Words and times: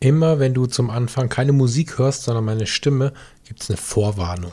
Immer 0.00 0.38
wenn 0.38 0.54
du 0.54 0.64
zum 0.64 0.88
Anfang 0.88 1.28
keine 1.28 1.52
Musik 1.52 1.98
hörst, 1.98 2.22
sondern 2.22 2.44
meine 2.46 2.66
Stimme, 2.66 3.12
gibt 3.44 3.62
es 3.62 3.68
eine 3.68 3.76
Vorwarnung. 3.76 4.52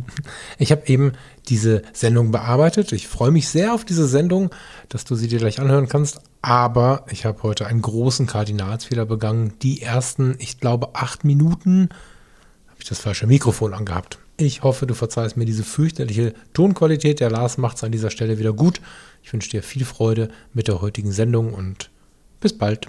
ich 0.58 0.70
habe 0.70 0.82
eben 0.86 1.12
diese 1.48 1.82
Sendung 1.94 2.30
bearbeitet. 2.30 2.92
Ich 2.92 3.08
freue 3.08 3.30
mich 3.30 3.48
sehr 3.48 3.72
auf 3.72 3.86
diese 3.86 4.06
Sendung, 4.06 4.50
dass 4.90 5.04
du 5.04 5.14
sie 5.14 5.28
dir 5.28 5.38
gleich 5.38 5.60
anhören 5.60 5.88
kannst. 5.88 6.20
Aber 6.42 7.06
ich 7.08 7.24
habe 7.24 7.42
heute 7.42 7.66
einen 7.66 7.80
großen 7.80 8.26
Kardinalsfehler 8.26 9.06
begangen. 9.06 9.54
Die 9.62 9.80
ersten, 9.80 10.34
ich 10.40 10.58
glaube, 10.58 10.94
acht 10.94 11.24
Minuten 11.24 11.88
habe 12.66 12.80
ich 12.80 12.88
das 12.88 12.98
falsche 12.98 13.26
Mikrofon 13.26 13.72
angehabt. 13.74 14.18
Ich 14.36 14.62
hoffe, 14.62 14.86
du 14.86 14.94
verzeihst 14.94 15.36
mir 15.36 15.44
diese 15.44 15.62
fürchterliche 15.62 16.34
Tonqualität. 16.52 17.20
Der 17.20 17.30
Lars 17.30 17.58
macht 17.58 17.76
es 17.76 17.84
an 17.84 17.92
dieser 17.92 18.10
Stelle 18.10 18.38
wieder 18.38 18.52
gut. 18.52 18.80
Ich 19.22 19.32
wünsche 19.32 19.50
dir 19.50 19.62
viel 19.62 19.84
Freude 19.84 20.28
mit 20.52 20.68
der 20.68 20.80
heutigen 20.82 21.12
Sendung 21.12 21.54
und 21.54 21.90
bis 22.40 22.58
bald. 22.58 22.88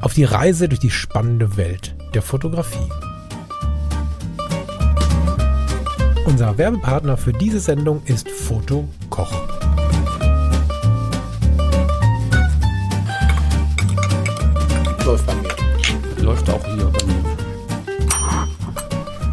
Auf 0.00 0.14
die 0.14 0.22
Reise 0.22 0.68
durch 0.68 0.78
die 0.78 0.90
spannende 0.90 1.56
Welt 1.56 1.96
der 2.14 2.22
Fotografie. 2.22 2.88
Unser 6.24 6.56
Werbepartner 6.56 7.16
für 7.16 7.32
diese 7.32 7.58
Sendung 7.58 8.00
ist 8.04 8.28
Foto 8.28 8.88
Koch. 9.10 9.32
Läuft 15.04 15.26
bei 15.26 15.34
mir. 15.34 16.22
Läuft 16.22 16.48
auch 16.48 16.64
hier 16.64 16.84
bei 16.84 17.04
mir. 17.04 17.24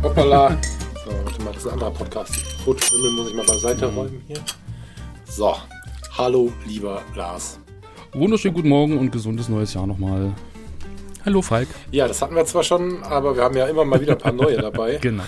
Hoppala. 0.02 0.58
So, 1.06 1.12
warte 1.26 1.42
mal, 1.44 1.54
das 1.54 1.58
ist 1.58 1.68
ein 1.68 1.74
anderer 1.74 1.92
Podcast. 1.92 2.36
Fotowimmel 2.64 3.12
muss 3.12 3.30
ich 3.30 3.36
mal 3.36 3.46
beiseite 3.46 3.88
mhm. 3.92 3.98
räumen 3.98 4.22
hier. 4.26 4.40
So, 5.26 5.56
hallo 6.18 6.52
lieber 6.66 7.04
Lars. 7.14 7.60
Wunderschönen 8.14 8.56
guten 8.56 8.70
Morgen 8.70 8.98
und 8.98 9.12
gesundes 9.12 9.48
neues 9.48 9.76
Jahr 9.76 9.86
nochmal. 9.86 10.34
Hallo 11.26 11.42
Falk. 11.42 11.68
Ja, 11.92 12.08
das 12.08 12.22
hatten 12.22 12.36
wir 12.36 12.46
zwar 12.46 12.62
schon, 12.62 13.02
aber 13.02 13.36
wir 13.36 13.44
haben 13.44 13.58
ja 13.58 13.66
immer 13.66 13.84
mal 13.84 14.00
wieder 14.00 14.12
ein 14.12 14.20
paar 14.20 14.32
neue 14.32 14.58
dabei. 14.58 14.98
genau. 15.02 15.24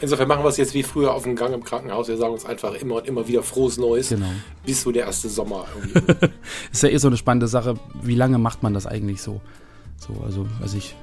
Insofern 0.00 0.26
machen 0.26 0.42
wir 0.42 0.48
es 0.48 0.56
jetzt 0.56 0.72
wie 0.72 0.82
früher 0.82 1.12
auf 1.12 1.24
dem 1.24 1.36
Gang 1.36 1.52
im 1.52 1.62
Krankenhaus. 1.62 2.08
Wir 2.08 2.16
sagen 2.16 2.32
uns 2.32 2.46
einfach 2.46 2.72
immer 2.74 2.96
und 2.96 3.06
immer 3.06 3.28
wieder 3.28 3.42
frohes 3.42 3.76
Neues. 3.76 4.08
Genau. 4.08 4.30
Bis 4.64 4.82
so 4.82 4.90
der 4.90 5.04
erste 5.04 5.28
Sommer. 5.28 5.66
ist 6.72 6.82
ja 6.82 6.88
eh 6.88 6.96
so 6.96 7.08
eine 7.08 7.18
spannende 7.18 7.46
Sache. 7.46 7.74
Wie 8.02 8.14
lange 8.14 8.38
macht 8.38 8.62
man 8.62 8.72
das 8.72 8.86
eigentlich 8.86 9.20
so? 9.20 9.42
So, 9.98 10.14
also, 10.24 10.46
also 10.62 10.78
ich 10.78 10.96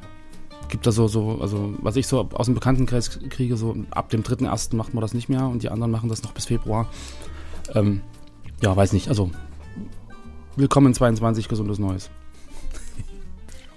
gibt 0.69 0.88
da 0.88 0.92
so, 0.92 1.08
so, 1.08 1.38
also 1.39 1.75
was 1.80 1.95
ich 1.95 2.08
so 2.08 2.28
aus 2.34 2.47
dem 2.47 2.56
Bekanntenkreis 2.56 3.19
kriege, 3.30 3.58
so 3.58 3.75
ab 3.92 4.09
dem 4.09 4.23
3.1. 4.23 4.75
macht 4.75 4.95
man 4.95 5.02
das 5.02 5.14
nicht 5.14 5.30
mehr 5.30 5.45
und 5.45 5.62
die 5.62 5.69
anderen 5.69 5.92
machen 5.92 6.09
das 6.09 6.23
noch 6.23 6.31
bis 6.31 6.45
Februar. 6.45 6.89
Ähm, 7.75 8.02
ja, 8.64 8.75
weiß 8.75 8.94
nicht. 8.94 9.08
Also 9.08 9.30
willkommen 10.56 10.95
22, 10.95 11.47
gesundes 11.47 11.78
Neues. 11.78 12.09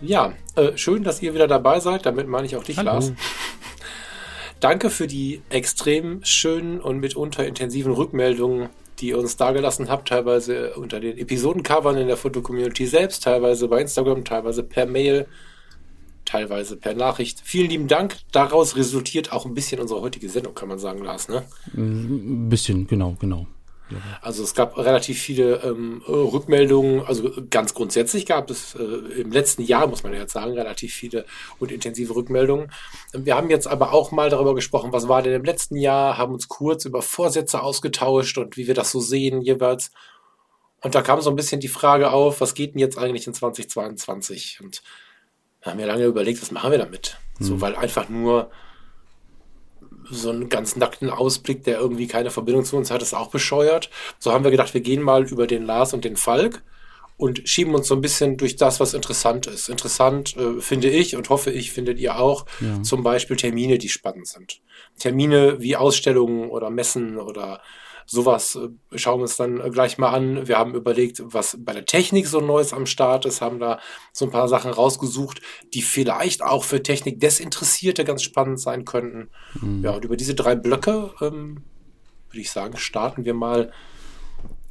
Ja, 0.07 0.35
äh, 0.57 0.77
schön, 0.77 1.03
dass 1.03 1.23
ihr 1.23 1.35
wieder 1.35 1.49
dabei 1.49 1.81
seid. 1.81 2.07
Damit 2.07 2.29
meine 2.29 2.47
ich 2.47 2.57
auch 2.57 2.65
dich, 2.65 2.77
Hallo. 2.77 2.93
Lars. 2.93 3.13
Danke 4.61 4.91
für 4.91 5.07
die 5.07 5.43
extrem 5.51 6.25
schönen 6.25 6.81
und 6.81 6.99
mitunter 7.01 7.47
intensiven 7.47 7.93
Rückmeldungen, 7.93 8.69
die 8.99 9.09
ihr 9.09 9.19
uns 9.19 9.37
dagelassen 9.37 9.91
habt, 9.91 10.09
teilweise 10.09 10.75
unter 10.75 11.01
den 11.01 11.19
Episodencovern 11.19 11.99
in 11.99 12.07
der 12.07 12.17
Foto-Community 12.17 12.87
selbst, 12.87 13.25
teilweise 13.25 13.69
bei 13.69 13.81
Instagram, 13.81 14.25
teilweise 14.25 14.63
per 14.63 14.87
Mail, 14.87 15.27
teilweise 16.25 16.77
per 16.77 16.95
Nachricht. 16.95 17.43
Vielen 17.45 17.69
lieben 17.69 17.89
Dank. 17.89 18.17
Daraus 18.33 18.77
resultiert 18.77 19.33
auch 19.33 19.45
ein 19.45 19.55
bisschen 19.55 19.81
unsere 19.81 20.01
heutige 20.01 20.29
Sendung, 20.29 20.55
kann 20.55 20.69
man 20.69 20.79
sagen, 20.79 21.03
Lars, 21.05 21.29
ne? 21.29 21.43
Ein 21.77 22.49
bisschen, 22.49 22.87
genau, 22.87 23.17
genau. 23.21 23.47
Also 24.23 24.43
es 24.43 24.55
gab 24.55 24.79
relativ 24.79 25.21
viele 25.21 25.57
ähm, 25.63 26.03
Rückmeldungen. 26.09 27.05
Also 27.05 27.31
ganz 27.51 27.75
grundsätzlich 27.75 28.27
gab 28.27 28.51
es 28.51 28.75
äh, 28.75 28.83
im 28.83 29.31
letzten 29.31 29.63
Jahr, 29.63 29.87
muss 29.87 30.03
man 30.03 30.15
jetzt 30.15 30.33
sagen, 30.33 30.53
relativ 30.53 30.95
viele 30.95 31.27
und 31.59 31.71
intensive 31.71 32.15
Rückmeldungen. 32.15 32.73
Wir 33.13 33.37
haben 33.37 33.51
jetzt 33.51 33.67
aber 33.67 33.93
auch 33.93 34.11
mal 34.11 34.31
darüber 34.31 34.55
gesprochen, 34.55 34.93
was 34.93 35.09
war 35.09 35.23
denn 35.23 35.35
im 35.35 35.45
letzten 35.45 35.77
Jahr, 35.77 36.17
haben 36.17 36.33
uns 36.33 36.49
kurz 36.49 36.87
über 36.87 37.03
Vorsätze 37.03 37.63
ausgetauscht 37.63 38.39
und 38.39 38.57
wie 38.57 38.67
wir 38.67 38.75
das 38.75 38.91
so 38.91 39.01
sehen 39.01 39.43
jeweils. 39.43 39.91
Und 40.83 40.95
da 40.95 41.03
kam 41.03 41.21
so 41.21 41.31
ein 41.31 41.37
bisschen 41.37 41.61
die 41.61 41.69
Frage 41.69 42.11
auf, 42.11 42.41
was 42.41 42.55
geht 42.55 42.75
denn 42.75 42.81
jetzt 42.81 42.99
eigentlich 42.99 43.27
in 43.27 43.35
2022? 43.35 44.61
Und 44.63 44.83
da 45.61 45.71
haben 45.71 45.79
wir 45.79 45.87
lange 45.87 46.05
überlegt, 46.05 46.41
was 46.43 46.51
machen 46.51 46.71
wir 46.71 46.79
damit? 46.79 47.19
Mhm. 47.39 47.45
So, 47.45 47.61
weil 47.61 47.77
einfach 47.77 48.09
nur 48.09 48.51
so 50.11 50.31
einen 50.31 50.49
ganz 50.49 50.77
nackten 50.77 51.11
Ausblick, 51.11 51.65
der 51.65 51.79
irgendwie 51.79 52.07
keine 52.07 52.31
Verbindung 52.31 52.65
zu 52.65 52.77
uns 52.77 52.91
hat, 52.91 53.03
ist 53.03 53.15
auch 53.15 53.31
bescheuert. 53.31 53.91
So 54.19 54.33
haben 54.33 54.45
wir 54.45 54.51
gedacht, 54.51 54.75
wir 54.75 54.81
gehen 54.81 55.03
mal 55.03 55.25
über 55.25 55.47
den 55.47 55.65
Lars 55.65 55.95
und 55.95 56.05
den 56.05 56.17
Falk 56.17 56.63
und 57.17 57.49
schieben 57.49 57.75
uns 57.75 57.87
so 57.87 57.95
ein 57.95 58.01
bisschen 58.01 58.37
durch 58.37 58.57
das, 58.57 58.81
was 58.81 58.95
interessant 58.95 59.47
ist. 59.47 59.69
Interessant 59.69 60.37
äh, 60.37 60.61
finde 60.61 60.89
ich 60.89 61.17
und 61.17 61.29
hoffe 61.29 61.51
ich, 61.51 61.73
findet 61.73 61.99
ihr 61.99 62.19
auch, 62.19 62.47
ja. 62.61 62.83
zum 62.83 63.03
Beispiel 63.03 63.37
Termine, 63.37 63.79
die 63.79 63.89
spannend 63.89 64.27
sind. 64.27 64.61
Termine 64.99 65.61
wie 65.61 65.77
Ausstellungen 65.77 66.51
oder 66.51 66.71
Messen 66.71 67.19
oder 67.19 67.61
sowas 68.07 68.57
äh, 68.57 68.99
schauen 68.99 69.19
wir 69.19 69.23
uns 69.23 69.37
dann 69.37 69.61
äh, 69.61 69.71
gleich 69.71 69.99
mal 69.99 70.11
an. 70.11 70.47
Wir 70.47 70.59
haben 70.59 70.75
überlegt, 70.75 71.23
was 71.25 71.57
bei 71.61 71.73
der 71.73 71.85
Technik 71.85 72.27
so 72.27 72.41
Neues 72.41 72.73
am 72.73 72.87
Start 72.87 73.27
ist, 73.27 73.41
haben 73.41 73.59
da 73.59 73.79
so 74.13 74.25
ein 74.25 74.31
paar 74.31 74.49
Sachen 74.49 74.71
rausgesucht, 74.71 75.41
die 75.73 75.83
vielleicht 75.83 76.43
auch 76.43 76.65
für 76.65 76.83
Technik-Desinteressierte 76.83 78.05
ganz 78.05 78.23
spannend 78.23 78.61
sein 78.61 78.85
könnten. 78.85 79.31
Mhm. 79.61 79.85
Ja, 79.85 79.93
und 79.93 80.05
über 80.05 80.17
diese 80.17 80.35
drei 80.35 80.55
Blöcke, 80.55 81.13
ähm, 81.21 81.63
würde 82.29 82.41
ich 82.41 82.51
sagen, 82.51 82.77
starten 82.77 83.25
wir 83.25 83.35
mal 83.35 83.73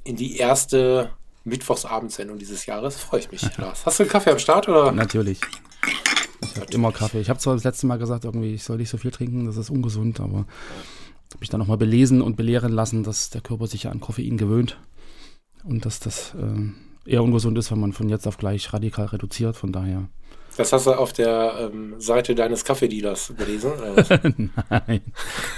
in 0.04 0.16
die 0.16 0.38
erste 0.38 1.12
Mittwochsabendsendung 1.46 2.38
dieses 2.38 2.66
Jahres. 2.66 2.98
Freue 2.98 3.22
ich 3.22 3.32
mich, 3.32 3.42
Lars. 3.58 3.86
Hast 3.86 4.00
du 4.00 4.04
einen 4.04 4.12
Kaffee 4.12 4.32
am 4.32 4.40
Start? 4.40 4.68
Oder? 4.70 4.92
Natürlich. 4.92 5.40
Ich 6.42 6.56
habe 6.60 6.72
immer 6.74 6.92
Kaffee. 6.92 7.20
Ich 7.20 7.30
habe 7.30 7.40
zwar 7.40 7.56
das 7.56 7.64
letzte 7.64 7.88
Mal 7.88 7.98
gesagt, 7.98 8.26
irgendwie, 8.26 8.54
ich 8.54 8.64
soll 8.64 8.78
nicht 8.78 8.90
so 8.90 8.98
viel 8.98 9.12
trinken, 9.12 9.46
das 9.46 9.58
ist 9.58 9.70
ungesund, 9.70 10.20
aber 10.20 10.46
habe 11.34 11.42
mich 11.42 11.50
dann 11.50 11.60
nochmal 11.60 11.78
belesen 11.78 12.22
und 12.22 12.36
belehren 12.36 12.72
lassen, 12.72 13.04
dass 13.04 13.30
der 13.30 13.42
Körper 13.42 13.68
sich 13.68 13.84
ja 13.84 13.92
an 13.92 14.00
Koffein 14.00 14.38
gewöhnt 14.38 14.80
und 15.64 15.86
dass 15.86 16.00
das 16.00 16.36
äh, 16.36 17.10
eher 17.12 17.24
ungesund 17.24 17.58
ist, 17.58 17.72
wenn 17.72 17.80
man 17.80 17.94
von 17.94 18.08
jetzt 18.10 18.28
auf 18.28 18.38
gleich 18.38 18.72
radikal 18.72 19.08
reduziert. 19.08 19.56
Von 19.56 19.72
daher. 19.72 20.08
Das 20.58 20.72
hast 20.72 20.86
du 20.86 20.92
auf 20.92 21.12
der 21.14 21.72
ähm, 21.74 21.96
Seite 22.00 22.36
deines 22.36 22.64
Kaffeedealers 22.64 23.34
gelesen? 23.36 23.72
nein, 24.70 25.02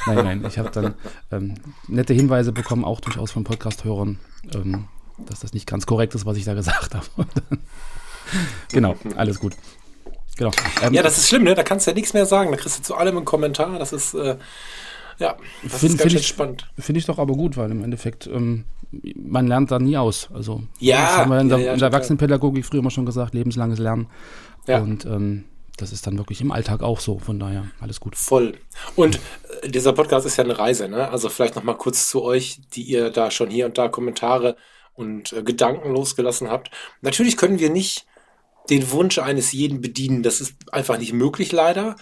nein, 0.06 0.16
nein. 0.16 0.46
Ich 0.48 0.58
habe 0.58 0.72
dann 0.72 0.94
ähm, 1.32 1.56
nette 1.90 2.14
Hinweise 2.14 2.54
bekommen, 2.54 2.86
auch 2.86 3.02
durchaus 3.02 3.32
von 3.32 3.44
Podcast-Hörern, 3.44 4.20
ähm, 4.54 4.88
dass 5.18 5.42
das 5.42 5.54
nicht 5.54 5.68
ganz 5.68 5.86
korrekt 5.86 6.16
ist, 6.16 6.26
was 6.26 6.38
ich 6.38 6.46
da 6.46 6.54
gesagt 6.54 6.96
habe. 6.96 7.06
genau, 8.72 8.96
alles 9.18 9.42
gut. 9.42 9.58
Genau. 10.38 10.52
Ähm, 10.82 10.94
ja, 10.94 11.04
das 11.04 11.18
ist 11.18 11.28
schlimm, 11.28 11.44
ne? 11.44 11.56
Da 11.56 11.64
kannst 11.64 11.88
du 11.88 11.92
ja 11.92 11.96
nichts 11.96 12.14
mehr 12.14 12.26
sagen. 12.26 12.52
Da 12.52 12.58
kriegst 12.58 12.80
du 12.80 12.84
zu 12.84 12.96
allem 12.96 13.18
einen 13.18 13.26
Kommentar. 13.26 13.78
Das 13.78 13.92
ist. 13.92 14.14
Äh, 14.14 14.38
ja, 15.18 15.38
das 15.64 15.80
find, 15.80 15.94
ist 15.94 16.00
ganz 16.00 16.14
ich, 16.14 16.28
spannend. 16.28 16.68
Finde 16.78 17.00
ich 17.00 17.06
doch 17.06 17.20
aber 17.20 17.34
gut, 17.34 17.58
weil 17.58 17.72
im 17.72 17.84
Endeffekt, 17.84 18.28
ähm, 18.28 18.66
man 19.16 19.48
lernt 19.48 19.72
da 19.72 19.80
nie 19.80 19.98
aus. 19.98 20.30
Also, 20.34 20.64
ja, 20.80 21.02
das 21.02 21.18
haben 21.18 21.32
wir 21.32 21.40
in 21.40 21.50
der, 21.50 21.58
ja, 21.60 21.74
in 21.74 21.80
der 21.80 21.88
Erwachsenenpädagogik 21.88 22.66
früher 22.66 22.80
immer 22.80 22.92
schon 22.92 23.06
gesagt, 23.06 23.34
lebenslanges 23.34 23.80
Lernen. 23.80 24.08
Ja. 24.68 24.80
Und 24.80 25.06
ähm, 25.06 25.46
das 25.78 25.92
ist 25.92 26.08
dann 26.08 26.18
wirklich 26.18 26.42
im 26.42 26.52
Alltag 26.52 26.82
auch 26.82 27.00
so. 27.00 27.20
Von 27.20 27.40
daher 27.40 27.66
alles 27.80 28.00
gut. 28.00 28.16
Voll. 28.16 28.58
Und 28.96 29.20
äh, 29.62 29.70
dieser 29.70 29.94
Podcast 29.94 30.26
ist 30.26 30.38
ja 30.38 30.44
eine 30.44 30.58
Reise, 30.58 30.88
ne? 30.88 31.10
Also 31.10 31.30
vielleicht 31.30 31.56
noch 31.56 31.64
mal 31.64 31.74
kurz 31.74 32.10
zu 32.10 32.24
euch, 32.24 32.62
die 32.74 32.84
ihr 32.84 33.10
da 33.10 33.32
schon 33.32 33.50
hier 33.50 33.66
und 33.66 33.78
da 33.78 33.88
Kommentare 33.88 34.56
und 34.94 35.34
äh, 35.34 35.44
Gedanken 35.44 35.92
losgelassen 35.92 36.50
habt. 36.50 36.72
Natürlich 37.02 37.38
können 37.38 37.60
wir 37.60 37.70
nicht 37.70 38.06
den 38.70 38.90
Wunsch 38.92 39.20
eines 39.20 39.52
jeden 39.52 39.82
bedienen. 39.82 40.24
Das 40.24 40.42
ist 40.42 40.56
einfach 40.72 40.98
nicht 40.98 41.14
möglich, 41.14 41.52
leider. 41.52 41.96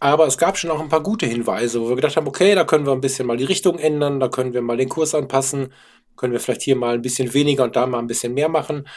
Aber 0.00 0.26
es 0.26 0.38
gab 0.38 0.56
schon 0.56 0.70
auch 0.70 0.80
ein 0.80 0.88
paar 0.88 1.02
gute 1.02 1.26
Hinweise, 1.26 1.80
wo 1.80 1.90
wir 1.90 1.96
gedacht 1.96 2.16
haben, 2.16 2.26
okay, 2.26 2.54
da 2.54 2.64
können 2.64 2.86
wir 2.86 2.92
ein 2.92 3.02
bisschen 3.02 3.26
mal 3.26 3.36
die 3.36 3.44
Richtung 3.44 3.78
ändern, 3.78 4.18
da 4.18 4.28
können 4.28 4.54
wir 4.54 4.62
mal 4.62 4.78
den 4.78 4.88
Kurs 4.88 5.14
anpassen, 5.14 5.72
können 6.16 6.32
wir 6.32 6.40
vielleicht 6.40 6.62
hier 6.62 6.74
mal 6.74 6.94
ein 6.94 7.02
bisschen 7.02 7.34
weniger 7.34 7.64
und 7.64 7.76
da 7.76 7.86
mal 7.86 7.98
ein 7.98 8.06
bisschen 8.06 8.32
mehr 8.32 8.48
machen. 8.48 8.88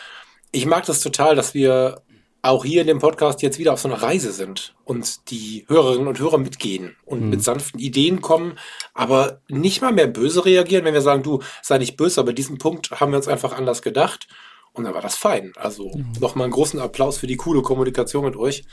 Ich 0.53 0.65
mag 0.65 0.85
das 0.85 1.01
total, 1.01 1.35
dass 1.35 1.53
wir 1.53 2.01
auch 2.41 2.63
hier 2.63 2.81
in 2.81 2.88
dem 2.88 3.00
Podcast 3.00 3.41
jetzt 3.41 3.59
wieder 3.59 3.73
auf 3.73 3.79
so 3.79 3.88
einer 3.88 4.01
Reise 4.01 4.31
sind 4.31 4.75
und 4.83 5.29
die 5.29 5.65
Hörerinnen 5.67 6.07
und 6.07 6.19
Hörer 6.19 6.38
mitgehen 6.38 6.95
und 7.06 7.23
mhm. 7.23 7.29
mit 7.29 7.44
sanften 7.44 7.79
Ideen 7.79 8.21
kommen, 8.21 8.57
aber 8.94 9.41
nicht 9.49 9.81
mal 9.81 9.94
mehr 9.94 10.07
böse 10.07 10.45
reagieren, 10.45 10.85
wenn 10.85 10.94
wir 10.94 11.01
sagen, 11.01 11.23
du 11.23 11.41
sei 11.61 11.77
nicht 11.77 11.95
böse, 11.97 12.19
aber 12.19 12.33
diesen 12.33 12.57
Punkt 12.57 12.91
haben 12.91 13.11
wir 13.11 13.17
uns 13.17 13.29
einfach 13.29 13.57
anders 13.57 13.81
gedacht 13.81 14.27
und 14.73 14.83
dann 14.83 14.94
war 14.94 15.01
das 15.01 15.15
fein. 15.15 15.53
Also 15.56 15.89
mhm. 15.89 16.13
nochmal 16.19 16.45
einen 16.45 16.53
großen 16.53 16.79
Applaus 16.79 17.17
für 17.17 17.27
die 17.27 17.38
coole 17.38 17.61
Kommunikation 17.61 18.25
mit 18.25 18.35
euch. 18.35 18.65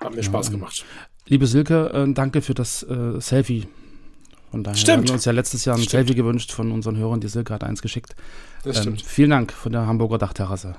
Hat 0.00 0.14
mir 0.14 0.22
Spaß 0.22 0.50
gemacht. 0.50 0.84
Liebe 1.26 1.46
Silke, 1.46 1.90
äh, 1.92 2.12
danke 2.12 2.42
für 2.42 2.54
das 2.54 2.82
äh, 2.82 3.20
Selfie. 3.20 3.68
Von 4.50 4.64
daher 4.64 4.76
Stimmt. 4.76 4.98
haben 4.98 5.08
wir 5.08 5.12
uns 5.14 5.24
ja 5.26 5.32
letztes 5.32 5.64
Jahr 5.64 5.76
ein 5.76 5.82
Stimmt. 5.82 5.90
Selfie 5.90 6.14
gewünscht 6.14 6.52
von 6.52 6.72
unseren 6.72 6.96
Hörern. 6.96 7.20
Die 7.20 7.28
Silke 7.28 7.52
hat 7.54 7.62
eins 7.62 7.82
geschickt. 7.82 8.16
Das 8.64 8.76
Ähm, 8.78 8.82
stimmt. 8.82 9.02
vielen 9.02 9.30
Dank 9.30 9.52
von 9.52 9.70
der 9.72 9.86
Hamburger 9.86 10.18
Dachterrasse. 10.18 10.74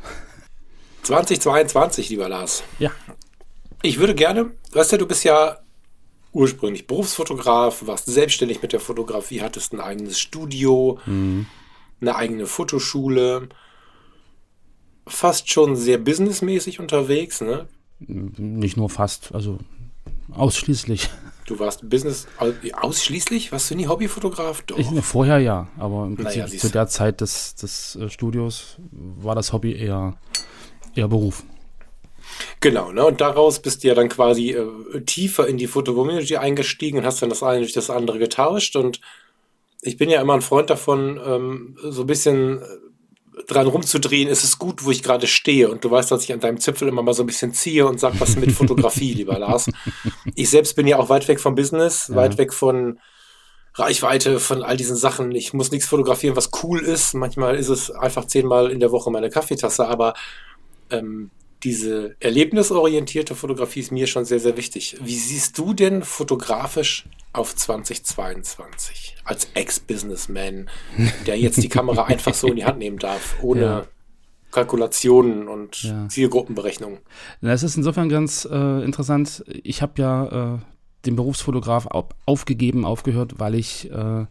2022, 1.04 2.10
lieber 2.10 2.28
Lars. 2.30 2.64
Ja, 2.80 2.92
Ich 3.82 3.98
würde 4.00 4.14
gerne, 4.14 4.52
weißt 4.74 4.94
du, 4.94 4.98
du 4.98 5.08
bist 5.08 5.24
ja 5.24 5.58
ursprünglich 6.34 6.86
Berufsfotograf, 6.88 7.86
warst 7.88 8.06
selbstständig 8.06 8.62
mit 8.62 8.74
der 8.74 8.80
Fotografie, 8.80 9.42
hattest 9.42 9.74
ein 9.74 9.80
eigenes 9.82 10.20
Studio, 10.20 11.00
eine 11.08 12.16
eigene 12.16 12.46
Fotoschule, 12.46 13.50
fast 15.08 15.50
schon 15.50 15.76
sehr 15.76 15.98
businessmäßig 15.98 16.80
unterwegs, 16.80 17.42
ne? 17.42 17.68
Nicht 18.07 18.77
nur 18.77 18.89
fast, 18.89 19.33
also 19.33 19.59
ausschließlich. 20.31 21.09
Du 21.45 21.59
warst 21.59 21.89
Business 21.89 22.27
ausschließlich? 22.74 23.51
Warst 23.51 23.71
du 23.71 23.75
nie 23.75 23.88
Hobbyfotograf? 23.88 24.62
Doch. 24.63 24.77
Ich, 24.77 24.88
vorher 25.03 25.39
ja, 25.39 25.68
aber 25.77 26.06
im 26.06 26.15
Prinzip 26.15 26.44
Naja, 26.44 26.57
zu 26.57 26.69
der 26.69 26.88
Zeit 26.88 27.21
des, 27.21 27.56
des 27.56 27.95
äh, 27.95 28.09
Studios 28.09 28.77
war 28.92 29.36
das 29.36 29.51
Hobby 29.51 29.75
eher, 29.75 30.15
eher 30.95 31.07
Beruf. 31.07 31.44
Genau, 32.59 32.92
ne? 32.92 33.06
Und 33.06 33.21
daraus 33.21 33.59
bist 33.59 33.83
du 33.83 33.89
ja 33.89 33.95
dann 33.95 34.09
quasi 34.09 34.51
äh, 34.51 35.01
tiefer 35.01 35.48
in 35.48 35.57
die 35.57 35.68
Fotocommunity 35.68 36.38
eingestiegen 36.38 37.00
und 37.00 37.06
hast 37.06 37.21
dann 37.21 37.30
das 37.30 37.44
eine 37.44 37.59
durch 37.59 37.74
das 37.74 37.89
andere 37.89 38.19
getauscht. 38.19 38.75
Und 38.75 39.01
ich 39.81 39.98
bin 39.98 40.09
ja 40.09 40.21
immer 40.21 40.36
ein 40.36 40.42
Freund 40.42 40.69
davon, 40.69 41.19
ähm, 41.25 41.77
so 41.83 42.01
ein 42.01 42.07
bisschen 42.07 42.59
äh, 42.59 42.65
dran 43.51 43.68
rumzudrehen, 43.68 44.30
ist 44.30 44.44
es 44.44 44.57
gut, 44.57 44.83
wo 44.83 44.92
ich 44.92 45.03
gerade 45.03 45.27
stehe. 45.27 45.69
Und 45.69 45.83
du 45.83 45.92
weißt, 45.92 46.12
dass 46.12 46.24
ich 46.24 46.33
an 46.33 46.39
deinem 46.39 46.59
Zipfel 46.59 46.88
immer 46.88 47.03
mal 47.03 47.13
so 47.13 47.24
ein 47.24 47.27
bisschen 47.27 47.53
ziehe 47.53 47.86
und 47.86 48.00
sag, 48.00 48.19
was 48.19 48.36
mit 48.36 48.51
Fotografie, 48.51 49.13
lieber 49.15 49.38
Lars. 49.38 49.69
Ich 50.36 50.50
selbst 50.50 50.75
bin 50.75 50.88
ja 50.88 50.98
auch 50.98 51.09
weit 51.09 51.27
weg 51.27 51.39
vom 51.39 51.56
Business, 51.56 52.13
weit 52.15 52.38
weg 52.38 52.53
von 52.53 53.00
Reichweite, 53.75 54.39
von 54.39 54.63
all 54.63 54.77
diesen 54.77 54.95
Sachen. 54.95 55.31
Ich 55.33 55.53
muss 55.53 55.71
nichts 55.71 55.88
fotografieren, 55.88 56.36
was 56.36 56.50
cool 56.63 56.80
ist. 56.80 57.13
Manchmal 57.13 57.56
ist 57.56 57.69
es 57.69 57.92
einfach 57.92 58.25
zehnmal 58.25 58.71
in 58.71 58.80
der 58.80 58.92
Woche 58.92 59.12
meine 59.12 59.30
Kaffeetasse, 59.30 59.88
aber 59.88 60.13
ähm, 60.89 61.31
diese 61.63 62.16
erlebnisorientierte 62.19 63.36
Fotografie 63.36 63.81
ist 63.81 63.92
mir 63.92 64.08
schon 64.08 64.25
sehr, 64.25 64.40
sehr 64.40 64.58
wichtig. 64.58 64.98
Wie 65.04 65.16
siehst 65.16 65.58
du 65.58 65.74
denn 65.74 66.04
fotografisch 66.04 67.06
auf 67.34 67.56
2022 67.56 69.16
als 69.24 69.48
Ex-Businessman, 69.54 70.69
der 71.28 71.38
jetzt 71.40 71.62
die 71.62 71.69
Kamera 71.69 72.06
einfach 72.06 72.34
so 72.34 72.48
in 72.48 72.56
die 72.56 72.66
Hand 72.66 72.80
nehmen 72.80 72.98
darf, 72.98 73.38
ohne 73.42 73.62
Ja. 73.62 73.88
Kalkulationen 74.52 75.48
und 75.48 75.84
Ja. 75.84 76.08
Zielgruppenberechnungen? 76.10 77.00
Das 77.42 77.63
ist 77.63 77.78
insofern 77.78 78.10
ganz 78.10 78.48
äh, 78.52 78.84
interessant. 78.84 79.44
Ich 79.63 79.81
habe 79.81 79.94
ja 80.02 80.56
äh, 80.56 80.60
den 81.06 81.16
Berufsfotograf 81.16 81.88
au 81.88 82.10
aufgegeben, 82.25 82.86
aufgehört, 82.86 83.36
weil 83.40 83.56
ich 83.56 83.90
äh, 83.92 84.25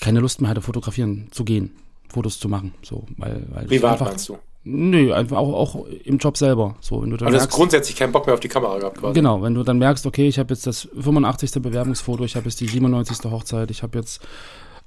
keine 0.00 0.20
Lust 0.20 0.40
mehr 0.40 0.50
hatte, 0.50 0.62
fotografieren 0.62 1.28
zu 1.30 1.44
gehen, 1.44 1.76
Fotos 2.08 2.38
zu 2.40 2.48
machen. 2.48 2.74
So, 2.82 3.06
weil, 3.16 3.46
weil 3.50 3.66
Privat 3.66 3.92
einfach, 3.92 4.06
meinst 4.08 4.28
du? 4.28 4.38
Nö, 4.68 5.12
einfach 5.12 5.36
auch, 5.36 5.52
auch 5.52 5.86
im 5.86 6.18
Job 6.18 6.36
selber. 6.36 6.74
So, 6.80 7.00
wenn 7.00 7.10
du 7.10 7.16
dann 7.16 7.28
Also 7.28 7.38
merkst, 7.38 7.56
grundsätzlich 7.56 7.94
keinen 7.94 8.10
Bock 8.10 8.26
mehr 8.26 8.34
auf 8.34 8.40
die 8.40 8.48
Kamera 8.48 8.80
gehabt 8.80 8.98
quasi. 8.98 9.14
Genau, 9.14 9.40
wenn 9.40 9.54
du 9.54 9.62
dann 9.62 9.78
merkst, 9.78 10.04
okay, 10.06 10.26
ich 10.26 10.40
habe 10.40 10.52
jetzt 10.52 10.66
das 10.66 10.88
85. 10.98 11.62
Bewerbungsfoto, 11.62 12.24
ich 12.24 12.34
habe 12.34 12.46
jetzt 12.46 12.60
die 12.60 12.66
97. 12.66 13.30
Hochzeit, 13.30 13.70
ich 13.70 13.84
habe 13.84 13.96
jetzt, 13.96 14.26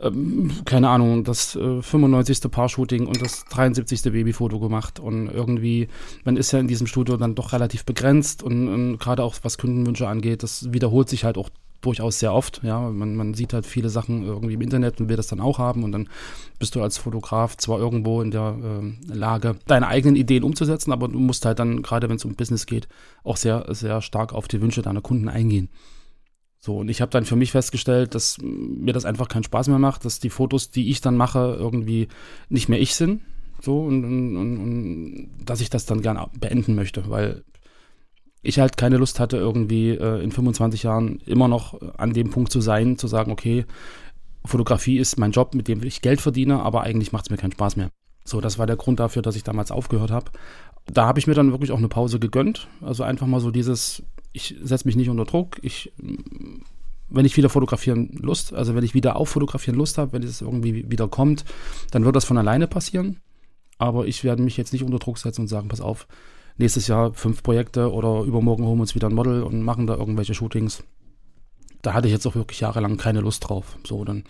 ähm, 0.01 0.51
keine 0.65 0.89
Ahnung, 0.89 1.23
das 1.23 1.55
äh, 1.55 1.81
95. 1.81 2.51
Paar-Shooting 2.51 3.07
und 3.07 3.21
das 3.21 3.45
73. 3.45 4.11
Babyfoto 4.11 4.59
gemacht 4.59 4.99
und 4.99 5.29
irgendwie, 5.29 5.87
man 6.25 6.35
ist 6.35 6.51
ja 6.51 6.59
in 6.59 6.67
diesem 6.67 6.85
Studio 6.85 7.15
dann 7.15 7.35
doch 7.35 7.53
relativ 7.53 7.85
begrenzt 7.85 8.43
und, 8.43 8.67
und 8.67 8.97
gerade 8.97 9.23
auch 9.23 9.35
was 9.43 9.57
Kundenwünsche 9.57 10.09
angeht, 10.09 10.43
das 10.43 10.73
wiederholt 10.73 11.07
sich 11.07 11.23
halt 11.23 11.37
auch 11.37 11.49
durchaus 11.81 12.19
sehr 12.19 12.33
oft, 12.33 12.61
ja, 12.63 12.89
man, 12.89 13.15
man 13.15 13.33
sieht 13.33 13.53
halt 13.53 13.65
viele 13.65 13.89
Sachen 13.89 14.23
irgendwie 14.23 14.55
im 14.55 14.61
Internet 14.61 14.99
und 14.99 15.09
will 15.09 15.15
das 15.15 15.27
dann 15.27 15.39
auch 15.39 15.59
haben 15.59 15.83
und 15.83 15.91
dann 15.91 16.09
bist 16.57 16.75
du 16.75 16.81
als 16.81 16.97
Fotograf 16.97 17.55
zwar 17.57 17.79
irgendwo 17.79 18.21
in 18.21 18.31
der 18.31 18.57
ähm, 18.61 18.97
Lage, 19.07 19.55
deine 19.67 19.87
eigenen 19.87 20.15
Ideen 20.15 20.43
umzusetzen, 20.43 20.91
aber 20.91 21.07
du 21.07 21.19
musst 21.19 21.45
halt 21.45 21.59
dann, 21.59 21.81
gerade 21.81 22.09
wenn 22.09 22.17
es 22.17 22.25
um 22.25 22.35
Business 22.35 22.65
geht, 22.65 22.87
auch 23.23 23.37
sehr, 23.37 23.65
sehr 23.69 24.01
stark 24.01 24.33
auf 24.33 24.47
die 24.47 24.61
Wünsche 24.61 24.81
deiner 24.81 25.01
Kunden 25.01 25.29
eingehen. 25.29 25.69
So, 26.61 26.79
und 26.79 26.89
ich 26.89 26.99
habe 26.99 27.11
dann 27.11 27.23
für 27.23 27.37
mich 27.37 27.51
festgestellt, 27.51 28.13
dass 28.15 28.37
mir 28.41 28.93
das 28.93 29.05
einfach 29.05 29.29
keinen 29.29 29.45
Spaß 29.45 29.69
mehr 29.69 29.79
macht, 29.79 30.03
dass 30.03 30.19
die 30.19 30.29
Fotos, 30.29 30.71
die 30.71 30.89
ich 30.89 30.99
dann 30.99 31.15
mache, 31.15 31.55
irgendwie 31.57 32.09
nicht 32.49 32.67
mehr 32.67 32.81
ich 32.81 32.95
sind. 32.95 33.21
So, 33.61 33.81
und, 33.81 34.03
und, 34.03 34.37
und, 34.37 34.57
und 34.57 35.29
dass 35.45 35.61
ich 35.61 35.69
das 35.69 35.85
dann 35.85 36.01
gerne 36.01 36.27
beenden 36.37 36.75
möchte, 36.75 37.09
weil 37.09 37.43
ich 38.41 38.59
halt 38.59 38.77
keine 38.77 38.97
Lust 38.97 39.19
hatte, 39.19 39.37
irgendwie 39.37 39.89
äh, 39.89 40.23
in 40.23 40.31
25 40.31 40.83
Jahren 40.83 41.19
immer 41.25 41.47
noch 41.47 41.79
an 41.97 42.13
dem 42.13 42.29
Punkt 42.29 42.51
zu 42.51 42.61
sein, 42.61 42.97
zu 42.97 43.07
sagen, 43.07 43.31
okay, 43.31 43.65
Fotografie 44.45 44.97
ist 44.97 45.19
mein 45.19 45.31
Job, 45.31 45.53
mit 45.53 45.67
dem 45.67 45.83
ich 45.83 46.01
Geld 46.01 46.21
verdiene, 46.21 46.61
aber 46.61 46.81
eigentlich 46.81 47.11
macht 47.11 47.25
es 47.25 47.29
mir 47.29 47.37
keinen 47.37 47.51
Spaß 47.51 47.75
mehr. 47.75 47.89
So, 48.23 48.41
das 48.41 48.57
war 48.57 48.67
der 48.67 48.77
Grund 48.77 48.99
dafür, 48.99 49.21
dass 49.21 49.35
ich 49.35 49.43
damals 49.43 49.71
aufgehört 49.71 50.11
habe. 50.11 50.31
Da 50.85 51.05
habe 51.05 51.19
ich 51.19 51.27
mir 51.27 51.33
dann 51.33 51.51
wirklich 51.51 51.71
auch 51.71 51.77
eine 51.77 51.87
Pause 51.87 52.19
gegönnt. 52.19 52.67
Also 52.81 53.03
einfach 53.03 53.27
mal 53.27 53.39
so 53.39 53.51
dieses, 53.51 54.03
ich 54.31 54.55
setze 54.61 54.87
mich 54.87 54.95
nicht 54.95 55.09
unter 55.09 55.25
Druck. 55.25 55.57
Ich, 55.61 55.91
wenn 57.09 57.25
ich 57.25 57.35
wieder 57.37 57.49
fotografieren 57.49 58.17
Lust, 58.21 58.53
also 58.53 58.75
wenn 58.75 58.83
ich 58.83 58.93
wieder 58.93 59.15
auf 59.15 59.29
Fotografieren 59.29 59.77
Lust 59.77 59.97
habe, 59.97 60.13
wenn 60.13 60.23
es 60.23 60.41
irgendwie 60.41 60.89
wieder 60.89 61.07
kommt, 61.07 61.43
dann 61.91 62.05
wird 62.05 62.15
das 62.15 62.25
von 62.25 62.37
alleine 62.37 62.67
passieren. 62.67 63.17
Aber 63.77 64.07
ich 64.07 64.23
werde 64.23 64.43
mich 64.43 64.57
jetzt 64.57 64.73
nicht 64.73 64.83
unter 64.83 64.99
Druck 64.99 65.17
setzen 65.17 65.41
und 65.41 65.47
sagen, 65.47 65.67
pass 65.67 65.81
auf, 65.81 66.07
nächstes 66.59 66.87
Jahr 66.87 67.13
fünf 67.13 67.41
Projekte 67.41 67.91
oder 67.91 68.23
übermorgen 68.23 68.65
holen 68.65 68.77
wir 68.77 68.81
uns 68.81 68.95
wieder 68.95 69.09
ein 69.09 69.15
Model 69.15 69.43
und 69.43 69.63
machen 69.63 69.87
da 69.87 69.95
irgendwelche 69.95 70.33
Shootings. 70.33 70.83
Da 71.81 71.93
hatte 71.93 72.07
ich 72.07 72.13
jetzt 72.13 72.25
auch 72.27 72.35
wirklich 72.35 72.59
jahrelang 72.59 72.97
keine 72.97 73.21
Lust 73.21 73.47
drauf. 73.47 73.77
So, 73.85 74.03
dann 74.03 74.23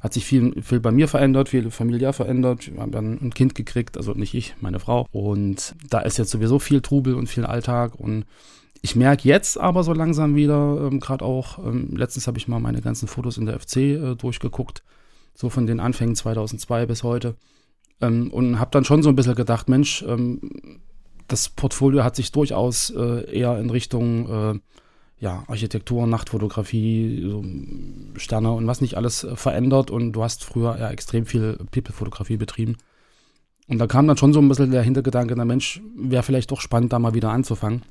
hat 0.00 0.14
sich 0.14 0.24
viel, 0.24 0.62
viel 0.62 0.80
bei 0.80 0.90
mir 0.90 1.08
verändert, 1.08 1.48
viel 1.48 1.70
familiär 1.70 2.12
verändert. 2.12 2.72
Wir 2.72 2.80
haben 2.80 2.92
dann 2.92 3.18
ein 3.20 3.34
Kind 3.34 3.54
gekriegt, 3.54 3.96
also 3.96 4.12
nicht 4.12 4.34
ich, 4.34 4.54
meine 4.60 4.78
Frau. 4.78 5.06
Und 5.10 5.74
da 5.90 6.00
ist 6.00 6.16
jetzt 6.16 6.30
sowieso 6.30 6.58
viel 6.58 6.80
Trubel 6.80 7.14
und 7.14 7.28
viel 7.28 7.44
Alltag. 7.44 7.94
Und 7.96 8.24
ich 8.82 8.96
merke 8.96 9.28
jetzt 9.28 9.58
aber 9.58 9.82
so 9.82 9.92
langsam 9.92 10.34
wieder, 10.34 10.78
ähm, 10.80 11.00
gerade 11.00 11.24
auch, 11.24 11.58
ähm, 11.58 11.96
letztens 11.96 12.26
habe 12.26 12.38
ich 12.38 12.48
mal 12.48 12.60
meine 12.60 12.80
ganzen 12.80 13.08
Fotos 13.08 13.36
in 13.36 13.46
der 13.46 13.58
FC 13.58 13.76
äh, 13.76 14.14
durchgeguckt, 14.14 14.82
so 15.34 15.50
von 15.50 15.66
den 15.66 15.80
Anfängen 15.80 16.14
2002 16.14 16.86
bis 16.86 17.02
heute. 17.02 17.34
Ähm, 18.00 18.30
und 18.30 18.60
habe 18.60 18.70
dann 18.70 18.84
schon 18.84 19.02
so 19.02 19.08
ein 19.08 19.16
bisschen 19.16 19.34
gedacht, 19.34 19.68
Mensch, 19.68 20.04
ähm, 20.06 20.40
das 21.28 21.48
Portfolio 21.48 22.04
hat 22.04 22.16
sich 22.16 22.32
durchaus 22.32 22.90
äh, 22.90 23.30
eher 23.30 23.58
in 23.58 23.70
Richtung 23.70 24.28
äh, 24.54 24.58
ja, 25.18 25.44
Architektur, 25.46 26.06
Nachtfotografie, 26.06 27.22
so 27.26 27.44
Sterne 28.18 28.52
und 28.52 28.66
was 28.66 28.80
nicht 28.80 28.96
alles 28.96 29.24
äh, 29.24 29.36
verändert. 29.36 29.90
Und 29.90 30.12
du 30.12 30.22
hast 30.22 30.44
früher 30.44 30.78
ja 30.78 30.90
extrem 30.90 31.26
viel 31.26 31.58
People-Fotografie 31.70 32.36
betrieben. 32.36 32.76
Und 33.68 33.78
da 33.78 33.86
kam 33.86 34.06
dann 34.06 34.16
schon 34.16 34.32
so 34.32 34.40
ein 34.40 34.48
bisschen 34.48 34.70
der 34.70 34.82
Hintergedanke, 34.82 35.34
na 35.36 35.44
Mensch, 35.44 35.80
wäre 35.96 36.22
vielleicht 36.22 36.50
doch 36.50 36.60
spannend, 36.60 36.92
da 36.92 36.98
mal 36.98 37.14
wieder 37.14 37.30
anzufangen. 37.30 37.82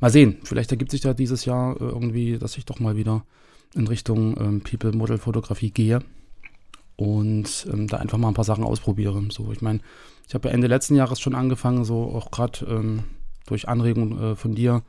Mal 0.00 0.10
sehen, 0.10 0.36
vielleicht 0.44 0.70
ergibt 0.70 0.90
sich 0.90 1.00
da 1.00 1.14
dieses 1.14 1.44
Jahr 1.46 1.80
äh, 1.80 1.84
irgendwie, 1.84 2.38
dass 2.38 2.56
ich 2.58 2.64
doch 2.64 2.78
mal 2.78 2.96
wieder 2.96 3.24
in 3.74 3.86
Richtung 3.86 4.36
ähm, 4.38 4.60
People-Model-Fotografie 4.60 5.70
gehe 5.70 6.00
und 6.96 7.66
ähm, 7.70 7.88
da 7.88 7.98
einfach 7.98 8.18
mal 8.18 8.28
ein 8.28 8.34
paar 8.34 8.44
Sachen 8.44 8.64
ausprobiere. 8.64 9.22
So, 9.30 9.52
ich 9.52 9.60
meine, 9.60 9.80
ich 10.26 10.34
habe 10.34 10.48
ja 10.48 10.54
Ende 10.54 10.66
letzten 10.66 10.94
Jahres 10.94 11.20
schon 11.20 11.34
angefangen, 11.34 11.84
so 11.84 12.04
auch 12.04 12.30
gerade 12.30 12.64
ähm, 12.66 13.04
durch 13.46 13.68
Anregung 13.68 14.18
äh, 14.18 14.36
von 14.36 14.54
dir, 14.54 14.82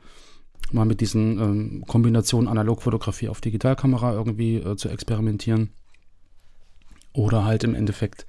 mal 0.72 0.84
mit 0.84 1.00
diesen 1.00 1.38
ähm, 1.38 1.84
Kombinationen 1.86 2.48
Analogfotografie 2.48 3.28
auf 3.28 3.40
Digitalkamera 3.40 4.12
irgendwie 4.12 4.56
äh, 4.56 4.76
zu 4.76 4.88
experimentieren. 4.88 5.70
Oder 7.12 7.44
halt 7.44 7.64
im 7.64 7.74
Endeffekt 7.74 8.26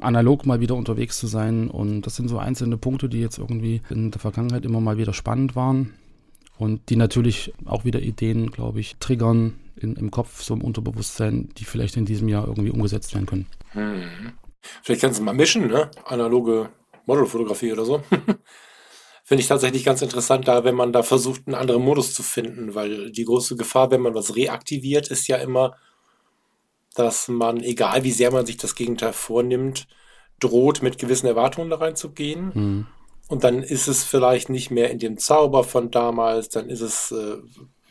analog 0.00 0.46
mal 0.46 0.60
wieder 0.60 0.74
unterwegs 0.74 1.18
zu 1.18 1.26
sein. 1.26 1.68
Und 1.68 2.02
das 2.02 2.16
sind 2.16 2.28
so 2.28 2.38
einzelne 2.38 2.76
Punkte, 2.76 3.08
die 3.08 3.20
jetzt 3.20 3.38
irgendwie 3.38 3.82
in 3.90 4.10
der 4.10 4.20
Vergangenheit 4.20 4.64
immer 4.64 4.80
mal 4.80 4.98
wieder 4.98 5.12
spannend 5.12 5.56
waren. 5.56 5.94
Und 6.58 6.88
die 6.88 6.96
natürlich 6.96 7.52
auch 7.66 7.84
wieder 7.84 8.00
Ideen, 8.00 8.50
glaube 8.50 8.80
ich, 8.80 8.96
triggern 8.96 9.58
in, 9.76 9.94
im 9.96 10.10
Kopf, 10.10 10.42
so 10.42 10.54
im 10.54 10.62
Unterbewusstsein, 10.62 11.50
die 11.58 11.64
vielleicht 11.64 11.96
in 11.96 12.06
diesem 12.06 12.28
Jahr 12.28 12.46
irgendwie 12.46 12.70
umgesetzt 12.70 13.14
werden 13.14 13.26
können. 13.26 13.46
Vielleicht 14.82 15.02
kannst 15.02 15.18
du 15.20 15.22
mal 15.22 15.34
mischen, 15.34 15.66
ne? 15.68 15.90
Analoge 16.04 16.70
Modelfotografie 17.04 17.72
oder 17.72 17.84
so. 17.84 18.02
Finde 19.24 19.40
ich 19.40 19.48
tatsächlich 19.48 19.84
ganz 19.84 20.02
interessant, 20.02 20.46
da 20.46 20.64
wenn 20.64 20.76
man 20.76 20.92
da 20.92 21.02
versucht, 21.02 21.42
einen 21.46 21.56
anderen 21.56 21.82
Modus 21.82 22.14
zu 22.14 22.22
finden, 22.22 22.74
weil 22.74 23.10
die 23.10 23.24
große 23.24 23.56
Gefahr, 23.56 23.90
wenn 23.90 24.00
man 24.00 24.14
was 24.14 24.36
reaktiviert, 24.36 25.08
ist 25.08 25.26
ja 25.26 25.36
immer, 25.36 25.76
dass 26.94 27.28
man, 27.28 27.60
egal 27.60 28.04
wie 28.04 28.12
sehr 28.12 28.30
man 28.30 28.46
sich 28.46 28.56
das 28.56 28.76
Gegenteil 28.76 29.12
vornimmt, 29.12 29.88
droht, 30.38 30.82
mit 30.82 30.98
gewissen 30.98 31.26
Erwartungen 31.26 31.70
da 31.70 31.76
reinzugehen. 31.76 32.54
Hm. 32.54 32.86
Und 33.28 33.42
dann 33.44 33.62
ist 33.62 33.88
es 33.88 34.04
vielleicht 34.04 34.48
nicht 34.50 34.70
mehr 34.70 34.90
in 34.90 34.98
dem 34.98 35.18
Zauber 35.18 35.64
von 35.64 35.90
damals, 35.90 36.48
dann 36.48 36.68
ist 36.70 36.80
es, 36.80 37.10
äh, 37.12 37.36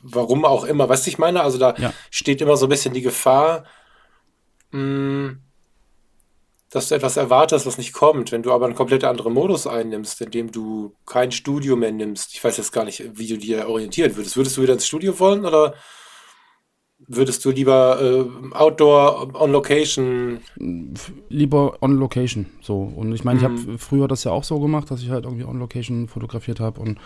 warum 0.01 0.45
auch 0.45 0.63
immer, 0.63 0.87
weißt 0.87 1.05
du, 1.05 1.09
ich 1.09 1.17
meine, 1.17 1.41
also 1.41 1.57
da 1.57 1.75
Ja. 1.77 1.93
steht 2.09 2.41
immer 2.41 2.55
so 2.57 2.67
ein 2.67 2.69
bisschen 2.69 2.93
die 2.93 3.01
Gefahr, 3.01 3.65
mh, 4.71 5.37
dass 6.69 6.89
du 6.89 6.95
etwas 6.95 7.15
erwartest, 7.15 7.65
was 7.65 7.77
nicht 7.77 7.93
kommt. 7.93 8.31
Wenn 8.31 8.43
du 8.43 8.51
aber 8.51 8.65
einen 8.65 8.75
komplett 8.75 9.03
anderen 9.05 9.33
Modus 9.33 9.65
einnimmst, 9.67 10.19
indem 10.21 10.51
du 10.51 10.93
kein 11.05 11.31
Studio 11.31 11.75
mehr 11.75 11.91
nimmst, 11.91 12.33
ich 12.33 12.43
weiß 12.43 12.57
jetzt 12.57 12.71
gar 12.73 12.83
nicht, 12.85 13.03
wie 13.17 13.27
du 13.27 13.37
dir 13.37 13.69
orientieren 13.69 14.15
würdest. 14.15 14.35
Würdest 14.35 14.57
du 14.57 14.61
wieder 14.61 14.73
ins 14.73 14.87
Studio 14.87 15.17
wollen 15.19 15.45
oder 15.45 15.75
würdest 17.07 17.43
du 17.45 17.51
lieber 17.51 18.01
äh, 18.01 18.55
Outdoor 18.55 19.33
on 19.39 19.51
Location? 19.51 20.39
Lieber 21.29 21.77
on 21.81 21.97
Location. 21.97 22.47
So. 22.61 22.81
Und 22.95 23.13
ich 23.13 23.23
meine, 23.23 23.39
mhm. 23.39 23.55
ich 23.55 23.65
habe 23.67 23.77
früher 23.77 24.07
das 24.07 24.23
ja 24.23 24.31
auch 24.31 24.43
so 24.43 24.59
gemacht, 24.59 24.89
dass 24.91 25.01
ich 25.01 25.09
halt 25.09 25.25
irgendwie 25.25 25.45
on 25.45 25.59
Location 25.59 26.07
fotografiert 26.07 26.59
habe 26.59 26.79
und, 26.81 26.97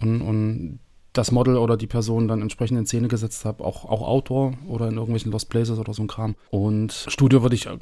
und, 0.00 0.20
und 0.22 0.78
das 1.12 1.30
Model 1.30 1.56
oder 1.56 1.76
die 1.76 1.86
Person 1.86 2.28
dann 2.28 2.42
entsprechend 2.42 2.78
in 2.78 2.86
Szene 2.86 3.08
gesetzt 3.08 3.44
habe, 3.44 3.64
auch, 3.64 3.84
auch 3.84 4.02
Outdoor 4.02 4.52
oder 4.66 4.88
in 4.88 4.94
irgendwelchen 4.94 5.32
Lost 5.32 5.48
Places 5.48 5.78
oder 5.78 5.94
so 5.94 6.02
ein 6.02 6.08
Kram. 6.08 6.34
Und 6.50 7.06
Studio 7.08 7.42
würde 7.42 7.54
ich 7.54 7.66
äh, 7.66 7.78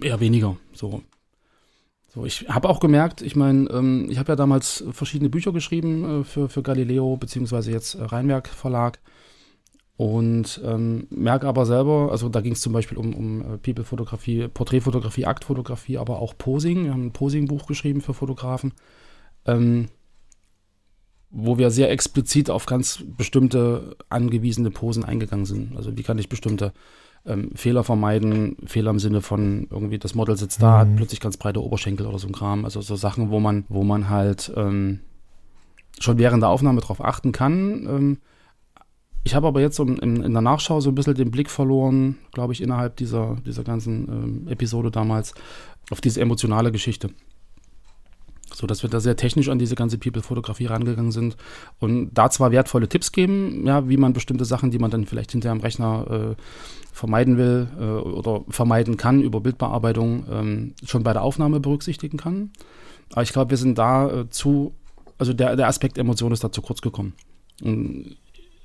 eher 0.00 0.20
weniger. 0.20 0.56
So. 0.72 1.02
So, 2.14 2.26
ich 2.26 2.46
habe 2.48 2.68
auch 2.68 2.78
gemerkt, 2.78 3.22
ich 3.22 3.36
meine, 3.36 3.70
ähm, 3.70 4.06
ich 4.10 4.18
habe 4.18 4.32
ja 4.32 4.36
damals 4.36 4.84
verschiedene 4.92 5.30
Bücher 5.30 5.50
geschrieben 5.50 6.20
äh, 6.20 6.24
für, 6.24 6.48
für 6.50 6.62
Galileo, 6.62 7.16
beziehungsweise 7.16 7.72
jetzt 7.72 7.94
äh, 7.94 8.02
Rheinwerk 8.04 8.48
Verlag. 8.48 9.00
Und 9.96 10.60
ähm, 10.64 11.06
merke 11.10 11.46
aber 11.46 11.66
selber, 11.66 12.08
also 12.10 12.28
da 12.28 12.40
ging 12.40 12.52
es 12.52 12.60
zum 12.60 12.72
Beispiel 12.72 12.98
um, 12.98 13.14
um 13.14 13.40
äh, 13.42 13.58
People-Fotografie, 13.58 14.48
Porträtfotografie, 14.48 15.26
Aktfotografie, 15.26 15.98
aber 15.98 16.18
auch 16.18 16.36
Posing. 16.36 16.84
Wir 16.84 16.92
haben 16.92 17.06
ein 17.06 17.12
Posing-Buch 17.12 17.66
geschrieben 17.66 18.00
für 18.00 18.14
Fotografen. 18.14 18.72
Ähm, 19.46 19.88
wo 21.32 21.56
wir 21.56 21.70
sehr 21.70 21.90
explizit 21.90 22.50
auf 22.50 22.66
ganz 22.66 23.02
bestimmte 23.16 23.96
angewiesene 24.10 24.70
Posen 24.70 25.04
eingegangen 25.04 25.46
sind. 25.46 25.76
Also 25.76 25.96
wie 25.96 26.02
kann 26.02 26.18
ich 26.18 26.28
bestimmte 26.28 26.72
ähm, 27.24 27.50
Fehler 27.54 27.84
vermeiden, 27.84 28.56
Fehler 28.66 28.90
im 28.90 28.98
Sinne 28.98 29.22
von 29.22 29.66
irgendwie 29.70 29.98
das 29.98 30.14
Model 30.14 30.36
sitzt 30.36 30.62
da, 30.62 30.72
mhm. 30.72 30.78
hat 30.90 30.96
plötzlich 30.96 31.20
ganz 31.20 31.38
breite 31.38 31.62
Oberschenkel 31.62 32.06
oder 32.06 32.18
so 32.18 32.26
ein 32.26 32.32
Kram. 32.32 32.64
Also 32.64 32.82
so 32.82 32.96
Sachen, 32.96 33.30
wo 33.30 33.40
man, 33.40 33.64
wo 33.68 33.82
man 33.82 34.10
halt 34.10 34.52
ähm, 34.56 35.00
schon 35.98 36.18
während 36.18 36.42
der 36.42 36.50
Aufnahme 36.50 36.82
darauf 36.82 37.02
achten 37.02 37.32
kann. 37.32 38.18
Ich 39.24 39.34
habe 39.34 39.46
aber 39.46 39.60
jetzt 39.60 39.76
so 39.76 39.84
in, 39.84 40.22
in, 40.22 40.32
der 40.32 40.42
Nachschau 40.42 40.80
so 40.80 40.90
ein 40.90 40.94
bisschen 40.94 41.14
den 41.14 41.30
Blick 41.30 41.48
verloren, 41.48 42.18
glaube 42.32 42.52
ich, 42.52 42.60
innerhalb 42.60 42.96
dieser, 42.96 43.36
dieser 43.46 43.62
ganzen 43.62 44.08
ähm, 44.08 44.48
Episode 44.48 44.90
damals, 44.90 45.34
auf 45.90 46.00
diese 46.00 46.20
emotionale 46.20 46.72
Geschichte 46.72 47.10
so 48.54 48.66
dass 48.66 48.82
wir 48.82 48.90
da 48.90 49.00
sehr 49.00 49.16
technisch 49.16 49.48
an 49.48 49.58
diese 49.58 49.74
ganze 49.74 49.98
People-Fotografie 49.98 50.66
rangegangen 50.66 51.12
sind 51.12 51.36
und 51.80 52.10
da 52.12 52.30
zwar 52.30 52.52
wertvolle 52.52 52.88
Tipps 52.88 53.12
geben, 53.12 53.66
ja, 53.66 53.88
wie 53.88 53.96
man 53.96 54.12
bestimmte 54.12 54.44
Sachen, 54.44 54.70
die 54.70 54.78
man 54.78 54.90
dann 54.90 55.06
vielleicht 55.06 55.32
hinterher 55.32 55.52
am 55.52 55.60
Rechner 55.60 56.34
äh, 56.36 56.42
vermeiden 56.92 57.38
will 57.38 57.68
äh, 57.78 57.84
oder 57.84 58.44
vermeiden 58.48 58.96
kann 58.96 59.22
über 59.22 59.40
Bildbearbeitung, 59.40 60.24
ähm, 60.30 60.74
schon 60.84 61.02
bei 61.02 61.12
der 61.12 61.22
Aufnahme 61.22 61.60
berücksichtigen 61.60 62.18
kann. 62.18 62.50
Aber 63.12 63.22
ich 63.22 63.32
glaube, 63.32 63.50
wir 63.50 63.56
sind 63.56 63.78
da 63.78 64.10
äh, 64.10 64.30
zu, 64.30 64.74
also 65.18 65.32
der, 65.32 65.56
der 65.56 65.68
Aspekt 65.68 65.98
Emotion 65.98 66.32
ist 66.32 66.44
da 66.44 66.52
zu 66.52 66.62
kurz 66.62 66.80
gekommen. 66.80 67.14
Und, 67.62 68.16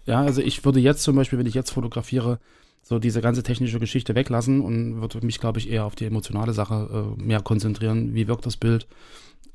ja, 0.08 0.22
also 0.22 0.42
ich 0.42 0.66
würde 0.66 0.80
jetzt 0.80 1.04
zum 1.04 1.16
Beispiel, 1.16 1.38
wenn 1.38 1.46
ich 1.46 1.54
jetzt 1.54 1.72
fotografiere, 1.72 2.40
so 2.82 3.00
diese 3.00 3.22
ganze 3.22 3.44
technische 3.44 3.80
Geschichte 3.80 4.16
weglassen 4.16 4.62
und 4.62 5.02
würde 5.02 5.26
mich, 5.26 5.40
glaube 5.40 5.60
ich, 5.60 5.70
eher 5.70 5.86
auf 5.86 5.96
die 5.96 6.06
emotionale 6.06 6.54
Sache 6.54 7.16
äh, 7.18 7.22
mehr 7.22 7.42
konzentrieren. 7.42 8.16
Wie 8.16 8.30
wirkt 8.30 8.46
das 8.46 8.56
Bild? 8.56 8.88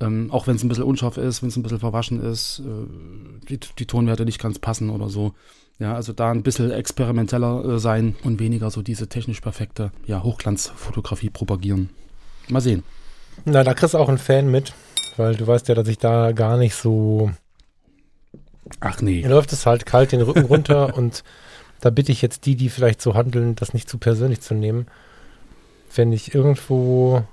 Ähm, 0.01 0.31
auch 0.31 0.47
wenn 0.47 0.57
es 0.57 0.63
ein 0.63 0.69
bisschen 0.69 0.85
unscharf 0.85 1.17
ist, 1.17 1.41
wenn 1.41 1.49
es 1.49 1.57
ein 1.57 1.63
bisschen 1.63 1.79
verwaschen 1.79 2.21
ist, 2.21 2.61
äh, 2.61 3.49
die, 3.49 3.59
die, 3.79 3.87
Tonwerte 3.87 4.27
nicht 4.27 4.41
ganz 4.41 4.59
passen 4.59 4.91
oder 4.91 5.09
so. 5.09 5.33
Ja, 5.79 5.95
also 5.95 6.13
da 6.13 6.31
ein 6.31 6.43
bisschen 6.43 6.71
experimenteller 6.71 7.65
äh, 7.65 7.79
sein 7.79 8.17
und 8.23 8.39
weniger 8.39 8.71
so 8.71 8.83
diese 8.83 9.09
technisch 9.09 9.41
perfekte 9.41 9.93
ja, 10.07 10.23
Hochglanzfotografie 10.23 11.31
propagieren. 11.31 11.89
Mal 12.49 12.61
sehen. 12.61 12.83
Na, 13.47 13.65
da 13.65 13.73
kriegst 13.73 13.95
du 13.95 13.99
auch 13.99 14.11
einen 14.11 14.19
Fan 14.19 14.51
mit, 14.51 14.75
weil 15.17 15.37
du 15.37 15.47
weißt 15.47 15.69
ja, 15.69 15.75
dass 15.75 15.89
ich 15.89 15.99
da 15.99 16.33
gar 16.33 16.59
nicht 16.59 16.75
so. 16.75 17.31
Ach 18.81 19.01
nee. 19.01 19.23
Mir 19.23 19.31
läuft 19.31 19.53
es 19.53 19.67
halt 19.67 19.87
kalt 19.87 20.13
den 20.13 20.23
Rücken 20.23 20.45
runter 20.45 20.97
und 20.97 21.25
da 21.81 21.91
bitte 21.91 22.13
ich 22.13 22.23
jetzt 22.23 22.47
die, 22.47 22.57
die 22.57 22.69
vielleicht 22.69 23.03
so 23.03 23.15
handeln, 23.15 23.57
das 23.57 23.75
nicht 23.75 23.89
zu 23.89 23.99
persönlich 23.99 24.41
zu 24.41 24.55
nehmen. 24.55 24.87
Wenn 25.95 26.13
ich 26.13 26.35
irgendwo 26.35 27.25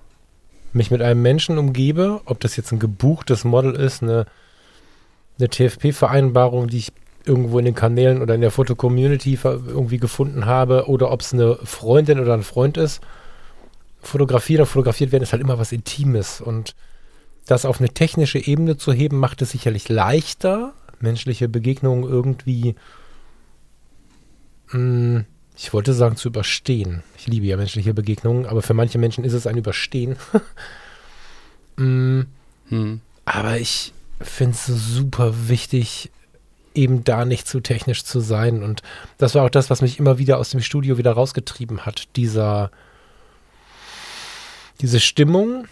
mich 0.73 0.91
mit 0.91 1.01
einem 1.01 1.21
Menschen 1.21 1.57
umgebe, 1.57 2.21
ob 2.25 2.39
das 2.39 2.55
jetzt 2.55 2.71
ein 2.71 2.79
gebuchtes 2.79 3.43
Model 3.43 3.75
ist, 3.75 4.03
eine, 4.03 4.25
eine 5.37 5.49
TFP-Vereinbarung, 5.49 6.67
die 6.67 6.77
ich 6.77 6.93
irgendwo 7.25 7.59
in 7.59 7.65
den 7.65 7.75
Kanälen 7.75 8.21
oder 8.21 8.35
in 8.35 8.41
der 8.41 8.51
Foto-Community 8.51 9.37
irgendwie 9.43 9.97
gefunden 9.97 10.45
habe, 10.45 10.87
oder 10.87 11.11
ob 11.11 11.21
es 11.21 11.33
eine 11.33 11.57
Freundin 11.63 12.19
oder 12.19 12.33
ein 12.33 12.43
Freund 12.43 12.77
ist, 12.77 13.01
fotografieren 14.01 14.61
oder 14.61 14.69
fotografiert 14.69 15.11
werden, 15.11 15.23
ist 15.23 15.31
halt 15.31 15.41
immer 15.41 15.59
was 15.59 15.71
Intimes. 15.71 16.41
Und 16.41 16.75
das 17.45 17.65
auf 17.65 17.79
eine 17.79 17.89
technische 17.89 18.39
Ebene 18.39 18.77
zu 18.77 18.93
heben, 18.93 19.19
macht 19.19 19.41
es 19.41 19.51
sicherlich 19.51 19.89
leichter, 19.89 20.73
menschliche 21.01 21.49
Begegnungen 21.49 22.03
irgendwie 22.03 22.75
mh, 24.71 24.73
hm, 24.73 25.25
ich 25.61 25.73
wollte 25.73 25.93
sagen, 25.93 26.15
zu 26.15 26.29
überstehen. 26.29 27.03
Ich 27.17 27.27
liebe 27.27 27.45
ja 27.45 27.57
menschliche 27.57 27.93
Begegnungen, 27.93 28.45
aber 28.45 28.61
für 28.61 28.73
manche 28.73 28.97
Menschen 28.97 29.25
ist 29.25 29.33
es 29.33 29.45
ein 29.45 29.57
Überstehen. 29.57 30.15
mm, 31.75 32.21
hm. 32.69 33.01
Aber 33.25 33.57
ich 33.57 33.93
finde 34.21 34.53
es 34.53 34.65
super 34.67 35.49
wichtig, 35.49 36.11
eben 36.73 37.03
da 37.03 37.25
nicht 37.25 37.45
zu 37.45 37.59
technisch 37.59 38.05
zu 38.05 38.21
sein. 38.21 38.63
Und 38.63 38.83
das 39.17 39.35
war 39.35 39.43
auch 39.43 39.49
das, 39.49 39.69
was 39.69 39.81
mich 39.81 39.99
immer 39.99 40.17
wieder 40.17 40.37
aus 40.37 40.51
dem 40.51 40.61
Studio 40.61 40.97
wieder 40.97 41.11
rausgetrieben 41.11 41.85
hat. 41.85 42.07
Dieser, 42.15 42.71
diese 44.79 45.01
Stimmung, 45.01 45.67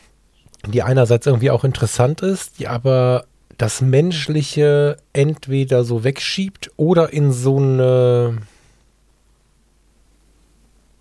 die 0.67 0.83
einerseits 0.83 1.27
irgendwie 1.27 1.51
auch 1.51 1.63
interessant 1.63 2.21
ist, 2.21 2.59
die 2.59 2.67
aber 2.67 3.25
das 3.57 3.81
Menschliche 3.81 4.97
entweder 5.13 5.83
so 5.83 6.03
wegschiebt 6.03 6.71
oder 6.77 7.11
in 7.11 7.31
so 7.31 7.57
eine 7.57 8.37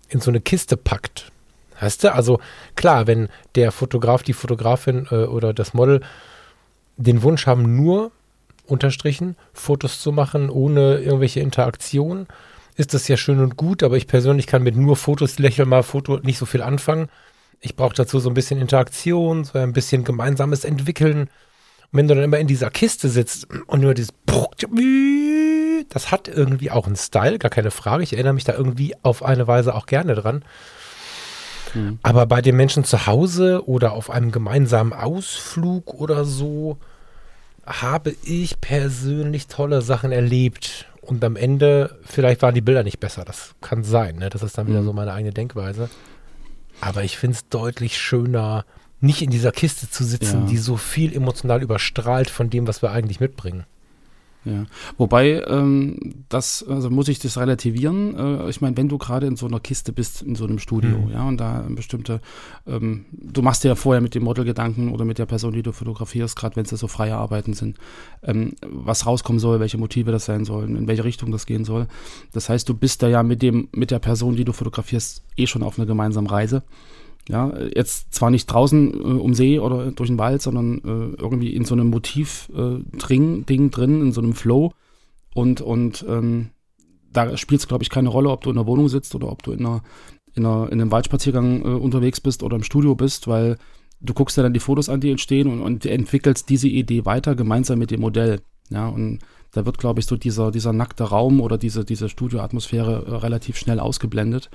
in 0.09 0.21
so 0.21 0.31
eine 0.31 0.41
Kiste 0.41 0.77
packt. 0.77 1.31
Weißt 1.79 2.03
du? 2.03 2.13
Also 2.13 2.39
klar, 2.75 3.07
wenn 3.07 3.29
der 3.55 3.71
Fotograf, 3.71 4.23
die 4.23 4.33
Fotografin 4.33 5.07
äh, 5.11 5.25
oder 5.25 5.53
das 5.53 5.73
Model 5.73 6.01
den 6.95 7.21
Wunsch 7.21 7.45
haben, 7.45 7.75
nur 7.75 8.11
unterstrichen 8.65 9.35
Fotos 9.53 10.01
zu 10.01 10.11
machen, 10.11 10.49
ohne 10.49 10.97
irgendwelche 10.97 11.41
Interaktion, 11.41 12.27
ist 12.75 12.93
das 12.93 13.07
ja 13.07 13.17
schön 13.17 13.39
und 13.39 13.57
gut, 13.57 13.83
aber 13.83 13.97
ich 13.97 14.07
persönlich 14.07 14.47
kann 14.47 14.63
mit 14.63 14.75
nur 14.75 14.95
Fotos, 14.95 15.39
lächel 15.39 15.65
mal 15.65 15.83
Foto 15.83 16.17
nicht 16.17 16.37
so 16.37 16.45
viel 16.45 16.61
anfangen. 16.61 17.09
Ich 17.59 17.75
brauche 17.75 17.95
dazu 17.95 18.19
so 18.19 18.29
ein 18.29 18.35
bisschen 18.35 18.59
Interaktion, 18.61 19.43
so 19.43 19.57
ein 19.57 19.73
bisschen 19.73 20.03
gemeinsames 20.03 20.63
Entwickeln. 20.63 21.29
Und 21.91 21.99
wenn 21.99 22.07
du 22.07 22.15
dann 22.15 22.23
immer 22.23 22.39
in 22.39 22.47
dieser 22.47 22.69
Kiste 22.69 23.09
sitzt 23.09 23.47
und 23.67 23.81
nur 23.81 23.93
dieses 23.93 24.13
das 25.89 26.11
hat 26.11 26.27
irgendwie 26.27 26.71
auch 26.71 26.87
einen 26.87 26.95
Style, 26.95 27.39
gar 27.39 27.49
keine 27.49 27.71
Frage. 27.71 28.03
Ich 28.03 28.13
erinnere 28.13 28.33
mich 28.33 28.43
da 28.43 28.53
irgendwie 28.53 28.93
auf 29.03 29.23
eine 29.23 29.47
Weise 29.47 29.73
auch 29.73 29.85
gerne 29.85 30.15
dran. 30.15 30.43
Mhm. 31.73 31.99
Aber 32.03 32.25
bei 32.25 32.41
den 32.41 32.55
Menschen 32.55 32.83
zu 32.83 33.07
Hause 33.07 33.67
oder 33.67 33.93
auf 33.93 34.09
einem 34.09 34.31
gemeinsamen 34.31 34.93
Ausflug 34.93 35.93
oder 35.93 36.25
so 36.25 36.77
habe 37.65 38.15
ich 38.23 38.61
persönlich 38.61 39.47
tolle 39.47 39.81
Sachen 39.81 40.11
erlebt. 40.11 40.87
Und 41.01 41.23
am 41.23 41.35
Ende, 41.35 41.97
vielleicht 42.03 42.41
waren 42.41 42.55
die 42.55 42.61
Bilder 42.61 42.83
nicht 42.83 42.99
besser. 42.99 43.23
Das 43.23 43.55
kann 43.61 43.83
sein. 43.83 44.17
Ne? 44.17 44.29
Das 44.29 44.43
ist 44.43 44.57
dann 44.57 44.67
wieder 44.67 44.81
mhm. 44.81 44.85
so 44.85 44.93
meine 44.93 45.13
eigene 45.13 45.33
Denkweise. 45.33 45.89
Aber 46.81 47.03
ich 47.03 47.17
finde 47.17 47.37
es 47.37 47.47
deutlich 47.49 47.97
schöner, 47.97 48.65
nicht 48.99 49.21
in 49.21 49.29
dieser 49.29 49.51
Kiste 49.51 49.89
zu 49.89 50.03
sitzen, 50.03 50.41
ja. 50.41 50.45
die 50.47 50.57
so 50.57 50.77
viel 50.77 51.15
emotional 51.15 51.61
überstrahlt 51.61 52.29
von 52.29 52.49
dem, 52.49 52.67
was 52.67 52.81
wir 52.81 52.91
eigentlich 52.91 53.19
mitbringen. 53.19 53.65
Ja. 54.47 54.65
Wobei, 54.97 55.43
ähm, 55.47 56.23
das, 56.29 56.65
also 56.67 56.89
muss 56.89 57.09
ich 57.09 57.19
das 57.19 57.37
relativieren. 57.37 58.15
Äh, 58.17 58.49
ich 58.49 58.61
meine, 58.61 58.77
wenn 58.77 58.87
du 58.87 58.97
gerade 58.97 59.27
in 59.27 59.35
so 59.35 59.45
einer 59.45 59.59
Kiste 59.59 59.91
bist, 59.91 60.21
in 60.21 60.35
so 60.35 60.45
einem 60.45 60.59
Studio, 60.59 60.97
mhm. 60.97 61.11
ja, 61.11 61.27
und 61.27 61.37
da 61.37 61.65
bestimmte, 61.69 62.21
ähm, 62.65 63.05
du 63.11 63.41
machst 63.41 63.63
dir 63.63 63.69
ja 63.69 63.75
vorher 63.75 64.01
mit 64.01 64.15
dem 64.15 64.23
Model 64.23 64.45
Gedanken 64.45 64.91
oder 64.91 65.03
mit 65.03 65.17
der 65.17 65.25
Person, 65.25 65.53
die 65.53 65.63
du 65.63 65.73
fotografierst, 65.73 66.37
gerade 66.37 66.55
wenn 66.55 66.63
es 66.63 66.69
so 66.69 66.87
freie 66.87 67.15
Arbeiten 67.15 67.53
sind, 67.53 67.77
ähm, 68.23 68.53
was 68.65 69.05
rauskommen 69.05 69.39
soll, 69.39 69.59
welche 69.59 69.77
Motive 69.77 70.11
das 70.11 70.25
sein 70.25 70.45
sollen, 70.45 70.77
in 70.77 70.87
welche 70.87 71.03
Richtung 71.03 71.31
das 71.31 71.45
gehen 71.45 71.65
soll. 71.65 71.87
Das 72.31 72.47
heißt, 72.47 72.69
du 72.69 72.73
bist 72.73 73.03
da 73.03 73.09
ja 73.09 73.23
mit 73.23 73.41
dem, 73.41 73.67
mit 73.73 73.91
der 73.91 73.99
Person, 73.99 74.35
die 74.35 74.45
du 74.45 74.53
fotografierst, 74.53 75.23
eh 75.35 75.47
schon 75.47 75.63
auf 75.63 75.77
einer 75.77 75.87
gemeinsamen 75.87 76.27
Reise. 76.27 76.63
Ja, 77.29 77.51
jetzt 77.75 78.13
zwar 78.13 78.29
nicht 78.29 78.45
draußen 78.45 78.93
äh, 78.93 78.97
um 78.97 79.33
See 79.33 79.59
oder 79.59 79.91
durch 79.91 80.09
den 80.09 80.17
Wald, 80.17 80.41
sondern 80.41 80.77
äh, 80.77 81.21
irgendwie 81.21 81.53
in 81.53 81.65
so 81.65 81.75
einem 81.75 81.89
Motiv-Ding 81.89 83.67
äh, 83.67 83.69
drin, 83.69 84.01
in 84.01 84.11
so 84.13 84.21
einem 84.21 84.33
Flow. 84.33 84.71
Und, 85.33 85.61
und 85.61 86.05
ähm, 86.07 86.51
da 87.11 87.35
spielt 87.35 87.61
es, 87.61 87.67
glaube 87.67 87.83
ich, 87.83 87.89
keine 87.89 88.09
Rolle, 88.09 88.29
ob 88.29 88.41
du 88.41 88.49
in 88.49 88.55
der 88.55 88.65
Wohnung 88.65 88.87
sitzt 88.87 89.13
oder 89.13 89.29
ob 89.29 89.43
du 89.43 89.51
in, 89.51 89.65
einer, 89.65 89.81
in, 90.35 90.45
einer, 90.45 90.71
in 90.71 90.79
einem 90.79 90.91
Waldspaziergang 90.91 91.61
äh, 91.61 91.67
unterwegs 91.67 92.21
bist 92.21 92.43
oder 92.43 92.55
im 92.55 92.63
Studio 92.63 92.95
bist, 92.95 93.27
weil 93.27 93.57
du 93.99 94.13
guckst 94.13 94.37
dir 94.37 94.43
dann 94.43 94.53
die 94.53 94.59
Fotos 94.59 94.87
an, 94.87 95.01
die 95.01 95.11
entstehen 95.11 95.47
und, 95.47 95.61
und 95.61 95.85
entwickelst 95.85 96.49
diese 96.49 96.69
Idee 96.69 97.05
weiter 97.05 97.35
gemeinsam 97.35 97.79
mit 97.79 97.91
dem 97.91 98.01
Modell. 98.01 98.39
Ja, 98.69 98.87
und 98.87 99.19
da 99.51 99.65
wird, 99.65 99.77
glaube 99.77 99.99
ich, 99.99 100.05
so 100.05 100.17
dieser, 100.17 100.51
dieser 100.51 100.73
nackte 100.73 101.05
Raum 101.05 101.41
oder 101.41 101.57
diese, 101.57 101.83
diese 101.83 102.09
Studioatmosphäre 102.09 103.05
äh, 103.05 103.15
relativ 103.15 103.57
schnell 103.57 103.79
ausgeblendet. 103.79 104.49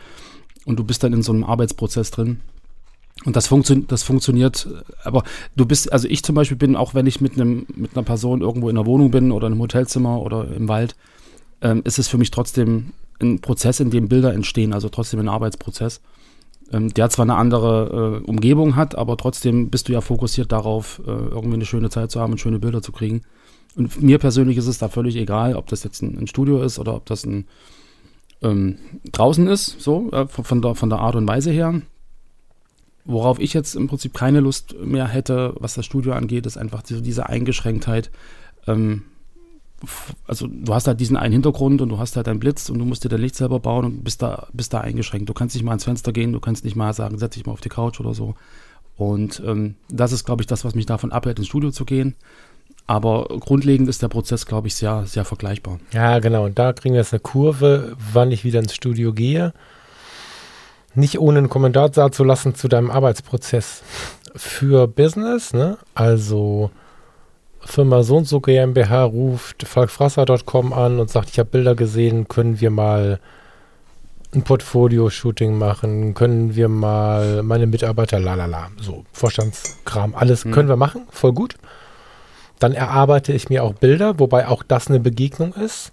Und 0.65 0.79
du 0.79 0.85
bist 0.85 1.03
dann 1.03 1.13
in 1.13 1.23
so 1.23 1.33
einem 1.33 1.45
Arbeitsprozess 1.45 2.11
drin. 2.11 2.41
Und 3.25 3.37
das, 3.37 3.47
funktio 3.47 3.77
das 3.87 4.03
funktioniert, 4.03 4.69
aber 5.05 5.23
du 5.55 5.65
bist, 5.65 5.93
also 5.93 6.09
ich 6.09 6.23
zum 6.25 6.35
Beispiel 6.35 6.57
bin, 6.57 6.75
auch 6.75 6.95
wenn 6.95 7.07
ich 7.07 7.21
mit 7.21 7.35
einem, 7.35 7.67
mit 7.75 7.97
einer 7.97 8.05
Person 8.05 8.41
irgendwo 8.41 8.69
in 8.69 8.75
der 8.75 8.87
Wohnung 8.87 9.11
bin 9.11 9.31
oder 9.31 9.47
in 9.47 9.53
einem 9.53 9.63
Hotelzimmer 9.63 10.21
oder 10.21 10.47
im 10.55 10.69
Wald, 10.69 10.97
ähm, 11.61 11.83
ist 11.85 11.99
es 11.99 12.09
für 12.09 12.19
mich 12.19 12.31
trotzdem 12.31 12.93
ein 13.21 13.41
Prozess, 13.41 13.81
in 13.81 13.91
dem 13.91 14.09
Bilder 14.09 14.35
entstehen, 14.35 14.73
also 14.73 14.89
trotzdem 14.89 15.21
ein 15.21 15.29
Arbeitsprozess, 15.29 16.01
ähm, 16.73 16.93
der 16.93 17.11
zwar 17.11 17.25
eine 17.25 17.37
andere 17.37 18.23
äh, 18.25 18.29
Umgebung 18.29 18.75
hat, 18.75 18.97
aber 18.97 19.17
trotzdem 19.17 19.71
bist 19.71 19.89
du 19.89 19.93
ja 19.93 20.01
fokussiert 20.01 20.51
darauf, 20.51 21.01
äh, 21.07 21.11
irgendwie 21.11 21.55
eine 21.55 21.67
schöne 21.67 21.91
Zeit 21.91 22.11
zu 22.11 22.21
haben 22.21 22.33
und 22.33 22.39
schöne 22.39 22.59
Bilder 22.59 22.83
zu 22.83 22.91
kriegen. 22.91 23.23
Und 23.77 24.03
mir 24.03 24.19
persönlich 24.19 24.59
ist 24.59 24.67
es 24.67 24.79
da 24.79 24.89
völlig 24.89 25.17
egal, 25.17 25.55
ob 25.57 25.69
das 25.69 25.85
jetzt 25.85 26.03
ein, 26.03 26.19
ein 26.19 26.27
Studio 26.27 26.61
ist 26.63 26.79
oder 26.79 26.95
ob 26.95 27.07
das 27.07 27.25
ein 27.25 27.47
ähm, 28.43 28.79
draußen 29.13 29.47
ist, 29.47 29.81
so 29.81 30.11
äh, 30.11 30.27
von, 30.27 30.61
der, 30.61 30.75
von 30.75 30.91
der 30.91 30.99
Art 30.99 31.15
und 31.15 31.27
Weise 31.29 31.51
her. 31.51 31.81
Worauf 33.05 33.41
ich 33.41 33.53
jetzt 33.53 33.75
im 33.75 33.89
Prinzip 33.89 34.15
keine 34.15 34.41
Lust 34.41 34.77
mehr 34.79 35.09
hätte, 35.09 35.55
was 35.59 35.75
das 35.75 35.85
Studio 35.85 36.13
angeht, 36.13 36.47
ist 36.47 36.57
einfach 36.57 36.83
diese, 36.83 37.03
diese 37.03 37.29
Eingeschränktheit. 37.29 38.11
Ähm, 38.67 39.03
also 40.29 40.47
du 40.47 40.73
hast 40.73 40.87
halt 40.87 41.01
diesen 41.01 41.17
einen 41.17 41.33
Hintergrund 41.33 41.81
und 41.81 41.89
du 41.89 41.99
hast 41.99 42.17
halt 42.17 42.29
einen 42.29 42.39
Blitz 42.39 42.71
und 42.71 42.79
du 42.79 42.85
musst 42.85 43.03
dir 43.03 43.09
dein 43.09 43.21
Licht 43.21 43.35
selber 43.35 43.59
bauen 43.59 43.85
und 43.85 44.05
bist 44.05 44.23
da, 44.23 44.47
bist 44.53 44.73
da 44.73 44.81
eingeschränkt. 44.81 45.29
Du 45.29 45.35
kannst 45.35 45.57
nicht 45.57 45.65
mal 45.65 45.73
ans 45.73 45.85
Fenster 45.85 46.13
gehen, 46.13 46.33
du 46.33 46.39
kannst 46.39 46.65
nicht 46.65 46.77
mal 46.77 46.93
sagen, 46.93 47.19
setz 47.19 47.35
dich 47.35 47.47
mal 47.47 47.53
auf 47.53 47.61
die 47.61 47.69
Couch 47.69 47.99
oder 47.99 48.15
so. 48.15 48.35
Und 48.97 49.43
ähm, 49.45 49.75
das 49.89 50.13
ist, 50.13 50.25
glaube 50.25 50.43
ich, 50.43 50.47
das, 50.47 50.65
was 50.65 50.77
mich 50.77 50.87
davon 50.87 51.11
abhält, 51.11 51.39
ins 51.39 51.49
Studio 51.49 51.71
zu 51.73 51.85
gehen. 51.85 52.15
Aber 52.87 53.27
grundlegend 53.41 53.89
ist 53.89 54.03
der 54.03 54.09
Prozess, 54.09 54.47
glaube 54.47 54.69
ich, 54.69 54.77
sehr, 54.77 55.07
sehr 55.07 55.25
vergleichbar. 55.25 55.81
Ja, 55.93 56.21
genau. 56.21 56.45
Und 56.45 56.59
da 56.59 56.73
kriegen 56.73 56.95
wir 56.95 57.01
jetzt 57.01 57.13
eine 57.13 57.21
Kurve, 57.21 57.97
wann 58.13 58.31
ich 58.31 58.45
wieder 58.45 58.61
ins 58.61 58.75
Studio 58.75 59.13
gehe 59.13 59.53
nicht 60.95 61.19
ohne 61.19 61.39
einen 61.39 61.49
Kommentar 61.49 61.89
da 61.89 62.11
zu 62.11 62.25
lassen 62.25 62.55
zu 62.55 62.69
deinem 62.69 62.91
Arbeitsprozess 62.91 63.83
für 64.35 64.87
Business, 64.87 65.53
ne? 65.53 65.79
Also 65.95 66.71
Firma 67.61 68.03
so 68.03 68.17
und 68.17 68.27
so 68.27 68.41
GmbH 68.41 69.05
ruft 69.05 69.67
falkfrasser.com 69.67 70.73
an 70.73 70.99
und 70.99 71.11
sagt, 71.11 71.31
ich 71.31 71.39
habe 71.39 71.51
Bilder 71.51 71.75
gesehen, 71.75 72.29
können 72.29 72.61
wir 72.61 72.71
mal 72.71 73.21
ein 74.35 74.43
Portfolio-Shooting 74.43 75.57
machen, 75.57 76.15
können 76.15 76.57
wir 76.57 76.69
mal 76.69 77.43
meine 77.43 77.67
Mitarbeiter, 77.67 78.19
lalala, 78.19 78.69
so 78.81 79.05
Vorstandskram, 79.13 80.15
alles 80.15 80.45
mhm. 80.45 80.53
können 80.53 80.69
wir 80.69 80.77
machen, 80.77 81.07
voll 81.11 81.33
gut. 81.33 81.55
Dann 82.59 82.73
erarbeite 82.73 83.33
ich 83.33 83.49
mir 83.49 83.63
auch 83.63 83.75
Bilder, 83.75 84.19
wobei 84.19 84.49
auch 84.49 84.63
das 84.63 84.89
eine 84.89 85.01
Begegnung 85.01 85.53
ist 85.55 85.93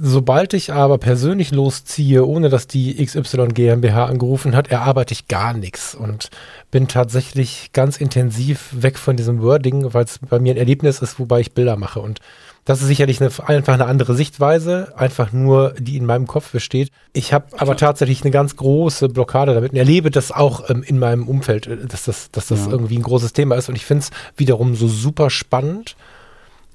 sobald 0.00 0.54
ich 0.54 0.72
aber 0.72 0.98
persönlich 0.98 1.50
losziehe, 1.50 2.24
ohne 2.24 2.48
dass 2.48 2.66
die 2.66 3.04
XY 3.04 3.48
GmbH 3.48 4.06
angerufen 4.06 4.54
hat, 4.54 4.68
erarbeite 4.68 5.12
ich 5.12 5.28
gar 5.28 5.52
nichts 5.52 5.94
und 5.94 6.30
bin 6.70 6.88
tatsächlich 6.88 7.70
ganz 7.72 7.96
intensiv 7.96 8.68
weg 8.72 8.98
von 8.98 9.16
diesem 9.16 9.42
Wording, 9.42 9.94
weil 9.94 10.04
es 10.04 10.18
bei 10.18 10.38
mir 10.38 10.54
ein 10.54 10.58
Erlebnis 10.58 11.00
ist, 11.00 11.18
wobei 11.18 11.40
ich 11.40 11.52
Bilder 11.52 11.76
mache. 11.76 12.00
Und 12.00 12.20
das 12.66 12.80
ist 12.80 12.88
sicherlich 12.88 13.20
eine, 13.20 13.30
einfach 13.46 13.74
eine 13.74 13.86
andere 13.86 14.14
Sichtweise, 14.14 14.92
einfach 14.96 15.32
nur, 15.32 15.74
die 15.78 15.96
in 15.96 16.04
meinem 16.04 16.26
Kopf 16.26 16.50
besteht. 16.50 16.90
Ich 17.12 17.32
habe 17.32 17.46
aber 17.56 17.76
tatsächlich 17.76 18.22
eine 18.22 18.32
ganz 18.32 18.56
große 18.56 19.08
Blockade 19.08 19.54
damit 19.54 19.70
und 19.70 19.78
erlebe 19.78 20.10
das 20.10 20.32
auch 20.32 20.68
ähm, 20.68 20.82
in 20.82 20.98
meinem 20.98 21.28
Umfeld, 21.28 21.68
äh, 21.68 21.86
dass 21.86 22.04
das, 22.04 22.30
dass 22.32 22.48
das 22.48 22.66
ja. 22.66 22.72
irgendwie 22.72 22.98
ein 22.98 23.02
großes 23.02 23.32
Thema 23.32 23.54
ist. 23.54 23.68
Und 23.68 23.76
ich 23.76 23.86
finde 23.86 24.02
es 24.02 24.10
wiederum 24.36 24.74
so 24.74 24.88
super 24.88 25.30
spannend 25.30 25.96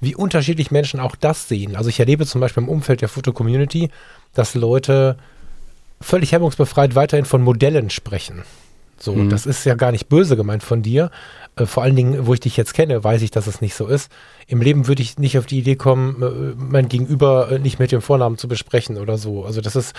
wie 0.02 0.16
unterschiedlich 0.16 0.72
Menschen 0.72 1.00
auch 1.00 1.14
das 1.14 1.48
sehen. 1.48 1.76
Also 1.76 1.88
ich 1.88 2.00
erlebe 2.00 2.26
zum 2.26 2.40
Beispiel 2.40 2.64
im 2.64 2.68
Umfeld 2.68 3.00
der 3.00 3.08
Foto-Community, 3.08 3.88
dass 4.34 4.54
Leute 4.54 5.16
völlig 6.00 6.32
hemmungsbefreit 6.32 6.96
weiterhin 6.96 7.24
von 7.24 7.40
Modellen 7.40 7.88
sprechen. 7.88 8.42
So, 8.98 9.14
mhm. 9.14 9.30
das 9.30 9.46
ist 9.46 9.64
ja 9.64 9.74
gar 9.74 9.92
nicht 9.92 10.08
böse 10.08 10.36
gemeint 10.36 10.64
von 10.64 10.82
dir. 10.82 11.10
Äh, 11.54 11.66
vor 11.66 11.84
allen 11.84 11.94
Dingen, 11.94 12.26
wo 12.26 12.34
ich 12.34 12.40
dich 12.40 12.56
jetzt 12.56 12.74
kenne, 12.74 13.04
weiß 13.04 13.22
ich, 13.22 13.30
dass 13.30 13.46
es 13.46 13.60
nicht 13.60 13.74
so 13.74 13.86
ist. 13.86 14.10
Im 14.48 14.60
Leben 14.60 14.88
würde 14.88 15.02
ich 15.02 15.18
nicht 15.18 15.38
auf 15.38 15.46
die 15.46 15.58
Idee 15.58 15.76
kommen, 15.76 16.20
äh, 16.20 16.54
mein 16.56 16.88
Gegenüber 16.88 17.52
äh, 17.52 17.58
nicht 17.60 17.78
mit 17.78 17.92
dem 17.92 18.02
Vornamen 18.02 18.38
zu 18.38 18.48
besprechen 18.48 18.98
oder 18.98 19.18
so. 19.18 19.44
Also 19.44 19.60
das 19.60 19.76
ist 19.76 19.94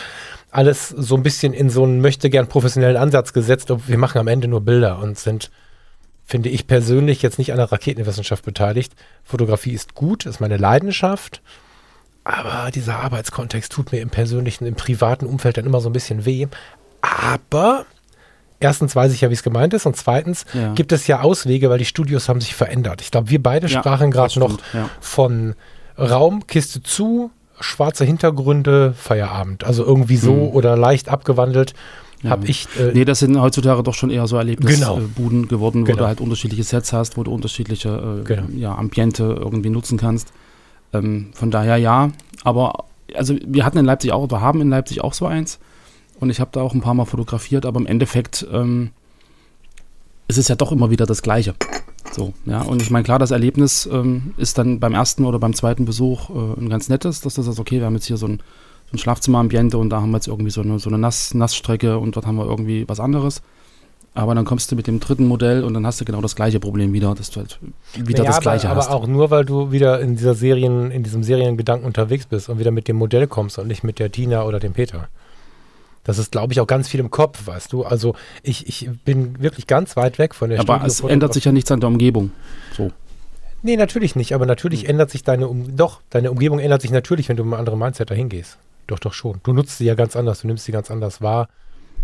alles 0.51 0.89
so 0.89 1.15
ein 1.15 1.23
bisschen 1.23 1.53
in 1.53 1.69
so 1.69 1.83
einen 1.83 2.01
möchte 2.01 2.29
gern 2.29 2.47
professionellen 2.47 2.97
Ansatz 2.97 3.31
gesetzt. 3.31 3.71
Wir 3.87 3.97
machen 3.97 4.17
am 4.17 4.27
Ende 4.27 4.49
nur 4.49 4.61
Bilder 4.61 4.99
und 4.99 5.17
sind 5.17 5.49
finde 6.25 6.49
ich 6.49 6.67
persönlich 6.67 7.21
jetzt 7.21 7.37
nicht 7.37 7.51
an 7.51 7.57
der 7.57 7.71
Raketenwissenschaft 7.71 8.45
beteiligt. 8.45 8.93
Fotografie 9.23 9.73
ist 9.73 9.93
gut, 9.93 10.25
ist 10.25 10.39
meine 10.39 10.57
Leidenschaft. 10.57 11.41
Aber 12.23 12.71
dieser 12.71 12.99
Arbeitskontext 12.99 13.71
tut 13.71 13.91
mir 13.91 13.99
im 13.99 14.09
persönlichen, 14.09 14.65
im 14.65 14.75
privaten 14.75 15.25
Umfeld 15.25 15.57
dann 15.57 15.65
immer 15.65 15.81
so 15.81 15.89
ein 15.89 15.93
bisschen 15.93 16.25
weh. 16.25 16.47
Aber 17.01 17.85
erstens 18.59 18.95
weiß 18.95 19.13
ich 19.13 19.21
ja, 19.21 19.29
wie 19.29 19.33
es 19.33 19.43
gemeint 19.43 19.73
ist. 19.73 19.85
Und 19.85 19.97
zweitens 19.97 20.45
ja. 20.53 20.73
gibt 20.73 20.93
es 20.93 21.05
ja 21.07 21.19
Auswege, 21.21 21.69
weil 21.69 21.79
die 21.79 21.85
Studios 21.85 22.29
haben 22.29 22.39
sich 22.39 22.55
verändert. 22.55 23.01
Ich 23.01 23.11
glaube, 23.11 23.29
wir 23.29 23.43
beide 23.43 23.67
ja, 23.67 23.79
sprachen 23.79 24.09
gerade 24.09 24.39
noch 24.39 24.57
ja. 24.73 24.89
von 25.01 25.55
Raum, 25.97 26.47
Kiste 26.47 26.81
zu, 26.81 27.31
schwarze 27.59 28.05
Hintergründe, 28.05 28.93
Feierabend. 28.93 29.65
Also 29.65 29.83
irgendwie 29.83 30.17
so 30.17 30.33
mhm. 30.33 30.49
oder 30.49 30.77
leicht 30.77 31.09
abgewandelt 31.09 31.73
ja. 32.23 32.31
habe 32.31 32.47
ich. 32.47 32.67
Äh, 32.79 32.91
nee, 32.93 33.05
das 33.05 33.19
sind 33.19 33.39
heutzutage 33.39 33.83
doch 33.83 33.93
schon 33.93 34.09
eher 34.09 34.27
so 34.27 34.37
Erlebnisbuden 34.37 35.43
genau. 35.43 35.47
geworden, 35.47 35.81
wo 35.81 35.85
genau. 35.85 35.99
du 35.99 36.07
halt 36.07 36.21
unterschiedliche 36.21 36.63
Sets 36.63 36.93
hast, 36.93 37.17
wo 37.17 37.23
du 37.23 37.31
unterschiedliche 37.31 38.21
äh, 38.21 38.23
genau. 38.23 38.43
ja, 38.55 38.75
Ambiente 38.75 39.37
irgendwie 39.39 39.69
nutzen 39.69 39.97
kannst. 39.97 40.33
Ähm, 40.93 41.31
von 41.33 41.51
daher 41.51 41.77
ja, 41.77 42.11
aber 42.43 42.85
also 43.15 43.35
wir 43.45 43.65
hatten 43.65 43.77
in 43.77 43.85
Leipzig 43.85 44.11
auch, 44.11 44.23
oder 44.23 44.41
haben 44.41 44.61
in 44.61 44.69
Leipzig 44.69 45.03
auch 45.03 45.13
so 45.13 45.25
eins 45.25 45.59
und 46.19 46.29
ich 46.29 46.39
habe 46.39 46.51
da 46.53 46.61
auch 46.61 46.73
ein 46.73 46.81
paar 46.81 46.93
Mal 46.93 47.05
fotografiert, 47.05 47.65
aber 47.65 47.79
im 47.79 47.85
Endeffekt 47.85 48.47
ähm, 48.51 48.91
ist 50.27 50.37
es 50.37 50.47
ja 50.47 50.55
doch 50.55 50.71
immer 50.71 50.89
wieder 50.89 51.05
das 51.05 51.21
Gleiche. 51.21 51.55
So, 52.11 52.33
ja, 52.45 52.61
und 52.61 52.81
ich 52.81 52.91
meine, 52.91 53.03
klar, 53.03 53.17
das 53.17 53.31
Erlebnis 53.31 53.89
ähm, 53.91 54.33
ist 54.37 54.57
dann 54.57 54.79
beim 54.79 54.93
ersten 54.93 55.25
oder 55.25 55.39
beim 55.39 55.53
zweiten 55.53 55.85
Besuch 55.85 56.29
äh, 56.29 56.59
ein 56.59 56.69
ganz 56.69 56.89
nettes, 56.89 57.21
dass 57.21 57.35
das 57.35 57.47
ist, 57.47 57.59
okay, 57.59 57.79
wir 57.79 57.85
haben 57.85 57.95
jetzt 57.95 58.05
hier 58.05 58.17
so 58.17 58.27
ein 58.27 58.39
ein 58.93 58.97
Schlafzimmerambiente 58.97 59.77
und 59.77 59.89
da 59.89 60.01
haben 60.01 60.11
wir 60.11 60.17
jetzt 60.17 60.27
irgendwie 60.27 60.51
so 60.51 60.61
eine, 60.61 60.79
so 60.79 60.89
eine 60.89 60.97
Nass, 60.97 61.33
Nassstrecke 61.33 61.97
und 61.97 62.15
dort 62.15 62.25
haben 62.25 62.35
wir 62.35 62.45
irgendwie 62.45 62.87
was 62.87 62.99
anderes. 62.99 63.41
Aber 64.15 64.35
dann 64.35 64.45
kommst 64.45 64.71
du 64.71 64.75
mit 64.75 64.85
dem 64.85 64.99
dritten 64.99 65.25
Modell 65.25 65.63
und 65.63 65.73
dann 65.73 65.87
hast 65.87 65.99
du 65.99 66.05
genau 66.05 66.21
das 66.21 66.35
gleiche 66.35 66.59
Problem 66.59 66.93
wieder, 66.93 67.15
dass 67.15 67.31
du 67.31 67.39
halt 67.39 67.57
wieder 67.95 68.19
naja, 68.19 68.31
das 68.31 68.41
gleiche 68.41 68.69
aber, 68.69 68.79
hast. 68.79 68.89
Aber 68.89 68.95
auch 68.95 69.07
nur, 69.07 69.31
weil 69.31 69.43
du 69.43 69.71
wieder 69.71 69.99
in 70.01 70.15
dieser 70.15 70.35
Serien, 70.35 70.91
in 70.91 71.01
diesem 71.01 71.23
Seriengedanken 71.23 71.85
unterwegs 71.85 72.27
bist 72.27 72.47
und 72.47 72.59
wieder 72.59 72.69
mit 72.69 72.87
dem 72.87 72.97
Modell 72.97 73.25
kommst 73.25 73.57
und 73.57 73.67
nicht 73.67 73.83
mit 73.83 73.97
der 73.97 74.11
Tina 74.11 74.43
oder 74.43 74.59
dem 74.59 74.73
Peter. 74.73 75.07
Das 76.03 76.19
ist, 76.19 76.31
glaube 76.31 76.53
ich, 76.53 76.59
auch 76.59 76.67
ganz 76.67 76.89
viel 76.89 76.99
im 76.99 77.09
Kopf, 77.09 77.47
weißt 77.47 77.73
du. 77.73 77.85
Also 77.85 78.13
ich, 78.43 78.67
ich 78.67 78.89
bin 79.03 79.41
wirklich 79.41 79.65
ganz 79.65 79.95
weit 79.95 80.19
weg 80.19 80.35
von 80.35 80.49
der 80.49 80.59
Aber 80.59 80.83
es 80.85 80.99
ändert 80.99 81.33
sich 81.33 81.45
ja 81.45 81.51
nichts 81.51 81.71
an 81.71 81.79
der 81.79 81.89
Umgebung. 81.89 82.31
So. 82.77 82.91
Nee, 83.63 83.77
natürlich 83.77 84.15
nicht. 84.15 84.35
Aber 84.35 84.45
natürlich 84.45 84.81
hm. 84.81 84.91
ändert 84.91 85.09
sich 85.09 85.23
deine 85.23 85.47
um 85.47 85.75
doch, 85.75 86.01
deine 86.11 86.29
Umgebung 86.29 86.59
ändert 86.59 86.81
sich 86.81 86.91
natürlich, 86.91 87.29
wenn 87.29 87.37
du 87.37 87.43
mit 87.43 87.53
einem 87.53 87.59
anderen 87.59 87.79
Mindset 87.79 88.11
dahin 88.11 88.29
gehst. 88.29 88.57
Doch, 88.87 88.99
doch 88.99 89.13
schon. 89.13 89.39
Du 89.43 89.53
nutzt 89.53 89.77
sie 89.77 89.85
ja 89.85 89.95
ganz 89.95 90.15
anders, 90.15 90.41
du 90.41 90.47
nimmst 90.47 90.65
sie 90.65 90.71
ganz 90.71 90.91
anders 90.91 91.21
wahr. 91.21 91.47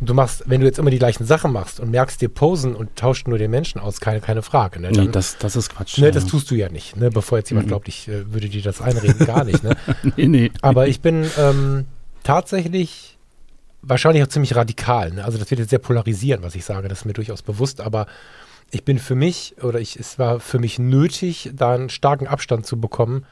Du 0.01 0.13
machst, 0.13 0.43
wenn 0.45 0.61
du 0.61 0.65
jetzt 0.65 0.79
immer 0.79 0.91
die 0.91 0.99
gleichen 0.99 1.25
Sachen 1.25 1.51
machst 1.51 1.81
und 1.81 1.91
merkst 1.91 2.21
dir 2.21 2.29
Posen 2.29 2.73
und 2.73 2.95
tauscht 2.95 3.27
nur 3.27 3.37
den 3.37 3.51
Menschen 3.51 3.81
aus, 3.81 3.99
keine, 3.99 4.21
keine 4.21 4.41
Frage. 4.41 4.79
Ne? 4.79 4.91
Dann, 4.93 5.07
nee, 5.07 5.11
das, 5.11 5.37
das 5.37 5.57
ist 5.57 5.69
Quatsch. 5.75 5.97
Ne, 5.97 6.05
ja. 6.05 6.11
Das 6.11 6.25
tust 6.25 6.49
du 6.51 6.55
ja 6.55 6.69
nicht, 6.69 6.95
ne? 6.95 7.09
bevor 7.09 7.37
jetzt 7.37 7.49
jemand 7.49 7.67
mhm. 7.67 7.71
glaubt, 7.71 7.89
ich 7.89 8.07
äh, 8.07 8.31
würde 8.31 8.47
dir 8.47 8.61
das 8.61 8.81
einreden, 8.81 9.25
gar 9.27 9.43
nicht. 9.43 9.61
Ne? 9.61 9.75
nee, 10.15 10.27
nee. 10.27 10.51
Aber 10.61 10.87
ich 10.87 11.01
bin 11.01 11.29
ähm, 11.37 11.85
tatsächlich 12.23 13.17
wahrscheinlich 13.81 14.23
auch 14.23 14.27
ziemlich 14.27 14.55
radikal. 14.55 15.11
Ne? 15.11 15.25
Also 15.25 15.37
das 15.37 15.49
wird 15.51 15.59
jetzt 15.59 15.69
sehr 15.69 15.79
polarisieren, 15.79 16.43
was 16.43 16.55
ich 16.55 16.63
sage, 16.63 16.87
das 16.87 16.99
ist 16.99 17.05
mir 17.05 17.13
durchaus 17.13 17.41
bewusst, 17.41 17.81
aber 17.81 18.07
ich 18.71 18.85
bin 18.85 18.99
für 18.99 19.15
mich, 19.15 19.55
oder 19.61 19.79
ich, 19.79 19.99
es 19.99 20.19
war 20.19 20.39
für 20.39 20.59
mich 20.59 20.79
nötig, 20.79 21.51
da 21.53 21.73
einen 21.73 21.89
starken 21.89 22.27
Abstand 22.27 22.65
zu 22.65 22.79
bekommen, 22.79 23.25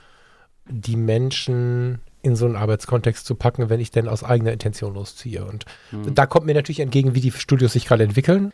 die 0.65 0.95
Menschen 0.95 1.99
in 2.27 2.35
so 2.35 2.45
einen 2.45 2.55
Arbeitskontext 2.55 3.25
zu 3.25 3.35
packen, 3.35 3.69
wenn 3.69 3.79
ich 3.79 3.89
denn 3.89 4.07
aus 4.07 4.23
eigener 4.23 4.51
Intention 4.51 4.93
losziehe. 4.93 5.43
Und 5.43 5.65
mhm. 5.91 6.13
da 6.13 6.25
kommt 6.25 6.45
mir 6.45 6.53
natürlich 6.53 6.81
entgegen, 6.81 7.15
wie 7.15 7.21
die 7.21 7.31
Studios 7.31 7.73
sich 7.73 7.85
gerade 7.85 8.03
entwickeln. 8.03 8.51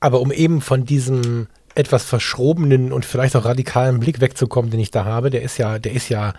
Aber 0.00 0.20
um 0.20 0.30
eben 0.30 0.60
von 0.60 0.84
diesem 0.84 1.46
etwas 1.74 2.04
verschrobenen 2.04 2.92
und 2.92 3.04
vielleicht 3.04 3.36
auch 3.36 3.44
radikalen 3.44 4.00
Blick 4.00 4.20
wegzukommen, 4.20 4.70
den 4.70 4.80
ich 4.80 4.90
da 4.90 5.04
habe, 5.04 5.30
der 5.30 5.42
ist 5.42 5.58
ja, 5.58 5.78
der 5.78 5.92
ist 5.92 6.08
ja 6.08 6.34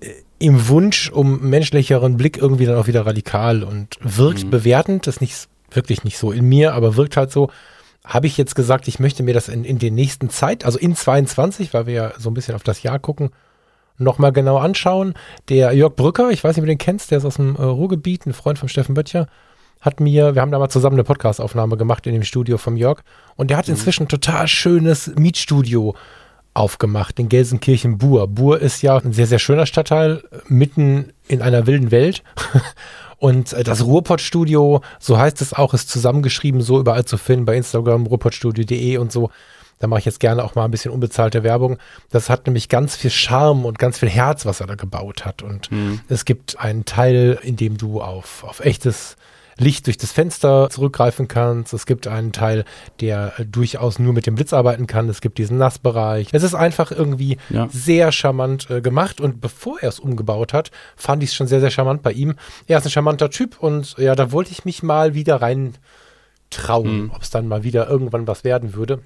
äh, 0.00 0.10
im 0.38 0.68
Wunsch 0.68 1.10
um 1.10 1.48
menschlicheren 1.48 2.16
Blick 2.16 2.36
irgendwie 2.36 2.66
dann 2.66 2.76
auch 2.76 2.88
wieder 2.88 3.06
radikal 3.06 3.62
und 3.62 3.98
wirkt 4.00 4.44
mhm. 4.44 4.50
bewertend. 4.50 5.06
Das 5.06 5.16
ist 5.16 5.20
nicht 5.20 5.48
wirklich 5.70 6.04
nicht 6.04 6.18
so 6.18 6.32
in 6.32 6.44
mir, 6.44 6.74
aber 6.74 6.96
wirkt 6.96 7.16
halt 7.16 7.32
so. 7.32 7.50
Habe 8.04 8.26
ich 8.26 8.36
jetzt 8.36 8.56
gesagt, 8.56 8.88
ich 8.88 8.98
möchte 8.98 9.22
mir 9.22 9.32
das 9.32 9.48
in, 9.48 9.64
in 9.64 9.78
den 9.78 9.94
nächsten 9.94 10.28
Zeit, 10.28 10.64
also 10.64 10.76
in 10.78 10.96
22, 10.96 11.72
weil 11.72 11.86
wir 11.86 11.94
ja 11.94 12.12
so 12.18 12.30
ein 12.30 12.34
bisschen 12.34 12.56
auf 12.56 12.64
das 12.64 12.82
Jahr 12.82 12.98
gucken, 12.98 13.30
nochmal 13.98 14.32
genau 14.32 14.58
anschauen. 14.58 15.14
Der 15.48 15.72
Jörg 15.72 15.94
Brücker, 15.94 16.30
ich 16.30 16.42
weiß 16.42 16.56
nicht, 16.56 16.62
ob 16.62 16.66
du 16.66 16.72
den 16.72 16.78
kennst, 16.78 17.10
der 17.10 17.18
ist 17.18 17.24
aus 17.24 17.36
dem 17.36 17.56
äh, 17.56 17.62
Ruhrgebiet, 17.62 18.26
ein 18.26 18.32
Freund 18.32 18.58
von 18.58 18.68
Steffen 18.68 18.94
Böttcher, 18.94 19.26
hat 19.80 20.00
mir, 20.00 20.34
wir 20.34 20.42
haben 20.42 20.52
da 20.52 20.58
mal 20.58 20.68
zusammen 20.68 20.94
eine 20.94 21.04
Podcastaufnahme 21.04 21.76
gemacht 21.76 22.06
in 22.06 22.12
dem 22.12 22.22
Studio 22.22 22.58
vom 22.58 22.76
Jörg 22.76 23.00
und 23.36 23.50
der 23.50 23.56
hat 23.56 23.66
mhm. 23.66 23.74
inzwischen 23.74 24.04
ein 24.04 24.08
total 24.08 24.46
schönes 24.48 25.12
Mietstudio 25.16 25.94
aufgemacht, 26.54 27.18
in 27.18 27.28
Gelsenkirchen-Bur. 27.28 28.28
Bur 28.28 28.60
ist 28.60 28.82
ja 28.82 28.98
ein 28.98 29.12
sehr, 29.12 29.26
sehr 29.26 29.38
schöner 29.38 29.66
Stadtteil, 29.66 30.22
mitten 30.48 31.12
in 31.26 31.40
einer 31.40 31.66
wilden 31.66 31.90
Welt. 31.90 32.22
Und 33.22 33.52
äh, 33.52 33.62
das 33.62 33.84
Ruhrpott-Studio, 33.84 34.80
so 34.98 35.16
heißt 35.16 35.40
es 35.42 35.54
auch, 35.54 35.74
ist 35.74 35.88
zusammengeschrieben, 35.88 36.60
so 36.60 36.80
überall 36.80 37.04
zu 37.04 37.16
finden, 37.16 37.44
bei 37.44 37.56
Instagram, 37.56 38.06
ruhrpottstudio.de 38.06 38.96
und 38.96 39.12
so. 39.12 39.30
Da 39.82 39.88
mache 39.88 39.98
ich 39.98 40.04
jetzt 40.04 40.20
gerne 40.20 40.44
auch 40.44 40.54
mal 40.54 40.64
ein 40.64 40.70
bisschen 40.70 40.92
unbezahlte 40.92 41.42
Werbung. 41.42 41.76
Das 42.08 42.30
hat 42.30 42.46
nämlich 42.46 42.68
ganz 42.68 42.94
viel 42.94 43.10
Charme 43.10 43.64
und 43.64 43.80
ganz 43.80 43.98
viel 43.98 44.08
Herz, 44.08 44.46
was 44.46 44.60
er 44.60 44.68
da 44.68 44.76
gebaut 44.76 45.24
hat. 45.24 45.42
Und 45.42 45.72
mhm. 45.72 46.00
es 46.08 46.24
gibt 46.24 46.60
einen 46.60 46.84
Teil, 46.84 47.36
in 47.42 47.56
dem 47.56 47.78
du 47.78 48.00
auf, 48.00 48.44
auf 48.44 48.60
echtes 48.60 49.16
Licht 49.58 49.86
durch 49.86 49.96
das 49.96 50.12
Fenster 50.12 50.70
zurückgreifen 50.70 51.26
kannst. 51.26 51.72
Es 51.72 51.84
gibt 51.84 52.06
einen 52.06 52.30
Teil, 52.30 52.64
der 53.00 53.32
durchaus 53.44 53.98
nur 53.98 54.12
mit 54.12 54.24
dem 54.24 54.36
Blitz 54.36 54.52
arbeiten 54.52 54.86
kann. 54.86 55.08
Es 55.08 55.20
gibt 55.20 55.36
diesen 55.36 55.58
Nassbereich. 55.58 56.28
Es 56.30 56.44
ist 56.44 56.54
einfach 56.54 56.92
irgendwie 56.92 57.38
ja. 57.50 57.66
sehr 57.68 58.12
charmant 58.12 58.70
äh, 58.70 58.82
gemacht. 58.82 59.20
Und 59.20 59.40
bevor 59.40 59.80
er 59.80 59.88
es 59.88 59.98
umgebaut 59.98 60.52
hat, 60.52 60.70
fand 60.94 61.24
ich 61.24 61.30
es 61.30 61.34
schon 61.34 61.48
sehr, 61.48 61.60
sehr 61.60 61.72
charmant 61.72 62.02
bei 62.02 62.12
ihm. 62.12 62.36
Er 62.68 62.78
ist 62.78 62.84
ein 62.84 62.90
charmanter 62.90 63.30
Typ 63.30 63.58
und 63.58 63.98
ja, 63.98 64.14
da 64.14 64.30
wollte 64.30 64.52
ich 64.52 64.64
mich 64.64 64.84
mal 64.84 65.14
wieder 65.14 65.42
rein 65.42 65.74
trauen, 66.50 67.04
mhm. 67.04 67.10
ob 67.12 67.22
es 67.22 67.30
dann 67.30 67.48
mal 67.48 67.64
wieder 67.64 67.88
irgendwann 67.88 68.28
was 68.28 68.44
werden 68.44 68.74
würde 68.74 69.00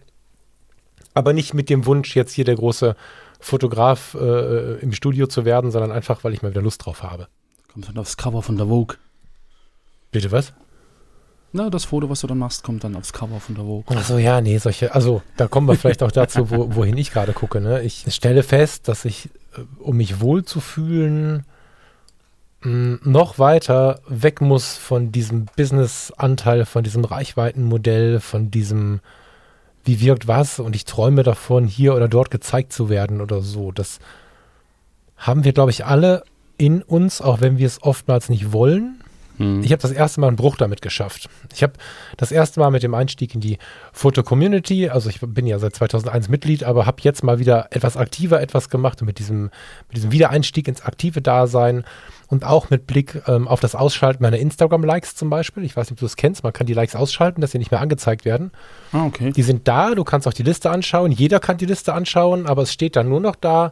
aber 1.17 1.33
nicht 1.33 1.55
mit 1.55 1.71
dem 1.71 1.87
Wunsch, 1.87 2.15
jetzt 2.15 2.33
hier 2.33 2.45
der 2.45 2.57
große 2.57 2.95
Fotograf 3.41 4.15
äh, 4.15 4.75
im 4.81 4.93
Studio 4.93 5.27
zu 5.27 5.47
werden, 5.47 5.71
sondern 5.71 5.91
einfach, 5.91 6.23
weil 6.25 6.35
ich 6.35 6.43
mal 6.43 6.51
wieder 6.51 6.61
Lust 6.61 6.85
drauf 6.85 7.03
habe. 7.03 7.29
Kommt 7.73 7.89
dann 7.89 7.97
aufs 7.97 8.19
Cover 8.19 8.43
von 8.43 8.59
der 8.59 8.67
Vogue. 8.67 8.99
Bitte 10.13 10.31
was? 10.31 10.53
Na, 11.53 11.71
das 11.71 11.87
Foto, 11.87 12.11
was 12.11 12.21
du 12.21 12.27
dann 12.27 12.37
machst, 12.39 12.65
kommt 12.65 12.85
dann 12.85 12.95
aufs 12.97 13.15
Cover 13.15 13.41
von 13.41 13.55
der 13.55 13.65
Vogue. 13.65 13.97
Achso, 13.97 14.19
ja, 14.19 14.43
nee, 14.43 14.59
solche, 14.59 14.95
also 14.95 15.23
da 15.39 15.49
kommen 15.49 15.67
wir 15.69 15.77
vielleicht 15.77 16.03
auch 16.03 16.13
dazu, 16.13 16.51
wo, 16.51 16.75
wohin 16.77 16.99
ich 16.99 17.13
gerade 17.13 17.33
gucke. 17.33 17.63
Ne? 17.63 17.83
Ich 17.83 18.05
stelle 18.15 18.43
fest, 18.43 18.87
dass 18.87 19.07
ich, 19.07 19.31
äh, 19.57 19.61
um 19.79 19.97
mich 19.97 20.21
wohl 20.21 20.45
zu 20.45 20.61
fühlen, 20.61 21.47
noch 22.63 23.39
weiter 23.39 24.01
weg 24.09 24.41
muss 24.41 24.77
von 24.77 25.13
diesem 25.13 25.47
Business-Anteil, 25.57 26.67
von 26.67 26.83
diesem 26.83 27.05
Reichweitenmodell, 27.05 28.19
von 28.19 28.51
diesem 28.51 29.01
wie 29.87 30.01
wirkt 30.01 30.27
was 30.29 30.59
und 30.59 30.77
ich 30.77 30.85
träume 30.85 31.23
davon, 31.23 31.67
hier 31.67 31.95
oder 31.95 32.09
dort 32.09 32.31
gezeigt 32.31 32.73
zu 32.73 32.89
werden 32.89 33.21
oder 33.21 33.41
so. 33.41 33.73
Das 33.73 33.99
haben 35.17 35.45
wir, 35.45 35.53
glaube 35.53 35.71
ich, 35.71 35.85
alle 35.85 36.25
in 36.59 36.83
uns, 36.83 37.21
auch 37.21 37.41
wenn 37.41 37.59
wir 37.59 37.67
es 37.67 37.83
oftmals 37.83 38.29
nicht 38.29 38.53
wollen. 38.53 39.03
Hm. 39.39 39.63
Ich 39.63 39.73
habe 39.73 39.83
das 39.83 39.93
erste 39.93 40.21
Mal 40.21 40.29
einen 40.29 40.37
Bruch 40.37 40.57
damit 40.57 40.83
geschafft. 40.83 41.29
Ich 41.55 41.63
habe 41.63 41.75
das 42.17 42.33
erste 42.33 42.61
Mal 42.61 42.71
mit 42.71 42.83
dem 42.83 42.95
Einstieg 42.95 43.35
in 43.35 43.41
die 43.41 43.59
Foto-Community, 43.93 44.89
also 44.89 45.11
ich 45.11 45.21
bin 45.21 45.47
ja 45.47 45.59
seit 45.59 45.75
2001 45.77 46.29
Mitglied, 46.29 46.65
aber 46.65 46.87
habe 46.87 46.99
jetzt 47.03 47.23
mal 47.23 47.39
wieder 47.39 47.69
etwas 47.71 47.97
aktiver 47.97 48.41
etwas 48.41 48.71
gemacht 48.71 49.01
und 49.01 49.07
mit 49.07 49.19
diesem, 49.19 49.51
mit 49.89 49.97
diesem 49.97 50.13
Wiedereinstieg 50.13 50.69
ins 50.69 50.83
aktive 50.83 51.21
Dasein 51.21 51.85
und 52.29 52.45
auch 52.45 52.71
mit 52.71 52.87
Blick 52.87 53.23
ähm, 53.27 53.47
auf 53.47 53.61
das 53.61 53.75
Ausschalten 53.75 54.23
meiner 54.23 54.39
Instagram-Likes 54.39 55.15
zum 55.15 55.31
Beispiel. 55.31 55.65
Ich 55.65 55.77
weiß 55.77 55.87
nicht, 55.87 55.93
ob 55.93 56.01
du 56.01 56.05
das 56.05 56.17
kennst. 56.17 56.43
Man 56.43 56.53
kann 56.53 56.67
die 56.67 56.75
Likes 56.75 56.97
ausschalten, 56.97 57.41
dass 57.41 57.53
sie 57.53 57.59
nicht 57.59 57.71
mehr 57.71 57.81
angezeigt 57.81 58.25
werden. 58.25 58.51
Ah, 58.93 59.07
okay. 59.07 59.33
Die 59.33 59.43
sind 59.43 59.69
da. 59.69 59.95
Du 59.95 60.05
kannst 60.05 60.27
auch 60.27 60.33
die 60.33 60.43
Liste 60.43 60.71
anschauen. 60.71 61.13
Jeder 61.13 61.39
kann 61.39 61.57
die 61.57 61.67
Liste 61.67 61.95
anschauen, 61.95 62.47
aber 62.47 62.63
es 62.63 62.73
steht 62.73 62.97
dann 62.97 63.09
nur 63.09 63.21
noch 63.21 63.37
da. 63.37 63.71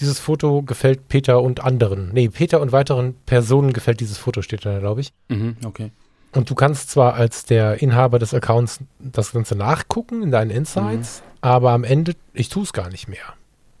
Dieses 0.00 0.18
Foto 0.18 0.62
gefällt 0.62 1.08
Peter 1.08 1.42
und 1.42 1.62
anderen. 1.64 2.10
Nee, 2.12 2.28
Peter 2.28 2.60
und 2.60 2.72
weiteren 2.72 3.14
Personen 3.26 3.72
gefällt 3.72 4.00
dieses 4.00 4.18
Foto, 4.18 4.42
steht 4.42 4.64
da, 4.64 4.78
glaube 4.78 5.00
ich. 5.00 5.12
Mhm, 5.28 5.56
okay. 5.64 5.90
Und 6.32 6.48
du 6.48 6.54
kannst 6.54 6.90
zwar 6.90 7.14
als 7.14 7.44
der 7.44 7.82
Inhaber 7.82 8.18
des 8.18 8.32
Accounts 8.32 8.80
das 8.98 9.32
Ganze 9.32 9.54
nachgucken 9.54 10.22
in 10.22 10.30
deinen 10.30 10.50
Insights, 10.50 11.20
mhm. 11.20 11.38
aber 11.42 11.72
am 11.72 11.84
Ende, 11.84 12.14
ich 12.32 12.48
tue 12.48 12.62
es 12.62 12.72
gar 12.72 12.88
nicht 12.88 13.06
mehr. 13.06 13.34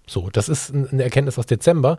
So, 0.06 0.28
das 0.30 0.48
ist 0.48 0.74
eine 0.74 1.02
Erkenntnis 1.02 1.38
aus 1.38 1.46
Dezember. 1.46 1.98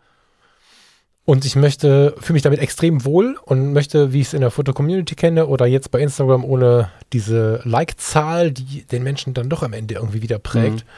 Und 1.26 1.46
ich 1.46 1.56
möchte, 1.56 2.16
fühle 2.20 2.34
mich 2.34 2.44
damit 2.44 2.60
extrem 2.60 3.06
wohl 3.06 3.38
und 3.46 3.72
möchte, 3.72 4.12
wie 4.12 4.20
ich 4.20 4.28
es 4.28 4.34
in 4.34 4.42
der 4.42 4.52
Foto-Community 4.52 5.16
kenne 5.16 5.48
oder 5.48 5.66
jetzt 5.66 5.90
bei 5.90 6.02
Instagram 6.02 6.44
ohne 6.44 6.92
diese 7.14 7.62
Like-Zahl, 7.64 8.52
die 8.52 8.84
den 8.84 9.04
Menschen 9.04 9.34
dann 9.34 9.50
doch 9.50 9.64
am 9.64 9.72
Ende 9.72 9.96
irgendwie 9.96 10.22
wieder 10.22 10.38
prägt, 10.38 10.86
mhm. 10.86 10.90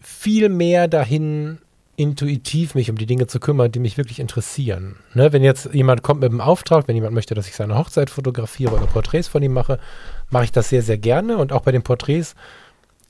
viel 0.00 0.48
mehr 0.48 0.88
dahin 0.88 1.58
intuitiv 1.98 2.76
mich 2.76 2.90
um 2.90 2.96
die 2.96 3.06
Dinge 3.06 3.26
zu 3.26 3.40
kümmern, 3.40 3.72
die 3.72 3.80
mich 3.80 3.98
wirklich 3.98 4.20
interessieren. 4.20 4.96
Ne, 5.14 5.32
wenn 5.32 5.42
jetzt 5.42 5.74
jemand 5.74 6.02
kommt 6.02 6.20
mit 6.20 6.30
einem 6.30 6.40
Auftrag, 6.40 6.86
wenn 6.86 6.94
jemand 6.94 7.12
möchte, 7.12 7.34
dass 7.34 7.48
ich 7.48 7.56
seine 7.56 7.76
Hochzeit 7.76 8.08
fotografiere 8.08 8.72
oder 8.72 8.86
Porträts 8.86 9.26
von 9.26 9.42
ihm 9.42 9.52
mache, 9.52 9.80
mache 10.30 10.44
ich 10.44 10.52
das 10.52 10.68
sehr, 10.68 10.82
sehr 10.82 10.96
gerne. 10.96 11.38
Und 11.38 11.52
auch 11.52 11.62
bei 11.62 11.72
den 11.72 11.82
Porträts 11.82 12.36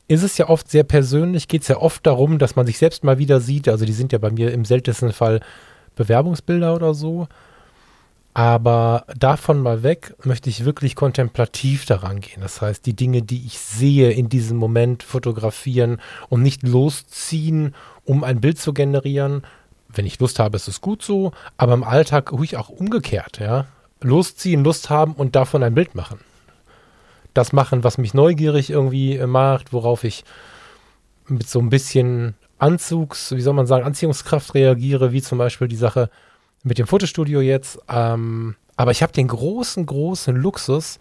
ist 0.08 0.22
es 0.22 0.38
ja 0.38 0.48
oft 0.48 0.70
sehr 0.70 0.84
persönlich, 0.84 1.48
geht 1.48 1.62
es 1.62 1.68
ja 1.68 1.76
oft 1.76 2.06
darum, 2.06 2.38
dass 2.38 2.56
man 2.56 2.64
sich 2.64 2.78
selbst 2.78 3.04
mal 3.04 3.18
wieder 3.18 3.40
sieht. 3.40 3.68
Also 3.68 3.84
die 3.84 3.92
sind 3.92 4.10
ja 4.10 4.18
bei 4.18 4.30
mir 4.30 4.52
im 4.52 4.64
seltensten 4.64 5.12
Fall 5.12 5.40
Bewerbungsbilder 5.94 6.74
oder 6.74 6.94
so. 6.94 7.28
Aber 8.38 9.04
davon 9.18 9.60
mal 9.60 9.82
weg 9.82 10.14
möchte 10.22 10.48
ich 10.48 10.64
wirklich 10.64 10.94
kontemplativ 10.94 11.86
daran 11.86 12.20
gehen. 12.20 12.40
Das 12.40 12.62
heißt, 12.62 12.86
die 12.86 12.94
Dinge, 12.94 13.20
die 13.22 13.44
ich 13.44 13.58
sehe, 13.58 14.12
in 14.12 14.28
diesem 14.28 14.58
Moment 14.58 15.02
fotografieren 15.02 16.00
und 16.28 16.42
nicht 16.42 16.62
losziehen, 16.62 17.74
um 18.04 18.22
ein 18.22 18.40
Bild 18.40 18.60
zu 18.60 18.72
generieren. 18.72 19.42
Wenn 19.88 20.06
ich 20.06 20.20
Lust 20.20 20.38
habe, 20.38 20.54
ist 20.54 20.68
es 20.68 20.80
gut 20.80 21.02
so, 21.02 21.32
aber 21.56 21.74
im 21.74 21.82
Alltag 21.82 22.30
ruhig 22.30 22.56
auch 22.56 22.68
umgekehrt, 22.68 23.40
ja. 23.40 23.66
Losziehen, 24.02 24.62
Lust 24.62 24.88
haben 24.88 25.14
und 25.14 25.34
davon 25.34 25.64
ein 25.64 25.74
Bild 25.74 25.96
machen. 25.96 26.20
Das 27.34 27.52
machen, 27.52 27.82
was 27.82 27.98
mich 27.98 28.14
neugierig 28.14 28.70
irgendwie 28.70 29.18
macht, 29.18 29.72
worauf 29.72 30.04
ich 30.04 30.22
mit 31.26 31.50
so 31.50 31.58
ein 31.58 31.70
bisschen 31.70 32.36
Anzugs, 32.60 33.32
wie 33.34 33.40
soll 33.40 33.54
man 33.54 33.66
sagen, 33.66 33.84
Anziehungskraft 33.84 34.54
reagiere, 34.54 35.10
wie 35.10 35.22
zum 35.22 35.38
Beispiel 35.38 35.66
die 35.66 35.74
Sache 35.74 36.08
mit 36.68 36.78
dem 36.78 36.86
Fotostudio 36.86 37.40
jetzt. 37.40 37.78
Ähm, 37.88 38.54
aber 38.76 38.92
ich 38.92 39.02
habe 39.02 39.12
den 39.12 39.28
großen, 39.28 39.84
großen 39.86 40.36
Luxus, 40.36 40.98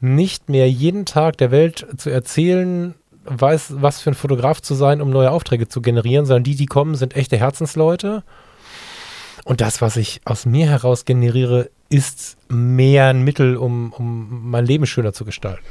nicht 0.00 0.48
mehr 0.48 0.70
jeden 0.70 1.06
Tag 1.06 1.38
der 1.38 1.50
Welt 1.50 1.86
zu 1.96 2.10
erzählen, 2.10 2.94
weiß, 3.24 3.74
was 3.76 4.00
für 4.00 4.10
ein 4.10 4.14
Fotograf 4.14 4.60
zu 4.60 4.74
sein, 4.74 5.00
um 5.00 5.10
neue 5.10 5.30
Aufträge 5.30 5.68
zu 5.68 5.80
generieren, 5.80 6.26
sondern 6.26 6.44
die, 6.44 6.56
die 6.56 6.66
kommen, 6.66 6.94
sind 6.94 7.16
echte 7.16 7.36
Herzensleute. 7.36 8.22
Und 9.44 9.60
das, 9.60 9.82
was 9.82 9.96
ich 9.96 10.20
aus 10.24 10.46
mir 10.46 10.66
heraus 10.66 11.04
generiere, 11.04 11.70
ist 11.88 12.36
mehr 12.48 13.08
ein 13.08 13.22
Mittel, 13.22 13.56
um, 13.56 13.92
um 13.92 14.50
mein 14.50 14.66
Leben 14.66 14.86
schöner 14.86 15.12
zu 15.12 15.24
gestalten. 15.24 15.64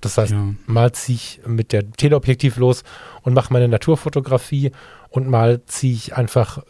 Das 0.00 0.18
heißt, 0.18 0.32
ja. 0.32 0.54
mal 0.66 0.92
ziehe 0.92 1.16
ich 1.16 1.40
mit 1.46 1.72
der 1.72 1.90
Teleobjektiv 1.90 2.56
los 2.58 2.84
und 3.22 3.34
mache 3.34 3.52
meine 3.52 3.68
Naturfotografie 3.68 4.72
und 5.08 5.28
mal 5.28 5.62
ziehe 5.66 5.94
ich 5.94 6.14
einfach, 6.14 6.62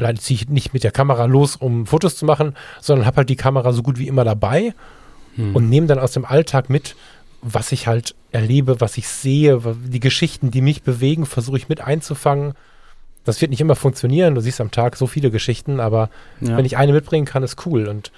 leider 0.00 0.20
ziehe 0.20 0.40
ich 0.40 0.48
nicht 0.48 0.72
mit 0.72 0.84
der 0.84 0.90
Kamera 0.90 1.24
los, 1.26 1.56
um 1.56 1.86
Fotos 1.86 2.16
zu 2.16 2.24
machen, 2.24 2.54
sondern 2.80 3.06
habe 3.06 3.18
halt 3.18 3.28
die 3.28 3.36
Kamera 3.36 3.72
so 3.72 3.82
gut 3.82 3.98
wie 3.98 4.08
immer 4.08 4.24
dabei 4.24 4.74
hm. 5.36 5.54
und 5.54 5.68
nehme 5.68 5.86
dann 5.86 5.98
aus 5.98 6.12
dem 6.12 6.24
Alltag 6.24 6.70
mit, 6.70 6.96
was 7.42 7.72
ich 7.72 7.86
halt 7.86 8.14
erlebe, 8.32 8.80
was 8.80 8.96
ich 8.98 9.08
sehe, 9.08 9.60
die 9.86 10.00
Geschichten, 10.00 10.50
die 10.50 10.62
mich 10.62 10.82
bewegen, 10.82 11.26
versuche 11.26 11.56
ich 11.56 11.68
mit 11.68 11.80
einzufangen. 11.80 12.54
Das 13.24 13.40
wird 13.40 13.50
nicht 13.50 13.60
immer 13.60 13.76
funktionieren. 13.76 14.34
Du 14.34 14.40
siehst 14.40 14.60
am 14.60 14.70
Tag 14.70 14.96
so 14.96 15.06
viele 15.06 15.30
Geschichten, 15.30 15.80
aber 15.80 16.10
ja. 16.40 16.56
wenn 16.56 16.64
ich 16.64 16.76
eine 16.76 16.92
mitbringen 16.92 17.26
kann, 17.26 17.42
ist 17.42 17.66
cool. 17.66 17.86
Und 17.86 18.10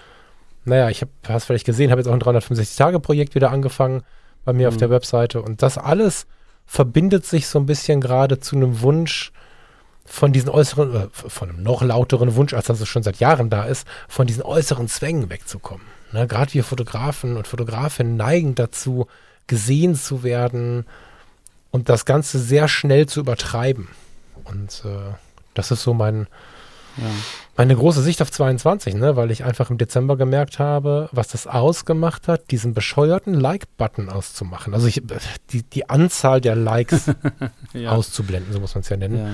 naja, 0.65 0.89
ich 0.89 1.01
habe, 1.01 1.11
hast 1.29 1.45
vielleicht 1.45 1.67
gesehen, 1.67 1.91
habe 1.91 2.01
jetzt 2.01 2.09
auch 2.09 2.15
ein 2.15 2.21
365-Tage-Projekt 2.21 3.35
wieder 3.35 3.51
angefangen 3.51 4.03
bei 4.45 4.53
mir 4.53 4.69
mhm. 4.69 4.75
auf 4.75 4.77
der 4.77 4.91
Webseite. 4.91 5.43
Und 5.43 5.63
das 5.63 5.79
alles 5.79 6.27
verbindet 6.67 7.27
sich 7.27 7.49
so 7.49 7.59
ein 7.59 7.67
bisschen 7.67 8.01
gerade 8.01 8.39
zu 8.39 8.57
einem 8.57 8.81
Wunsch 8.81 9.33
von 10.11 10.33
diesen 10.33 10.51
äußeren, 10.51 10.95
äh, 10.95 11.09
von 11.13 11.49
einem 11.49 11.63
noch 11.63 11.83
lauteren 11.83 12.35
Wunsch, 12.35 12.53
als 12.53 12.67
das 12.67 12.81
es 12.81 12.89
schon 12.89 13.03
seit 13.03 13.21
Jahren 13.21 13.49
da 13.49 13.65
ist, 13.65 13.87
von 14.09 14.27
diesen 14.27 14.43
äußeren 14.43 14.89
Zwängen 14.89 15.31
wegzukommen. 15.31 15.87
Ne, 16.13 16.27
gerade 16.27 16.53
wir 16.53 16.65
Fotografen 16.65 17.37
und 17.37 17.47
Fotografinnen 17.47 18.17
neigen 18.17 18.57
dazu, 18.57 19.07
gesehen 19.47 19.95
zu 19.95 20.23
werden 20.25 20.85
und 21.71 21.89
das 21.89 22.05
Ganze 22.05 22.41
sehr 22.41 22.67
schnell 22.67 23.07
zu 23.07 23.21
übertreiben. 23.21 23.89
Und 24.45 24.83
äh, 24.85 25.15
das 25.55 25.71
ist 25.71 25.83
so 25.83 25.95
mein, 25.95 26.27
ja. 26.97 27.05
Meine 27.57 27.77
große 27.77 28.03
Sicht 28.03 28.23
auf 28.23 28.33
22, 28.33 28.95
ne, 28.95 29.17
weil 29.17 29.31
ich 29.31 29.45
einfach 29.45 29.71
im 29.71 29.79
Dezember 29.79 30.17
gemerkt 30.17 30.59
habe, 30.59 31.09
was 31.13 31.29
das 31.29 31.47
ausgemacht 31.47 32.27
hat, 32.27 32.51
diesen 32.51 32.75
bescheuerten 32.75 33.35
Like-Button 33.35 34.09
auszumachen. 34.09 34.75
Also 34.75 34.87
ich, 34.87 35.03
die, 35.51 35.63
die 35.63 35.89
Anzahl 35.89 36.41
der 36.41 36.57
Likes 36.57 37.11
ja. 37.73 37.91
auszublenden, 37.91 38.53
so 38.53 38.61
muss 38.61 38.75
man 38.75 38.81
es 38.83 38.89
ja 38.89 38.97
nennen. 38.97 39.19
Ja. 39.19 39.31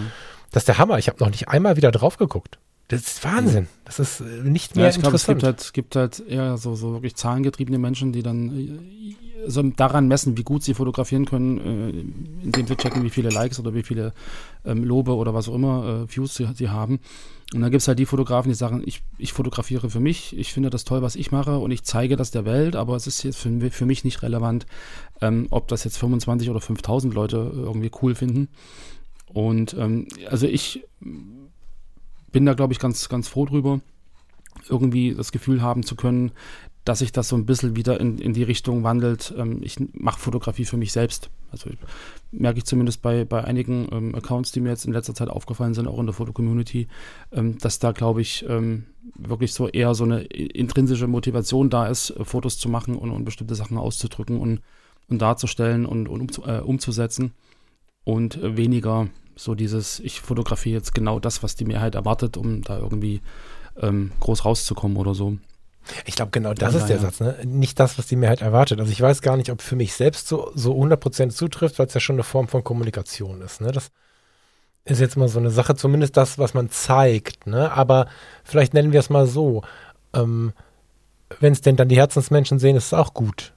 Das 0.56 0.62
ist 0.62 0.68
der 0.68 0.78
Hammer. 0.78 0.96
Ich 0.96 1.08
habe 1.08 1.22
noch 1.22 1.28
nicht 1.28 1.50
einmal 1.50 1.76
wieder 1.76 1.90
drauf 1.90 2.16
geguckt. 2.16 2.58
Das 2.88 3.02
ist 3.02 3.24
Wahnsinn. 3.24 3.66
Das 3.84 3.98
ist 3.98 4.20
äh, 4.20 4.24
nicht 4.42 4.74
mehr 4.74 4.86
ja, 4.86 4.90
ich 4.90 4.96
interessant. 4.96 5.40
Glaub, 5.40 5.58
es 5.58 5.74
gibt 5.74 5.94
halt, 5.96 6.00
es 6.00 6.16
gibt 6.16 6.24
halt 6.24 6.32
ja 6.34 6.56
so, 6.56 6.74
so 6.74 6.94
wirklich 6.94 7.14
zahlengetriebene 7.14 7.78
Menschen, 7.78 8.10
die 8.12 8.22
dann 8.22 8.56
äh, 8.56 9.50
so 9.50 9.60
daran 9.60 10.08
messen, 10.08 10.38
wie 10.38 10.44
gut 10.44 10.62
sie 10.62 10.72
fotografieren 10.72 11.26
können, 11.26 11.58
äh, 11.58 12.44
indem 12.46 12.66
sie 12.66 12.74
checken, 12.74 13.02
wie 13.02 13.10
viele 13.10 13.28
Likes 13.28 13.60
oder 13.60 13.74
wie 13.74 13.82
viele 13.82 14.14
ähm, 14.64 14.82
Lobe 14.82 15.14
oder 15.14 15.34
was 15.34 15.46
auch 15.50 15.54
immer 15.54 16.06
äh, 16.08 16.16
Views 16.16 16.36
sie, 16.36 16.48
sie 16.54 16.70
haben. 16.70 17.00
Und 17.52 17.60
dann 17.60 17.70
gibt 17.70 17.82
es 17.82 17.88
halt 17.88 17.98
die 17.98 18.06
Fotografen, 18.06 18.48
die 18.48 18.54
sagen, 18.54 18.82
ich, 18.86 19.02
ich 19.18 19.34
fotografiere 19.34 19.90
für 19.90 20.00
mich, 20.00 20.34
ich 20.38 20.54
finde 20.54 20.70
das 20.70 20.84
toll, 20.84 21.02
was 21.02 21.16
ich 21.16 21.32
mache 21.32 21.58
und 21.58 21.70
ich 21.70 21.84
zeige 21.84 22.16
das 22.16 22.30
der 22.30 22.46
Welt, 22.46 22.76
aber 22.76 22.96
es 22.96 23.06
ist 23.06 23.22
jetzt 23.24 23.36
für, 23.36 23.70
für 23.70 23.84
mich 23.84 24.04
nicht 24.04 24.22
relevant, 24.22 24.64
ähm, 25.20 25.48
ob 25.50 25.68
das 25.68 25.84
jetzt 25.84 25.98
25 25.98 26.48
oder 26.48 26.62
5000 26.62 27.12
Leute 27.12 27.36
irgendwie 27.54 27.90
cool 28.00 28.14
finden. 28.14 28.48
Und 29.36 29.76
ähm, 29.78 30.08
also 30.30 30.46
ich 30.46 30.82
bin 32.32 32.46
da, 32.46 32.54
glaube 32.54 32.72
ich, 32.72 32.78
ganz, 32.78 33.10
ganz 33.10 33.28
froh 33.28 33.44
drüber, 33.44 33.82
irgendwie 34.70 35.14
das 35.14 35.30
Gefühl 35.30 35.60
haben 35.60 35.82
zu 35.82 35.94
können, 35.94 36.32
dass 36.86 37.00
sich 37.00 37.12
das 37.12 37.28
so 37.28 37.36
ein 37.36 37.44
bisschen 37.44 37.76
wieder 37.76 38.00
in, 38.00 38.16
in 38.16 38.32
die 38.32 38.44
Richtung 38.44 38.82
wandelt. 38.82 39.34
Ähm, 39.36 39.60
ich 39.62 39.76
mache 39.92 40.20
Fotografie 40.20 40.64
für 40.64 40.78
mich 40.78 40.90
selbst. 40.90 41.28
Also 41.50 41.68
merke 42.30 42.60
ich 42.60 42.64
zumindest 42.64 43.02
bei, 43.02 43.26
bei 43.26 43.44
einigen 43.44 43.86
ähm, 43.92 44.14
Accounts, 44.14 44.52
die 44.52 44.60
mir 44.60 44.70
jetzt 44.70 44.86
in 44.86 44.94
letzter 44.94 45.14
Zeit 45.14 45.28
aufgefallen 45.28 45.74
sind, 45.74 45.86
auch 45.86 45.98
in 45.98 46.06
der 46.06 46.14
Foto-Community, 46.14 46.88
ähm, 47.32 47.58
dass 47.58 47.78
da, 47.78 47.92
glaube 47.92 48.22
ich, 48.22 48.42
ähm, 48.48 48.86
wirklich 49.18 49.52
so 49.52 49.68
eher 49.68 49.94
so 49.94 50.04
eine 50.04 50.22
intrinsische 50.22 51.08
Motivation 51.08 51.68
da 51.68 51.88
ist, 51.88 52.08
äh, 52.08 52.24
Fotos 52.24 52.56
zu 52.56 52.70
machen 52.70 52.96
und, 52.96 53.10
und 53.10 53.26
bestimmte 53.26 53.54
Sachen 53.54 53.76
auszudrücken 53.76 54.40
und, 54.40 54.62
und 55.08 55.20
darzustellen 55.20 55.84
und, 55.84 56.08
und 56.08 56.38
um, 56.38 56.48
äh, 56.48 56.60
umzusetzen. 56.60 57.34
Und 58.04 58.36
äh, 58.36 58.56
weniger 58.56 59.08
so 59.36 59.54
dieses, 59.54 60.00
ich 60.00 60.20
fotografiere 60.20 60.78
jetzt 60.78 60.94
genau 60.94 61.20
das, 61.20 61.42
was 61.42 61.54
die 61.54 61.66
Mehrheit 61.66 61.94
erwartet, 61.94 62.36
um 62.36 62.62
da 62.62 62.78
irgendwie 62.78 63.20
ähm, 63.80 64.12
groß 64.20 64.44
rauszukommen 64.44 64.96
oder 64.96 65.14
so. 65.14 65.36
Ich 66.04 66.16
glaube, 66.16 66.30
genau 66.32 66.52
das 66.52 66.74
ja, 66.74 66.80
ist 66.80 66.86
der 66.88 66.96
ja. 66.96 67.02
Satz, 67.02 67.20
ne? 67.20 67.36
Nicht 67.44 67.78
das, 67.78 67.96
was 67.98 68.06
die 68.06 68.16
Mehrheit 68.16 68.40
erwartet. 68.40 68.80
Also 68.80 68.90
ich 68.90 69.00
weiß 69.00 69.22
gar 69.22 69.36
nicht, 69.36 69.50
ob 69.50 69.62
für 69.62 69.76
mich 69.76 69.94
selbst 69.94 70.26
so, 70.26 70.50
so 70.54 70.74
100% 70.74 71.30
zutrifft, 71.30 71.78
weil 71.78 71.86
es 71.86 71.94
ja 71.94 72.00
schon 72.00 72.16
eine 72.16 72.24
Form 72.24 72.48
von 72.48 72.64
Kommunikation 72.64 73.42
ist, 73.42 73.60
ne? 73.60 73.70
Das 73.70 73.90
ist 74.84 75.00
jetzt 75.00 75.16
mal 75.16 75.28
so 75.28 75.38
eine 75.38 75.50
Sache, 75.50 75.76
zumindest 75.76 76.16
das, 76.16 76.38
was 76.38 76.54
man 76.54 76.70
zeigt, 76.70 77.46
ne? 77.46 77.70
Aber 77.72 78.06
vielleicht 78.42 78.74
nennen 78.74 78.92
wir 78.92 79.00
es 79.00 79.10
mal 79.10 79.26
so, 79.26 79.62
ähm, 80.12 80.52
wenn 81.40 81.52
es 81.52 81.60
denn 81.60 81.76
dann 81.76 81.88
die 81.88 81.96
Herzensmenschen 81.96 82.58
sehen, 82.58 82.76
ist 82.76 82.86
es 82.86 82.94
auch 82.94 83.14
gut. 83.14 83.52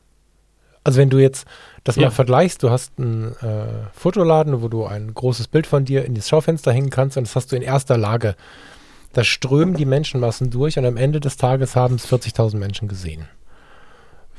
Also 0.84 1.00
wenn 1.00 1.10
du 1.10 1.18
jetzt 1.18 1.46
das 1.84 1.96
ja. 1.96 2.04
mal 2.04 2.12
vergleichst, 2.12 2.64
du 2.64 2.70
hast 2.70 2.94
einen 2.98 3.36
äh, 3.42 3.88
Fotoladen, 3.94 4.62
wo 4.62 4.68
du 4.68 4.86
ein 4.86 5.14
großes 5.14 5.48
Bild 5.48 5.68
von 5.68 5.86
dir 5.86 6.06
in 6.06 6.16
das 6.16 6.30
Schaufenster 6.30 6.72
hängen 6.72 6.90
kannst 6.90 7.18
und 7.18 7.28
das 7.28 7.36
hast 7.36 7.52
du 7.52 7.56
in 7.56 7.62
erster 7.62 7.98
Lage 7.98 8.36
da 9.14 9.24
strömen 9.24 9.76
die 9.76 9.86
Menschenmassen 9.86 10.50
durch 10.50 10.78
und 10.78 10.86
am 10.86 10.98
Ende 10.98 11.20
des 11.20 11.38
Tages 11.38 11.76
haben 11.76 11.96
es 11.96 12.08
40.000 12.08 12.58
Menschen 12.58 12.88
gesehen. 12.88 13.28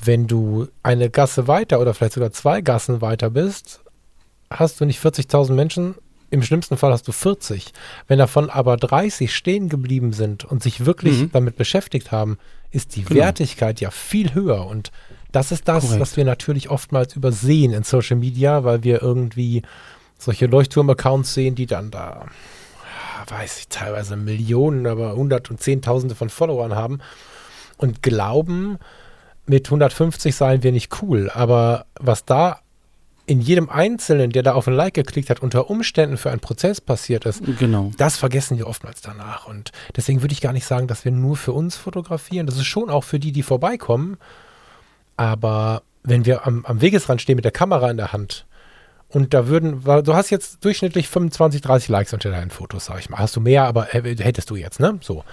Wenn 0.03 0.26
du 0.26 0.68
eine 0.83 1.11
Gasse 1.11 1.48
weiter 1.48 1.81
oder 1.81 1.92
vielleicht 1.92 2.14
sogar 2.14 2.31
zwei 2.31 2.61
Gassen 2.61 3.00
weiter 3.00 3.31
bist, 3.31 3.81
hast 4.48 4.81
du 4.81 4.85
nicht 4.85 5.03
40.000 5.03 5.53
Menschen, 5.53 5.94
im 6.31 6.42
schlimmsten 6.42 6.76
Fall 6.76 6.92
hast 6.92 7.09
du 7.09 7.12
40. 7.12 7.72
Wenn 8.07 8.18
davon 8.18 8.48
aber 8.48 8.76
30 8.76 9.35
stehen 9.35 9.68
geblieben 9.68 10.12
sind 10.12 10.44
und 10.44 10.62
sich 10.62 10.87
wirklich 10.87 11.22
mhm. 11.22 11.33
damit 11.33 11.57
beschäftigt 11.57 12.12
haben, 12.12 12.38
ist 12.70 12.94
die 12.94 13.03
genau. 13.03 13.20
Wertigkeit 13.20 13.81
ja 13.81 13.90
viel 13.90 14.33
höher 14.33 14.66
und 14.66 14.92
das 15.32 15.52
ist 15.52 15.68
das, 15.68 15.84
Korrekt. 15.84 16.00
was 16.00 16.16
wir 16.16 16.24
natürlich 16.24 16.70
oftmals 16.70 17.16
übersehen 17.16 17.72
in 17.72 17.82
Social 17.82 18.16
Media, 18.16 18.64
weil 18.64 18.82
wir 18.82 19.02
irgendwie 19.02 19.62
solche 20.18 20.46
Leuchtturm-Accounts 20.46 21.34
sehen, 21.34 21.54
die 21.54 21.66
dann 21.66 21.90
da 21.90 22.26
weiß 23.30 23.58
ich, 23.58 23.68
teilweise 23.68 24.16
Millionen, 24.16 24.86
aber 24.86 25.14
Hundert 25.14 25.50
und 25.50 25.60
Zehntausende 25.60 26.14
von 26.14 26.30
Followern 26.30 26.74
haben 26.74 26.98
und 27.76 28.02
glauben, 28.02 28.78
mit 29.46 29.66
150 29.66 30.34
seien 30.34 30.62
wir 30.62 30.72
nicht 30.72 31.02
cool. 31.02 31.30
Aber 31.32 31.86
was 31.98 32.24
da 32.24 32.60
in 33.26 33.40
jedem 33.40 33.70
Einzelnen, 33.70 34.30
der 34.30 34.42
da 34.42 34.54
auf 34.54 34.66
ein 34.66 34.74
Like 34.74 34.94
geklickt 34.94 35.30
hat, 35.30 35.40
unter 35.40 35.70
Umständen 35.70 36.16
für 36.16 36.30
einen 36.30 36.40
Prozess 36.40 36.80
passiert 36.80 37.26
ist, 37.26 37.42
genau. 37.58 37.92
das 37.96 38.16
vergessen 38.16 38.58
wir 38.58 38.66
oftmals 38.66 39.00
danach. 39.00 39.46
Und 39.46 39.70
deswegen 39.96 40.22
würde 40.22 40.32
ich 40.32 40.40
gar 40.40 40.52
nicht 40.52 40.66
sagen, 40.66 40.88
dass 40.88 41.04
wir 41.04 41.12
nur 41.12 41.36
für 41.36 41.52
uns 41.52 41.76
fotografieren. 41.76 42.46
Das 42.46 42.56
ist 42.56 42.66
schon 42.66 42.90
auch 42.90 43.04
für 43.04 43.20
die, 43.20 43.32
die 43.32 43.42
vorbeikommen. 43.42 44.16
Aber 45.20 45.83
wenn 46.02 46.24
wir 46.24 46.46
am, 46.46 46.64
am 46.64 46.80
Wegesrand 46.80 47.20
stehen 47.20 47.37
mit 47.37 47.44
der 47.44 47.52
Kamera 47.52 47.90
in 47.90 47.98
der 47.98 48.14
Hand, 48.14 48.46
und 49.11 49.35
da 49.35 49.48
würden, 49.48 49.83
du 49.85 50.14
hast 50.14 50.30
jetzt 50.30 50.64
durchschnittlich 50.64 51.09
25, 51.09 51.61
30 51.61 51.88
Likes 51.90 52.14
unter 52.14 52.30
deinen 52.30 52.50
Fotos, 52.50 52.87
sag 52.87 53.00
ich 53.00 53.11
mal. 53.11 53.18
Hast 53.18 53.37
du 53.37 53.40
mehr, 53.40 53.64
aber 53.64 53.87
hättest 53.87 54.48
du 54.48 54.56
jetzt, 54.56 54.80
ne? 54.80 54.98
So. 55.02 55.24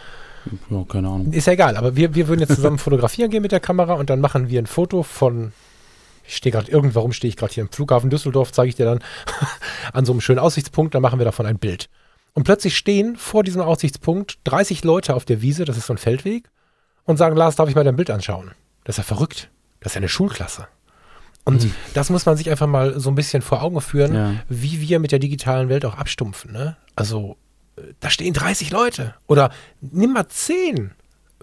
Ja, 0.69 0.83
keine 0.89 1.07
Ahnung. 1.07 1.31
Ist 1.31 1.47
ja 1.47 1.53
egal, 1.53 1.77
aber 1.77 1.95
wir, 1.95 2.15
wir 2.15 2.27
würden 2.27 2.41
jetzt 2.41 2.55
zusammen 2.55 2.77
fotografieren 2.79 3.31
gehen 3.31 3.43
mit 3.43 3.53
der 3.53 3.61
Kamera 3.61 3.93
und 3.93 4.09
dann 4.09 4.19
machen 4.19 4.49
wir 4.49 4.61
ein 4.61 4.65
Foto 4.65 5.03
von, 5.03 5.53
ich 6.25 6.35
stehe 6.35 6.51
gerade, 6.51 6.69
irgendwann 6.69 7.13
stehe 7.13 7.29
ich 7.29 7.37
gerade 7.37 7.53
hier 7.53 7.63
im 7.63 7.71
Flughafen 7.71 8.09
Düsseldorf, 8.09 8.51
zeige 8.51 8.67
ich 8.67 8.75
dir 8.75 8.85
dann 8.85 8.99
an 9.93 10.03
so 10.03 10.11
einem 10.11 10.21
schönen 10.21 10.39
Aussichtspunkt, 10.39 10.95
dann 10.95 11.01
machen 11.01 11.19
wir 11.19 11.25
davon 11.25 11.45
ein 11.45 11.59
Bild. 11.59 11.87
Und 12.33 12.43
plötzlich 12.43 12.75
stehen 12.75 13.15
vor 13.15 13.43
diesem 13.43 13.61
Aussichtspunkt 13.61 14.39
30 14.43 14.83
Leute 14.83 15.15
auf 15.15 15.23
der 15.23 15.41
Wiese, 15.41 15.63
das 15.63 15.77
ist 15.77 15.85
so 15.85 15.93
ein 15.93 15.97
Feldweg, 15.97 16.49
und 17.05 17.15
sagen, 17.15 17.37
Lars, 17.37 17.55
darf 17.55 17.69
ich 17.69 17.75
mal 17.75 17.85
dein 17.85 17.95
Bild 17.95 18.09
anschauen? 18.09 18.51
Das 18.83 18.95
ist 18.95 18.97
ja 18.97 19.03
verrückt. 19.03 19.49
Das 19.79 19.91
ist 19.91 19.95
ja 19.95 19.99
eine 19.99 20.09
Schulklasse. 20.09 20.67
Und 21.43 21.63
mhm. 21.63 21.73
das 21.93 22.09
muss 22.09 22.25
man 22.25 22.35
sich 22.35 22.49
einfach 22.49 22.67
mal 22.67 22.99
so 22.99 23.09
ein 23.09 23.15
bisschen 23.15 23.41
vor 23.41 23.61
Augen 23.61 23.79
führen, 23.79 24.13
ja. 24.13 24.33
wie 24.49 24.81
wir 24.81 24.99
mit 24.99 25.13
der 25.13 25.19
digitalen 25.19 25.69
Welt 25.69 25.85
auch 25.85 25.95
abstumpfen. 25.95 26.51
Ne? 26.51 26.75
Also, 26.95 27.37
äh, 27.77 27.81
da 28.01 28.09
stehen 28.09 28.33
30 28.33 28.71
Leute. 28.71 29.13
Oder 29.27 29.51
nimm 29.79 30.11
mal 30.13 30.27
10. 30.27 30.91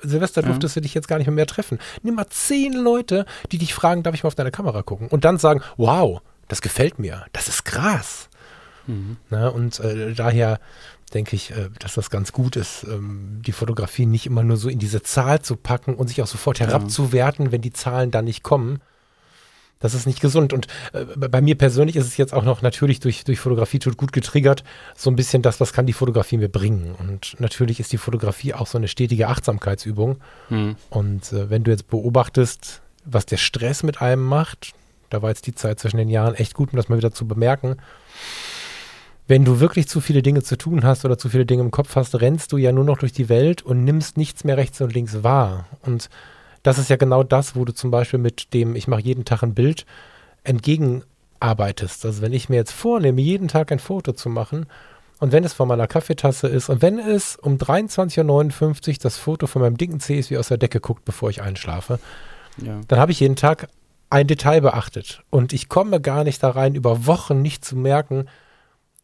Silvester 0.03 0.43
ja. 0.43 0.49
durftest 0.49 0.77
du 0.77 0.81
dich 0.83 0.93
jetzt 0.93 1.09
gar 1.09 1.17
nicht 1.17 1.27
mehr, 1.27 1.35
mehr 1.35 1.47
treffen. 1.47 1.79
Nimm 2.03 2.17
mal 2.17 2.27
10 2.29 2.75
Leute, 2.75 3.25
die 3.51 3.59
dich 3.59 3.73
fragen, 3.73 4.03
darf 4.03 4.15
ich 4.15 4.25
mal 4.25 4.29
auf 4.29 4.35
deine 4.35 4.51
Kamera 4.51 4.83
gucken? 4.83 5.09
Und 5.09 5.25
dann 5.25 5.39
sagen, 5.39 5.63
wow, 5.79 6.21
das 6.49 6.61
gefällt 6.61 6.99
mir. 6.99 7.25
Das 7.33 7.49
ist 7.49 7.65
krass. 7.65 8.29
Mhm. 8.87 9.17
Na, 9.31 9.49
und 9.49 9.81
äh, 9.81 10.13
daher 10.13 10.61
denke 11.15 11.37
ich, 11.37 11.51
äh, 11.53 11.71
dass 11.79 11.95
das 11.95 12.11
ganz 12.11 12.33
gut 12.33 12.57
ist, 12.57 12.85
ähm, 12.85 13.41
die 13.47 13.53
Fotografie 13.53 14.07
nicht 14.07 14.27
immer 14.27 14.43
nur 14.43 14.57
so 14.57 14.69
in 14.69 14.79
diese 14.79 15.03
Zahl 15.03 15.43
zu 15.43 15.57
packen 15.57 15.95
und 15.95 16.09
sich 16.09 16.23
auch 16.23 16.27
sofort 16.27 16.61
herabzuwerten, 16.61 17.53
wenn 17.53 17.63
die 17.63 17.73
Zahlen 17.73 18.11
dann 18.11 18.25
nicht 18.25 18.43
kommen, 18.43 18.81
das 19.85 19.93
ist 19.93 20.07
nicht 20.07 20.21
gesund. 20.21 20.55
Und 20.55 20.67
äh, 20.95 21.05
bei 21.05 21.43
mir 21.43 21.57
persönlich 21.57 21.97
ist 21.97 22.07
es 22.07 22.17
jetzt 22.17 22.33
auch 22.33 22.45
noch 22.45 22.63
natürlich 22.63 23.01
durch, 23.01 23.25
durch 23.25 23.39
Fotografie 23.39 23.79
tut 23.79 23.99
gut 23.99 24.13
getriggert, 24.13 24.65
so 24.97 25.11
ein 25.11 25.17
bisschen 25.17 25.43
das, 25.43 25.61
was 25.61 25.75
kann 25.75 25.85
die 25.85 25.93
Fotografie 25.93 26.39
mir 26.39 26.49
bringen. 26.49 26.95
Und 26.99 27.39
natürlich 27.39 27.81
ist 27.81 27.93
die 27.93 27.99
Fotografie 27.99 28.55
auch 28.55 28.67
so 28.67 28.79
eine 28.79 28.89
stetige 28.89 29.29
Achtsamkeitsübung. 29.29 30.17
Mhm. 30.49 30.77
Und 30.89 31.33
äh, 31.33 31.51
wenn 31.51 31.65
du 31.65 31.71
jetzt 31.71 31.89
beobachtest, 31.89 32.81
was 33.05 33.27
der 33.27 33.37
Stress 33.37 33.83
mit 33.83 34.01
einem 34.01 34.25
macht, 34.25 34.73
da 35.11 35.21
war 35.21 35.29
jetzt 35.29 35.47
die 35.47 35.55
Zeit 35.55 35.79
zwischen 35.79 35.99
den 35.99 36.09
Jahren 36.09 36.35
echt 36.35 36.55
gut, 36.55 36.73
um 36.73 36.79
das 36.79 36.89
mal 36.89 36.97
wieder 36.97 37.13
zu 37.13 37.29
bemerken. 37.29 37.77
Wenn 39.27 39.45
du 39.45 39.59
wirklich 39.59 39.89
zu 39.89 40.01
viele 40.01 40.23
Dinge 40.23 40.43
zu 40.43 40.59
tun 40.59 40.85
hast 40.85 41.05
oder 41.05 41.17
zu 41.17 41.31
viele 41.31 41.47
Dinge 41.47 41.63
im 41.63 41.71
Kopf 41.71 41.97
hast, 41.97 42.21
rennst 42.21 42.53
du 42.53 42.59
ja 42.59 42.73
nur 42.73 42.85
noch 42.85 42.99
durch 42.99 43.13
die 43.13 43.29
Welt 43.29 43.63
und 43.63 43.85
nimmst 43.85 44.19
nichts 44.19 44.45
mehr 44.45 44.57
rechts 44.57 44.81
und 44.81 44.93
links 44.93 45.23
wahr. 45.23 45.67
Und 45.83 46.11
das 46.63 46.79
ist 46.79 46.91
ja 46.91 46.97
genau 46.97 47.23
das, 47.23 47.57
wo 47.57 47.65
du 47.65 47.73
zum 47.73 47.91
Beispiel 47.91 48.19
mit 48.19 48.53
dem, 48.53 48.77
ich 48.77 48.87
mache 48.87 49.01
jeden 49.01 49.25
Tag 49.25 49.43
ein 49.43 49.55
Bild, 49.55 49.87
entgegenarbeitest. 50.45 52.05
Also 52.05 52.21
wenn 52.21 52.35
ich 52.35 52.51
mir 52.51 52.57
jetzt 52.57 52.73
vornehme, 52.73 53.21
jeden 53.21 53.49
Tag 53.49 53.73
ein 53.73 53.79
Foto 53.79 54.13
zu 54.13 54.29
machen, 54.29 54.67
und 55.21 55.33
wenn 55.33 55.45
es 55.45 55.55
von 55.55 55.69
meiner 55.69 55.87
Kaffeetasse 55.87 56.49
ist 56.49 56.69
und 56.69 56.83
wenn 56.83 56.99
es 56.99 57.37
um 57.37 57.57
23.59 57.57 58.89
Uhr 58.91 58.95
das 59.01 59.17
Foto 59.17 59.47
von 59.47 59.63
meinem 59.63 59.79
dicken 59.79 60.01
Zeh 60.01 60.19
ist, 60.19 60.31
wie 60.31 60.37
aus 60.37 60.49
der 60.49 60.59
Decke 60.59 60.81
guckt, 60.81 61.05
bevor 61.05 61.31
ich 61.31 61.41
einschlafe, 61.41 61.99
ja. 62.59 62.81
dann 62.89 62.99
habe 62.99 63.13
ich 63.13 63.21
jeden 63.21 63.37
Tag 63.37 63.69
ein 64.11 64.27
Detail 64.27 64.61
beachtet. 64.61 65.23
Und 65.31 65.53
ich 65.53 65.69
komme 65.69 66.01
gar 66.01 66.25
nicht 66.25 66.43
da 66.43 66.51
rein, 66.51 66.75
über 66.75 67.07
Wochen 67.07 67.43
nicht 67.43 67.65
zu 67.65 67.77
merken, 67.77 68.27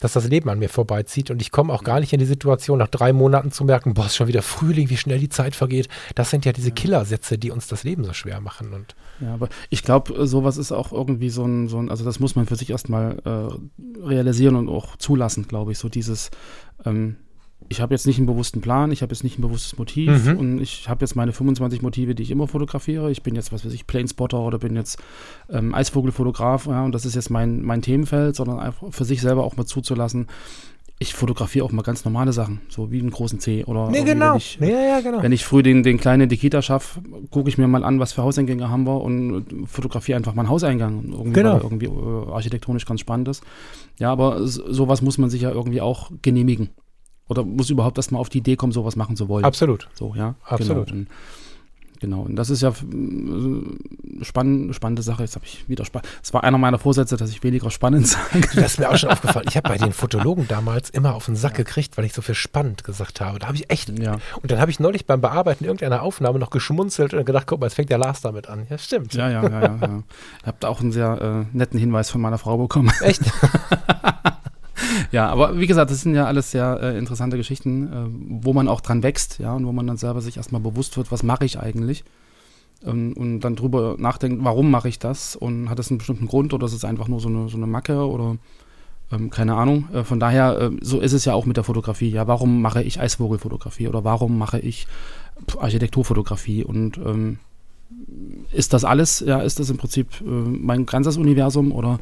dass 0.01 0.15
das 0.15 0.27
Leben 0.29 0.49
an 0.49 0.59
mir 0.59 0.69
vorbeizieht 0.69 1.31
und 1.31 1.41
ich 1.41 1.53
komme 1.53 1.73
auch 1.73 1.85
gar 1.85 2.01
nicht 2.01 2.13
in 2.13 2.19
die 2.19 2.27
Situation, 2.27 2.79
nach 2.79 2.89
drei 2.89 3.13
Monaten 3.13 3.53
zu 3.53 3.65
merken, 3.65 3.95
boah, 3.95 4.07
ist 4.07 4.17
schon 4.17 4.29
wieder 4.29 4.43
Frühling, 4.43 4.91
wie 4.91 4.97
schnell 4.97 5.19
die 5.19 5.29
Zeit 5.29 5.55
vergeht. 5.55 5.89
Das 6.15 6.31
sind 6.31 6.45
ja 6.45 6.53
diese 6.53 6.73
Killersätze, 6.73 7.39
die 7.39 7.51
uns 7.51 7.69
das 7.69 7.85
Leben 7.85 8.05
so 8.05 8.13
schwer 8.13 8.41
machen. 8.41 8.73
Und 8.73 8.97
ja, 9.21 9.35
aber 9.35 9.49
ich 9.69 9.83
glaube, 9.83 10.27
sowas 10.27 10.57
ist 10.57 10.73
auch 10.73 10.93
irgendwie 10.93 11.31
so 11.31 11.45
ein, 11.45 11.69
so 11.69 11.79
ein, 11.79 11.91
also 11.91 12.05
das 12.05 12.19
muss 12.19 12.35
man 12.35 12.47
für 12.47 12.57
sich 12.57 12.71
erstmal 12.71 13.19
äh, 13.25 14.03
realisieren 14.05 14.57
und 14.57 14.69
auch 14.69 14.97
zulassen, 14.97 15.47
glaube 15.47 15.73
ich, 15.73 15.79
so 15.79 15.89
dieses, 15.89 16.31
ähm, 16.85 17.17
ich 17.71 17.81
habe 17.81 17.95
jetzt 17.95 18.05
nicht 18.05 18.19
einen 18.19 18.27
bewussten 18.27 18.61
Plan, 18.61 18.91
ich 18.91 19.01
habe 19.01 19.15
jetzt 19.15 19.23
nicht 19.23 19.39
ein 19.39 19.43
bewusstes 19.43 19.79
Motiv 19.79 20.27
mhm. 20.27 20.39
und 20.39 20.61
ich 20.61 20.89
habe 20.89 21.03
jetzt 21.03 21.15
meine 21.15 21.33
25 21.33 21.83
Motive, 21.83 22.17
die 22.17 22.25
ich 22.25 22.33
immer 22.33 22.49
fotografiere. 22.49 23.13
Ich 23.13 23.23
bin 23.23 23.37
jetzt, 23.37 23.53
was 23.53 23.65
weiß 23.65 23.73
ich, 23.73 23.87
Planespotter 23.87 24.41
oder 24.41 24.59
bin 24.59 24.75
jetzt 24.75 24.99
ähm, 25.49 25.73
Eisvogelfotograf 25.73 26.67
ja, 26.67 26.85
und 26.85 26.93
das 26.93 27.07
ist 27.07 27.15
jetzt 27.15 27.31
mein, 27.31 27.63
mein 27.63 27.81
Themenfeld, 27.81 28.35
sondern 28.35 28.59
einfach 28.59 28.89
für 28.91 29.05
sich 29.05 29.21
selber 29.21 29.45
auch 29.45 29.57
mal 29.57 29.67
zuzulassen. 29.67 30.27
Ich 30.99 31.15
fotografiere 31.15 31.65
auch 31.65 31.71
mal 31.71 31.83
ganz 31.83 32.05
normale 32.05 32.33
Sachen, 32.33 32.61
so 32.69 32.91
wie 32.91 32.99
einen 32.99 33.13
großen 33.13 33.39
C 33.39 33.65
oder 33.65 33.89
nee, 33.89 34.03
genau. 34.03 34.33
wenn, 34.33 34.37
ich, 34.39 34.59
ja, 34.61 34.69
ja, 34.69 35.01
genau. 35.01 35.23
wenn 35.23 35.33
ich 35.33 35.45
früh 35.45 35.63
den, 35.63 35.85
den 35.85 35.99
kleinen 35.99 36.29
Nikita 36.29 36.63
schaffe, 36.63 37.01
gucke 37.31 37.49
ich 37.49 37.57
mir 37.57 37.69
mal 37.69 37.85
an, 37.85 38.01
was 38.01 38.15
für 38.15 38.25
Hauseingänge 38.25 38.69
haben 38.69 38.85
wir 38.85 39.01
und 39.01 39.47
fotografiere 39.67 40.17
einfach 40.17 40.35
mal 40.35 40.43
einen 40.43 40.51
Hauseingang, 40.51 41.05
irgendwie, 41.13 41.33
genau. 41.35 41.61
irgendwie 41.63 41.87
äh, 41.87 42.33
architektonisch 42.33 42.85
ganz 42.85 42.99
spannend 42.99 43.29
ist. 43.29 43.45
Ja, 44.01 44.11
aber 44.11 44.45
sowas 44.45 45.03
muss 45.03 45.19
man 45.19 45.31
sich 45.31 45.43
ja 45.43 45.53
irgendwie 45.53 45.81
auch 45.81 46.11
genehmigen. 46.21 46.71
Oder 47.31 47.45
muss 47.45 47.71
überhaupt 47.71 47.97
erst 47.97 48.11
mal 48.11 48.19
auf 48.19 48.29
die 48.29 48.39
Idee 48.39 48.57
kommen, 48.57 48.73
sowas 48.73 48.97
machen 48.97 49.15
zu 49.15 49.29
wollen. 49.29 49.45
Absolut. 49.45 49.89
So, 49.95 50.15
ja. 50.17 50.35
Absolut. 50.45 50.89
Genau. 50.89 50.99
Und, 50.99 51.09
genau. 52.01 52.21
Und 52.23 52.35
das 52.35 52.51
ist 52.51 52.61
ja 52.61 52.71
äh, 52.71 54.25
spann 54.25 54.75
spannende 54.75 55.03
Sache. 55.03 55.23
Jetzt 55.23 55.37
habe 55.37 55.45
ich 55.47 55.69
wieder 55.69 55.85
spannend. 55.85 56.09
Es 56.25 56.35
war 56.35 56.43
einer 56.43 56.59
meiner 56.59 56.81
Vorsätze, 56.81 57.17
dass 57.17 57.31
ich 57.31 57.41
weniger 57.45 57.71
spannend 57.71 58.09
sage. 58.09 58.41
Das 58.57 58.73
ist 58.73 58.81
mir 58.81 58.91
auch 58.91 58.97
schon 58.97 59.11
aufgefallen. 59.11 59.47
Ich 59.49 59.57
habe 59.57 59.69
bei 59.69 59.79
den 59.79 59.93
Fotologen 59.93 60.49
damals 60.49 60.91
immer 60.91 61.15
auf 61.15 61.27
den 61.27 61.37
Sack 61.37 61.55
gekriegt, 61.55 61.97
weil 61.97 62.05
ich 62.05 62.15
so 62.15 62.21
viel 62.21 62.35
spannend 62.35 62.83
gesagt 62.83 63.21
habe. 63.21 63.39
Da 63.39 63.47
habe 63.47 63.57
ich 63.57 63.71
echt. 63.71 63.97
Ja. 63.97 64.15
Und 64.43 64.51
dann 64.51 64.59
habe 64.59 64.73
ich 64.73 64.81
neulich 64.81 65.07
beim 65.07 65.21
Bearbeiten 65.21 65.65
irgendeiner 65.65 66.03
Aufnahme 66.03 66.41
noch 66.41 66.51
geschmunzelt 66.51 67.15
und 67.15 67.25
gedacht, 67.25 67.47
guck 67.47 67.61
mal, 67.61 67.67
jetzt 67.67 67.75
fängt 67.75 67.91
der 67.91 67.99
Lars 67.99 68.23
damit 68.23 68.49
an. 68.49 68.67
Ja, 68.69 68.77
stimmt. 68.77 69.15
Ja, 69.15 69.31
ja, 69.31 69.45
ja, 69.45 69.61
ja. 69.61 69.79
ja. 69.81 70.03
Ich 70.41 70.47
habe 70.49 70.57
da 70.59 70.67
auch 70.67 70.81
einen 70.81 70.91
sehr 70.91 71.47
äh, 71.53 71.57
netten 71.57 71.79
Hinweis 71.79 72.11
von 72.11 72.21
meiner 72.21 72.39
Frau 72.39 72.59
bekommen. 72.59 72.91
Echt? 73.03 73.23
ja, 75.11 75.29
aber 75.29 75.59
wie 75.59 75.67
gesagt, 75.67 75.91
das 75.91 76.03
sind 76.03 76.15
ja 76.15 76.27
alles 76.27 76.51
sehr 76.51 76.79
äh, 76.83 76.99
interessante 76.99 77.37
Geschichten, 77.37 77.87
äh, 77.87 78.43
wo 78.43 78.53
man 78.53 78.69
auch 78.69 78.81
dran 78.81 79.03
wächst, 79.03 79.39
ja, 79.39 79.55
und 79.55 79.67
wo 79.67 79.73
man 79.73 79.87
dann 79.87 79.97
selber 79.97 80.21
sich 80.21 80.37
erstmal 80.37 80.61
bewusst 80.61 80.97
wird, 80.97 81.11
was 81.11 81.23
mache 81.23 81.45
ich 81.45 81.59
eigentlich? 81.59 82.05
Ähm, 82.85 83.15
und 83.17 83.41
dann 83.41 83.57
drüber 83.57 83.97
nachdenkt, 83.99 84.45
warum 84.45 84.71
mache 84.71 84.89
ich 84.89 84.99
das? 84.99 85.37
Und 85.37 85.69
hat 85.69 85.79
das 85.79 85.91
einen 85.91 85.99
bestimmten 85.99 86.27
Grund 86.27 86.53
oder 86.53 86.67
ist 86.67 86.75
es 86.75 86.85
einfach 86.85 87.09
nur 87.09 87.21
so 87.21 87.29
eine, 87.29 87.49
so 87.49 87.57
eine 87.57 87.67
Macke 87.67 88.07
oder 88.07 88.37
ähm, 89.13 89.31
keine 89.31 89.55
Ahnung. 89.55 89.89
Äh, 89.93 90.05
von 90.05 90.21
daher, 90.21 90.59
äh, 90.61 90.71
so 90.81 91.01
ist 91.01 91.13
es 91.13 91.25
ja 91.25 91.35
auch 91.35 91.47
mit 91.47 91.57
der 91.57 91.65
Fotografie. 91.65 92.11
Ja, 92.11 92.27
warum 92.27 92.63
mache 92.63 92.83
ich 92.83 93.01
Eisvogelfotografie 93.01 93.89
oder 93.89 94.05
warum 94.05 94.39
mache 94.39 94.59
ich 94.59 94.87
Architekturfotografie? 95.59 96.65
Und 96.65 96.99
ähm, 96.99 97.39
ist 98.53 98.73
das 98.73 98.85
alles? 98.85 99.21
Ja, 99.21 99.41
ist 99.41 99.61
das 99.61 99.71
im 99.71 99.77
Prinzip 99.77 100.09
äh, 100.21 100.25
mein 100.25 100.87
ganzes 100.87 101.17
Universum 101.17 101.73
oder 101.73 101.99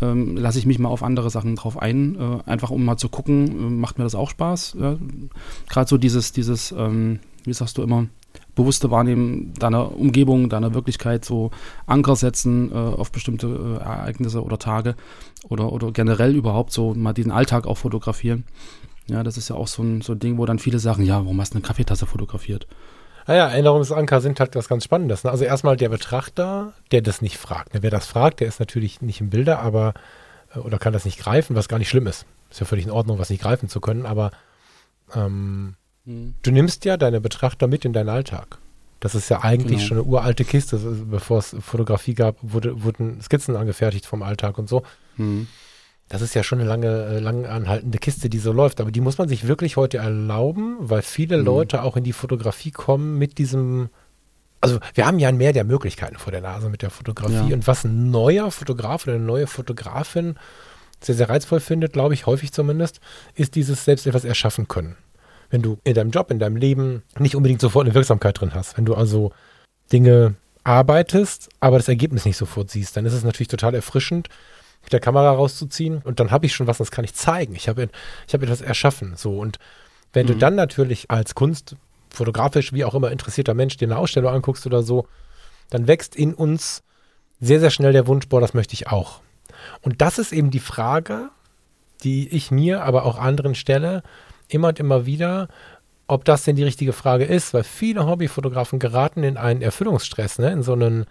ähm, 0.00 0.36
lasse 0.36 0.58
ich 0.58 0.66
mich 0.66 0.78
mal 0.78 0.88
auf 0.88 1.02
andere 1.02 1.30
Sachen 1.30 1.56
drauf 1.56 1.80
ein, 1.80 2.16
äh, 2.16 2.50
einfach 2.50 2.70
um 2.70 2.84
mal 2.84 2.96
zu 2.96 3.08
gucken, 3.08 3.46
äh, 3.48 3.70
macht 3.70 3.98
mir 3.98 4.04
das 4.04 4.14
auch 4.14 4.30
Spaß? 4.30 4.76
Ja? 4.80 4.96
Gerade 5.68 5.88
so 5.88 5.98
dieses, 5.98 6.32
dieses, 6.32 6.72
ähm, 6.72 7.20
wie 7.44 7.52
sagst 7.52 7.78
du 7.78 7.82
immer, 7.82 8.06
bewusste 8.54 8.90
Wahrnehmen 8.90 9.52
deiner 9.58 9.96
Umgebung, 9.96 10.48
deiner 10.48 10.74
Wirklichkeit, 10.74 11.24
so 11.24 11.50
Anker 11.86 12.16
setzen 12.16 12.70
äh, 12.70 12.74
auf 12.74 13.12
bestimmte 13.12 13.46
äh, 13.46 13.82
Ereignisse 13.82 14.42
oder 14.42 14.58
Tage 14.58 14.94
oder, 15.48 15.72
oder 15.72 15.92
generell 15.92 16.34
überhaupt 16.34 16.72
so 16.72 16.94
mal 16.94 17.12
diesen 17.12 17.32
Alltag 17.32 17.66
auch 17.66 17.78
fotografieren. 17.78 18.44
Ja, 19.06 19.22
das 19.22 19.36
ist 19.36 19.48
ja 19.48 19.56
auch 19.56 19.66
so 19.66 19.82
ein, 19.82 20.02
so 20.02 20.12
ein 20.12 20.18
Ding, 20.18 20.38
wo 20.38 20.46
dann 20.46 20.58
viele 20.58 20.78
sagen, 20.78 21.02
ja, 21.02 21.16
warum 21.16 21.40
hast 21.40 21.54
du 21.54 21.58
eine 21.58 21.66
Kaffeetasse 21.66 22.06
fotografiert? 22.06 22.66
Naja, 23.26 23.48
Erinnerungsanker 23.48 24.20
sind 24.20 24.40
halt 24.40 24.56
was 24.56 24.68
ganz 24.68 24.84
Spannendes. 24.84 25.24
Ne? 25.24 25.30
Also 25.30 25.44
erstmal 25.44 25.76
der 25.76 25.88
Betrachter, 25.88 26.72
der 26.90 27.02
das 27.02 27.22
nicht 27.22 27.38
fragt. 27.38 27.74
Ne? 27.74 27.82
Wer 27.82 27.90
das 27.90 28.06
fragt, 28.06 28.40
der 28.40 28.48
ist 28.48 28.60
natürlich 28.60 29.00
nicht 29.00 29.20
im 29.20 29.30
Bilder, 29.30 29.60
aber 29.60 29.94
äh, 30.54 30.58
oder 30.58 30.78
kann 30.78 30.92
das 30.92 31.04
nicht 31.04 31.18
greifen, 31.18 31.56
was 31.56 31.68
gar 31.68 31.78
nicht 31.78 31.88
schlimm 31.88 32.06
ist. 32.06 32.26
Ist 32.50 32.60
ja 32.60 32.66
völlig 32.66 32.86
in 32.86 32.90
Ordnung, 32.90 33.18
was 33.18 33.30
nicht 33.30 33.42
greifen 33.42 33.68
zu 33.68 33.80
können, 33.80 34.06
aber 34.06 34.30
ähm, 35.14 35.74
hm. 36.04 36.34
du 36.42 36.50
nimmst 36.50 36.84
ja 36.84 36.96
deine 36.96 37.20
Betrachter 37.20 37.66
mit 37.66 37.84
in 37.84 37.92
deinen 37.92 38.08
Alltag. 38.08 38.58
Das 39.00 39.14
ist 39.14 39.30
ja 39.30 39.42
eigentlich 39.42 39.78
genau. 39.78 39.88
schon 39.88 39.96
eine 39.98 40.06
uralte 40.06 40.44
Kiste. 40.44 40.76
Bevor 40.78 41.38
es 41.38 41.56
Fotografie 41.60 42.14
gab, 42.14 42.36
wurde, 42.42 42.82
wurden 42.82 43.20
Skizzen 43.22 43.56
angefertigt 43.56 44.04
vom 44.04 44.22
Alltag 44.22 44.58
und 44.58 44.68
so. 44.68 44.82
Hm. 45.16 45.46
Das 46.10 46.20
ist 46.22 46.34
ja 46.34 46.42
schon 46.42 46.60
eine 46.60 46.68
lange, 46.68 47.06
äh, 47.06 47.18
lang 47.20 47.46
anhaltende 47.46 47.98
Kiste, 47.98 48.28
die 48.28 48.38
so 48.38 48.52
läuft. 48.52 48.80
Aber 48.80 48.90
die 48.90 49.00
muss 49.00 49.16
man 49.16 49.28
sich 49.28 49.46
wirklich 49.46 49.76
heute 49.76 49.98
erlauben, 49.98 50.76
weil 50.80 51.00
viele 51.00 51.38
hm. 51.38 51.44
Leute 51.44 51.82
auch 51.82 51.96
in 51.96 52.04
die 52.04 52.12
Fotografie 52.12 52.72
kommen 52.72 53.16
mit 53.16 53.38
diesem. 53.38 53.88
Also 54.60 54.78
wir 54.92 55.06
haben 55.06 55.18
ja 55.18 55.28
ein 55.28 55.38
Meer 55.38 55.54
der 55.54 55.64
Möglichkeiten 55.64 56.18
vor 56.18 56.32
der 56.32 56.42
Nase 56.42 56.68
mit 56.68 56.82
der 56.82 56.90
Fotografie. 56.90 57.48
Ja. 57.48 57.54
Und 57.54 57.66
was 57.66 57.84
ein 57.84 58.10
neuer 58.10 58.50
Fotograf 58.50 59.06
oder 59.06 59.14
eine 59.14 59.24
neue 59.24 59.46
Fotografin 59.46 60.34
sehr, 61.00 61.14
sehr 61.14 61.30
reizvoll 61.30 61.60
findet, 61.60 61.94
glaube 61.94 62.12
ich, 62.12 62.26
häufig 62.26 62.52
zumindest, 62.52 63.00
ist 63.34 63.54
dieses 63.54 63.86
selbst 63.86 64.06
etwas 64.06 64.26
erschaffen 64.26 64.68
können 64.68 64.96
wenn 65.50 65.62
du 65.62 65.78
in 65.84 65.94
deinem 65.94 66.10
Job, 66.10 66.30
in 66.30 66.38
deinem 66.38 66.56
Leben 66.56 67.02
nicht 67.18 67.36
unbedingt 67.36 67.60
sofort 67.60 67.84
eine 67.84 67.94
Wirksamkeit 67.94 68.40
drin 68.40 68.54
hast. 68.54 68.78
Wenn 68.78 68.84
du 68.84 68.94
also 68.94 69.32
Dinge 69.92 70.36
arbeitest, 70.64 71.48
aber 71.58 71.78
das 71.78 71.88
Ergebnis 71.88 72.24
nicht 72.24 72.36
sofort 72.36 72.70
siehst, 72.70 72.96
dann 72.96 73.04
ist 73.04 73.12
es 73.12 73.24
natürlich 73.24 73.48
total 73.48 73.74
erfrischend, 73.74 74.28
mit 74.82 74.92
der 74.92 75.00
Kamera 75.00 75.32
rauszuziehen 75.32 76.00
und 76.04 76.20
dann 76.20 76.30
habe 76.30 76.46
ich 76.46 76.54
schon 76.54 76.66
was, 76.66 76.78
das 76.78 76.90
kann 76.90 77.04
ich 77.04 77.14
zeigen. 77.14 77.54
Ich 77.54 77.68
habe 77.68 77.88
ich 78.26 78.34
hab 78.34 78.42
etwas 78.42 78.60
erschaffen. 78.60 79.14
So 79.16 79.38
und 79.38 79.58
wenn 80.12 80.26
mhm. 80.26 80.32
du 80.32 80.36
dann 80.36 80.54
natürlich 80.54 81.10
als 81.10 81.34
Kunst, 81.34 81.76
fotografisch, 82.12 82.72
wie 82.72 82.84
auch 82.84 82.94
immer 82.94 83.10
interessierter 83.10 83.54
Mensch 83.54 83.76
dir 83.76 83.86
eine 83.86 83.98
Ausstellung 83.98 84.32
anguckst 84.32 84.66
oder 84.66 84.82
so, 84.82 85.06
dann 85.70 85.86
wächst 85.86 86.16
in 86.16 86.34
uns 86.34 86.82
sehr, 87.40 87.60
sehr 87.60 87.70
schnell 87.70 87.92
der 87.92 88.06
Wunsch, 88.06 88.28
boah, 88.28 88.40
das 88.40 88.54
möchte 88.54 88.74
ich 88.74 88.88
auch. 88.88 89.20
Und 89.82 90.00
das 90.00 90.18
ist 90.18 90.32
eben 90.32 90.50
die 90.50 90.60
Frage, 90.60 91.30
die 92.02 92.28
ich 92.28 92.50
mir, 92.50 92.82
aber 92.82 93.04
auch 93.04 93.18
anderen 93.18 93.54
stelle, 93.54 94.02
immer 94.48 94.68
und 94.68 94.80
immer 94.80 95.06
wieder, 95.06 95.48
ob 96.06 96.24
das 96.24 96.44
denn 96.44 96.56
die 96.56 96.64
richtige 96.64 96.92
Frage 96.92 97.24
ist, 97.24 97.54
weil 97.54 97.62
viele 97.62 98.06
Hobbyfotografen 98.06 98.78
geraten 98.78 99.22
in 99.22 99.36
einen 99.36 99.62
Erfüllungsstress, 99.62 100.38
ne? 100.38 100.50
in 100.50 100.62
so 100.62 100.72
einen, 100.72 101.06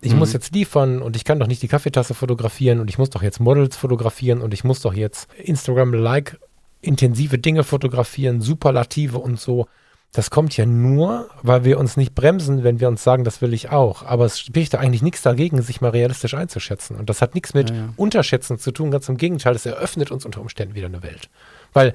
ich 0.00 0.12
mhm. 0.12 0.18
muss 0.18 0.32
jetzt 0.32 0.54
liefern 0.54 1.02
und 1.02 1.16
ich 1.16 1.24
kann 1.24 1.38
doch 1.38 1.46
nicht 1.46 1.62
die 1.62 1.68
Kaffeetasse 1.68 2.14
fotografieren 2.14 2.80
und 2.80 2.88
ich 2.88 2.98
muss 2.98 3.10
doch 3.10 3.22
jetzt 3.22 3.40
Models 3.40 3.76
fotografieren 3.76 4.40
und 4.40 4.54
ich 4.54 4.64
muss 4.64 4.80
doch 4.80 4.94
jetzt 4.94 5.32
Instagram-like 5.34 6.38
intensive 6.80 7.38
Dinge 7.38 7.64
fotografieren, 7.64 8.40
Superlative 8.40 9.18
und 9.18 9.38
so. 9.38 9.66
Das 10.12 10.30
kommt 10.30 10.56
ja 10.56 10.66
nur, 10.66 11.28
weil 11.42 11.64
wir 11.64 11.78
uns 11.78 11.96
nicht 11.96 12.16
bremsen, 12.16 12.64
wenn 12.64 12.80
wir 12.80 12.88
uns 12.88 13.04
sagen, 13.04 13.22
das 13.22 13.42
will 13.42 13.52
ich 13.52 13.70
auch. 13.70 14.02
Aber 14.02 14.24
es 14.24 14.40
spricht 14.40 14.74
da 14.74 14.78
eigentlich 14.78 15.02
nichts 15.02 15.22
dagegen, 15.22 15.62
sich 15.62 15.80
mal 15.80 15.90
realistisch 15.90 16.34
einzuschätzen. 16.34 16.96
Und 16.96 17.08
das 17.08 17.22
hat 17.22 17.34
nichts 17.34 17.54
mit 17.54 17.70
ja, 17.70 17.76
ja. 17.76 17.88
Unterschätzen 17.96 18.58
zu 18.58 18.72
tun, 18.72 18.90
ganz 18.90 19.08
im 19.08 19.18
Gegenteil, 19.18 19.54
es 19.54 19.66
eröffnet 19.66 20.10
uns 20.10 20.24
unter 20.24 20.40
Umständen 20.40 20.74
wieder 20.74 20.86
eine 20.86 21.04
Welt. 21.04 21.28
Weil 21.72 21.92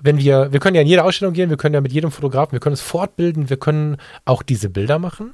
wenn 0.00 0.18
wir, 0.18 0.52
wir 0.52 0.60
können 0.60 0.76
ja 0.76 0.82
in 0.82 0.88
jede 0.88 1.04
Ausstellung 1.04 1.34
gehen, 1.34 1.50
wir 1.50 1.56
können 1.58 1.74
ja 1.74 1.80
mit 1.80 1.92
jedem 1.92 2.10
Fotografen, 2.10 2.52
wir 2.52 2.60
können 2.60 2.74
es 2.74 2.80
fortbilden, 2.80 3.50
wir 3.50 3.58
können 3.58 3.98
auch 4.24 4.42
diese 4.42 4.70
Bilder 4.70 4.98
machen. 4.98 5.32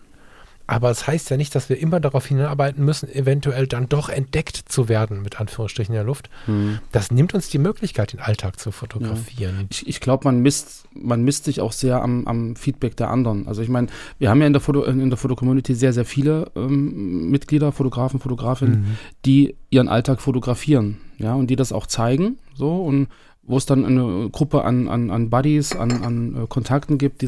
Aber 0.67 0.91
es 0.91 1.03
das 1.03 1.09
heißt 1.09 1.31
ja 1.31 1.37
nicht, 1.37 1.55
dass 1.55 1.69
wir 1.69 1.79
immer 1.79 1.99
darauf 1.99 2.27
hinarbeiten 2.27 2.85
müssen, 2.85 3.09
eventuell 3.09 3.67
dann 3.67 3.89
doch 3.89 4.09
entdeckt 4.09 4.57
zu 4.57 4.89
werden, 4.89 5.23
mit 5.23 5.41
Anführungsstrichen 5.41 5.93
in 5.93 5.99
der 5.99 6.05
Luft. 6.05 6.31
Hm. 6.45 6.79
Das 6.93 7.11
nimmt 7.11 7.35
uns 7.35 7.49
die 7.49 7.59
Möglichkeit, 7.59 8.13
den 8.13 8.21
Alltag 8.21 8.61
zu 8.61 8.71
fotografieren. 8.71 9.57
Ja. 9.63 9.67
Ich, 9.71 9.89
ich 9.89 10.01
glaube, 10.01 10.25
man 10.25 10.41
misst, 10.41 10.85
man 10.95 11.23
misst 11.23 11.45
sich 11.45 11.61
auch 11.61 11.73
sehr 11.73 12.01
am, 12.01 12.27
am 12.29 12.55
Feedback 12.55 12.97
der 12.97 13.11
anderen. 13.11 13.49
Also 13.49 13.63
ich 13.63 13.69
meine, 13.69 13.89
wir 14.19 14.31
haben 14.31 14.41
ja 14.41 14.47
in 14.47 14.53
der 14.53 14.61
Foto, 14.61 14.85
in 14.85 15.11
der 15.11 15.17
Foto-Community 15.17 15.75
sehr, 15.75 15.93
sehr 15.93 16.05
viele 16.05 16.51
ähm, 16.55 17.31
Mitglieder, 17.31 17.73
Fotografen, 17.73 18.21
Fotografinnen, 18.21 18.81
mhm. 18.81 18.97
die 19.25 19.57
ihren 19.71 19.89
Alltag 19.89 20.21
fotografieren, 20.21 20.99
ja, 21.19 21.35
und 21.35 21.49
die 21.49 21.57
das 21.57 21.73
auch 21.73 21.87
zeigen. 21.89 22.39
So 22.55 22.85
und 22.85 23.09
wo 23.43 23.57
es 23.57 23.67
dann 23.67 23.85
eine 23.85 24.31
Gruppe 24.31 24.63
an, 24.63 24.89
an, 24.89 25.11
an 25.11 25.29
Buddies, 25.29 25.75
an, 25.75 25.91
an 26.05 26.45
äh, 26.45 26.47
Kontakten 26.47 26.99
gibt, 26.99 27.23
die, 27.23 27.27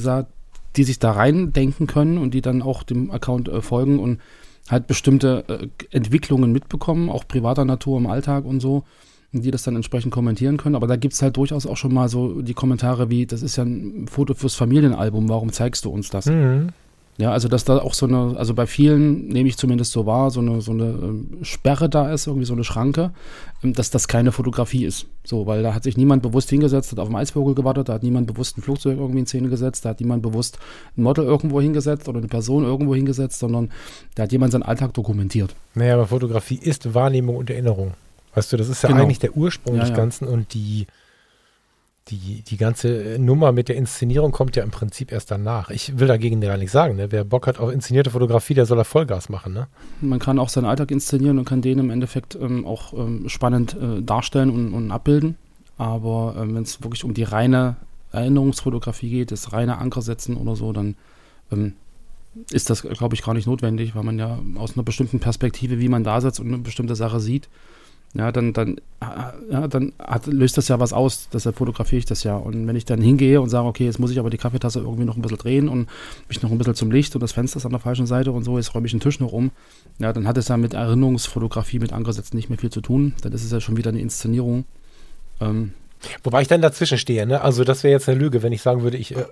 die 0.77 0.85
sich 0.85 0.99
da 0.99 1.13
reindenken 1.13 1.87
können 1.87 2.19
und 2.19 2.35
die 2.35 2.43
dann 2.43 2.63
auch 2.63 2.83
dem 2.83 3.11
Account 3.11 3.49
äh, 3.49 3.63
folgen 3.63 3.99
und 3.99 4.21
halt 4.69 4.87
bestimmte 4.87 5.45
äh, 5.49 5.97
Entwicklungen 5.97 6.53
mitbekommen, 6.53 7.11
auch 7.11 7.27
privater 7.29 7.65
Natur 7.65 7.99
im 7.99 8.07
Alltag 8.07 8.45
und 8.45 8.61
so, 8.61 8.85
die 9.33 9.51
das 9.51 9.63
dann 9.63 9.77
entsprechend 9.77 10.13
kommentieren 10.13 10.57
können. 10.57 10.75
Aber 10.75 10.87
da 10.87 10.97
gibt 10.97 11.15
es 11.15 11.23
halt 11.23 11.37
durchaus 11.37 11.67
auch 11.67 11.77
schon 11.77 11.93
mal 11.93 12.09
so 12.09 12.41
die 12.41 12.55
Kommentare 12.55 13.11
wie, 13.11 13.27
das 13.27 13.43
ist 13.43 13.57
ja 13.57 13.65
ein 13.65 14.07
Foto 14.09 14.35
fürs 14.35 14.55
Familienalbum, 14.55 15.29
warum 15.29 15.53
zeigst 15.53 15.85
du 15.85 15.91
uns 15.91 16.11
das? 16.11 16.27
Mhm. 16.27 16.69
Ja, 17.17 17.31
also 17.31 17.47
dass 17.47 17.65
da 17.65 17.79
auch 17.79 17.95
so 17.95 18.07
eine, 18.07 18.37
also 18.37 18.55
bei 18.55 18.67
vielen 18.67 19.29
nehme 19.29 19.49
ich 19.49 19.57
zumindest 19.57 19.93
so 19.93 20.05
wahr, 20.05 20.33
so 20.33 20.41
eine, 20.41 20.61
so 20.61 20.73
eine 20.73 20.85
ähm, 20.85 21.39
Sperre 21.43 21.89
da 21.89 22.13
ist, 22.13 22.27
irgendwie 22.27 22.47
so 22.47 22.55
eine 22.55 22.65
Schranke, 22.65 23.13
ähm, 23.63 23.73
dass 23.73 23.91
das 23.91 24.09
keine 24.09 24.33
Fotografie 24.33 24.85
ist. 24.85 25.07
So, 25.23 25.47
weil 25.47 25.63
da 25.63 25.75
hat 25.75 25.85
sich 25.85 25.97
niemand 25.97 26.23
bewusst 26.23 26.51
hingesetzt, 26.51 26.91
hat 26.91 26.99
auf 26.99 27.07
einen 27.07 27.17
Eisvogel 27.17 27.55
gewartet, 27.55 27.89
da 27.89 27.95
hat 27.95 28.03
niemand 28.03 28.27
bewusst 28.27 28.59
ein 28.59 28.63
Flugzeug 28.63 28.99
irgendwie 28.99 29.21
in 29.21 29.27
Szene 29.27 29.49
gesetzt, 29.49 29.85
da 29.85 29.91
hat 29.91 30.01
niemand 30.01 30.23
bewusst 30.23 30.59
ein 30.97 31.05
Model 31.05 31.25
irgendwo 31.25 31.61
hingesetzt 31.61 32.09
oder 32.09 32.19
eine 32.19 32.29
Person 32.29 32.65
irgendwo 32.65 32.97
hingesetzt, 32.97 33.39
sondern 33.39 33.71
da 34.17 34.25
hat 34.25 34.33
jemand 34.33 34.51
seinen 34.51 34.65
Alltag 34.65 34.93
dokumentiert. 34.95 35.55
Naja, 35.75 35.95
aber 35.95 36.09
Fotografie 36.09 36.59
ist 36.61 36.95
Wahrnehmung 36.95 37.37
und 37.37 37.49
Erinnerung. 37.49 37.95
Weißt 38.35 38.53
du, 38.53 38.57
das 38.57 38.69
ist 38.69 38.83
ja 38.83 38.89
genau. 38.89 39.03
eigentlich 39.03 39.21
der 39.21 39.37
Ursprung 39.37 39.77
ja, 39.77 39.83
des 39.83 39.95
Ganzen 39.95 40.27
und 40.27 40.53
die 40.55 40.89
die, 42.09 42.43
die 42.43 42.57
ganze 42.59 43.17
Nummer 43.19 43.53
mit 43.53 43.69
der 43.69 43.77
Inszenierung 43.77 44.31
kommt 44.31 44.57
ja 44.57 44.63
im 44.63 44.71
Prinzip 44.71 45.11
erst 45.11 45.31
danach. 45.31 45.71
Ich 45.71 45.99
will 45.99 46.07
dagegen 46.07 46.41
gar 46.41 46.59
nichts 46.59 46.73
sagen. 46.73 46.97
Ne? 46.97 47.11
Wer 47.11 47.25
Bock 47.25 47.47
hat 47.47 47.59
auf 47.59 47.73
inszenierte 47.73 48.11
Fotografie, 48.11 48.53
der 48.53 48.67
soll 48.67 48.79
er 48.79 48.85
Vollgas 48.85 49.31
machen. 49.31 49.55
Ne? 49.55 49.69
Man 50.03 50.19
kann 50.19 50.39
auch 50.39 50.51
seinen 50.51 50.67
Alltag 50.67 50.91
inszenieren 50.91 51.39
und 51.39 51.47
kann 51.47 51.63
den 51.63 51.79
im 51.79 51.91
Endeffekt 51.91 52.35
ähm, 52.35 52.67
auch 52.67 52.93
ähm, 52.93 53.29
spannend 53.29 53.75
äh, 53.81 54.03
darstellen 54.03 54.51
und, 54.51 54.75
und, 54.75 54.91
abbilden. 54.91 55.37
Aber 55.79 56.37
ähm, 56.39 56.55
wenn 56.55 56.63
es 56.63 56.83
wirklich 56.83 57.05
um 57.05 57.15
die 57.15 57.23
reine 57.23 57.77
Erinnerungsfotografie 58.13 59.09
geht, 59.09 59.33
das 59.33 59.53
reine 59.53 59.79
Anker 59.79 60.03
setzen 60.03 60.37
oder 60.37 60.57
so, 60.57 60.73
dann 60.73 60.97
ähm, 61.51 61.73
ist 62.51 62.69
das, 62.69 62.83
glaube 62.83 63.15
ich, 63.15 63.23
gar 63.23 63.33
nicht 63.33 63.47
notwendig, 63.47 63.95
weil 63.95 64.03
man 64.03 64.19
ja 64.19 64.39
aus 64.57 64.75
einer 64.75 64.83
bestimmten 64.83 65.21
Perspektive, 65.21 65.79
wie 65.79 65.89
man 65.89 66.05
da 66.05 66.21
sitzt 66.21 66.39
und 66.39 66.49
eine 66.49 66.59
bestimmte 66.59 66.97
Sache 66.97 67.21
sieht, 67.21 67.49
ja, 68.15 68.31
dann, 68.31 68.53
dann, 68.53 68.77
ja, 69.51 69.67
dann 69.67 69.93
hat, 69.99 70.27
löst 70.27 70.57
das 70.57 70.69
ja 70.69 70.79
was 70.79 70.93
aus, 70.93 71.29
deshalb 71.33 71.57
fotografiere 71.57 71.99
ich 71.99 72.05
das 72.05 72.23
ja. 72.23 72.37
Und 72.37 72.67
wenn 72.67 72.77
ich 72.77 72.85
dann 72.85 73.01
hingehe 73.01 73.41
und 73.41 73.49
sage, 73.49 73.67
okay, 73.67 73.85
jetzt 73.85 73.99
muss 73.99 74.13
ich 74.13 74.21
aber 74.21 74.31
die 74.31 74.39
Kaffeetasse 74.39 74.79
irgendwie 74.79 75.05
noch 75.05 75.17
ein 75.17 75.23
bisschen 75.23 75.39
drehen 75.39 75.69
und 75.69 75.89
mich 76.29 76.41
noch 76.41 76.53
ein 76.53 76.59
bisschen 76.59 76.77
zum 76.77 76.93
Licht 76.93 77.15
und 77.17 77.21
das 77.21 77.33
Fenster 77.33 77.57
ist 77.57 77.67
an 77.67 77.73
der 77.73 77.81
falschen 77.81 78.07
Seite 78.07 78.31
und 78.31 78.45
so, 78.45 78.57
jetzt 78.57 78.73
räume 78.73 78.87
ich 78.87 78.93
den 78.93 79.01
Tisch 79.01 79.19
noch 79.19 79.33
um, 79.33 79.51
ja, 79.99 80.13
dann 80.13 80.29
hat 80.29 80.39
es 80.39 80.47
ja 80.47 80.57
mit 80.57 80.75
Erinnerungsfotografie, 80.75 81.81
mit 81.81 81.93
Ankersätzen 81.93 82.37
nicht 82.37 82.51
mehr 82.51 82.59
viel 82.59 82.71
zu 82.71 82.81
tun. 82.81 83.15
Dann 83.23 83.33
ist 83.33 83.45
es 83.45 83.51
ja 83.51 83.61
schon 83.61 83.77
wieder 83.77 83.91
eine 83.91 84.01
Inszenierung. 84.01 84.65
Ähm, 85.41 85.73
Wobei 86.23 86.43
ich 86.43 86.49
dann 86.49 86.63
dazwischen 86.63 86.99
stehe, 86.99 87.27
ne? 87.27 87.41
Also 87.41 87.65
das 87.65 87.85
wäre 87.85 87.93
jetzt 87.93 88.09
eine 88.09 88.19
Lüge, 88.19 88.43
wenn 88.43 88.53
ich 88.53 88.63
sagen 88.63 88.83
würde, 88.83 88.97
ich 88.97 89.17
äh, 89.17 89.25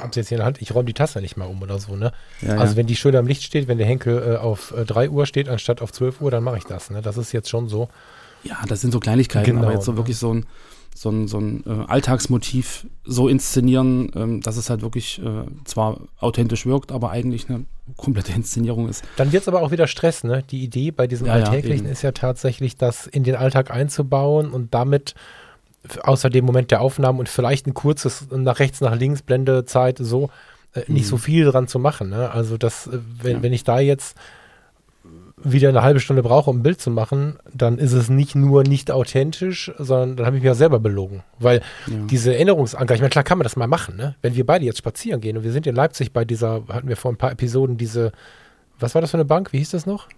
hab's 0.00 0.16
jetzt 0.16 0.28
hier 0.28 0.36
in 0.36 0.40
der 0.40 0.46
Hand, 0.46 0.62
ich 0.62 0.74
räume 0.74 0.86
die 0.86 0.94
Tasse 0.94 1.20
nicht 1.20 1.36
mal 1.36 1.46
um 1.46 1.60
oder 1.62 1.78
so, 1.78 1.96
ne? 1.96 2.12
Ja, 2.40 2.56
also 2.56 2.72
ja. 2.72 2.76
wenn 2.76 2.86
die 2.86 2.96
schön 2.96 3.16
am 3.16 3.26
Licht 3.26 3.42
steht, 3.42 3.68
wenn 3.68 3.78
der 3.78 3.86
Henkel 3.86 4.34
äh, 4.34 4.36
auf 4.36 4.74
äh, 4.76 4.84
3 4.84 5.10
Uhr 5.10 5.26
steht, 5.26 5.48
anstatt 5.48 5.82
auf 5.82 5.92
12 5.92 6.20
Uhr, 6.20 6.30
dann 6.30 6.44
mache 6.44 6.58
ich 6.58 6.64
das, 6.64 6.90
ne? 6.90 7.02
Das 7.02 7.16
ist 7.16 7.32
jetzt 7.32 7.48
schon 7.48 7.68
so. 7.68 7.88
Ja, 8.42 8.58
das 8.68 8.80
sind 8.80 8.92
so 8.92 9.00
Kleinigkeiten, 9.00 9.46
genau, 9.46 9.62
aber 9.62 9.72
jetzt 9.72 9.86
so 9.86 9.92
ne? 9.92 9.98
wirklich 9.98 10.18
so 10.18 10.34
ein, 10.34 10.46
so 10.94 11.10
ein, 11.10 11.28
so 11.28 11.38
ein 11.38 11.64
äh, 11.66 11.90
Alltagsmotiv 11.90 12.86
so 13.04 13.28
inszenieren, 13.28 14.12
ähm, 14.14 14.40
dass 14.42 14.56
es 14.56 14.70
halt 14.70 14.82
wirklich 14.82 15.20
äh, 15.20 15.44
zwar 15.64 16.00
authentisch 16.20 16.66
wirkt, 16.66 16.92
aber 16.92 17.10
eigentlich 17.10 17.48
eine 17.48 17.64
komplette 17.96 18.32
Inszenierung 18.32 18.88
ist. 18.88 19.04
Dann 19.16 19.32
wird 19.32 19.42
es 19.42 19.48
aber 19.48 19.62
auch 19.62 19.70
wieder 19.70 19.86
Stress, 19.86 20.24
ne? 20.24 20.44
Die 20.50 20.62
Idee 20.62 20.90
bei 20.90 21.06
diesem 21.06 21.26
ja, 21.26 21.34
Alltäglichen 21.34 21.86
ja, 21.86 21.92
ist 21.92 22.02
ja 22.02 22.12
tatsächlich, 22.12 22.76
das 22.76 23.06
in 23.06 23.24
den 23.24 23.34
Alltag 23.34 23.70
einzubauen 23.70 24.50
und 24.50 24.72
damit 24.74 25.14
außer 26.02 26.30
dem 26.30 26.44
Moment 26.44 26.70
der 26.70 26.80
Aufnahmen 26.80 27.18
und 27.18 27.28
vielleicht 27.28 27.66
ein 27.66 27.74
kurzes 27.74 28.26
nach 28.30 28.58
rechts, 28.58 28.80
nach 28.80 28.96
links, 28.96 29.22
Blendezeit, 29.22 29.98
so, 29.98 30.30
äh, 30.74 30.82
nicht 30.88 31.06
so 31.06 31.16
viel 31.16 31.44
dran 31.44 31.68
zu 31.68 31.78
machen. 31.78 32.10
Ne? 32.10 32.30
Also 32.30 32.56
das, 32.56 32.86
äh, 32.86 32.98
wenn, 33.22 33.36
Ja. 33.36 33.42
wenn 33.42 33.52
ich 33.52 33.64
da 33.64 33.80
jetzt 33.80 34.16
wieder 35.46 35.68
eine 35.68 35.82
halbe 35.82 36.00
Stunde 36.00 36.22
brauche, 36.22 36.48
um 36.48 36.58
ein 36.60 36.62
Bild 36.62 36.80
zu 36.80 36.90
machen, 36.90 37.36
dann 37.52 37.76
ist 37.76 37.92
es 37.92 38.08
nicht 38.08 38.34
nur 38.34 38.62
nicht 38.62 38.90
authentisch, 38.90 39.70
sondern 39.78 40.16
dann 40.16 40.26
habe 40.26 40.36
ich 40.36 40.42
mich 40.42 40.46
ja 40.46 40.54
selber 40.54 40.78
belogen. 40.80 41.22
Weil 41.38 41.60
Ja. 41.86 41.96
diese 42.10 42.32
Erinnerungsanker, 42.34 42.94
ich 42.94 43.00
meine, 43.00 43.10
klar 43.10 43.24
kann 43.24 43.36
man 43.36 43.42
das 43.42 43.56
mal 43.56 43.66
machen, 43.66 43.96
ne? 43.96 44.14
Wenn 44.22 44.36
wir 44.36 44.46
beide 44.46 44.64
jetzt 44.64 44.78
spazieren 44.78 45.20
gehen 45.20 45.36
und 45.36 45.44
wir 45.44 45.52
sind 45.52 45.66
in 45.66 45.74
Leipzig 45.74 46.12
bei 46.14 46.24
dieser, 46.24 46.62
hatten 46.68 46.88
wir 46.88 46.96
vor 46.96 47.12
ein 47.12 47.16
paar 47.18 47.32
Episoden 47.32 47.76
diese, 47.76 48.12
was 48.78 48.94
war 48.94 49.02
das 49.02 49.10
für 49.10 49.18
eine 49.18 49.26
Bank? 49.26 49.52
Wie 49.52 49.58
hieß 49.58 49.72
das 49.72 49.84
noch? 49.84 50.08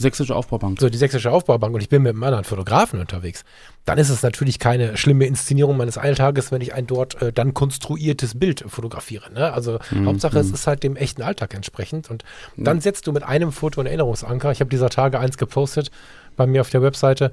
Sächsische 0.00 0.34
Aufbaubank. 0.34 0.80
so 0.80 0.88
die 0.88 0.98
sächsische 0.98 1.30
Aufbaubank 1.30 1.74
und 1.74 1.80
ich 1.80 1.88
bin 1.88 2.02
mit 2.02 2.10
einem 2.14 2.22
anderen 2.24 2.44
Fotografen 2.44 2.98
unterwegs, 3.00 3.44
dann 3.84 3.98
ist 3.98 4.08
es 4.08 4.22
natürlich 4.22 4.58
keine 4.58 4.96
schlimme 4.96 5.26
Inszenierung 5.26 5.76
meines 5.76 5.98
Alltages, 5.98 6.50
wenn 6.52 6.60
ich 6.60 6.74
ein 6.74 6.86
dort 6.86 7.20
äh, 7.22 7.32
dann 7.32 7.54
konstruiertes 7.54 8.38
Bild 8.38 8.64
fotografiere. 8.66 9.32
Ne? 9.32 9.52
Also 9.52 9.78
Mhm, 9.90 10.06
Hauptsache, 10.06 10.38
es 10.38 10.48
mhm. 10.48 10.54
ist 10.54 10.66
halt 10.66 10.82
dem 10.82 10.96
echten 10.96 11.22
Alltag 11.22 11.54
entsprechend. 11.54 12.10
Und 12.10 12.24
dann 12.56 12.80
setzt 12.80 13.06
du 13.06 13.12
mit 13.12 13.22
einem 13.22 13.52
Foto 13.52 13.80
einen 13.80 13.86
Erinnerungsanker. 13.88 14.50
Ich 14.52 14.60
habe 14.60 14.70
dieser 14.70 14.90
Tage 14.90 15.18
eins 15.20 15.36
gepostet 15.38 15.90
bei 16.36 16.46
mir 16.46 16.60
auf 16.62 16.70
der 16.70 16.82
Webseite. 16.82 17.30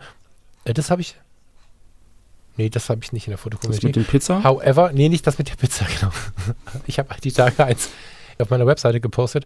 Äh, 0.66 0.74
das 0.74 0.92
habe 0.92 1.02
ich. 1.02 1.16
Nee, 2.58 2.70
das 2.70 2.90
habe 2.90 3.02
ich 3.04 3.12
nicht 3.14 3.28
in 3.28 3.32
der 3.32 3.38
Das 3.38 3.44
Fotocommunity. 3.44 3.86
mit 3.88 3.96
dem 3.96 4.06
Pizza? 4.06 4.44
However, 4.44 4.92
nee, 4.94 5.10
nicht 5.10 5.28
das 5.28 5.38
mit 5.38 5.50
der 5.50 5.56
Pizza, 5.56 5.86
genau. 6.00 6.12
Ich 6.88 6.98
habe 7.00 7.10
die 7.24 7.32
Tage 7.32 7.64
eins 7.64 7.90
auf 8.40 8.50
meiner 8.50 8.66
Webseite 8.68 9.00
gepostet, 9.00 9.46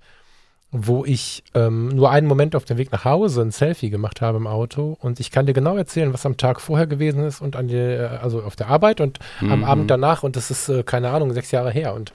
wo 0.72 1.04
ich 1.04 1.44
ähm, 1.54 1.90
nur 1.90 2.12
einen 2.12 2.28
Moment 2.28 2.56
auf 2.56 2.64
dem 2.66 2.78
Weg 2.78 2.92
nach 2.94 3.04
Hause 3.04 3.42
ein 3.42 3.52
Selfie 3.52 3.90
gemacht 3.90 4.22
habe 4.22 4.38
im 4.38 4.48
Auto 4.48 4.98
und 5.02 5.20
ich 5.20 5.30
kann 5.30 5.46
dir 5.46 5.54
genau 5.54 5.76
erzählen, 5.76 6.14
was 6.14 6.26
am 6.26 6.38
Tag 6.38 6.62
vorher 6.62 6.88
gewesen 6.88 7.26
ist 7.26 7.42
und 7.42 7.56
an 7.58 7.68
der, 7.68 8.24
also 8.24 8.42
auf 8.42 8.56
der 8.56 8.68
Arbeit 8.68 9.02
und 9.02 9.20
am 9.42 9.60
Mhm. 9.60 9.64
Abend 9.66 9.92
danach 9.92 10.24
und 10.24 10.36
das 10.38 10.50
ist, 10.50 10.70
äh, 10.70 10.84
keine 10.84 11.10
Ahnung, 11.10 11.34
sechs 11.34 11.52
Jahre 11.52 11.72
her 11.72 11.94
und 11.94 12.14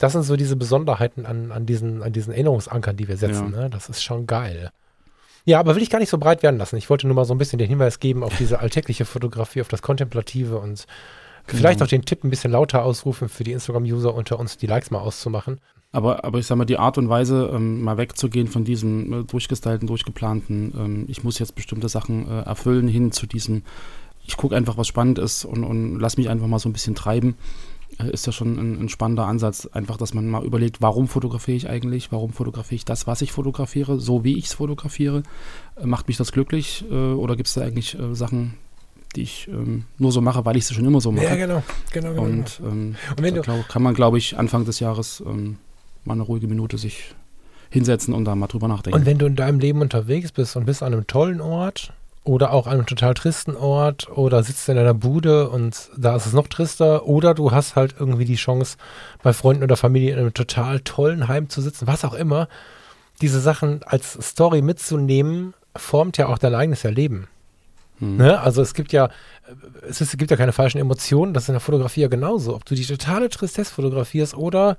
das 0.00 0.12
sind 0.12 0.24
so 0.24 0.34
diese 0.36 0.56
Besonderheiten 0.56 1.24
an, 1.24 1.52
an, 1.52 1.66
diesen, 1.66 2.02
an 2.02 2.12
diesen 2.12 2.32
Erinnerungsankern, 2.32 2.96
die 2.96 3.06
wir 3.06 3.16
setzen. 3.16 3.52
Ja. 3.54 3.60
Ne? 3.62 3.70
Das 3.70 3.88
ist 3.88 4.02
schon 4.02 4.26
geil. 4.26 4.70
Ja, 5.44 5.60
aber 5.60 5.76
will 5.76 5.82
ich 5.82 5.90
gar 5.90 6.00
nicht 6.00 6.10
so 6.10 6.18
breit 6.18 6.42
werden 6.42 6.56
lassen. 6.58 6.76
Ich 6.76 6.90
wollte 6.90 7.06
nur 7.06 7.14
mal 7.14 7.24
so 7.26 7.32
ein 7.34 7.38
bisschen 7.38 7.60
den 7.60 7.68
Hinweis 7.68 8.00
geben 8.00 8.24
auf 8.24 8.36
diese 8.36 8.58
alltägliche 8.58 9.04
Fotografie, 9.04 9.60
auf 9.60 9.68
das 9.68 9.82
Kontemplative 9.82 10.58
und 10.58 10.86
vielleicht 11.46 11.78
Genau. 11.78 11.84
auch 11.84 11.90
den 11.90 12.04
Tipp 12.04 12.24
ein 12.24 12.30
bisschen 12.30 12.50
lauter 12.50 12.82
ausrufen 12.84 13.28
für 13.28 13.44
die 13.44 13.52
Instagram-User 13.52 14.12
unter 14.14 14.40
uns, 14.40 14.56
die 14.56 14.66
Likes 14.66 14.90
mal 14.90 14.98
auszumachen. 15.00 15.60
Aber, 15.94 16.24
aber 16.24 16.40
ich 16.40 16.46
sag 16.46 16.58
mal, 16.58 16.64
die 16.64 16.76
Art 16.76 16.98
und 16.98 17.08
Weise, 17.08 17.52
ähm, 17.54 17.80
mal 17.82 17.96
wegzugehen 17.96 18.48
von 18.48 18.64
diesem 18.64 19.12
äh, 19.12 19.22
durchgestylten, 19.22 19.86
durchgeplanten, 19.86 20.74
ähm, 20.76 21.04
ich 21.06 21.22
muss 21.22 21.38
jetzt 21.38 21.54
bestimmte 21.54 21.88
Sachen 21.88 22.28
äh, 22.28 22.40
erfüllen, 22.40 22.88
hin 22.88 23.12
zu 23.12 23.28
diesem, 23.28 23.62
ich 24.26 24.36
gucke 24.36 24.56
einfach, 24.56 24.76
was 24.76 24.88
spannend 24.88 25.20
ist 25.20 25.44
und, 25.44 25.62
und 25.62 26.00
lass 26.00 26.16
mich 26.16 26.28
einfach 26.28 26.48
mal 26.48 26.58
so 26.58 26.68
ein 26.68 26.72
bisschen 26.72 26.96
treiben, 26.96 27.36
äh, 28.00 28.10
ist 28.10 28.26
ja 28.26 28.32
schon 28.32 28.58
ein, 28.58 28.82
ein 28.82 28.88
spannender 28.88 29.26
Ansatz. 29.26 29.66
Einfach, 29.66 29.96
dass 29.96 30.14
man 30.14 30.28
mal 30.28 30.44
überlegt, 30.44 30.82
warum 30.82 31.06
fotografiere 31.06 31.56
ich 31.56 31.68
eigentlich, 31.68 32.10
warum 32.10 32.32
fotografiere 32.32 32.74
ich 32.74 32.84
das, 32.84 33.06
was 33.06 33.22
ich 33.22 33.30
fotografiere, 33.30 34.00
so 34.00 34.24
wie 34.24 34.36
ich 34.36 34.46
es 34.46 34.54
fotografiere. 34.54 35.22
Äh, 35.76 35.86
macht 35.86 36.08
mich 36.08 36.16
das 36.16 36.32
glücklich 36.32 36.84
äh, 36.90 36.94
oder 36.94 37.36
gibt 37.36 37.46
es 37.46 37.54
da 37.54 37.60
eigentlich 37.60 37.96
äh, 37.96 38.16
Sachen, 38.16 38.54
die 39.14 39.22
ich 39.22 39.46
ähm, 39.46 39.84
nur 39.98 40.10
so 40.10 40.20
mache, 40.20 40.44
weil 40.44 40.56
ich 40.56 40.66
sie 40.66 40.74
schon 40.74 40.86
immer 40.86 41.00
so 41.00 41.12
mache? 41.12 41.36
genau, 41.36 41.62
genau, 41.92 42.20
Und, 42.20 42.60
ähm, 42.64 42.96
Und 43.16 43.24
da 43.24 43.40
glaub, 43.42 43.68
kann 43.68 43.82
man, 43.84 43.94
glaube 43.94 44.18
ich, 44.18 44.36
Anfang 44.36 44.64
des 44.64 44.80
Jahres 44.80 45.22
ähm, 45.24 45.58
mal 46.04 46.14
eine 46.14 46.22
ruhige 46.22 46.46
Minute 46.46 46.78
sich 46.78 47.14
hinsetzen 47.70 48.14
und 48.14 48.24
da 48.24 48.34
mal 48.34 48.46
drüber 48.46 48.68
nachdenken. 48.68 48.98
Und 48.98 49.06
wenn 49.06 49.18
du 49.18 49.26
in 49.26 49.36
deinem 49.36 49.58
Leben 49.58 49.80
unterwegs 49.80 50.32
bist 50.32 50.56
und 50.56 50.64
bist 50.64 50.82
an 50.82 50.92
einem 50.92 51.06
tollen 51.06 51.40
Ort 51.40 51.92
oder 52.22 52.52
auch 52.52 52.66
an 52.66 52.74
einem 52.74 52.86
total 52.86 53.14
tristen 53.14 53.56
Ort 53.56 54.08
oder 54.08 54.42
sitzt 54.42 54.68
in 54.68 54.78
einer 54.78 54.94
Bude 54.94 55.50
und 55.50 55.90
da 55.96 56.16
ist 56.16 56.26
es 56.26 56.32
noch 56.32 56.48
trister 56.48 57.06
oder 57.06 57.34
du 57.34 57.52
hast 57.52 57.76
halt 57.76 57.96
irgendwie 57.98 58.24
die 58.24 58.36
Chance, 58.36 58.76
bei 59.22 59.32
Freunden 59.32 59.62
oder 59.62 59.76
Familie 59.76 60.12
in 60.12 60.18
einem 60.18 60.34
total 60.34 60.80
tollen 60.80 61.28
Heim 61.28 61.48
zu 61.48 61.60
sitzen, 61.60 61.86
was 61.86 62.04
auch 62.04 62.14
immer, 62.14 62.48
diese 63.20 63.40
Sachen 63.40 63.82
als 63.84 64.12
Story 64.12 64.62
mitzunehmen, 64.62 65.54
formt 65.76 66.16
ja 66.16 66.28
auch 66.28 66.38
dein 66.38 66.54
eigenes 66.54 66.84
Erleben. 66.84 67.28
Hm. 67.98 68.16
Ne? 68.16 68.40
Also 68.40 68.62
es 68.62 68.74
gibt 68.74 68.92
ja, 68.92 69.10
es, 69.82 70.00
ist, 70.00 70.12
es 70.12 70.16
gibt 70.16 70.30
ja 70.30 70.36
keine 70.36 70.52
falschen 70.52 70.78
Emotionen, 70.78 71.34
das 71.34 71.44
ist 71.44 71.48
in 71.50 71.54
der 71.54 71.60
Fotografie 71.60 72.02
ja 72.02 72.08
genauso. 72.08 72.54
Ob 72.54 72.64
du 72.64 72.74
die 72.74 72.86
totale 72.86 73.28
Tristesse 73.28 73.72
fotografierst 73.72 74.36
oder 74.36 74.76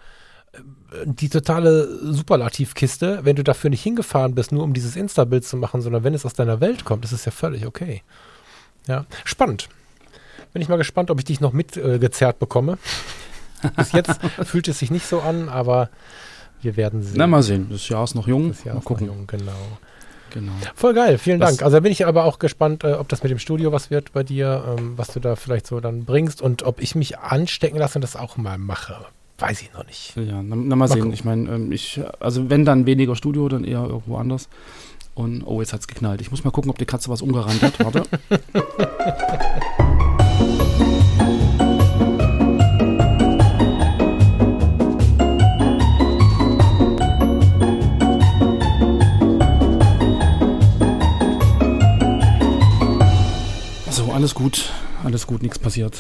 die 1.06 1.30
totale 1.30 1.88
Superlativkiste, 2.14 3.20
wenn 3.24 3.36
du 3.36 3.44
dafür 3.44 3.70
nicht 3.70 3.84
hingefahren 3.84 4.36
bist, 4.36 4.52
nur 4.52 4.64
um 4.64 4.74
dieses 4.74 4.96
Insta-Bild 4.96 5.46
zu 5.46 5.58
machen, 5.58 5.82
sondern 5.82 6.04
wenn 6.04 6.14
es 6.14 6.26
aus 6.26 6.34
deiner 6.34 6.62
Welt 6.62 6.86
kommt, 6.86 7.06
ist 7.06 7.12
es 7.12 7.26
ja 7.26 7.32
völlig 7.32 7.66
okay. 7.66 8.02
Ja, 8.88 9.06
spannend. 9.24 9.70
Bin 10.54 10.62
ich 10.62 10.70
mal 10.70 10.78
gespannt, 10.78 11.12
ob 11.12 11.20
ich 11.20 11.26
dich 11.26 11.42
noch 11.42 11.54
mitgezerrt 11.54 12.36
äh, 12.38 12.40
bekomme. 12.40 12.78
Bis 13.76 13.92
jetzt 13.92 14.20
fühlt 14.44 14.68
es 14.68 14.80
sich 14.80 14.92
nicht 14.92 15.08
so 15.08 15.22
an, 15.22 15.50
aber 15.50 15.90
wir 16.62 16.78
werden 16.78 17.02
sehen. 17.02 17.16
Na, 17.18 17.28
mal 17.28 17.44
sehen. 17.44 17.68
Das 17.70 17.90
Jahr 17.90 18.04
ist 18.04 18.16
noch 18.16 18.28
jung. 18.28 18.50
Das 18.50 18.64
Jahr 18.64 18.76
mal 18.76 18.80
ist 18.80 18.84
noch 18.84 18.88
gucken. 18.88 19.08
jung, 19.08 19.28
genau. 19.28 19.52
Genau. 20.32 20.52
Voll 20.76 20.94
geil, 20.94 21.18
vielen 21.18 21.40
Was- 21.40 21.52
Dank. 21.52 21.62
Also 21.64 21.78
da 21.78 21.80
bin 21.82 21.92
ich 21.92 22.06
aber 22.06 22.26
auch 22.26 22.40
gespannt, 22.40 22.84
äh, 22.84 22.94
ob 22.94 23.08
das 23.08 23.24
mit 23.24 23.32
dem 23.32 23.40
Studio 23.40 23.72
was 23.72 23.90
wird 23.90 24.12
bei 24.12 24.24
dir, 24.24 24.76
ähm, 24.78 24.98
was 24.98 25.08
du 25.10 25.20
da 25.20 25.36
vielleicht 25.36 25.66
so 25.66 25.80
dann 25.80 26.04
bringst 26.06 26.42
und 26.42 26.64
ob 26.64 26.82
ich 26.82 26.94
mich 26.94 27.18
anstecken 27.20 27.78
lasse 27.78 27.98
und 27.98 28.02
das 28.02 28.16
auch 28.16 28.36
mal 28.36 28.58
mache. 28.58 28.98
Weiß 29.38 29.62
ich 29.62 29.74
noch 29.74 29.86
nicht. 29.86 30.16
Ja, 30.16 30.42
na, 30.42 30.56
na 30.56 30.76
mal, 30.76 30.88
sehen. 30.88 31.00
gucken. 31.00 31.14
Ich 31.14 31.26
meine, 31.26 31.50
ähm, 31.50 31.72
ich, 31.72 32.00
also 32.20 32.50
wenn 32.50 32.64
dann 32.64 32.86
weniger 32.86 33.16
Studio, 33.16 33.50
dann 33.50 33.66
eher 33.66 33.84
irgendwo 33.84 34.16
anders. 34.18 34.48
Und 35.14 35.44
oh, 35.46 35.62
jetzt 35.62 35.74
hat's 35.74 35.88
geknallt. 35.88 36.22
Ich 36.22 36.32
muss 36.32 36.44
mal 36.44 36.52
gucken, 36.52 36.70
ob 36.70 36.78
die 36.78 36.86
Katze 36.86 37.10
was 37.10 37.22
umgerannt 37.22 37.62
hat. 37.62 37.80
Warte. 37.80 38.04
So, 53.92 54.12
alles 54.12 54.36
gut. 54.36 54.74
Alles 55.06 55.26
gut, 55.26 55.42
nichts 55.42 55.58
passiert. 55.58 55.98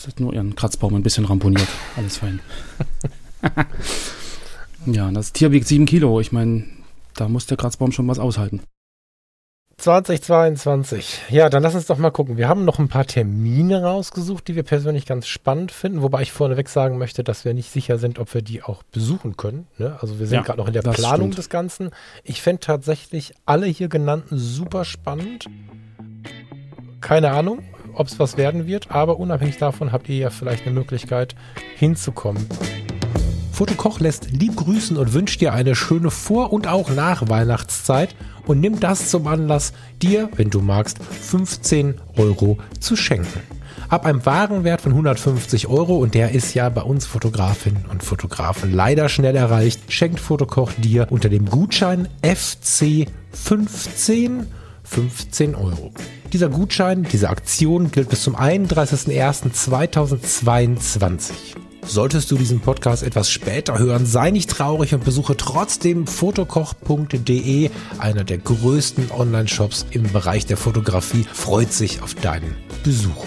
Es 0.00 0.06
hat 0.06 0.20
nur 0.20 0.34
ihren 0.34 0.54
Kratzbaum 0.54 0.94
ein 0.94 1.02
bisschen 1.02 1.24
ramponiert. 1.24 1.68
Alles 1.96 2.18
fein. 2.18 2.40
ja, 4.86 5.10
das 5.10 5.32
Tier 5.32 5.52
wiegt 5.52 5.66
sieben 5.66 5.86
Kilo. 5.86 6.20
Ich 6.20 6.32
meine, 6.32 6.64
da 7.14 7.28
muss 7.28 7.46
der 7.46 7.56
Kratzbaum 7.56 7.92
schon 7.92 8.06
was 8.06 8.18
aushalten. 8.18 8.60
2022. 9.78 11.22
Ja, 11.30 11.48
dann 11.50 11.62
lass 11.62 11.74
uns 11.74 11.86
doch 11.86 11.98
mal 11.98 12.10
gucken. 12.10 12.36
Wir 12.36 12.48
haben 12.48 12.64
noch 12.64 12.78
ein 12.78 12.88
paar 12.88 13.06
Termine 13.06 13.82
rausgesucht, 13.82 14.48
die 14.48 14.54
wir 14.54 14.62
persönlich 14.62 15.04
ganz 15.06 15.26
spannend 15.26 15.70
finden, 15.70 16.02
wobei 16.02 16.22
ich 16.22 16.32
vorneweg 16.32 16.68
sagen 16.68 16.96
möchte, 16.98 17.22
dass 17.24 17.44
wir 17.44 17.52
nicht 17.52 17.70
sicher 17.70 17.98
sind, 17.98 18.18
ob 18.18 18.32
wir 18.32 18.40
die 18.42 18.62
auch 18.62 18.82
besuchen 18.84 19.36
können. 19.36 19.66
Ne? 19.78 19.96
Also 20.00 20.18
wir 20.18 20.26
sind 20.26 20.36
Ja, 20.36 20.42
gerade 20.42 20.58
noch 20.58 20.66
in 20.66 20.72
der 20.72 20.82
Planung 20.82 21.28
stimmt. 21.28 21.38
des 21.38 21.48
Ganzen. 21.50 21.90
Ich 22.24 22.40
fände 22.42 22.60
tatsächlich 22.60 23.34
alle 23.44 23.66
hier 23.66 23.88
genannten 23.88 24.38
super 24.38 24.84
spannend. 24.84 25.46
Keine 27.02 27.30
Ahnung, 27.32 27.62
ob 27.96 28.08
es 28.08 28.18
was 28.18 28.36
werden 28.36 28.66
wird, 28.66 28.90
aber 28.90 29.18
unabhängig 29.18 29.58
davon 29.58 29.92
habt 29.92 30.08
ihr 30.08 30.16
ja 30.16 30.30
vielleicht 30.30 30.66
eine 30.66 30.74
Möglichkeit 30.74 31.34
hinzukommen. 31.76 32.46
Fotokoch 33.56 34.00
lässt 34.00 34.30
lieb 34.30 34.56
grüßen 34.56 34.98
und 34.98 35.14
wünscht 35.14 35.40
dir 35.40 35.54
eine 35.54 35.74
schöne 35.74 36.10
Vor- 36.10 36.52
und 36.52 36.68
auch 36.68 36.90
Nachweihnachtszeit 36.90 38.14
und 38.46 38.60
nimm 38.60 38.80
das 38.80 39.08
zum 39.08 39.26
Anlass, 39.26 39.72
dir, 40.02 40.28
wenn 40.36 40.50
du 40.50 40.60
magst, 40.60 40.98
15 41.02 41.94
Euro 42.18 42.58
zu 42.80 42.96
schenken. 42.96 43.40
Ab 43.88 44.04
einem 44.04 44.26
Warenwert 44.26 44.82
von 44.82 44.92
150 44.92 45.68
Euro, 45.68 45.96
und 45.96 46.14
der 46.14 46.32
ist 46.32 46.54
ja 46.54 46.68
bei 46.68 46.82
uns 46.82 47.06
Fotografinnen 47.06 47.86
und 47.90 48.02
Fotografen 48.02 48.74
leider 48.74 49.08
schnell 49.08 49.36
erreicht, 49.36 49.90
schenkt 49.90 50.20
Fotokoch 50.20 50.72
dir 50.76 51.06
unter 51.08 51.28
dem 51.28 51.46
Gutschein 51.46 52.08
FC15 52.22 54.46
15 54.88 55.54
Euro. 55.54 55.92
Dieser 56.32 56.48
Gutschein, 56.48 57.06
diese 57.10 57.28
Aktion 57.28 57.90
gilt 57.90 58.08
bis 58.08 58.22
zum 58.22 58.36
31.01.2022. 58.36 61.32
Solltest 61.86 62.30
du 62.30 62.36
diesen 62.36 62.60
Podcast 62.60 63.02
etwas 63.04 63.30
später 63.30 63.78
hören, 63.78 64.06
sei 64.06 64.32
nicht 64.32 64.50
traurig 64.50 64.92
und 64.92 65.04
besuche 65.04 65.36
trotzdem 65.36 66.06
fotokoch.de, 66.06 67.70
einer 67.98 68.24
der 68.24 68.38
größten 68.38 69.12
Online-Shops 69.12 69.86
im 69.92 70.02
Bereich 70.12 70.46
der 70.46 70.56
Fotografie, 70.56 71.24
freut 71.32 71.72
sich 71.72 72.02
auf 72.02 72.14
deinen 72.14 72.56
Besuch. 72.82 73.24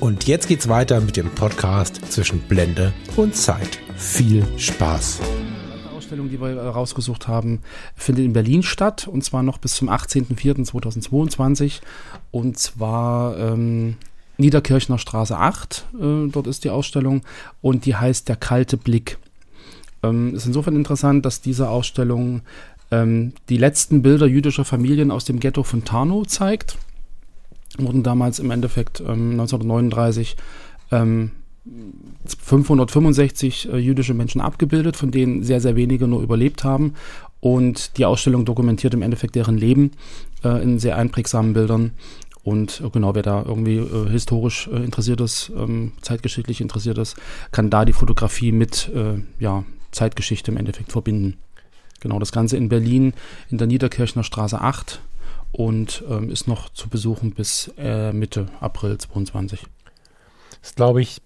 Und 0.00 0.26
jetzt 0.26 0.48
geht's 0.48 0.68
weiter 0.68 1.02
mit 1.02 1.18
dem 1.18 1.28
Podcast 1.30 2.00
zwischen 2.10 2.40
Blende 2.40 2.94
und 3.16 3.36
Zeit. 3.36 3.78
Viel 3.96 4.46
Spaß. 4.56 5.18
Ausstellung, 6.10 6.28
die 6.28 6.40
wir 6.40 6.48
äh, 6.48 6.66
rausgesucht 6.66 7.28
haben, 7.28 7.60
findet 7.94 8.24
in 8.24 8.32
Berlin 8.32 8.64
statt 8.64 9.06
und 9.06 9.22
zwar 9.22 9.44
noch 9.44 9.58
bis 9.58 9.74
zum 9.74 9.88
18.04.2022 9.88 11.82
und 12.32 12.58
zwar 12.58 13.38
ähm, 13.38 13.94
Niederkirchner 14.36 14.98
Straße 14.98 15.36
8. 15.36 15.86
Äh, 15.94 16.28
dort 16.32 16.48
ist 16.48 16.64
die 16.64 16.70
Ausstellung 16.70 17.22
und 17.62 17.86
die 17.86 17.94
heißt 17.94 18.28
Der 18.28 18.34
kalte 18.34 18.76
Blick. 18.76 19.18
Ähm, 20.02 20.34
ist 20.34 20.46
insofern 20.46 20.74
interessant, 20.74 21.24
dass 21.24 21.42
diese 21.42 21.68
Ausstellung 21.68 22.40
ähm, 22.90 23.32
die 23.48 23.58
letzten 23.58 24.02
Bilder 24.02 24.26
jüdischer 24.26 24.64
Familien 24.64 25.12
aus 25.12 25.24
dem 25.24 25.38
Ghetto 25.38 25.62
von 25.62 25.84
Tarnow 25.84 26.26
zeigt. 26.26 26.76
wurden 27.78 28.02
damals 28.02 28.40
im 28.40 28.50
Endeffekt 28.50 28.98
ähm, 28.98 29.38
1939 29.38 30.36
ähm, 30.90 31.30
565 32.38 33.72
äh, 33.72 33.76
jüdische 33.76 34.14
Menschen 34.14 34.40
abgebildet, 34.40 34.96
von 34.96 35.10
denen 35.10 35.42
sehr, 35.42 35.60
sehr 35.60 35.76
wenige 35.76 36.06
nur 36.06 36.22
überlebt 36.22 36.64
haben. 36.64 36.94
Und 37.40 37.96
die 37.96 38.04
Ausstellung 38.04 38.44
dokumentiert 38.44 38.92
im 38.94 39.02
Endeffekt 39.02 39.34
deren 39.34 39.56
Leben 39.56 39.92
äh, 40.44 40.62
in 40.62 40.78
sehr 40.78 40.96
einprägsamen 40.96 41.54
Bildern. 41.54 41.92
Und 42.42 42.80
äh, 42.84 42.90
genau, 42.90 43.14
wer 43.14 43.22
da 43.22 43.44
irgendwie 43.46 43.76
äh, 43.76 44.08
historisch 44.08 44.68
äh, 44.68 44.76
interessiert 44.82 45.20
ist, 45.20 45.50
ähm, 45.56 45.92
zeitgeschichtlich 46.00 46.60
interessiert 46.60 46.98
ist, 46.98 47.16
kann 47.50 47.70
da 47.70 47.84
die 47.84 47.92
Fotografie 47.92 48.52
mit 48.52 48.90
äh, 48.94 49.22
ja, 49.38 49.64
Zeitgeschichte 49.92 50.50
im 50.50 50.56
Endeffekt 50.56 50.92
verbinden. 50.92 51.36
Genau, 52.00 52.18
das 52.18 52.32
Ganze 52.32 52.56
in 52.56 52.68
Berlin 52.68 53.12
in 53.50 53.58
der 53.58 53.66
Niederkirchner 53.66 54.24
Straße 54.24 54.60
8 54.60 55.00
und 55.52 56.02
ähm, 56.08 56.30
ist 56.30 56.48
noch 56.48 56.70
zu 56.70 56.88
besuchen 56.88 57.32
bis 57.32 57.70
Mitte 57.76 58.46
April 58.60 58.96
22. 58.96 59.66
Das 60.62 60.74
glaube 60.74 61.02
ich, 61.02 61.20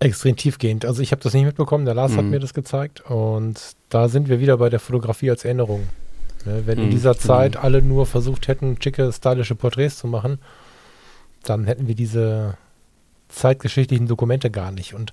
extrem 0.00 0.36
tiefgehend. 0.36 0.84
Also 0.84 1.02
ich 1.02 1.12
habe 1.12 1.22
das 1.22 1.34
nicht 1.34 1.44
mitbekommen, 1.44 1.84
der 1.84 1.94
Lars 1.94 2.12
mhm. 2.12 2.16
hat 2.18 2.24
mir 2.26 2.40
das 2.40 2.54
gezeigt 2.54 3.00
und 3.02 3.60
da 3.88 4.08
sind 4.08 4.28
wir 4.28 4.40
wieder 4.40 4.56
bei 4.58 4.68
der 4.68 4.80
Fotografie 4.80 5.30
als 5.30 5.44
Erinnerung. 5.44 5.88
Ne? 6.44 6.62
Wenn 6.66 6.78
mhm. 6.78 6.84
in 6.84 6.90
dieser 6.90 7.18
Zeit 7.18 7.54
mhm. 7.54 7.60
alle 7.62 7.82
nur 7.82 8.06
versucht 8.06 8.48
hätten, 8.48 8.80
schicke, 8.80 9.12
stylische 9.12 9.54
Porträts 9.54 9.98
zu 9.98 10.06
machen, 10.06 10.38
dann 11.42 11.64
hätten 11.64 11.88
wir 11.88 11.94
diese 11.94 12.56
zeitgeschichtlichen 13.28 14.06
Dokumente 14.06 14.50
gar 14.50 14.72
nicht. 14.72 14.94
Und 14.94 15.12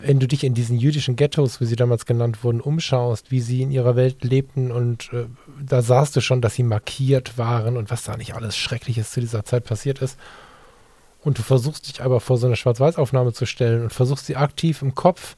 wenn 0.00 0.20
du 0.20 0.28
dich 0.28 0.44
in 0.44 0.54
diesen 0.54 0.78
jüdischen 0.78 1.16
Ghettos, 1.16 1.60
wie 1.60 1.66
sie 1.66 1.76
damals 1.76 2.06
genannt 2.06 2.44
wurden, 2.44 2.60
umschaust, 2.60 3.30
wie 3.30 3.40
sie 3.40 3.62
in 3.62 3.70
ihrer 3.70 3.96
Welt 3.96 4.22
lebten 4.22 4.70
und 4.70 5.12
äh, 5.12 5.26
da 5.60 5.82
sahst 5.82 6.14
du 6.16 6.20
schon, 6.20 6.40
dass 6.40 6.54
sie 6.54 6.62
markiert 6.62 7.38
waren 7.38 7.76
und 7.76 7.90
was 7.90 8.04
da 8.04 8.16
nicht 8.16 8.34
alles 8.34 8.56
Schreckliches 8.56 9.10
zu 9.10 9.20
dieser 9.20 9.44
Zeit 9.44 9.64
passiert 9.64 10.00
ist. 10.00 10.18
Und 11.24 11.38
du 11.38 11.42
versuchst 11.42 11.88
dich 11.88 12.02
aber 12.02 12.20
vor 12.20 12.38
so 12.38 12.46
eine 12.46 12.56
Schwarz-Weiß-Aufnahme 12.56 13.32
zu 13.32 13.46
stellen 13.46 13.82
und 13.84 13.92
versuchst 13.92 14.26
sie 14.26 14.36
aktiv 14.36 14.82
im 14.82 14.94
Kopf 14.94 15.36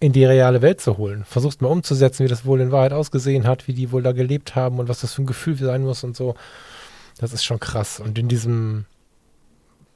in 0.00 0.12
die 0.12 0.24
reale 0.24 0.62
Welt 0.62 0.80
zu 0.80 0.96
holen. 0.96 1.24
Versuchst 1.24 1.62
mal 1.62 1.68
umzusetzen, 1.68 2.24
wie 2.24 2.28
das 2.28 2.44
wohl 2.44 2.60
in 2.60 2.72
Wahrheit 2.72 2.92
ausgesehen 2.92 3.46
hat, 3.46 3.68
wie 3.68 3.74
die 3.74 3.90
wohl 3.92 4.02
da 4.02 4.12
gelebt 4.12 4.54
haben 4.54 4.78
und 4.78 4.88
was 4.88 5.00
das 5.00 5.14
für 5.14 5.22
ein 5.22 5.26
Gefühl 5.26 5.56
sein 5.56 5.82
muss 5.82 6.04
und 6.04 6.16
so. 6.16 6.34
Das 7.18 7.32
ist 7.32 7.44
schon 7.44 7.60
krass. 7.60 8.00
Und 8.00 8.18
in 8.18 8.28
diesem 8.28 8.86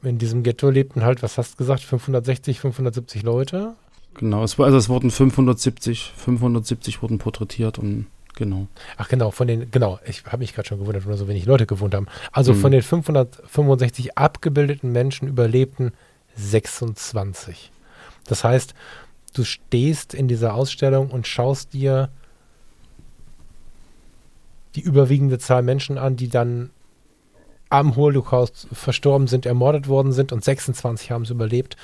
in 0.03 0.19
diesem 0.19 0.43
Ghetto 0.43 0.69
lebten 0.69 1.05
halt, 1.05 1.23
was 1.23 1.39
hast 1.39 1.55
du 1.55 1.57
gesagt, 1.59 1.83
560, 1.83 2.61
570 2.61 3.23
Leute? 3.23 3.75
Genau, 4.15 4.43
es, 4.43 4.59
war, 4.59 4.67
also 4.67 4.77
es 4.77 4.89
wurden 4.89 5.11
570, 5.11 6.13
570 6.17 7.03
wurden 7.03 7.19
porträtiert 7.19 7.79
und 7.79 8.07
genau. 8.43 8.66
Ach 8.97 9.09
genau, 9.09 9.30
von 9.30 9.47
den, 9.47 9.70
genau, 9.70 10.01
ich 10.05 10.24
habe 10.26 10.38
mich 10.38 10.53
gerade 10.53 10.66
schon 10.66 10.80
gewundert, 10.80 11.07
wo 11.07 11.14
so 11.14 11.28
wenig 11.28 11.47
Leute 11.47 11.64
gewohnt 11.64 11.95
haben. 11.95 12.09
Also 12.32 12.55
mhm. 12.55 12.59
von 12.59 12.72
den 12.72 12.82
565 12.82 14.18
abgebildeten 14.18 14.90
Menschen 14.90 15.28
überlebten 15.28 15.93
26. 16.34 17.70
Das 18.26 18.43
heißt, 18.43 18.74
du 19.34 19.45
stehst 19.45 20.12
in 20.12 20.26
dieser 20.26 20.55
Ausstellung 20.55 21.11
und 21.11 21.28
schaust 21.28 21.72
dir 21.72 22.09
die 24.74 24.80
überwiegende 24.80 25.38
Zahl 25.38 25.62
Menschen 25.62 25.99
an, 25.99 26.16
die 26.16 26.28
dann 26.28 26.70
am 27.68 27.95
Holocaust 27.95 28.66
verstorben 28.72 29.28
sind, 29.28 29.47
ermordet 29.47 29.86
worden 29.86 30.12
sind 30.12 30.32
und 30.32 30.43
26 30.43 31.11
haben 31.11 31.22
es 31.22 31.30
überlebt. 31.30 31.76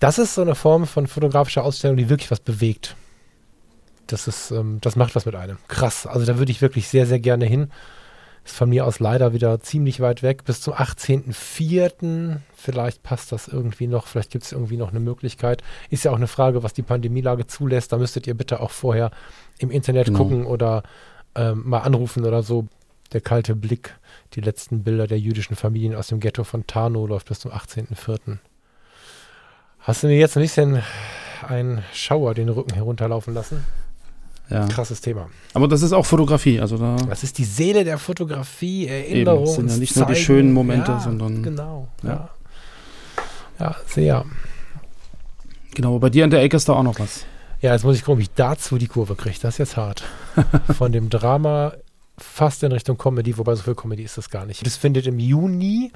Das 0.00 0.18
ist 0.18 0.34
so 0.34 0.42
eine 0.42 0.54
Form 0.54 0.86
von 0.86 1.06
fotografischer 1.06 1.62
Ausstellung, 1.62 1.96
die 1.96 2.08
wirklich 2.08 2.30
was 2.30 2.40
bewegt. 2.40 2.96
Das 4.06 4.26
ist, 4.26 4.50
ähm, 4.50 4.78
das 4.80 4.96
macht 4.96 5.14
was 5.14 5.26
mit 5.26 5.34
einem. 5.34 5.58
Krass. 5.68 6.06
Also 6.06 6.26
da 6.26 6.38
würde 6.38 6.50
ich 6.50 6.62
wirklich 6.62 6.88
sehr, 6.88 7.06
sehr 7.06 7.20
gerne 7.20 7.46
hin. 7.46 7.70
Ist 8.44 8.56
von 8.56 8.70
mir 8.70 8.86
aus 8.86 9.00
leider 9.00 9.32
wieder 9.32 9.60
ziemlich 9.60 10.00
weit 10.00 10.22
weg. 10.22 10.44
Bis 10.44 10.60
zum 10.60 10.74
18.04. 10.74 12.38
Vielleicht 12.54 13.02
passt 13.02 13.32
das 13.32 13.48
irgendwie 13.48 13.86
noch. 13.86 14.06
Vielleicht 14.06 14.30
gibt 14.30 14.44
es 14.44 14.52
irgendwie 14.52 14.78
noch 14.78 14.90
eine 14.90 15.00
Möglichkeit. 15.00 15.62
Ist 15.90 16.04
ja 16.04 16.10
auch 16.10 16.16
eine 16.16 16.26
Frage, 16.26 16.62
was 16.62 16.72
die 16.72 16.82
Pandemielage 16.82 17.46
zulässt. 17.46 17.92
Da 17.92 17.98
müsstet 17.98 18.26
ihr 18.26 18.34
bitte 18.34 18.60
auch 18.60 18.70
vorher 18.70 19.10
im 19.58 19.70
Internet 19.70 20.06
genau. 20.06 20.18
gucken 20.18 20.46
oder 20.46 20.82
ähm, 21.34 21.62
mal 21.66 21.80
anrufen 21.80 22.24
oder 22.24 22.42
so. 22.42 22.66
Der 23.12 23.20
kalte 23.20 23.56
Blick 23.56 23.96
die 24.34 24.40
letzten 24.40 24.84
Bilder 24.84 25.06
der 25.06 25.18
jüdischen 25.18 25.56
Familien 25.56 25.94
aus 25.94 26.08
dem 26.08 26.20
Ghetto 26.20 26.44
von 26.44 26.66
Tarnow 26.66 27.08
läuft 27.08 27.28
bis 27.28 27.40
zum 27.40 27.50
18.04. 27.50 28.38
Hast 29.80 30.02
du 30.02 30.06
mir 30.06 30.18
jetzt 30.18 30.36
ein 30.36 30.42
bisschen 30.42 30.82
einen 31.46 31.82
Schauer 31.92 32.34
den 32.34 32.48
Rücken 32.48 32.74
herunterlaufen 32.74 33.34
lassen? 33.34 33.64
Ja. 34.50 34.66
Krasses 34.66 35.00
Thema. 35.00 35.28
Aber 35.54 35.68
das 35.68 35.82
ist 35.82 35.92
auch 35.92 36.04
Fotografie. 36.04 36.60
Also 36.60 36.76
da 36.76 36.96
das 37.08 37.22
ist 37.22 37.38
die 37.38 37.44
Seele 37.44 37.84
der 37.84 37.98
Fotografie, 37.98 38.86
Erinnerung. 38.86 39.44
Das 39.44 39.54
sind 39.54 39.70
ja 39.70 39.76
nicht 39.76 39.96
nur 39.96 40.06
die 40.06 40.16
schönen 40.16 40.52
Momente, 40.52 40.90
ja, 40.90 41.00
sondern. 41.00 41.42
Genau, 41.42 41.88
ja. 42.02 42.30
Ja, 43.60 43.76
sehr. 43.86 44.24
Genau, 45.74 45.98
bei 45.98 46.10
dir 46.10 46.24
an 46.24 46.30
der 46.30 46.42
Ecke 46.42 46.56
ist 46.56 46.68
da 46.68 46.72
auch 46.72 46.82
noch 46.82 46.98
was. 46.98 47.24
Ja, 47.60 47.72
jetzt 47.74 47.84
muss 47.84 47.94
ich 47.94 48.04
gucken, 48.04 48.18
wie 48.18 48.24
ich 48.24 48.34
dazu 48.34 48.78
die 48.78 48.86
Kurve 48.86 49.14
kriege. 49.14 49.36
Das 49.40 49.54
ist 49.54 49.58
jetzt 49.58 49.76
hart. 49.76 50.02
Von 50.76 50.92
dem 50.92 51.10
Drama 51.10 51.74
fast 52.18 52.62
in 52.62 52.72
Richtung 52.72 52.98
Comedy, 52.98 53.36
wobei 53.38 53.54
so 53.54 53.62
viel 53.62 53.74
Comedy 53.74 54.02
ist 54.02 54.18
das 54.18 54.30
gar 54.30 54.46
nicht. 54.46 54.64
Das 54.66 54.76
findet 54.76 55.06
im 55.06 55.18
Juni 55.18 55.92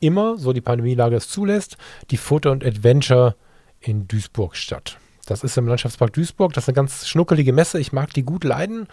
immer, 0.00 0.36
so 0.38 0.52
die 0.52 0.60
Pandemielage 0.60 1.16
es 1.16 1.28
zulässt, 1.28 1.76
die 2.10 2.16
Foto 2.16 2.50
und 2.50 2.64
Adventure 2.64 3.36
in 3.80 4.06
Duisburg 4.08 4.56
statt. 4.56 4.98
Das 5.24 5.44
ist 5.44 5.56
im 5.56 5.66
Landschaftspark 5.68 6.12
Duisburg. 6.12 6.52
Das 6.52 6.64
ist 6.64 6.68
eine 6.68 6.76
ganz 6.76 7.06
schnuckelige 7.06 7.52
Messe. 7.52 7.78
Ich 7.80 7.92
mag 7.92 8.12
die 8.12 8.22
gut 8.22 8.44
leiden. 8.44 8.88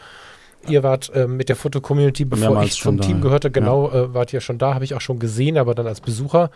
Ihr 0.67 0.83
wart 0.83 1.09
äh, 1.13 1.27
mit 1.27 1.49
der 1.49 1.55
Foto-Community, 1.55 2.25
bevor 2.25 2.49
Mehrmals 2.49 2.75
ich 2.75 2.81
zum 2.81 3.01
Team 3.01 3.17
da, 3.17 3.23
gehörte, 3.23 3.51
genau, 3.51 3.91
ja. 3.91 4.03
äh, 4.03 4.13
wart 4.13 4.31
ihr 4.31 4.41
schon 4.41 4.59
da, 4.59 4.75
habe 4.75 4.83
ich 4.83 4.93
auch 4.93 5.01
schon 5.01 5.17
gesehen, 5.17 5.57
aber 5.57 5.73
dann 5.73 5.87
als 5.87 6.01
Besucher. 6.01 6.51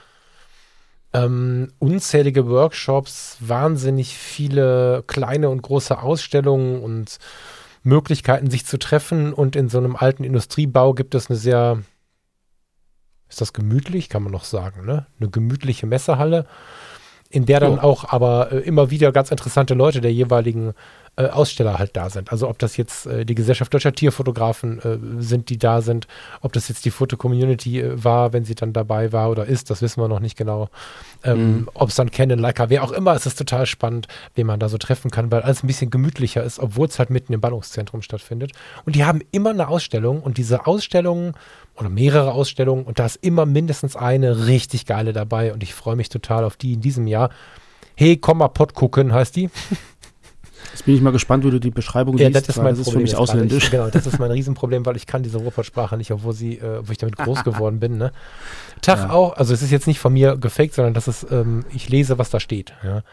Ähm, 1.13 1.71
unzählige 1.79 2.47
Workshops, 2.47 3.37
wahnsinnig 3.39 4.17
viele 4.17 5.03
kleine 5.07 5.49
und 5.49 5.61
große 5.61 5.97
Ausstellungen 5.97 6.81
und 6.81 7.17
Möglichkeiten, 7.83 8.49
sich 8.49 8.65
zu 8.65 8.77
treffen. 8.77 9.33
Und 9.33 9.55
in 9.55 9.69
so 9.69 9.77
einem 9.77 9.95
alten 9.95 10.23
Industriebau 10.23 10.93
gibt 10.93 11.15
es 11.15 11.29
eine 11.29 11.37
sehr, 11.37 11.81
ist 13.29 13.41
das 13.41 13.53
gemütlich, 13.53 14.09
kann 14.09 14.23
man 14.23 14.31
noch 14.31 14.43
sagen, 14.43 14.85
ne? 14.85 15.07
Eine 15.19 15.29
gemütliche 15.29 15.87
Messehalle, 15.87 16.45
in 17.35 17.45
der 17.45 17.59
dann 17.59 17.79
oh. 17.79 17.81
auch 17.81 18.05
aber 18.07 18.51
äh, 18.51 18.59
immer 18.59 18.89
wieder 18.89 19.11
ganz 19.11 19.29
interessante 19.29 19.73
Leute 19.73 19.99
der 19.99 20.13
jeweiligen 20.13 20.73
äh, 21.17 21.27
Aussteller 21.27 21.79
halt 21.79 21.95
da 21.95 22.09
sind. 22.09 22.31
Also 22.31 22.49
ob 22.49 22.59
das 22.59 22.77
jetzt 22.77 23.05
äh, 23.05 23.25
die 23.25 23.35
Gesellschaft 23.35 23.73
deutscher 23.73 23.93
Tierfotografen 23.93 24.79
äh, 24.79 25.21
sind, 25.21 25.49
die 25.49 25.57
da 25.57 25.81
sind, 25.81 26.07
ob 26.41 26.53
das 26.53 26.67
jetzt 26.67 26.83
die 26.85 26.91
Foto-Community 26.91 27.81
äh, 27.81 28.03
war, 28.03 28.33
wenn 28.33 28.43
sie 28.43 28.55
dann 28.55 28.73
dabei 28.73 29.13
war 29.13 29.29
oder 29.29 29.45
ist, 29.45 29.69
das 29.69 29.81
wissen 29.81 30.01
wir 30.01 30.07
noch 30.07 30.19
nicht 30.19 30.37
genau. 30.37 30.69
Ähm, 31.23 31.37
mhm. 31.37 31.69
Ob 31.73 31.89
es 31.89 31.95
dann 31.95 32.11
Canon, 32.11 32.39
Leica, 32.39 32.69
wer 32.69 32.83
auch 32.83 32.91
immer, 32.91 33.13
es 33.13 33.25
ist 33.25 33.37
total 33.37 33.65
spannend, 33.65 34.07
wen 34.35 34.45
man 34.45 34.59
da 34.59 34.67
so 34.67 34.77
treffen 34.77 35.09
kann, 35.09 35.31
weil 35.31 35.41
alles 35.41 35.63
ein 35.63 35.67
bisschen 35.67 35.89
gemütlicher 35.89 36.43
ist, 36.43 36.59
obwohl 36.59 36.87
es 36.87 36.99
halt 36.99 37.09
mitten 37.09 37.33
im 37.33 37.41
Ballungszentrum 37.41 38.01
stattfindet. 38.01 38.51
Und 38.85 38.95
die 38.95 39.05
haben 39.05 39.21
immer 39.31 39.51
eine 39.51 39.69
Ausstellung 39.69 40.21
und 40.21 40.37
diese 40.37 40.67
Ausstellungen 40.67 41.33
oder 41.77 41.89
mehrere 41.89 42.33
Ausstellungen 42.33 42.85
und 42.85 42.99
da 42.99 43.05
ist 43.05 43.17
immer 43.17 43.45
mindestens 43.45 43.95
eine 43.95 44.47
richtig 44.47 44.85
geile 44.85 45.13
dabei 45.13 45.53
und 45.53 45.63
ich 45.63 45.73
freue 45.73 45.95
mich 45.95 46.09
total 46.09 46.43
auf 46.43 46.57
die 46.57 46.73
in 46.73 46.81
diesem 46.81 47.07
Jahr. 47.07 47.29
Hey, 47.97 48.17
komm 48.17 48.39
mal 48.39 48.49
Pott 48.49 48.73
gucken, 48.73 49.13
heißt 49.13 49.35
die. 49.37 49.49
Jetzt 50.71 50.85
bin 50.85 50.95
ich 50.95 51.01
mal 51.01 51.11
gespannt, 51.11 51.43
wie 51.43 51.51
du 51.51 51.59
die 51.59 51.71
Beschreibung 51.71 52.17
ja, 52.17 52.27
liest. 52.27 52.47
Das 52.47 52.55
ist, 52.55 52.61
mein 52.61 52.75
das 52.75 52.87
ist 52.87 52.91
für 52.91 52.99
mich 52.99 53.15
ausländisch. 53.15 53.65
Ich, 53.65 53.71
genau, 53.71 53.89
das 53.89 54.05
ist 54.05 54.19
mein 54.19 54.31
Riesenproblem, 54.31 54.85
weil 54.85 54.95
ich 54.95 55.05
kann 55.05 55.23
diese 55.23 55.37
Ruhrpott-Sprache 55.37 55.97
nicht, 55.97 56.11
obwohl 56.11 56.33
sie, 56.33 56.57
äh, 56.57 56.85
wo 56.85 56.91
ich 56.91 56.97
damit 56.97 57.17
groß 57.17 57.43
geworden 57.45 57.79
bin. 57.79 57.97
Ne? 57.97 58.11
Tag 58.81 58.99
ja. 58.99 59.09
auch, 59.09 59.37
also 59.37 59.53
es 59.53 59.61
ist 59.61 59.71
jetzt 59.71 59.87
nicht 59.87 59.99
von 59.99 60.13
mir 60.13 60.37
gefaked, 60.37 60.73
sondern 60.73 60.93
das 60.93 61.07
ist, 61.07 61.27
ähm, 61.31 61.65
ich 61.73 61.89
lese, 61.89 62.17
was 62.17 62.29
da 62.29 62.39
steht. 62.39 62.73
Ja. 62.83 63.03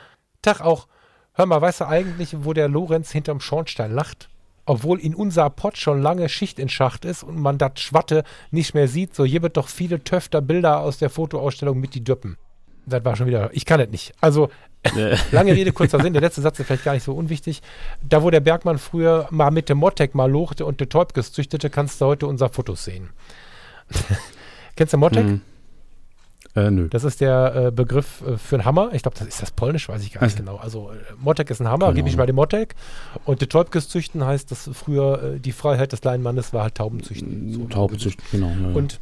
Tag 0.43 0.61
auch, 0.61 0.87
hör 1.35 1.47
mal, 1.47 1.61
weißt 1.61 1.81
du 1.81 1.89
eigentlich, 1.89 2.37
wo 2.41 2.53
der 2.53 2.69
Lorenz 2.69 3.11
hinterm 3.11 3.41
Schornstein 3.41 3.93
lacht? 3.93 4.29
Obwohl 4.65 5.01
in 5.01 5.15
unser 5.15 5.51
Pott 5.51 5.77
schon 5.77 6.01
lange 6.01 6.29
Schicht 6.29 6.61
in 6.61 6.69
Schacht 6.69 7.05
ist 7.05 7.25
und 7.25 7.37
man 7.37 7.59
das 7.59 7.73
Schwatte 7.77 8.23
nicht 8.53 8.75
mehr 8.75 8.87
sieht, 8.87 9.15
so 9.15 9.25
hier 9.25 9.43
wird 9.43 9.57
doch 9.57 9.69
viele 9.69 10.05
Töfter 10.05 10.41
Bilder 10.41 10.81
aus 10.81 10.99
der 10.99 11.11
Fotoausstellung 11.11 11.81
mit 11.81 11.95
die 11.95 12.05
Döppen. 12.05 12.37
Das 12.87 13.05
war 13.05 13.17
schon 13.17 13.27
wieder, 13.27 13.51
ich 13.53 13.65
kann 13.65 13.81
es 13.81 13.91
nicht. 13.91 14.13
Also 14.21 14.51
Lange 15.33 15.53
Rede, 15.53 15.73
kurzer 15.73 16.01
Sinn. 16.01 16.13
Der 16.13 16.23
letzte 16.23 16.41
Satz 16.41 16.59
ist 16.59 16.67
vielleicht 16.67 16.85
gar 16.85 16.95
nicht 16.95 17.05
so 17.05 17.15
unwichtig. 17.15 17.63
Da, 18.03 18.23
wo 18.23 18.31
der 18.31 18.41
Bergmann 18.41 18.79
früher 18.79 19.29
mal 19.31 19.51
mit 19.51 19.69
dem 19.69 19.79
Mottek 19.79 20.15
mal 20.15 20.31
lochte 20.31 20.67
und 20.67 20.81
der 20.81 20.89
Teubkes 20.89 21.33
züchtete, 21.33 21.71
kannst 21.71 22.01
du 22.01 22.07
heute 22.07 22.27
unser 22.27 22.49
Fotos 22.49 22.85
sehen. 22.85 23.11
Kennst 24.77 24.93
du 24.93 24.99
Mottek? 24.99 25.25
Hm. 25.25 25.41
Äh, 26.55 26.71
nö. 26.71 26.89
Das 26.89 27.05
ist 27.05 27.21
der 27.21 27.55
äh, 27.55 27.71
Begriff 27.71 28.23
äh, 28.27 28.37
für 28.37 28.57
einen 28.57 28.65
Hammer. 28.65 28.91
Ich 28.93 29.03
glaube, 29.03 29.17
das 29.19 29.27
ist 29.27 29.41
das 29.41 29.51
Polnisch, 29.53 29.89
weiß 29.89 30.03
ich 30.03 30.13
gar 30.13 30.25
nicht 30.25 30.37
genau. 30.37 30.57
Also 30.57 30.91
äh, 30.91 30.97
Mottek 31.19 31.49
ist 31.51 31.61
ein 31.61 31.69
Hammer, 31.69 31.87
genau. 31.87 31.97
gebe 31.97 32.09
ich 32.09 32.17
mal 32.17 32.27
den 32.27 32.37
Mottek. 32.37 32.75
Und 33.25 33.41
der 33.41 33.49
Teubkes 33.49 33.89
züchten 33.89 34.25
heißt, 34.25 34.51
dass 34.51 34.69
früher 34.73 35.23
äh, 35.23 35.41
die 35.41 35.53
Freiheit 35.53 35.93
des 35.93 36.03
kleinen 36.03 36.23
Mannes 36.23 36.53
war 36.53 36.65
halt 36.65 36.75
Taubenzüchten. 36.75 37.53
So 37.53 37.65
Taubenzüchten, 37.67 38.25
genau. 38.31 38.49
Ja, 38.49 38.69
ja. 38.69 38.75
Und 38.75 39.01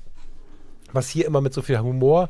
was 0.93 1.09
hier 1.09 1.27
immer 1.27 1.41
mit 1.41 1.53
so 1.53 1.63
viel 1.63 1.79
Humor 1.81 2.29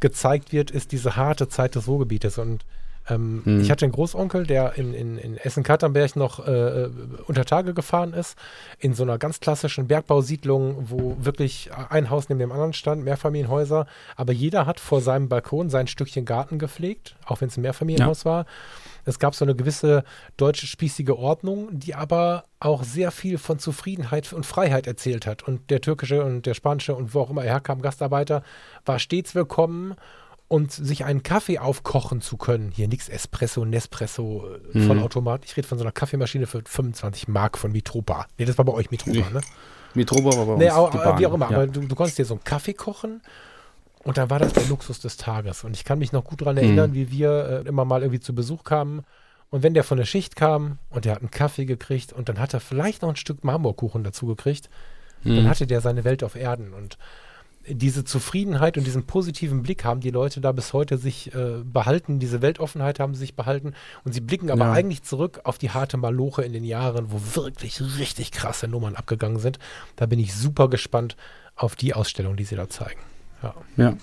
gezeigt 0.00 0.52
wird, 0.52 0.70
ist 0.70 0.92
diese 0.92 1.16
harte 1.16 1.48
Zeit 1.48 1.74
des 1.74 1.86
Ruhrgebietes. 1.86 2.38
Und 2.38 2.64
Ähm, 3.08 3.42
mhm. 3.44 3.60
Ich 3.60 3.70
hatte 3.70 3.84
einen 3.84 3.92
Großonkel, 3.92 4.46
der 4.46 4.76
in, 4.76 4.94
in, 4.94 5.18
in 5.18 5.36
Essen-Katernberg 5.36 6.16
noch 6.16 6.46
äh, 6.46 6.88
unter 7.26 7.44
Tage 7.44 7.74
gefahren 7.74 8.12
ist, 8.12 8.36
in 8.78 8.94
so 8.94 9.02
einer 9.02 9.18
ganz 9.18 9.40
klassischen 9.40 9.88
Bergbausiedlung, 9.88 10.90
wo 10.90 11.16
wirklich 11.20 11.70
ein 11.90 12.10
Haus 12.10 12.28
neben 12.28 12.38
dem 12.38 12.52
anderen 12.52 12.72
stand, 12.72 13.04
Mehrfamilienhäuser, 13.04 13.86
aber 14.16 14.32
jeder 14.32 14.66
hat 14.66 14.80
vor 14.80 15.00
seinem 15.00 15.28
Balkon 15.28 15.70
sein 15.70 15.86
Stückchen 15.86 16.24
Garten 16.24 16.58
gepflegt, 16.58 17.16
auch 17.26 17.40
wenn 17.40 17.48
es 17.48 17.56
ein 17.56 17.62
Mehrfamilienhaus 17.62 18.24
ja. 18.24 18.30
war. 18.30 18.46
Es 19.04 19.18
gab 19.18 19.34
so 19.34 19.44
eine 19.44 19.56
gewisse 19.56 20.04
deutsche 20.36 20.66
spießige 20.66 21.18
Ordnung, 21.18 21.68
die 21.72 21.94
aber 21.94 22.44
auch 22.60 22.84
sehr 22.84 23.10
viel 23.10 23.38
von 23.38 23.58
Zufriedenheit 23.58 24.32
und 24.32 24.46
Freiheit 24.46 24.86
erzählt 24.86 25.26
hat. 25.26 25.42
Und 25.42 25.70
der 25.70 25.80
türkische 25.80 26.22
und 26.24 26.46
der 26.46 26.54
spanische 26.54 26.94
und 26.94 27.12
wo 27.12 27.22
auch 27.22 27.30
immer 27.30 27.42
er 27.42 27.54
herkam, 27.54 27.82
Gastarbeiter, 27.82 28.44
war 28.84 29.00
stets 29.00 29.34
willkommen 29.34 29.96
und 30.48 30.70
sich 30.70 31.04
einen 31.04 31.22
Kaffee 31.22 31.58
aufkochen 31.58 32.20
zu 32.20 32.36
können. 32.36 32.70
Hier 32.70 32.88
nichts 32.88 33.08
Espresso, 33.08 33.64
Nespresso, 33.64 34.46
äh, 34.74 34.78
mhm. 34.78 34.86
Vollautomat. 34.86 35.44
Ich 35.44 35.56
rede 35.56 35.66
von 35.66 35.78
so 35.78 35.84
einer 35.84 35.92
Kaffeemaschine 35.92 36.46
für 36.46 36.62
25 36.64 37.28
Mark 37.28 37.56
von 37.56 37.72
Mitropa. 37.72 38.26
Nee, 38.38 38.44
das 38.44 38.58
war 38.58 38.64
bei 38.64 38.72
euch 38.72 38.90
Mitropa, 38.90 39.30
ne? 39.30 39.40
Mitropa 39.94 40.36
war 40.36 40.46
bei 40.46 40.52
uns 40.52 40.62
nee, 40.62 40.70
auch, 40.70 41.18
Wie 41.18 41.26
auch 41.26 41.34
immer, 41.34 41.50
ja. 41.50 41.56
aber 41.56 41.66
du, 41.66 41.80
du 41.80 41.94
konntest 41.94 42.18
dir 42.18 42.24
so 42.24 42.34
einen 42.34 42.44
Kaffee 42.44 42.74
kochen 42.74 43.22
und 44.04 44.18
dann 44.18 44.30
war 44.30 44.38
das 44.38 44.52
der 44.52 44.66
Luxus 44.66 45.00
des 45.00 45.16
Tages. 45.16 45.64
Und 45.64 45.76
ich 45.76 45.84
kann 45.84 45.98
mich 45.98 46.12
noch 46.12 46.24
gut 46.24 46.40
daran 46.40 46.56
erinnern, 46.56 46.90
mhm. 46.90 46.94
wie 46.94 47.10
wir 47.10 47.62
äh, 47.64 47.68
immer 47.68 47.84
mal 47.84 48.02
irgendwie 48.02 48.20
zu 48.20 48.34
Besuch 48.34 48.64
kamen. 48.64 49.04
Und 49.50 49.62
wenn 49.62 49.74
der 49.74 49.84
von 49.84 49.98
der 49.98 50.06
Schicht 50.06 50.34
kam 50.34 50.78
und 50.90 51.04
der 51.04 51.14
hat 51.14 51.20
einen 51.20 51.30
Kaffee 51.30 51.66
gekriegt 51.66 52.12
und 52.12 52.28
dann 52.28 52.38
hat 52.38 52.54
er 52.54 52.60
vielleicht 52.60 53.02
noch 53.02 53.10
ein 53.10 53.16
Stück 53.16 53.44
Marmorkuchen 53.44 54.02
dazu 54.02 54.26
gekriegt, 54.26 54.70
mhm. 55.22 55.36
dann 55.36 55.48
hatte 55.48 55.66
der 55.66 55.80
seine 55.80 56.04
Welt 56.04 56.24
auf 56.24 56.36
Erden. 56.36 56.72
Und 56.72 56.98
diese 57.68 58.04
Zufriedenheit 58.04 58.76
und 58.76 58.86
diesen 58.86 59.04
positiven 59.04 59.62
Blick 59.62 59.84
haben 59.84 60.00
die 60.00 60.10
Leute 60.10 60.40
da 60.40 60.52
bis 60.52 60.72
heute 60.72 60.98
sich 60.98 61.34
äh, 61.34 61.62
behalten. 61.64 62.18
Diese 62.18 62.42
Weltoffenheit 62.42 63.00
haben 63.00 63.14
sie 63.14 63.20
sich 63.20 63.34
behalten. 63.34 63.74
Und 64.04 64.12
sie 64.12 64.20
blicken 64.20 64.50
aber 64.50 64.66
ja. 64.66 64.72
eigentlich 64.72 65.02
zurück 65.02 65.40
auf 65.44 65.58
die 65.58 65.70
harte 65.70 65.96
Maloche 65.96 66.42
in 66.42 66.52
den 66.52 66.64
Jahren, 66.64 67.12
wo 67.12 67.36
wirklich 67.36 67.80
richtig 67.98 68.32
krasse 68.32 68.68
Nummern 68.68 68.96
abgegangen 68.96 69.38
sind. 69.38 69.58
Da 69.96 70.06
bin 70.06 70.18
ich 70.18 70.34
super 70.34 70.68
gespannt 70.68 71.16
auf 71.54 71.76
die 71.76 71.94
Ausstellung, 71.94 72.36
die 72.36 72.44
sie 72.44 72.56
da 72.56 72.68
zeigen. 72.68 73.00
Ja, 73.42 73.54
ja 73.76 73.96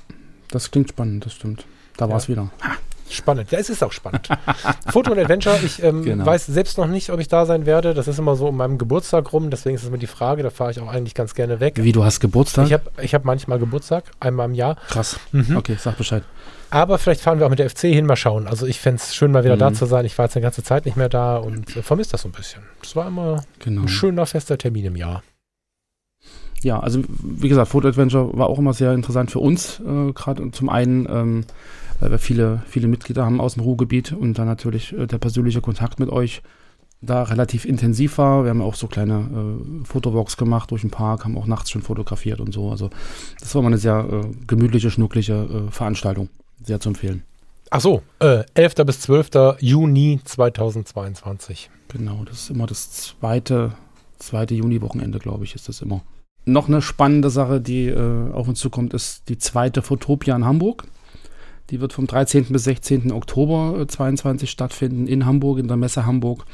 das 0.49 0.71
klingt 0.71 0.89
spannend, 0.89 1.25
das 1.25 1.33
stimmt. 1.33 1.65
Da 1.97 2.05
ja. 2.05 2.11
war 2.11 2.17
es 2.17 2.29
wieder. 2.29 2.51
Ha. 2.61 2.77
Spannend. 3.09 3.51
Ja, 3.51 3.59
es 3.59 3.69
ist 3.69 3.83
auch 3.83 3.91
spannend. 3.91 4.29
Foto 4.91 5.11
und 5.11 5.19
Adventure, 5.19 5.57
ich 5.63 5.81
ähm, 5.83 6.03
genau. 6.03 6.25
weiß 6.25 6.45
selbst 6.45 6.77
noch 6.77 6.87
nicht, 6.87 7.09
ob 7.09 7.19
ich 7.19 7.27
da 7.27 7.45
sein 7.45 7.65
werde. 7.65 7.93
Das 7.93 8.07
ist 8.07 8.19
immer 8.19 8.35
so 8.35 8.47
um 8.47 8.57
meinem 8.57 8.77
Geburtstag 8.77 9.33
rum, 9.33 9.49
deswegen 9.49 9.75
ist 9.75 9.83
es 9.83 9.89
mir 9.89 9.97
die 9.97 10.07
Frage, 10.07 10.43
da 10.43 10.49
fahre 10.49 10.71
ich 10.71 10.79
auch 10.79 10.87
eigentlich 10.87 11.15
ganz 11.15 11.33
gerne 11.33 11.59
weg. 11.59 11.75
Wie, 11.77 11.91
du 11.91 12.03
hast 12.03 12.19
Geburtstag? 12.19 12.67
Ich 12.67 12.73
habe 12.73 12.91
ich 13.01 13.13
hab 13.13 13.25
manchmal 13.25 13.59
Geburtstag, 13.59 14.05
einmal 14.19 14.47
im 14.47 14.53
Jahr. 14.53 14.75
Krass. 14.87 15.19
Mhm. 15.31 15.57
Okay, 15.57 15.75
sag 15.79 15.97
Bescheid. 15.97 16.23
Aber 16.71 16.99
vielleicht 16.99 17.21
fahren 17.21 17.39
wir 17.39 17.47
auch 17.47 17.49
mit 17.49 17.59
der 17.59 17.69
FC 17.69 17.81
hin, 17.81 18.05
mal 18.05 18.15
schauen. 18.15 18.47
Also 18.47 18.67
ich 18.67 18.79
fände 18.79 19.01
es 19.01 19.15
schön, 19.15 19.31
mal 19.31 19.43
wieder 19.43 19.55
mhm. 19.55 19.59
da 19.59 19.73
zu 19.73 19.85
sein. 19.85 20.05
Ich 20.05 20.17
war 20.17 20.25
jetzt 20.25 20.35
eine 20.35 20.43
ganze 20.43 20.63
Zeit 20.63 20.85
nicht 20.85 20.97
mehr 20.97 21.09
da 21.09 21.37
und 21.37 21.75
äh, 21.75 21.81
vermisse 21.81 22.11
das 22.11 22.21
so 22.21 22.29
ein 22.29 22.31
bisschen. 22.31 22.61
Das 22.81 22.95
war 22.95 23.07
immer 23.07 23.43
genau. 23.59 23.81
ein 23.81 23.87
schöner, 23.87 24.25
fester 24.25 24.57
Termin 24.57 24.85
im 24.85 24.95
Jahr 24.95 25.23
ja, 26.63 26.79
also 26.79 27.01
wie 27.07 27.49
gesagt, 27.49 27.69
Photo 27.69 27.87
Adventure 27.87 28.37
war 28.37 28.47
auch 28.47 28.59
immer 28.59 28.73
sehr 28.73 28.93
interessant 28.93 29.31
für 29.31 29.39
uns, 29.39 29.79
äh, 29.79 30.11
gerade 30.13 30.51
zum 30.51 30.69
einen, 30.69 31.07
ähm, 31.09 31.45
weil 31.99 32.11
wir 32.11 32.19
viele, 32.19 32.63
viele 32.67 32.87
Mitglieder 32.87 33.25
haben 33.25 33.41
aus 33.41 33.55
dem 33.55 33.63
Ruhrgebiet 33.63 34.13
und 34.13 34.37
dann 34.37 34.47
natürlich 34.47 34.93
äh, 34.93 35.07
der 35.07 35.17
persönliche 35.17 35.61
Kontakt 35.61 35.99
mit 35.99 36.09
euch 36.09 36.41
da 37.01 37.23
relativ 37.23 37.65
intensiv 37.65 38.17
war. 38.17 38.43
Wir 38.43 38.49
haben 38.49 38.61
auch 38.61 38.75
so 38.75 38.87
kleine 38.87 39.19
äh, 39.81 39.85
Fotowalks 39.85 40.37
gemacht 40.37 40.71
durch 40.71 40.81
den 40.81 40.91
Park, 40.91 41.23
haben 41.23 41.37
auch 41.37 41.47
nachts 41.47 41.71
schon 41.71 41.81
fotografiert 41.81 42.41
und 42.41 42.53
so. 42.53 42.69
Also 42.69 42.89
das 43.39 43.55
war 43.55 43.61
mal 43.61 43.69
eine 43.69 43.77
sehr 43.77 44.05
äh, 44.11 44.27
gemütliche, 44.47 44.91
schnuckliche 44.91 45.67
äh, 45.67 45.71
Veranstaltung. 45.71 46.29
Sehr 46.61 46.79
zu 46.79 46.89
empfehlen. 46.89 47.23
Ach 47.71 47.81
so, 47.81 48.01
äh, 48.19 48.43
11. 48.55 48.75
bis 48.85 48.99
12. 49.01 49.57
Juni 49.59 50.19
2022. 50.23 51.69
Genau, 51.87 52.23
das 52.25 52.41
ist 52.41 52.49
immer 52.49 52.67
das 52.67 52.91
zweite, 52.91 53.73
zweite 54.17 54.55
Juni-Wochenende, 54.55 55.19
glaube 55.19 55.45
ich, 55.45 55.55
ist 55.55 55.69
das 55.69 55.81
immer. 55.81 56.01
Noch 56.45 56.67
eine 56.67 56.81
spannende 56.81 57.29
Sache, 57.29 57.61
die 57.61 57.87
äh, 57.87 58.31
auf 58.33 58.47
uns 58.47 58.59
zukommt, 58.59 58.93
ist 58.93 59.29
die 59.29 59.37
zweite 59.37 59.81
Fotopia 59.81 60.35
in 60.35 60.45
Hamburg. 60.45 60.85
Die 61.69 61.81
wird 61.81 61.93
vom 61.93 62.07
13. 62.07 62.45
bis 62.45 62.63
16. 62.63 63.11
Oktober 63.11 63.85
2022 63.87 64.49
stattfinden 64.49 65.07
in 65.07 65.25
Hamburg, 65.25 65.59
in 65.59 65.67
der 65.67 65.77
Messe 65.77 66.05
Hamburg. 66.05 66.45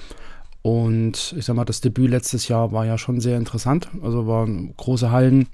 Und 0.62 1.36
ich 1.38 1.46
sag 1.46 1.56
mal, 1.56 1.64
das 1.64 1.82
Debüt 1.82 2.10
letztes 2.10 2.48
Jahr 2.48 2.72
war 2.72 2.86
ja 2.86 2.98
schon 2.98 3.22
sehr 3.22 3.38
interessant. 3.38 3.90
Also 4.02 4.28
waren 4.28 4.74
große 4.76 5.12
Hallen 5.12 5.48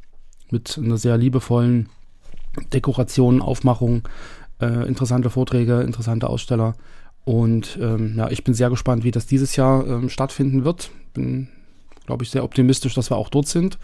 mit 0.49 0.80
einer 0.82 0.97
sehr 0.97 1.18
liebevollen 1.18 1.89
Dekoration, 2.74 3.41
Aufmachung, 3.41 4.07
äh, 4.62 4.88
interessante 4.88 5.30
Vorträge, 5.30 5.82
interessante 5.82 6.30
Aussteller. 6.30 6.76
Und 7.24 7.78
ähm, 7.82 8.16
ja, 8.18 8.30
ich 8.30 8.43
bin 8.43 8.53
sehr 8.53 8.70
gespannt, 8.70 9.03
wie 9.03 9.12
das 9.12 9.28
dieses 9.28 9.55
Jahr 9.55 9.86
ähm, 9.86 10.09
stattfinden 10.09 10.66
wird. 10.66 10.91
Bin, 11.14 11.49
glaube 12.05 12.24
ich, 12.24 12.32
sehr 12.32 12.43
optimistisch, 12.43 12.95
dass 12.95 13.12
wir 13.12 13.18
auch 13.18 13.30
dort 13.30 13.47
sind. 13.47 13.78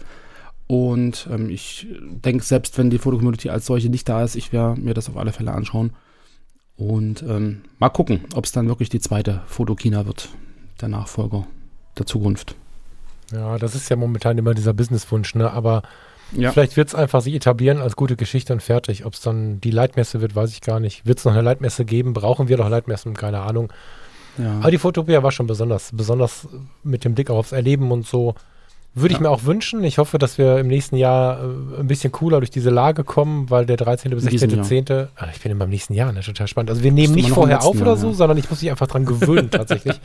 Und 0.68 1.26
ähm, 1.32 1.48
ich 1.48 1.86
denke, 1.90 2.44
selbst 2.44 2.76
wenn 2.76 2.90
die 2.90 2.98
Fotocommunity 2.98 3.48
als 3.48 3.66
solche 3.66 3.88
nicht 3.88 4.08
da 4.08 4.22
ist, 4.22 4.36
ich 4.36 4.52
werde 4.52 4.80
mir 4.80 4.94
das 4.94 5.08
auf 5.08 5.16
alle 5.16 5.32
Fälle 5.32 5.52
anschauen. 5.52 5.92
Und 6.76 7.22
ähm, 7.22 7.62
mal 7.78 7.88
gucken, 7.88 8.20
ob 8.34 8.44
es 8.44 8.52
dann 8.52 8.68
wirklich 8.68 8.90
die 8.90 9.00
zweite 9.00 9.40
Fotokina 9.46 10.06
wird, 10.06 10.28
der 10.80 10.88
Nachfolger 10.88 11.46
der 11.98 12.06
Zukunft. 12.06 12.54
Ja, 13.32 13.58
das 13.58 13.74
ist 13.74 13.88
ja 13.88 13.96
momentan 13.96 14.38
immer 14.38 14.54
dieser 14.54 14.74
Businesswunsch, 14.74 15.34
ne? 15.34 15.50
Aber 15.50 15.82
ja. 16.32 16.52
vielleicht 16.52 16.76
wird 16.76 16.88
es 16.88 16.94
einfach 16.94 17.22
sich 17.22 17.34
etablieren 17.34 17.78
als 17.78 17.96
gute 17.96 18.16
Geschichte 18.16 18.52
und 18.52 18.62
fertig. 18.62 19.06
Ob 19.06 19.14
es 19.14 19.22
dann 19.22 19.60
die 19.60 19.70
Leitmesse 19.70 20.20
wird, 20.20 20.36
weiß 20.36 20.52
ich 20.52 20.60
gar 20.60 20.80
nicht. 20.80 21.06
Wird 21.06 21.18
es 21.18 21.24
noch 21.24 21.32
eine 21.32 21.42
Leitmesse 21.42 21.86
geben? 21.86 22.12
Brauchen 22.12 22.48
wir 22.48 22.58
noch 22.58 22.68
Leitmessen? 22.68 23.14
Keine 23.14 23.40
Ahnung. 23.40 23.72
Ja. 24.36 24.58
Aber 24.60 24.70
die 24.70 24.78
Fotopia 24.78 25.22
war 25.22 25.32
schon 25.32 25.46
besonders, 25.46 25.90
besonders 25.92 26.46
mit 26.82 27.04
dem 27.04 27.14
Blick 27.14 27.30
aufs 27.30 27.52
Erleben 27.52 27.90
und 27.90 28.06
so. 28.06 28.34
Würde 28.94 29.14
ich 29.14 29.20
mir 29.20 29.30
auch 29.30 29.44
wünschen. 29.44 29.84
Ich 29.84 29.98
hoffe, 29.98 30.18
dass 30.18 30.38
wir 30.38 30.58
im 30.58 30.66
nächsten 30.66 30.96
Jahr 30.96 31.40
äh, 31.40 31.80
ein 31.80 31.86
bisschen 31.86 32.10
cooler 32.10 32.38
durch 32.38 32.50
diese 32.50 32.70
Lage 32.70 33.04
kommen, 33.04 33.48
weil 33.50 33.66
der 33.66 33.76
13. 33.76 34.10
bis 34.10 34.24
16.10. 34.26 35.08
Ah, 35.16 35.28
ich 35.32 35.40
bin 35.40 35.52
immer 35.52 35.64
im 35.64 35.70
nächsten 35.70 35.94
Jahr, 35.94 36.12
ne? 36.12 36.20
total 36.20 36.48
spannend. 36.48 36.70
Also 36.70 36.82
wir 36.82 36.92
nehmen 36.92 37.14
nicht 37.14 37.30
vorher 37.30 37.62
auf 37.62 37.80
oder 37.80 37.96
so, 37.96 38.08
ja. 38.08 38.14
sondern 38.14 38.38
ich 38.38 38.50
muss 38.50 38.60
mich 38.62 38.70
einfach 38.70 38.86
dran 38.86 39.04
gewöhnen 39.04 39.50
tatsächlich. 39.50 40.00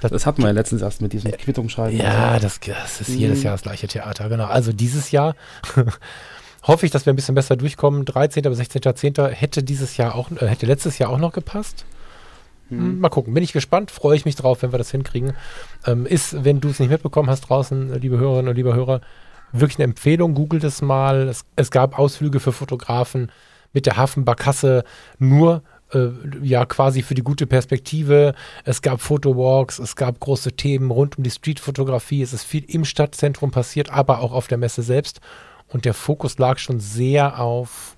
Das, 0.00 0.10
das 0.12 0.26
hatten 0.26 0.42
wir 0.42 0.46
ja 0.46 0.52
letztens 0.52 0.80
erst 0.80 1.02
mit 1.02 1.12
diesem 1.12 1.32
Quittungsschreiben. 1.32 1.98
Ja, 1.98 2.38
das, 2.38 2.60
das, 2.60 3.00
ist 3.00 3.08
jedes 3.08 3.40
mhm. 3.40 3.44
Jahr 3.44 3.54
das 3.54 3.62
gleiche 3.62 3.88
Theater, 3.88 4.28
genau. 4.28 4.46
Also 4.46 4.72
dieses 4.72 5.10
Jahr 5.10 5.34
hoffe 6.62 6.86
ich, 6.86 6.92
dass 6.92 7.04
wir 7.04 7.12
ein 7.12 7.16
bisschen 7.16 7.34
besser 7.34 7.56
durchkommen. 7.56 8.04
13. 8.04 8.42
bis 8.44 8.58
16.10. 8.58 9.28
hätte 9.28 9.62
dieses 9.62 9.96
Jahr 9.96 10.14
auch, 10.14 10.30
äh, 10.30 10.46
hätte 10.46 10.66
letztes 10.66 10.98
Jahr 10.98 11.10
auch 11.10 11.18
noch 11.18 11.32
gepasst. 11.32 11.84
Hm. 12.68 13.00
Mal 13.00 13.08
gucken. 13.08 13.34
Bin 13.34 13.42
ich 13.42 13.52
gespannt, 13.52 13.90
freue 13.90 14.16
ich 14.16 14.24
mich 14.24 14.36
drauf, 14.36 14.62
wenn 14.62 14.72
wir 14.72 14.78
das 14.78 14.90
hinkriegen. 14.90 15.34
Ähm, 15.86 16.06
ist, 16.06 16.44
wenn 16.44 16.60
du 16.60 16.68
es 16.68 16.80
nicht 16.80 16.90
mitbekommen 16.90 17.28
hast 17.28 17.42
draußen, 17.42 17.92
äh, 17.92 17.98
liebe 17.98 18.18
Hörerinnen 18.18 18.48
und 18.48 18.56
liebe 18.56 18.74
Hörer, 18.74 19.00
wirklich 19.52 19.78
eine 19.78 19.84
Empfehlung. 19.84 20.34
Googelt 20.34 20.64
es 20.64 20.82
mal. 20.82 21.28
Es, 21.28 21.44
es 21.56 21.70
gab 21.70 21.98
Ausflüge 21.98 22.40
für 22.40 22.52
Fotografen 22.52 23.30
mit 23.72 23.86
der 23.86 23.96
Hafenbarkasse 23.96 24.84
nur 25.18 25.62
äh, 25.92 26.08
ja 26.42 26.64
quasi 26.64 27.02
für 27.02 27.14
die 27.14 27.22
gute 27.22 27.46
Perspektive. 27.46 28.34
Es 28.64 28.82
gab 28.82 29.00
Fotowalks, 29.00 29.78
es 29.78 29.96
gab 29.96 30.20
große 30.20 30.52
Themen 30.52 30.90
rund 30.90 31.18
um 31.18 31.24
die 31.24 31.30
Streetfotografie. 31.30 32.22
Es 32.22 32.32
ist 32.32 32.44
viel 32.44 32.64
im 32.64 32.84
Stadtzentrum 32.84 33.50
passiert, 33.50 33.90
aber 33.90 34.20
auch 34.20 34.32
auf 34.32 34.48
der 34.48 34.58
Messe 34.58 34.82
selbst. 34.82 35.20
Und 35.68 35.84
der 35.84 35.94
Fokus 35.94 36.38
lag 36.38 36.58
schon 36.58 36.80
sehr 36.80 37.40
auf 37.40 37.96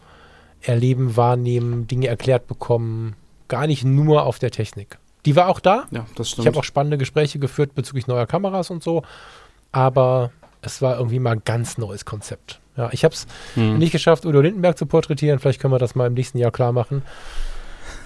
Erleben, 0.63 1.17
Wahrnehmen, 1.17 1.87
Dinge 1.87 2.09
erklärt 2.09 2.47
bekommen, 2.47 3.15
gar 3.49 3.67
nicht 3.67 3.85
nur 3.85 4.25
auf 4.25 4.39
der 4.39 4.51
Technik. 4.51 4.99
Die 5.25 5.35
war 5.37 5.49
auch 5.49 5.61
da. 5.61 5.87
Ja, 5.91 6.07
das 6.15 6.31
stimmt. 6.31 6.45
Ich 6.45 6.47
habe 6.47 6.59
auch 6.59 6.65
spannende 6.65 6.99
Gespräche 6.99 7.39
geführt 7.39 7.75
bezüglich 7.75 8.07
neuer 8.07 8.27
Kameras 8.27 8.71
und 8.71 8.83
so. 8.83 9.03
Aber 9.73 10.31
es 10.63 10.83
war 10.83 10.97
irgendwie 10.97 11.19
mal 11.19 11.33
ein 11.33 11.43
ganz 11.45 11.79
neues 11.79 12.05
Konzept. 12.05 12.61
Ja, 12.77 12.91
ich 12.93 13.05
habe 13.05 13.15
es 13.15 13.27
hm. 13.55 13.79
nicht 13.79 13.93
geschafft, 13.93 14.25
Udo 14.27 14.41
Lindenberg 14.41 14.79
zu 14.79 14.87
porträtieren. 14.87 15.39
Vielleicht 15.39 15.61
können 15.61 15.73
wir 15.73 15.79
das 15.79 15.95
mal 15.95 16.07
im 16.07 16.15
nächsten 16.15 16.39
Jahr 16.39 16.51
klar 16.51 16.73
machen. 16.73 17.03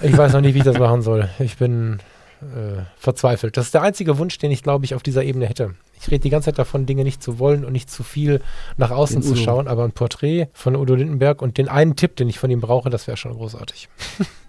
Ich 0.02 0.16
weiß 0.16 0.32
noch 0.32 0.40
nicht, 0.40 0.54
wie 0.54 0.58
ich 0.58 0.64
das 0.64 0.78
machen 0.78 1.02
soll. 1.02 1.28
Ich 1.40 1.58
bin 1.58 1.98
äh, 2.40 2.82
verzweifelt. 2.96 3.56
Das 3.56 3.66
ist 3.66 3.74
der 3.74 3.82
einzige 3.82 4.16
Wunsch, 4.18 4.38
den 4.38 4.50
ich, 4.50 4.62
glaube 4.62 4.84
ich, 4.84 4.94
auf 4.94 5.02
dieser 5.02 5.22
Ebene 5.24 5.46
hätte. 5.46 5.74
Ich 6.00 6.10
rede 6.10 6.20
die 6.20 6.30
ganze 6.30 6.46
Zeit 6.46 6.58
davon, 6.58 6.86
Dinge 6.86 7.04
nicht 7.04 7.22
zu 7.22 7.38
wollen 7.38 7.64
und 7.64 7.72
nicht 7.72 7.90
zu 7.90 8.02
viel 8.02 8.40
nach 8.78 8.90
außen 8.90 9.22
zu 9.22 9.36
schauen, 9.36 9.68
aber 9.68 9.84
ein 9.84 9.92
Porträt 9.92 10.48
von 10.54 10.74
Udo 10.74 10.94
Lindenberg 10.94 11.42
und 11.42 11.58
den 11.58 11.68
einen 11.68 11.96
Tipp, 11.96 12.16
den 12.16 12.30
ich 12.30 12.38
von 12.38 12.50
ihm 12.50 12.62
brauche, 12.62 12.88
das 12.88 13.06
wäre 13.06 13.18
schon 13.18 13.34
großartig. 13.34 13.88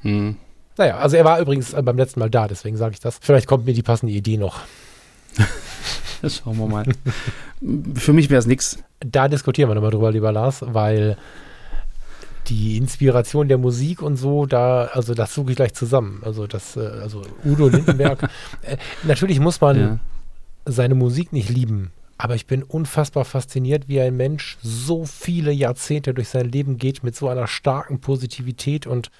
Hm. 0.03 0.37
Naja, 0.77 0.97
also 0.97 1.17
er 1.17 1.25
war 1.25 1.39
übrigens 1.39 1.73
beim 1.73 1.97
letzten 1.97 2.19
Mal 2.19 2.29
da, 2.29 2.47
deswegen 2.47 2.77
sage 2.77 2.93
ich 2.93 2.99
das. 2.99 3.19
Vielleicht 3.21 3.47
kommt 3.47 3.65
mir 3.65 3.73
die 3.73 3.83
passende 3.83 4.13
Idee 4.13 4.37
noch. 4.37 4.61
Schauen 6.27 6.57
wir 6.57 6.67
mal. 6.67 6.85
Für 7.95 8.13
mich 8.13 8.29
wäre 8.29 8.39
es 8.39 8.45
nichts. 8.45 8.79
Da 8.99 9.27
diskutieren 9.27 9.69
wir 9.69 9.75
nochmal 9.75 9.91
drüber, 9.91 10.11
lieber 10.11 10.31
Lars, 10.31 10.63
weil 10.65 11.17
die 12.47 12.77
Inspiration 12.77 13.47
der 13.47 13.57
Musik 13.57 14.01
und 14.01 14.17
so, 14.17 14.45
da, 14.45 14.85
also 14.93 15.13
das 15.13 15.33
suche 15.33 15.51
ich 15.51 15.55
gleich 15.55 15.73
zusammen. 15.73 16.21
Also 16.23 16.47
das, 16.47 16.75
äh, 16.75 16.79
also 16.79 17.23
Udo 17.45 17.67
Lindenberg. 17.67 18.23
äh, 18.63 18.77
natürlich 19.03 19.39
muss 19.39 19.61
man 19.61 19.79
ja. 19.79 19.99
seine 20.65 20.95
Musik 20.95 21.33
nicht 21.33 21.49
lieben, 21.49 21.91
aber 22.17 22.35
ich 22.35 22.47
bin 22.47 22.63
unfassbar 22.63 23.25
fasziniert, 23.25 23.87
wie 23.87 24.01
ein 24.01 24.17
Mensch 24.17 24.57
so 24.61 25.05
viele 25.05 25.51
Jahrzehnte 25.51 26.13
durch 26.13 26.29
sein 26.29 26.49
Leben 26.49 26.77
geht 26.77 27.03
mit 27.03 27.15
so 27.15 27.29
einer 27.29 27.47
starken 27.47 27.99
Positivität 27.99 28.85
und 28.85 29.11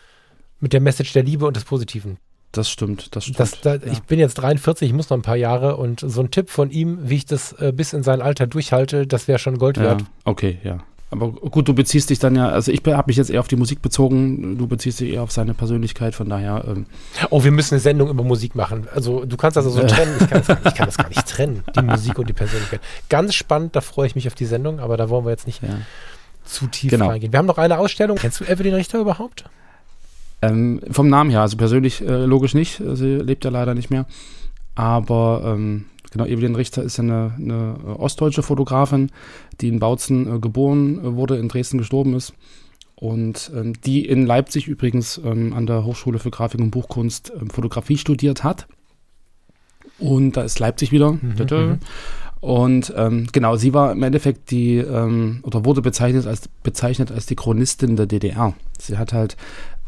mit 0.62 0.74
der 0.74 0.82
Message 0.82 1.14
der 1.14 1.24
Liebe 1.24 1.46
und 1.46 1.58
des 1.58 1.66
Positiven. 1.66 2.18
Das 2.52 2.70
stimmt, 2.70 3.16
das 3.16 3.24
stimmt. 3.26 3.40
Das, 3.40 3.62
da, 3.62 3.76
ja. 3.76 3.82
Ich 3.92 4.02
bin 4.04 4.20
jetzt 4.20 4.36
43, 4.36 4.90
ich 4.90 4.94
muss 4.94 5.10
noch 5.10 5.18
ein 5.18 5.22
paar 5.22 5.38
Jahre 5.38 5.78
und 5.78 6.02
so 6.02 6.22
ein 6.22 6.32
Tipp 6.32 6.50
von 6.50 6.70
ihm, 6.70 7.00
wie 7.02 7.16
ich 7.16 7.26
das 7.26 7.54
äh, 7.54 7.72
bis 7.72 7.94
in 7.94 8.04
sein 8.04 8.22
Alter 8.22 8.46
durchhalte, 8.46 9.08
das 9.08 9.28
wäre 9.28 9.40
schon 9.40 9.58
Gold 9.58 9.78
wert. 9.78 10.02
Ja, 10.02 10.08
okay, 10.26 10.58
ja. 10.64 10.80
Aber 11.12 11.30
gut, 11.30 11.68
du 11.68 11.74
beziehst 11.74 12.10
dich 12.10 12.20
dann 12.20 12.38
ja, 12.38 12.48
also 12.48 12.72
ich 12.72 12.82
habe 12.86 13.04
mich 13.08 13.18
jetzt 13.18 13.30
eher 13.30 13.42
auf 13.42 13.50
die 13.50 13.58
Musik 13.58 13.82
bezogen, 13.82 14.58
du 14.58 14.66
beziehst 14.66 15.02
dich 15.02 15.12
eher 15.12 15.24
auf 15.24 15.32
seine 15.32 15.54
Persönlichkeit, 15.54 16.16
von 16.16 16.30
daher. 16.30 16.64
Ähm 16.66 16.86
oh, 17.30 17.44
wir 17.44 17.52
müssen 17.52 17.76
eine 17.76 17.82
Sendung 17.82 18.10
über 18.10 18.24
Musik 18.24 18.56
machen. 18.56 18.88
Also 18.96 19.26
du 19.26 19.36
kannst 19.36 19.58
das 19.58 19.66
also 19.66 19.82
so 19.82 19.88
trennen, 19.88 20.16
ich 20.22 20.30
kann 20.30 20.44
das, 20.48 20.58
ich 20.66 20.74
kann 20.74 20.86
das, 20.86 20.98
gar 20.98 21.10
nicht 21.10 21.26
trennen, 21.28 21.64
die 21.76 21.82
Musik 21.82 22.18
und 22.18 22.30
die 22.30 22.34
Persönlichkeit. 22.34 22.80
Ganz 23.10 23.34
spannend, 23.34 23.76
da 23.76 23.82
freue 23.82 24.08
ich 24.08 24.16
mich 24.16 24.28
auf 24.28 24.36
die 24.36 24.46
Sendung, 24.46 24.80
aber 24.80 24.96
da 24.96 25.10
wollen 25.10 25.26
wir 25.26 25.32
jetzt 25.32 25.48
nicht 25.48 25.62
ja. 25.62 25.70
zu 26.46 26.68
tief 26.68 26.92
genau. 26.92 27.08
reingehen. 27.08 27.34
Wir 27.34 27.40
haben 27.40 27.46
noch 27.46 27.58
eine 27.58 27.78
Ausstellung. 27.78 28.18
Kennst 28.18 28.40
du 28.40 28.46
Evelyn 28.46 28.76
Richter 28.76 29.00
überhaupt? 29.00 29.44
Ähm, 30.42 30.82
vom 30.90 31.08
Namen 31.08 31.30
her, 31.30 31.42
also 31.42 31.58
persönlich 31.58 32.02
äh, 32.02 32.26
logisch 32.26 32.56
nicht, 32.56 32.82
sie 32.94 33.18
lebt 33.18 33.46
ja 33.46 33.52
leider 33.52 33.76
nicht 33.76 33.90
mehr. 33.90 34.06
Aber 34.76 35.44
ähm, 35.46 35.86
Genau, 36.12 36.26
Evelyn 36.26 36.56
Richter 36.56 36.84
ist 36.84 37.00
eine, 37.00 37.34
eine 37.38 37.98
ostdeutsche 37.98 38.44
Fotografin, 38.44 39.12
die 39.62 39.70
in 39.70 39.80
Bautzen 39.80 40.36
äh, 40.36 40.40
geboren 40.40 41.16
wurde, 41.16 41.38
in 41.38 41.48
Dresden 41.48 41.78
gestorben 41.78 42.14
ist. 42.14 42.34
Und 42.96 43.50
ähm, 43.56 43.74
die 43.82 44.06
in 44.06 44.26
Leipzig 44.26 44.68
übrigens 44.68 45.20
ähm, 45.24 45.54
an 45.54 45.66
der 45.66 45.86
Hochschule 45.86 46.20
für 46.20 46.30
Grafik 46.30 46.60
und 46.60 46.70
Buchkunst 46.70 47.32
ähm, 47.40 47.50
Fotografie 47.50 47.98
studiert 47.98 48.44
hat. 48.44 48.68
Und 49.98 50.36
da 50.36 50.44
ist 50.44 50.60
Leipzig 50.60 50.92
wieder. 50.92 51.14
Mhm, 51.14 51.36
mhm. 51.50 51.80
und 52.42 52.94
ähm, 52.96 53.28
genau, 53.32 53.56
sie 53.56 53.74
war 53.74 53.92
im 53.92 54.04
Endeffekt 54.04 54.52
die, 54.52 54.78
ähm, 54.78 55.40
oder 55.44 55.64
wurde 55.64 55.82
bezeichnet 55.82 56.28
als, 56.28 56.50
bezeichnet 56.62 57.12
als 57.12 57.26
die 57.26 57.36
Chronistin 57.36 57.96
der 57.96 58.06
DDR. 58.06 58.54
Sie 58.78 58.98
hat 58.98 59.14
halt 59.14 59.38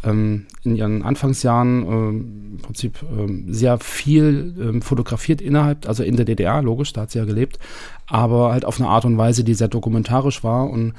ähm, 0.04 0.46
in 0.64 0.76
ihren 0.76 1.04
Anfangsjahren 1.04 1.84
ähm, 1.84 2.52
im 2.54 2.58
Prinzip 2.62 3.04
ähm, 3.04 3.54
sehr 3.54 3.80
viel 3.80 4.56
ähm, 4.60 4.82
fotografiert 4.82 5.42
innerhalb, 5.42 5.88
also 5.88 6.04
in 6.04 6.16
der 6.16 6.26
DDR, 6.26 6.62
logisch, 6.62 6.94
da 6.94 7.02
hat 7.02 7.12
sie 7.12 7.20
ja 7.20 7.26
gelebt, 7.26 7.60
aber 8.08 8.52
halt 8.52 8.66
auf 8.66 8.80
eine 8.80 8.90
Art 8.90 9.06
und 9.06 9.18
Weise, 9.18 9.44
die 9.44 9.54
sehr 9.54 9.68
dokumentarisch 9.68 10.44
war 10.44 10.70
und 10.70 10.94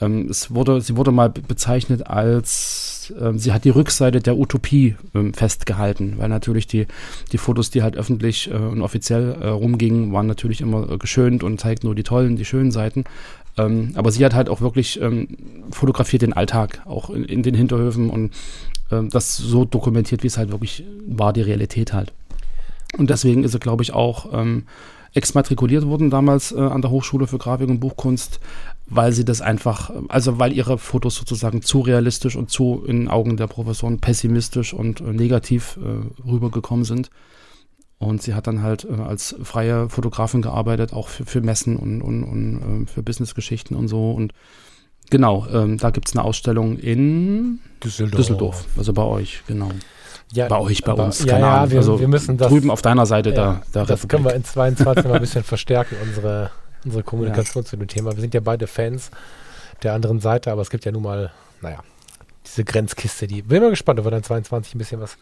ähm, 0.00 0.28
es 0.30 0.54
wurde, 0.54 0.80
sie 0.80 0.96
wurde 0.96 1.12
mal 1.12 1.28
bezeichnet 1.28 2.06
als, 2.06 3.12
äh, 3.20 3.32
sie 3.36 3.52
hat 3.52 3.64
die 3.64 3.70
Rückseite 3.70 4.20
der 4.20 4.36
Utopie 4.36 4.96
äh, 5.14 5.32
festgehalten, 5.32 6.14
weil 6.16 6.28
natürlich 6.28 6.66
die, 6.66 6.86
die 7.32 7.38
Fotos, 7.38 7.70
die 7.70 7.82
halt 7.82 7.96
öffentlich 7.96 8.50
äh, 8.50 8.54
und 8.54 8.82
offiziell 8.82 9.36
äh, 9.40 9.48
rumgingen, 9.48 10.12
waren 10.12 10.26
natürlich 10.26 10.60
immer 10.60 10.90
äh, 10.90 10.98
geschönt 10.98 11.42
und 11.42 11.60
zeigten 11.60 11.86
nur 11.86 11.94
die 11.94 12.02
tollen, 12.02 12.36
die 12.36 12.44
schönen 12.44 12.70
Seiten. 12.70 13.04
Ähm, 13.60 13.92
aber 13.94 14.10
sie 14.10 14.24
hat 14.24 14.34
halt 14.34 14.48
auch 14.48 14.60
wirklich 14.60 15.00
ähm, 15.00 15.28
fotografiert 15.70 16.22
den 16.22 16.32
Alltag, 16.32 16.82
auch 16.86 17.10
in, 17.10 17.24
in 17.24 17.42
den 17.42 17.54
Hinterhöfen 17.54 18.10
und 18.10 18.32
ähm, 18.90 19.10
das 19.10 19.36
so 19.36 19.64
dokumentiert, 19.64 20.22
wie 20.22 20.28
es 20.28 20.38
halt 20.38 20.50
wirklich 20.50 20.84
war, 21.06 21.32
die 21.32 21.42
Realität 21.42 21.92
halt. 21.92 22.12
Und 22.96 23.10
deswegen 23.10 23.44
ist 23.44 23.52
sie, 23.52 23.60
glaube 23.60 23.82
ich, 23.82 23.92
auch 23.92 24.32
ähm, 24.32 24.64
exmatrikuliert 25.14 25.86
worden 25.86 26.10
damals 26.10 26.52
äh, 26.52 26.58
an 26.58 26.82
der 26.82 26.90
Hochschule 26.90 27.26
für 27.26 27.38
Grafik 27.38 27.68
und 27.68 27.80
Buchkunst, 27.80 28.40
weil 28.86 29.12
sie 29.12 29.24
das 29.24 29.40
einfach, 29.40 29.90
also 30.08 30.38
weil 30.38 30.52
ihre 30.52 30.78
Fotos 30.78 31.16
sozusagen 31.16 31.62
zu 31.62 31.80
realistisch 31.80 32.36
und 32.36 32.50
zu 32.50 32.84
in 32.86 33.08
Augen 33.08 33.36
der 33.36 33.46
Professoren 33.46 34.00
pessimistisch 34.00 34.72
und 34.72 35.00
äh, 35.00 35.12
negativ 35.12 35.78
äh, 35.78 36.28
rübergekommen 36.28 36.84
sind. 36.84 37.10
Und 38.00 38.22
sie 38.22 38.34
hat 38.34 38.46
dann 38.46 38.62
halt 38.62 38.86
äh, 38.86 38.94
als 38.94 39.36
freie 39.42 39.90
Fotografin 39.90 40.40
gearbeitet, 40.40 40.94
auch 40.94 41.08
für, 41.08 41.26
für 41.26 41.42
Messen 41.42 41.76
und, 41.76 42.00
und, 42.00 42.24
und 42.24 42.84
äh, 42.84 42.86
für 42.90 43.02
Businessgeschichten 43.02 43.76
und 43.76 43.88
so. 43.88 44.12
Und 44.12 44.32
genau, 45.10 45.46
ähm, 45.52 45.76
da 45.76 45.90
gibt 45.90 46.08
es 46.08 46.16
eine 46.16 46.24
Ausstellung 46.24 46.78
in 46.78 47.60
Düsseldorf. 47.84 48.16
Düsseldorf. 48.16 48.64
Also 48.78 48.94
bei 48.94 49.02
euch, 49.02 49.42
genau. 49.46 49.68
Ja, 50.32 50.48
bei 50.48 50.58
euch, 50.58 50.82
bei 50.82 50.92
aber, 50.92 51.04
uns, 51.04 51.26
keine 51.26 51.40
ja, 51.40 51.56
Ahnung. 51.58 51.72
Wir, 51.72 51.78
also 51.78 52.00
wir 52.00 52.08
müssen 52.08 52.38
das, 52.38 52.48
drüben 52.48 52.70
auf 52.70 52.80
deiner 52.80 53.04
Seite 53.04 53.34
ja, 53.34 53.60
da. 53.70 53.84
Das 53.84 54.08
können 54.08 54.24
wir 54.24 54.34
in 54.34 54.44
22 54.44 55.04
mal 55.04 55.14
ein 55.14 55.20
bisschen 55.20 55.44
verstärken, 55.44 55.96
unsere, 56.02 56.50
unsere 56.86 57.02
Kommunikation 57.02 57.66
zu 57.66 57.76
dem 57.76 57.86
Thema. 57.86 58.14
Wir 58.14 58.22
sind 58.22 58.32
ja 58.32 58.40
beide 58.40 58.66
Fans 58.66 59.10
der 59.82 59.92
anderen 59.92 60.20
Seite, 60.20 60.52
aber 60.52 60.62
es 60.62 60.70
gibt 60.70 60.86
ja 60.86 60.92
nun 60.92 61.02
mal, 61.02 61.32
naja, 61.60 61.82
diese 62.46 62.64
Grenzkiste, 62.64 63.26
die. 63.26 63.42
Bin 63.42 63.62
mal 63.62 63.68
gespannt, 63.68 63.98
ob 63.98 64.06
wir 64.06 64.10
dann 64.10 64.22
22 64.22 64.74
ein 64.74 64.78
bisschen 64.78 65.00
was 65.02 65.18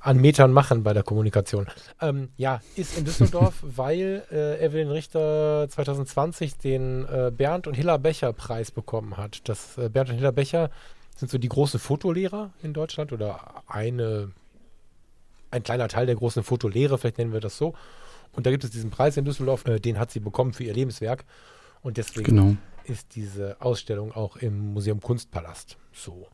an 0.00 0.18
Metern 0.18 0.52
machen 0.52 0.82
bei 0.82 0.92
der 0.92 1.02
Kommunikation. 1.02 1.66
Ähm, 2.00 2.28
ja, 2.36 2.60
ist 2.76 2.96
in 2.96 3.04
Düsseldorf, 3.04 3.54
weil 3.62 4.24
äh, 4.30 4.64
Evelyn 4.64 4.90
Richter 4.90 5.68
2020 5.68 6.58
den 6.58 7.04
äh, 7.04 7.30
Bernd 7.30 7.66
und 7.66 7.74
Hilla 7.74 7.96
Becher 7.96 8.32
Preis 8.32 8.70
bekommen 8.70 9.16
hat. 9.16 9.48
Das 9.48 9.76
äh, 9.78 9.88
Bernd 9.88 10.10
und 10.10 10.16
Hilla 10.16 10.30
Becher 10.30 10.70
sind 11.16 11.30
so 11.30 11.38
die 11.38 11.48
großen 11.48 11.80
Fotolehrer 11.80 12.50
in 12.62 12.72
Deutschland 12.72 13.12
oder 13.12 13.62
eine 13.66 14.30
ein 15.50 15.62
kleiner 15.62 15.88
Teil 15.88 16.06
der 16.06 16.14
großen 16.14 16.42
Fotolehre, 16.42 16.98
vielleicht 16.98 17.18
nennen 17.18 17.32
wir 17.32 17.40
das 17.40 17.56
so. 17.56 17.74
Und 18.32 18.46
da 18.46 18.50
gibt 18.50 18.64
es 18.64 18.70
diesen 18.70 18.90
Preis 18.90 19.16
in 19.16 19.24
Düsseldorf, 19.24 19.66
äh, 19.66 19.80
den 19.80 19.98
hat 19.98 20.10
sie 20.10 20.20
bekommen 20.20 20.52
für 20.52 20.64
ihr 20.64 20.74
Lebenswerk. 20.74 21.24
Und 21.82 21.96
deswegen 21.96 22.36
genau. 22.36 22.56
ist 22.84 23.14
diese 23.14 23.56
Ausstellung 23.60 24.12
auch 24.12 24.36
im 24.36 24.74
Museum 24.74 25.00
Kunstpalast 25.00 25.76
so. 25.92 26.28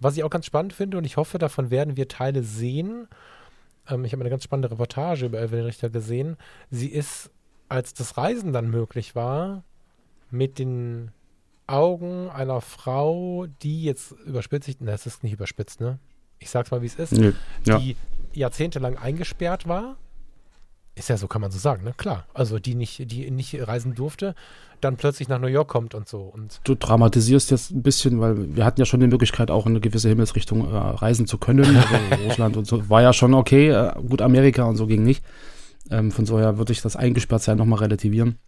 Was 0.00 0.16
ich 0.16 0.24
auch 0.24 0.30
ganz 0.30 0.46
spannend 0.46 0.72
finde 0.72 0.98
und 0.98 1.04
ich 1.04 1.16
hoffe, 1.16 1.38
davon 1.38 1.70
werden 1.70 1.96
wir 1.96 2.08
Teile 2.08 2.42
sehen. 2.42 3.08
Ähm, 3.88 4.04
ich 4.04 4.12
habe 4.12 4.22
eine 4.22 4.30
ganz 4.30 4.44
spannende 4.44 4.70
Reportage 4.70 5.26
über 5.26 5.40
Evelyn 5.40 5.66
Richter 5.66 5.90
gesehen. 5.90 6.36
Sie 6.70 6.88
ist, 6.88 7.30
als 7.68 7.94
das 7.94 8.16
Reisen 8.16 8.52
dann 8.52 8.70
möglich 8.70 9.14
war, 9.14 9.64
mit 10.30 10.58
den 10.58 11.10
Augen 11.66 12.28
einer 12.28 12.60
Frau, 12.60 13.46
die 13.62 13.84
jetzt 13.84 14.12
überspitzt, 14.26 14.68
ich, 14.68 14.76
das 14.80 15.06
ist 15.06 15.22
nicht 15.22 15.32
überspitzt, 15.32 15.80
ne? 15.80 15.98
Ich 16.38 16.50
sag's 16.50 16.70
mal, 16.70 16.82
wie 16.82 16.86
es 16.86 16.96
ist, 16.96 17.12
nee, 17.12 17.32
ja. 17.64 17.78
die 17.78 17.96
jahrzehntelang 18.34 18.98
eingesperrt 18.98 19.66
war 19.66 19.96
ist 20.96 21.08
ja 21.08 21.16
so, 21.16 21.26
kann 21.26 21.40
man 21.40 21.50
so 21.50 21.58
sagen, 21.58 21.84
ne? 21.84 21.92
Klar. 21.96 22.26
Also 22.34 22.58
die 22.58 22.74
nicht, 22.74 23.10
die 23.10 23.30
nicht 23.30 23.56
reisen 23.66 23.94
durfte, 23.94 24.34
dann 24.80 24.96
plötzlich 24.96 25.28
nach 25.28 25.40
New 25.40 25.48
York 25.48 25.68
kommt 25.68 25.94
und 25.94 26.08
so. 26.08 26.20
Und 26.20 26.60
du 26.64 26.74
dramatisierst 26.74 27.50
jetzt 27.50 27.70
ein 27.70 27.82
bisschen, 27.82 28.20
weil 28.20 28.54
wir 28.54 28.64
hatten 28.64 28.80
ja 28.80 28.84
schon 28.84 29.00
die 29.00 29.06
Möglichkeit, 29.06 29.50
auch 29.50 29.66
in 29.66 29.72
eine 29.72 29.80
gewisse 29.80 30.08
Himmelsrichtung 30.08 30.72
äh, 30.72 30.76
reisen 30.76 31.26
zu 31.26 31.38
können. 31.38 31.64
Also 31.84 32.24
Russland 32.24 32.56
und 32.56 32.66
so 32.66 32.88
war 32.88 33.02
ja 33.02 33.12
schon 33.12 33.34
okay. 33.34 33.70
Äh, 33.70 33.92
gut, 34.08 34.22
Amerika 34.22 34.64
und 34.64 34.76
so 34.76 34.86
ging 34.86 35.02
nicht. 35.02 35.24
Ähm, 35.90 36.12
von 36.12 36.26
so 36.26 36.38
her 36.38 36.58
würde 36.58 36.72
ich 36.72 36.82
das 36.82 36.96
Eingesperrtsein 36.96 37.58
nochmal 37.58 37.80
relativieren. 37.80 38.38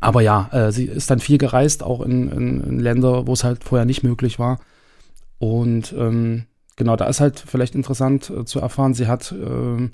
Aber 0.00 0.20
ja, 0.20 0.48
äh, 0.52 0.70
sie 0.70 0.84
ist 0.84 1.10
dann 1.10 1.18
viel 1.18 1.38
gereist, 1.38 1.82
auch 1.82 2.00
in, 2.02 2.30
in, 2.30 2.60
in 2.62 2.78
Länder, 2.78 3.26
wo 3.26 3.32
es 3.32 3.42
halt 3.42 3.64
vorher 3.64 3.84
nicht 3.84 4.02
möglich 4.02 4.38
war. 4.38 4.60
Und 5.38 5.92
ähm, 5.96 6.46
genau, 6.76 6.96
da 6.96 7.06
ist 7.06 7.20
halt 7.20 7.42
vielleicht 7.44 7.74
interessant 7.74 8.30
äh, 8.30 8.44
zu 8.44 8.60
erfahren, 8.60 8.94
sie 8.94 9.06
hat 9.06 9.32
ähm, 9.32 9.92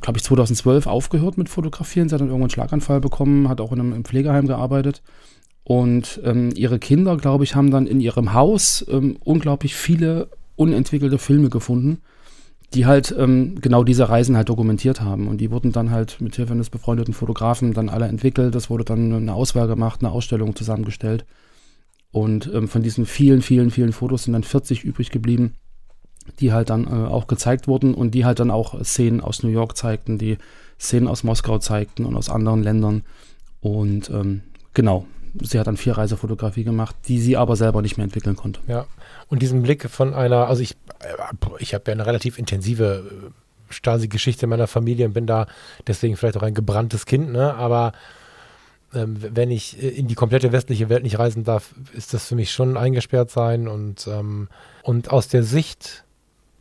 glaube 0.00 0.18
ich, 0.18 0.24
2012 0.24 0.86
aufgehört 0.86 1.38
mit 1.38 1.48
Fotografieren. 1.48 2.08
Sie 2.08 2.14
hat 2.14 2.20
dann 2.20 2.28
irgendwann 2.28 2.44
einen 2.44 2.50
Schlaganfall 2.50 3.00
bekommen, 3.00 3.48
hat 3.48 3.60
auch 3.60 3.72
in 3.72 3.80
einem, 3.80 4.04
Pflegeheim 4.04 4.46
gearbeitet. 4.46 5.02
Und 5.64 6.20
ähm, 6.24 6.50
ihre 6.54 6.78
Kinder, 6.78 7.16
glaube 7.16 7.44
ich, 7.44 7.54
haben 7.54 7.70
dann 7.70 7.86
in 7.86 8.00
ihrem 8.00 8.32
Haus 8.32 8.84
ähm, 8.88 9.16
unglaublich 9.24 9.74
viele 9.74 10.28
unentwickelte 10.56 11.18
Filme 11.18 11.48
gefunden, 11.48 11.98
die 12.74 12.86
halt 12.86 13.14
ähm, 13.16 13.60
genau 13.60 13.84
diese 13.84 14.08
Reisen 14.08 14.36
halt 14.36 14.48
dokumentiert 14.48 15.00
haben. 15.00 15.28
Und 15.28 15.38
die 15.38 15.50
wurden 15.50 15.72
dann 15.72 15.90
halt 15.90 16.20
mit 16.20 16.36
Hilfe 16.36 16.52
eines 16.52 16.70
befreundeten 16.70 17.14
Fotografen 17.14 17.72
dann 17.72 17.88
alle 17.88 18.06
entwickelt. 18.06 18.54
Das 18.54 18.70
wurde 18.70 18.84
dann 18.84 19.12
eine 19.12 19.34
Auswahl 19.34 19.68
gemacht, 19.68 20.00
eine 20.00 20.12
Ausstellung 20.12 20.56
zusammengestellt. 20.56 21.24
Und 22.12 22.50
ähm, 22.52 22.68
von 22.68 22.82
diesen 22.82 23.06
vielen, 23.06 23.42
vielen, 23.42 23.70
vielen 23.70 23.92
Fotos 23.92 24.24
sind 24.24 24.32
dann 24.32 24.42
40 24.42 24.82
übrig 24.84 25.10
geblieben 25.10 25.54
die 26.38 26.52
halt 26.52 26.70
dann 26.70 26.86
äh, 26.86 27.08
auch 27.08 27.26
gezeigt 27.26 27.68
wurden 27.68 27.94
und 27.94 28.12
die 28.12 28.24
halt 28.24 28.40
dann 28.40 28.50
auch 28.50 28.82
Szenen 28.84 29.20
aus 29.20 29.42
New 29.42 29.48
York 29.48 29.76
zeigten, 29.76 30.18
die 30.18 30.38
Szenen 30.78 31.08
aus 31.08 31.24
Moskau 31.24 31.58
zeigten 31.58 32.04
und 32.04 32.16
aus 32.16 32.30
anderen 32.30 32.62
Ländern. 32.62 33.02
Und 33.60 34.08
ähm, 34.10 34.42
genau, 34.74 35.06
sie 35.42 35.58
hat 35.58 35.66
dann 35.66 35.76
vier 35.76 35.98
Reisefotografie 35.98 36.64
gemacht, 36.64 36.96
die 37.08 37.20
sie 37.20 37.36
aber 37.36 37.56
selber 37.56 37.82
nicht 37.82 37.96
mehr 37.96 38.04
entwickeln 38.04 38.36
konnte. 38.36 38.60
Ja, 38.66 38.86
und 39.28 39.42
diesen 39.42 39.62
Blick 39.62 39.88
von 39.88 40.14
einer, 40.14 40.48
also 40.48 40.62
ich, 40.62 40.72
äh, 41.00 41.14
ich 41.58 41.74
habe 41.74 41.84
ja 41.86 41.92
eine 41.92 42.06
relativ 42.06 42.38
intensive 42.38 43.28
äh, 43.28 43.72
Stasi-Geschichte 43.72 44.46
in 44.46 44.50
meiner 44.50 44.66
Familie 44.66 45.06
und 45.06 45.12
bin 45.12 45.26
da 45.26 45.46
deswegen 45.86 46.16
vielleicht 46.16 46.36
auch 46.36 46.42
ein 46.42 46.54
gebranntes 46.54 47.06
Kind, 47.06 47.30
ne? 47.30 47.54
aber 47.54 47.92
ähm, 48.92 49.16
wenn 49.20 49.50
ich 49.50 49.80
in 49.80 50.08
die 50.08 50.16
komplette 50.16 50.50
westliche 50.50 50.88
Welt 50.88 51.04
nicht 51.04 51.18
reisen 51.18 51.44
darf, 51.44 51.74
ist 51.92 52.12
das 52.12 52.26
für 52.26 52.34
mich 52.34 52.50
schon 52.50 52.76
eingesperrt 52.76 53.30
sein 53.30 53.68
und, 53.68 54.08
ähm, 54.08 54.48
und 54.82 55.10
aus 55.12 55.28
der 55.28 55.44
Sicht 55.44 56.04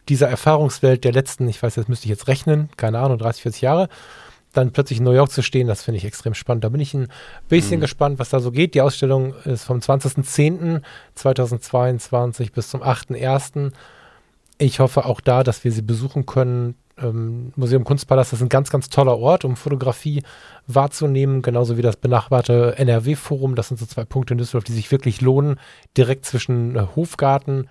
dieser 0.09 0.27
Erfahrungswelt 0.27 1.03
der 1.03 1.13
letzten, 1.13 1.47
ich 1.47 1.61
weiß, 1.61 1.75
das 1.75 1.87
müsste 1.87 2.05
ich 2.05 2.09
jetzt 2.09 2.27
rechnen, 2.27 2.69
keine 2.77 2.97
Ahnung, 2.99 3.19
30, 3.19 3.43
40 3.43 3.61
Jahre, 3.61 3.89
dann 4.53 4.71
plötzlich 4.71 4.97
in 4.99 5.05
New 5.05 5.11
York 5.11 5.31
zu 5.31 5.43
stehen, 5.43 5.67
das 5.67 5.83
finde 5.83 5.99
ich 5.99 6.05
extrem 6.05 6.33
spannend. 6.33 6.63
Da 6.63 6.69
bin 6.69 6.81
ich 6.81 6.95
ein 6.95 7.07
bisschen 7.47 7.77
mhm. 7.77 7.81
gespannt, 7.81 8.17
was 8.19 8.29
da 8.29 8.39
so 8.39 8.51
geht. 8.51 8.73
Die 8.73 8.81
Ausstellung 8.81 9.35
ist 9.45 9.63
vom 9.63 9.77
20.10.2022 9.79 12.51
bis 12.51 12.69
zum 12.69 12.81
8.1. 12.81 13.71
Ich 14.57 14.79
hoffe 14.79 15.05
auch 15.05 15.21
da, 15.21 15.43
dass 15.43 15.63
wir 15.63 15.71
sie 15.71 15.83
besuchen 15.83 16.25
können. 16.25 16.73
Ähm, 16.97 17.53
Museum 17.55 17.83
Kunstpalast 17.83 18.33
ist 18.33 18.41
ein 18.41 18.49
ganz, 18.49 18.71
ganz 18.71 18.89
toller 18.89 19.19
Ort, 19.19 19.45
um 19.45 19.55
Fotografie 19.55 20.23
wahrzunehmen, 20.67 21.43
genauso 21.43 21.77
wie 21.77 21.83
das 21.83 21.95
benachbarte 21.95 22.73
NRW-Forum. 22.77 23.53
Das 23.55 23.67
sind 23.67 23.79
so 23.79 23.85
zwei 23.85 24.03
Punkte 24.03 24.33
in 24.33 24.39
Düsseldorf, 24.39 24.63
die 24.63 24.73
sich 24.73 24.91
wirklich 24.91 25.21
lohnen, 25.21 25.59
direkt 25.95 26.25
zwischen 26.25 26.75
äh, 26.75 26.87
Hofgarten 26.95 27.69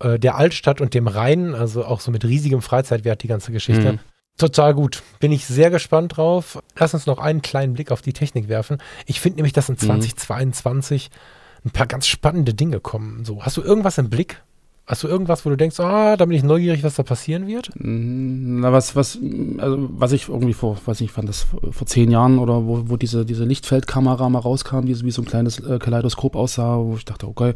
äh, 0.00 0.18
der 0.18 0.36
Altstadt 0.36 0.80
und 0.80 0.94
dem 0.94 1.06
Rhein, 1.06 1.54
also 1.54 1.84
auch 1.84 2.00
so 2.00 2.10
mit 2.10 2.24
riesigem 2.24 2.62
Freizeitwert 2.62 3.22
die 3.22 3.28
ganze 3.28 3.52
Geschichte. 3.52 3.92
Mhm. 3.94 3.98
Total 4.38 4.74
gut. 4.74 5.02
Bin 5.18 5.32
ich 5.32 5.44
sehr 5.44 5.70
gespannt 5.70 6.16
drauf. 6.16 6.62
Lass 6.78 6.94
uns 6.94 7.06
noch 7.06 7.18
einen 7.18 7.42
kleinen 7.42 7.74
Blick 7.74 7.90
auf 7.90 8.00
die 8.00 8.14
Technik 8.14 8.48
werfen. 8.48 8.78
Ich 9.06 9.20
finde 9.20 9.36
nämlich, 9.36 9.52
dass 9.52 9.68
in 9.68 9.76
2022 9.76 11.10
mhm. 11.10 11.68
ein 11.68 11.70
paar 11.72 11.86
ganz 11.86 12.06
spannende 12.06 12.54
Dinge 12.54 12.80
kommen. 12.80 13.24
So, 13.24 13.44
hast 13.44 13.56
du 13.56 13.62
irgendwas 13.62 13.98
im 13.98 14.08
Blick? 14.08 14.42
Hast 14.86 15.04
du 15.04 15.08
irgendwas, 15.08 15.46
wo 15.46 15.50
du 15.50 15.56
denkst, 15.56 15.78
ah, 15.78 16.16
da 16.16 16.24
bin 16.24 16.36
ich 16.36 16.42
neugierig, 16.42 16.82
was 16.82 16.96
da 16.96 17.04
passieren 17.04 17.46
wird? 17.46 17.70
Na, 17.76 18.72
was, 18.72 18.96
was, 18.96 19.18
also, 19.58 19.88
was 19.92 20.10
ich 20.10 20.28
irgendwie 20.28 20.52
vor, 20.52 20.78
weiß 20.84 21.00
nicht, 21.00 21.12
fand 21.12 21.28
das 21.28 21.46
vor 21.70 21.86
zehn 21.86 22.10
Jahren 22.10 22.40
oder 22.40 22.66
wo, 22.66 22.88
wo 22.88 22.96
diese, 22.96 23.24
diese 23.24 23.44
Lichtfeldkamera 23.44 24.28
mal 24.28 24.40
rauskam, 24.40 24.86
die 24.86 25.00
wie 25.04 25.10
so 25.12 25.22
ein 25.22 25.26
kleines 25.26 25.60
äh, 25.60 25.78
Kaleidoskop 25.78 26.34
aussah, 26.34 26.78
wo 26.78 26.96
ich 26.96 27.04
dachte, 27.04 27.28
okay, 27.28 27.54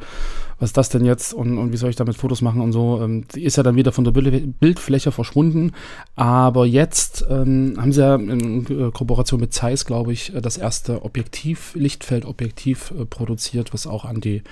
was 0.59 0.71
ist 0.71 0.77
das 0.77 0.89
denn 0.89 1.05
jetzt 1.05 1.35
und, 1.35 1.59
und 1.59 1.73
wie 1.73 1.77
soll 1.77 1.91
ich 1.91 1.97
damit 1.97 2.17
Fotos 2.17 2.41
machen 2.41 2.61
und 2.61 2.73
so. 2.73 3.01
Ähm, 3.03 3.27
die 3.35 3.43
ist 3.43 3.57
ja 3.57 3.63
dann 3.63 3.77
wieder 3.77 3.93
von 3.93 4.05
der 4.05 4.13
Bildfläche 4.13 5.11
verschwunden. 5.11 5.73
Aber 6.15 6.67
jetzt 6.67 7.27
ähm, 7.29 7.75
haben 7.79 7.93
sie 7.93 8.01
ja 8.01 8.15
in 8.15 8.65
äh, 8.67 8.91
Kooperation 8.93 9.41
mit 9.41 9.53
Zeiss, 9.53 9.85
glaube 9.85 10.13
ich, 10.13 10.35
äh, 10.35 10.41
das 10.41 10.57
erste 10.57 11.05
Objektiv, 11.05 11.75
Lichtfeldobjektiv 11.75 12.93
äh, 12.93 13.05
produziert, 13.05 13.75
was 13.75 13.87
auch 13.87 14.05
an 14.05 14.21
die 14.21 14.43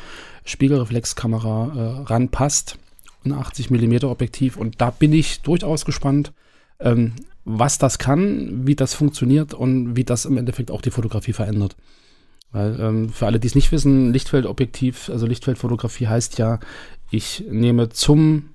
Spiegelreflexkamera 0.45 1.73
äh, 1.75 2.03
ranpasst. 2.11 2.79
Ein 3.25 3.33
80 3.33 3.71
mm 3.71 4.05
Objektiv. 4.05 4.57
Und 4.57 4.81
da 4.81 4.91
bin 4.91 5.13
ich 5.13 5.43
durchaus 5.43 5.85
gespannt, 5.85 6.33
ähm, 6.81 7.13
was 7.45 7.79
das 7.79 7.99
kann, 7.99 8.67
wie 8.67 8.75
das 8.75 8.95
funktioniert 8.95 9.55
und 9.55 9.97
wie 9.97 10.05
das 10.05 10.25
im 10.25 10.37
Endeffekt 10.37 10.71
auch 10.71 10.83
die 10.83 10.91
Fotografie 10.91 11.33
verändert. 11.33 11.77
Weil 12.53 12.79
ähm, 12.81 13.09
für 13.09 13.27
alle, 13.27 13.41
die 13.41 13.47
es 13.47 13.55
nicht 13.55 13.73
wissen, 13.73 14.13
Lichtfeldobjektiv, 14.13 15.09
also 15.09 15.27
Lichtfeldfotografie 15.27 16.07
heißt 16.07 16.39
ja, 16.39 16.61
ich 17.11 17.45
nehme 17.49 17.89
zum 17.89 18.51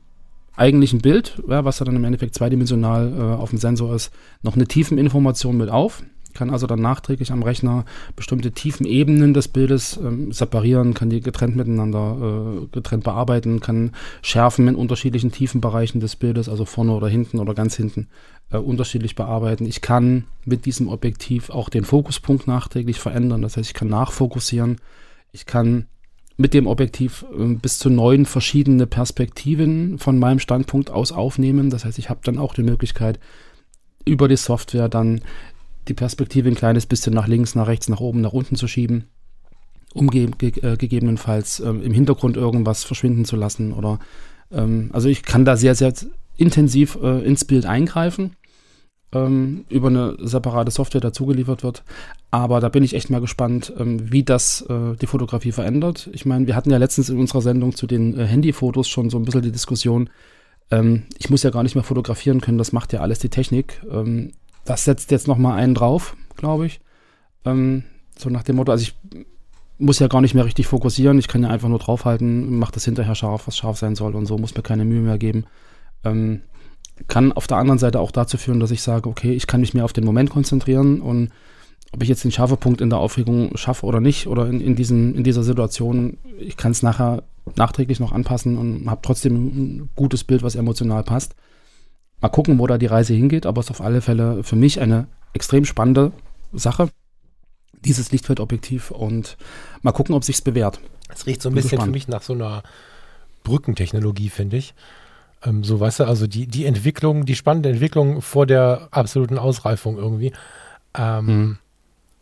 eigentlichen 0.56 1.00
Bild, 1.00 1.42
ja, 1.48 1.66
was 1.66 1.80
ja 1.80 1.86
dann 1.86 1.96
im 1.96 2.04
Endeffekt 2.04 2.36
zweidimensional 2.36 3.14
äh, 3.14 3.22
auf 3.22 3.50
dem 3.50 3.60
Sensor 3.60 3.96
ist, 3.96 4.12
noch 4.42 4.56
eine 4.56 4.68
Tiefeninformation 4.68 5.58
mit 5.58 5.70
auf 5.70 6.04
kann 6.38 6.50
also 6.50 6.68
dann 6.68 6.80
nachträglich 6.80 7.32
am 7.32 7.44
Rechner 7.44 7.84
bestimmte 8.16 8.52
tiefen 8.52 8.86
Ebenen 8.86 9.34
des 9.34 9.48
Bildes 9.48 9.98
ähm, 9.98 10.32
separieren, 10.32 10.94
kann 10.94 11.10
die 11.10 11.22
getrennt 11.22 11.56
miteinander 11.56 12.62
äh, 12.64 12.68
getrennt 12.72 13.04
bearbeiten, 13.04 13.60
kann 13.60 13.92
Schärfen 14.22 14.68
in 14.68 14.76
unterschiedlichen 14.76 15.32
Tiefenbereichen 15.32 16.00
des 16.00 16.16
Bildes, 16.16 16.48
also 16.48 16.66
vorne 16.66 16.94
oder 16.94 17.08
hinten 17.08 17.40
oder 17.40 17.54
ganz 17.54 17.76
hinten, 17.76 18.08
äh, 18.52 18.58
unterschiedlich 18.58 19.16
bearbeiten. 19.16 19.66
Ich 19.66 19.82
kann 19.82 20.26
mit 20.46 20.66
diesem 20.66 20.88
Objektiv 20.88 21.50
auch 21.50 21.70
den 21.70 21.84
Fokuspunkt 21.84 22.48
nachträglich 22.48 23.00
verändern, 23.00 23.42
das 23.42 23.58
heißt, 23.58 23.70
ich 23.70 23.74
kann 23.74 23.90
nachfokussieren, 23.90 24.78
ich 25.32 25.46
kann 25.46 25.88
mit 26.38 26.54
dem 26.54 26.68
Objektiv 26.68 27.26
äh, 27.36 27.56
bis 27.56 27.80
zu 27.80 27.90
neun 27.90 28.26
verschiedene 28.26 28.86
Perspektiven 28.86 29.98
von 29.98 30.20
meinem 30.20 30.40
Standpunkt 30.40 30.92
aus 30.92 31.12
aufnehmen. 31.12 31.72
Das 31.72 31.84
heißt, 31.84 31.98
ich 31.98 32.10
habe 32.10 32.22
dann 32.24 32.38
auch 32.38 32.54
die 32.54 32.64
Möglichkeit, 32.64 33.20
über 34.06 34.28
die 34.28 34.38
Software 34.38 34.88
dann 34.88 35.22
die 35.88 35.94
Perspektive 35.94 36.50
ein 36.50 36.56
kleines 36.56 36.86
bisschen 36.86 37.14
nach 37.14 37.28
links, 37.28 37.56
nach 37.56 37.68
rechts, 37.68 37.90
nach 37.90 38.00
oben, 38.00 38.22
nach 38.22 38.34
unten 38.34 38.56
zu 38.56 38.68
schieben, 38.68 39.06
um 39.94 40.10
ge 40.10 40.30
ge 40.38 40.52
äh, 40.62 40.78
gegebenenfalls 40.78 41.60
ähm, 41.60 41.82
im 41.82 41.94
Hintergrund 41.94 42.38
irgendwas 42.38 42.84
verschwinden 42.84 43.26
zu 43.26 43.36
lassen. 43.36 43.74
Oder 43.74 44.00
ähm, 44.52 44.90
also 44.94 45.10
ich 45.10 45.24
kann 45.24 45.46
da 45.46 45.58
sehr, 45.58 45.76
sehr 45.76 45.94
intensiv 46.38 46.98
äh, 47.02 47.26
ins 47.26 47.46
Bild 47.46 47.66
eingreifen, 47.66 48.36
ähm, 49.12 49.66
über 49.70 49.88
eine 49.88 50.18
separate 50.20 50.72
Software 50.72 51.02
dazugeliefert 51.02 51.64
wird. 51.64 51.84
Aber 52.30 52.60
da 52.60 52.70
bin 52.70 52.84
ich 52.84 52.94
echt 52.94 53.10
mal 53.10 53.22
gespannt, 53.22 53.74
ähm, 53.78 54.12
wie 54.12 54.24
das 54.24 54.62
äh, 54.70 54.96
die 55.02 55.08
Fotografie 55.08 55.52
verändert. 55.52 56.10
Ich 56.14 56.26
meine, 56.26 56.46
wir 56.48 56.56
hatten 56.56 56.72
ja 56.72 56.78
letztens 56.78 57.10
in 57.10 57.20
unserer 57.20 57.42
Sendung 57.42 57.76
zu 57.76 57.88
den 57.88 58.18
äh, 58.18 58.26
Handyfotos 58.26 58.88
schon 58.88 59.10
so 59.10 59.18
ein 59.18 59.26
bisschen 59.26 59.42
die 59.42 59.52
Diskussion, 59.52 60.10
ähm, 60.70 61.04
ich 61.18 61.30
muss 61.30 61.44
ja 61.44 61.50
gar 61.50 61.64
nicht 61.64 61.76
mehr 61.76 61.84
fotografieren 61.84 62.42
können, 62.42 62.58
das 62.58 62.74
macht 62.74 62.94
ja 62.94 63.00
alles 63.00 63.20
die 63.20 63.30
Technik. 63.30 63.82
Das 64.68 64.84
setzt 64.84 65.12
jetzt 65.12 65.30
noch 65.30 65.38
mal 65.38 65.56
einen 65.56 65.74
drauf, 65.74 66.18
glaube 66.36 66.66
ich. 66.66 66.82
Ähm, 67.46 67.84
so 68.18 68.30
nach 68.30 68.44
dem 68.44 68.58
Motto, 68.58 68.74
also 68.74 68.84
ich 68.84 68.96
muss 69.78 70.00
ja 70.00 70.08
gar 70.08 70.20
nicht 70.20 70.34
mehr 70.34 70.44
richtig 70.44 70.68
fokussieren, 70.68 71.18
ich 71.20 71.30
kann 71.30 71.42
ja 71.42 71.50
einfach 71.50 71.70
nur 71.70 71.80
draufhalten, 71.80 72.60
mache 72.60 72.74
das 72.74 72.84
hinterher 72.84 73.16
scharf, 73.16 73.48
was 73.48 73.56
scharf 73.56 73.78
sein 73.78 73.96
soll 73.96 74.14
und 74.14 74.26
so, 74.26 74.38
muss 74.38 74.56
mir 74.56 74.64
keine 74.64 74.84
Mühe 74.84 75.00
mehr 75.00 75.18
geben. 75.18 75.46
Ähm, 76.04 76.42
kann 77.08 77.32
auf 77.32 77.48
der 77.48 77.58
anderen 77.58 77.80
Seite 77.80 78.02
auch 78.02 78.12
dazu 78.12 78.38
führen, 78.38 78.60
dass 78.60 78.72
ich 78.72 78.82
sage, 78.82 79.08
okay, 79.08 79.32
ich 79.32 79.48
kann 79.48 79.62
mich 79.62 79.74
mehr 79.74 79.86
auf 79.86 79.94
den 79.94 80.04
Moment 80.04 80.32
konzentrieren 80.32 81.00
und 81.00 81.32
ob 81.94 82.04
ich 82.04 82.10
jetzt 82.10 82.26
den 82.26 82.32
scharfen 82.32 82.58
Punkt 82.58 82.82
in 82.82 82.90
der 82.90 83.00
Aufregung 83.00 83.56
schaffe 83.56 83.86
oder 83.86 84.02
nicht 84.02 84.28
oder 84.28 84.48
in, 84.48 84.60
in, 84.60 84.76
diesem, 84.76 85.16
in 85.16 85.24
dieser 85.24 85.44
Situation, 85.44 86.18
ich 86.38 86.58
kann 86.58 86.72
es 86.72 86.84
nachher 86.84 87.24
nachträglich 87.56 88.02
noch 88.02 88.12
anpassen 88.12 88.58
und 88.58 88.90
habe 88.90 89.00
trotzdem 89.02 89.36
ein 89.36 89.90
gutes 89.96 90.26
Bild, 90.26 90.44
was 90.44 90.56
emotional 90.56 91.04
passt. 91.04 91.36
Mal 92.22 92.30
gucken, 92.30 92.58
wo 92.58 92.68
da 92.68 92.78
die 92.78 92.88
Reise 92.88 93.14
hingeht, 93.14 93.46
aber 93.46 93.60
es 93.60 93.68
ist 93.68 93.72
auf 93.72 93.82
alle 93.82 94.02
Fälle 94.02 94.44
für 94.44 94.56
mich 94.56 94.80
eine 94.80 95.08
extrem 95.34 95.66
spannende 95.66 96.12
Sache, 96.52 96.90
dieses 97.86 98.12
Lichtfeldobjektiv 98.12 98.92
und 98.92 99.38
mal 99.82 99.92
gucken, 99.92 100.16
ob 100.16 100.24
sich's 100.24 100.42
bewährt. 100.42 100.80
Es 101.10 101.26
riecht 101.26 101.42
so 101.42 101.50
ein 101.50 101.54
Bin 101.54 101.64
bisschen 101.64 101.78
gespannt. 101.78 101.90
für 101.90 101.92
mich 101.92 102.08
nach 102.08 102.24
so 102.24 102.34
einer 102.34 102.64
Brückentechnologie, 103.44 104.30
finde 104.30 104.58
ich. 104.58 104.74
Ähm, 105.44 105.64
so, 105.64 105.80
weißt 105.80 106.02
du, 106.02 106.04
also 106.06 106.28
die, 106.28 106.48
die 106.48 106.66
Entwicklung, 106.66 107.26
die 107.26 107.36
spannende 107.36 107.70
Entwicklung 107.70 108.22
vor 108.22 108.46
der 108.46 108.88
absoluten 108.92 109.38
Ausreifung 109.38 109.98
irgendwie. 109.98 110.34
Ähm, 110.98 111.28
hm. 111.28 111.58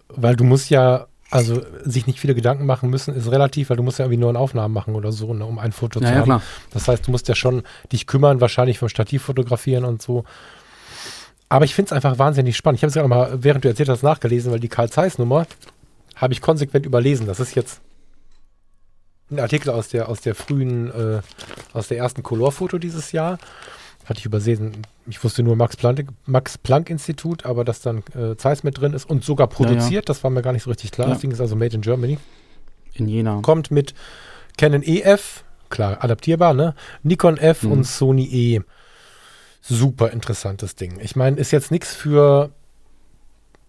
Weil 0.09 0.35
du 0.35 0.43
musst 0.43 0.69
ja 0.69 1.07
also 1.31 1.61
sich 1.83 2.07
nicht 2.07 2.19
viele 2.19 2.35
Gedanken 2.35 2.65
machen 2.65 2.89
müssen, 2.89 3.15
ist 3.15 3.31
relativ, 3.31 3.69
weil 3.69 3.77
du 3.77 3.83
musst 3.83 3.99
ja 3.99 4.05
irgendwie 4.05 4.19
nur 4.19 4.29
eine 4.29 4.39
Aufnahme 4.39 4.73
machen 4.73 4.95
oder 4.95 5.11
so, 5.11 5.33
ne, 5.33 5.45
um 5.45 5.57
ein 5.57 5.71
Foto 5.71 5.99
ja, 5.99 6.07
zu 6.07 6.11
ja, 6.11 6.19
haben. 6.19 6.25
Klar. 6.25 6.41
Das 6.71 6.87
heißt, 6.87 7.07
du 7.07 7.11
musst 7.11 7.27
ja 7.27 7.35
schon 7.35 7.63
dich 7.91 8.07
kümmern, 8.07 8.41
wahrscheinlich 8.41 8.79
vom 8.79 8.89
Stativ 8.89 9.23
fotografieren 9.23 9.85
und 9.85 10.01
so. 10.01 10.23
Aber 11.49 11.65
ich 11.65 11.75
finde 11.75 11.89
es 11.89 11.93
einfach 11.93 12.19
wahnsinnig 12.19 12.55
spannend. 12.57 12.79
Ich 12.79 12.83
habe 12.83 12.89
es 12.89 12.95
ja 12.95 13.07
mal, 13.07 13.43
während 13.43 13.63
du 13.63 13.69
erzählt 13.69 13.89
hast, 13.89 14.03
nachgelesen, 14.03 14.51
weil 14.51 14.59
die 14.59 14.69
Karl 14.69 14.89
Zeiss 14.89 15.17
Nummer 15.17 15.47
habe 16.15 16.33
ich 16.33 16.41
konsequent 16.41 16.85
überlesen. 16.85 17.27
Das 17.27 17.39
ist 17.39 17.55
jetzt 17.55 17.81
ein 19.31 19.39
Artikel 19.39 19.69
aus 19.69 19.89
der, 19.89 20.09
aus 20.09 20.21
der 20.21 20.35
frühen, 20.35 20.91
äh, 20.91 21.21
aus 21.73 21.87
der 21.87 21.97
ersten 21.97 22.23
Color-Foto 22.23 22.77
dieses 22.77 23.11
Jahr 23.11 23.37
hatte 24.05 24.19
ich 24.19 24.25
übersehen. 24.25 24.71
Ich 25.07 25.23
wusste 25.23 25.43
nur 25.43 25.55
Max 25.55 25.75
Planck, 25.75 26.09
Max 26.25 26.57
Planck 26.57 26.89
Institut, 26.89 27.45
aber 27.45 27.63
dass 27.63 27.81
dann 27.81 28.03
äh, 28.15 28.35
Zeiss 28.37 28.63
mit 28.63 28.79
drin 28.79 28.93
ist 28.93 29.09
und 29.09 29.23
sogar 29.23 29.47
produziert, 29.47 29.91
ja, 29.91 29.95
ja. 29.95 30.01
das 30.01 30.23
war 30.23 30.31
mir 30.31 30.41
gar 30.41 30.53
nicht 30.53 30.63
so 30.63 30.69
richtig 30.69 30.91
klar. 30.91 31.07
Ja. 31.07 31.13
Das 31.13 31.21
Ding 31.21 31.31
ist 31.31 31.41
also 31.41 31.55
made 31.55 31.75
in 31.75 31.81
Germany. 31.81 32.17
In 32.93 33.07
Jena. 33.07 33.41
Kommt 33.41 33.71
mit 33.71 33.93
Canon 34.57 34.83
EF, 34.83 35.43
klar, 35.69 36.03
adaptierbar, 36.03 36.53
ne? 36.53 36.75
Nikon 37.03 37.37
F 37.37 37.63
mhm. 37.63 37.71
und 37.71 37.83
Sony 37.83 38.25
E. 38.25 38.61
Super 39.61 40.11
interessantes 40.11 40.75
Ding. 40.75 40.99
Ich 41.01 41.15
meine, 41.15 41.37
ist 41.37 41.51
jetzt 41.51 41.71
nichts 41.71 41.93
für 41.93 42.51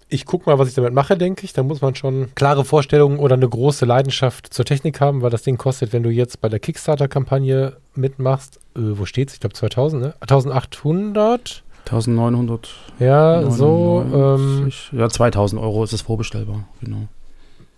ich 0.08 0.24
gucke 0.24 0.48
mal, 0.48 0.58
was 0.58 0.68
ich 0.68 0.74
damit 0.74 0.92
mache, 0.92 1.16
denke 1.16 1.44
ich. 1.44 1.52
Da 1.52 1.62
muss 1.62 1.80
man 1.80 1.94
schon 1.94 2.34
klare 2.34 2.64
Vorstellungen 2.64 3.18
oder 3.18 3.34
eine 3.34 3.48
große 3.48 3.84
Leidenschaft 3.84 4.52
zur 4.52 4.64
Technik 4.64 5.00
haben, 5.00 5.22
weil 5.22 5.30
das 5.30 5.42
Ding 5.42 5.56
kostet, 5.56 5.92
wenn 5.92 6.02
du 6.02 6.10
jetzt 6.10 6.40
bei 6.40 6.48
der 6.48 6.60
Kickstarter-Kampagne 6.60 7.76
mitmachst, 7.94 8.60
äh, 8.76 8.80
wo 8.98 9.04
steht's? 9.04 9.34
Ich 9.34 9.40
glaube 9.40 9.54
2000, 9.54 10.02
ne? 10.02 10.14
1800? 10.20 11.64
1900. 11.86 12.68
Ja, 12.98 13.40
99, 13.40 13.56
so. 13.56 14.04
Ähm, 14.12 14.72
ja, 14.92 15.08
2000 15.08 15.60
Euro 15.60 15.84
ist 15.84 15.92
es 15.92 16.02
vorbestellbar, 16.02 16.68
genau. 16.80 17.08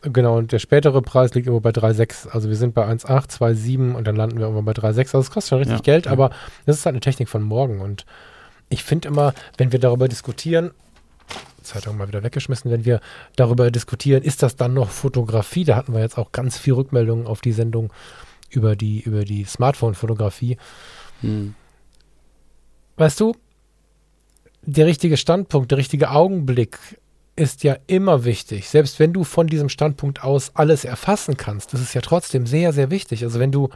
Genau, 0.02 0.38
und 0.38 0.52
der 0.52 0.60
spätere 0.60 1.02
Preis 1.02 1.34
liegt 1.34 1.48
immer 1.48 1.60
bei 1.60 1.70
3,6. 1.70 2.28
Also 2.28 2.48
wir 2.48 2.56
sind 2.56 2.72
bei 2.72 2.86
1,8, 2.86 3.30
2,7 3.38 3.94
und 3.94 4.06
dann 4.06 4.14
landen 4.14 4.38
wir 4.38 4.44
irgendwann 4.44 4.64
bei 4.64 4.72
3,6. 4.72 4.98
Also 4.98 5.18
es 5.18 5.30
kostet 5.30 5.48
schon 5.48 5.58
richtig 5.58 5.78
ja, 5.78 5.82
Geld, 5.82 6.06
ja. 6.06 6.12
aber 6.12 6.30
das 6.66 6.76
ist 6.76 6.86
halt 6.86 6.94
eine 6.94 7.00
Technik 7.00 7.28
von 7.28 7.42
morgen. 7.42 7.80
Und 7.80 8.06
ich 8.68 8.84
finde 8.84 9.08
immer, 9.08 9.34
wenn 9.56 9.72
wir 9.72 9.80
darüber 9.80 10.06
diskutieren, 10.06 10.70
Zeitung 11.68 11.96
mal 11.96 12.08
wieder 12.08 12.22
weggeschmissen, 12.22 12.70
wenn 12.70 12.84
wir 12.84 13.00
darüber 13.36 13.70
diskutieren, 13.70 14.22
ist 14.22 14.42
das 14.42 14.56
dann 14.56 14.74
noch 14.74 14.90
Fotografie? 14.90 15.64
Da 15.64 15.76
hatten 15.76 15.92
wir 15.92 16.00
jetzt 16.00 16.18
auch 16.18 16.32
ganz 16.32 16.58
viel 16.58 16.74
Rückmeldungen 16.74 17.26
auf 17.26 17.40
die 17.40 17.52
Sendung 17.52 17.92
über 18.50 18.76
die, 18.76 19.00
über 19.00 19.24
die 19.24 19.44
Smartphone-Fotografie. 19.44 20.56
Hm. 21.20 21.54
Weißt 22.96 23.20
du, 23.20 23.34
der 24.62 24.86
richtige 24.86 25.16
Standpunkt, 25.16 25.70
der 25.70 25.78
richtige 25.78 26.10
Augenblick 26.10 26.78
ist 27.36 27.62
ja 27.62 27.76
immer 27.86 28.24
wichtig. 28.24 28.68
Selbst 28.68 28.98
wenn 28.98 29.12
du 29.12 29.24
von 29.24 29.46
diesem 29.46 29.68
Standpunkt 29.68 30.24
aus 30.24 30.50
alles 30.54 30.84
erfassen 30.84 31.36
kannst, 31.36 31.72
das 31.72 31.80
ist 31.80 31.94
ja 31.94 32.00
trotzdem 32.00 32.46
sehr, 32.46 32.72
sehr 32.72 32.90
wichtig. 32.90 33.22
Also 33.22 33.38
wenn 33.38 33.52
du, 33.52 33.68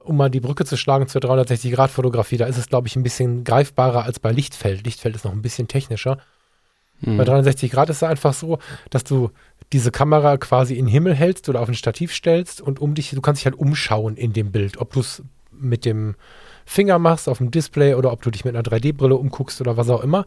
um 0.00 0.16
mal 0.16 0.30
die 0.30 0.40
Brücke 0.40 0.64
zu 0.64 0.76
schlagen 0.76 1.06
zur 1.06 1.20
360-Grad-Fotografie, 1.20 2.38
da 2.38 2.46
ist 2.46 2.58
es, 2.58 2.68
glaube 2.68 2.88
ich, 2.88 2.96
ein 2.96 3.04
bisschen 3.04 3.44
greifbarer 3.44 4.04
als 4.04 4.18
bei 4.18 4.32
Lichtfeld. 4.32 4.84
Lichtfeld 4.84 5.14
ist 5.14 5.24
noch 5.24 5.32
ein 5.32 5.42
bisschen 5.42 5.68
technischer. 5.68 6.18
Mhm. 7.02 7.18
Bei 7.18 7.24
360 7.24 7.70
Grad 7.70 7.90
ist 7.90 7.98
es 7.98 8.02
einfach 8.02 8.32
so, 8.32 8.58
dass 8.90 9.04
du 9.04 9.30
diese 9.72 9.90
Kamera 9.90 10.36
quasi 10.36 10.74
in 10.74 10.86
den 10.86 10.92
Himmel 10.92 11.14
hältst 11.14 11.48
oder 11.48 11.60
auf 11.60 11.68
ein 11.68 11.74
Stativ 11.74 12.12
stellst 12.12 12.60
und 12.60 12.80
um 12.80 12.94
dich, 12.94 13.10
du 13.10 13.20
kannst 13.20 13.40
dich 13.40 13.46
halt 13.46 13.58
umschauen 13.58 14.16
in 14.16 14.32
dem 14.32 14.52
Bild, 14.52 14.78
ob 14.78 14.92
du 14.92 15.00
es 15.00 15.22
mit 15.50 15.84
dem 15.84 16.14
Finger 16.64 16.98
machst 16.98 17.28
auf 17.28 17.38
dem 17.38 17.50
Display 17.50 17.94
oder 17.94 18.12
ob 18.12 18.22
du 18.22 18.30
dich 18.30 18.44
mit 18.44 18.54
einer 18.54 18.64
3D-Brille 18.64 19.16
umguckst 19.16 19.60
oder 19.60 19.76
was 19.76 19.88
auch 19.88 20.02
immer. 20.02 20.24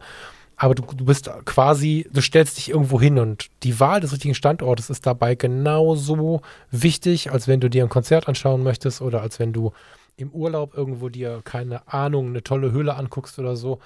Aber 0.56 0.74
du, 0.74 0.82
du 0.82 1.04
bist 1.04 1.30
quasi, 1.44 2.08
du 2.10 2.22
stellst 2.22 2.56
dich 2.56 2.70
irgendwo 2.70 3.00
hin 3.00 3.18
und 3.18 3.48
die 3.62 3.78
Wahl 3.78 4.00
des 4.00 4.12
richtigen 4.12 4.34
Standortes 4.34 4.88
ist 4.88 5.06
dabei 5.06 5.34
genauso 5.34 6.40
wichtig, 6.70 7.30
als 7.30 7.46
wenn 7.46 7.60
du 7.60 7.68
dir 7.68 7.84
ein 7.84 7.90
Konzert 7.90 8.26
anschauen 8.26 8.62
möchtest 8.62 9.02
oder 9.02 9.20
als 9.20 9.38
wenn 9.38 9.52
du 9.52 9.72
im 10.16 10.30
Urlaub 10.30 10.74
irgendwo 10.74 11.10
dir, 11.10 11.42
keine 11.44 11.86
Ahnung, 11.92 12.28
eine 12.28 12.42
tolle 12.42 12.72
Höhle 12.72 12.96
anguckst 12.96 13.38
oder 13.38 13.54
so. 13.54 13.80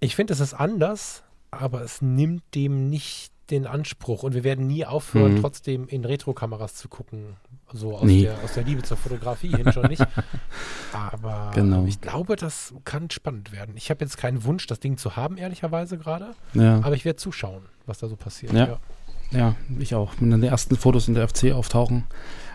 Ich 0.00 0.16
finde, 0.16 0.32
es 0.32 0.40
ist 0.40 0.54
anders, 0.54 1.22
aber 1.50 1.82
es 1.82 2.00
nimmt 2.02 2.42
dem 2.54 2.88
nicht 2.90 3.32
den 3.50 3.66
Anspruch 3.66 4.22
und 4.22 4.32
wir 4.34 4.44
werden 4.44 4.68
nie 4.68 4.86
aufhören, 4.86 5.34
Mhm. 5.34 5.40
trotzdem 5.40 5.88
in 5.88 6.04
Retro-Kameras 6.04 6.76
zu 6.76 6.88
gucken. 6.88 7.36
So 7.72 7.96
aus, 7.96 8.04
Nie. 8.04 8.22
der, 8.22 8.38
aus 8.44 8.54
der 8.54 8.62
Liebe 8.62 8.82
zur 8.82 8.96
Fotografie 8.96 9.48
hin 9.56 9.72
schon 9.72 9.86
nicht. 9.86 10.02
Aber 10.92 11.50
Genau. 11.54 11.84
ich 11.86 12.00
glaube, 12.00 12.36
das 12.36 12.74
kann 12.84 13.10
spannend 13.10 13.52
werden. 13.52 13.76
Ich 13.76 13.90
habe 13.90 14.04
jetzt 14.04 14.16
keinen 14.18 14.44
Wunsch, 14.44 14.66
das 14.66 14.80
Ding 14.80 14.96
zu 14.98 15.16
haben, 15.16 15.36
ehrlicherweise 15.36 15.98
gerade. 15.98 16.34
Ja. 16.54 16.76
Aber 16.82 16.94
ich 16.94 17.04
werde 17.04 17.16
zuschauen, 17.16 17.62
was 17.86 17.98
da 17.98 18.08
so 18.08 18.16
passiert. 18.16 18.52
Ja. 18.52 18.78
Ja, 19.32 19.54
ich 19.78 19.94
auch. 19.94 20.12
Wenn 20.18 20.30
dann 20.30 20.40
die 20.40 20.48
ersten 20.48 20.76
Fotos 20.76 21.06
in 21.06 21.14
der 21.14 21.28
FC 21.28 21.52
auftauchen 21.52 22.04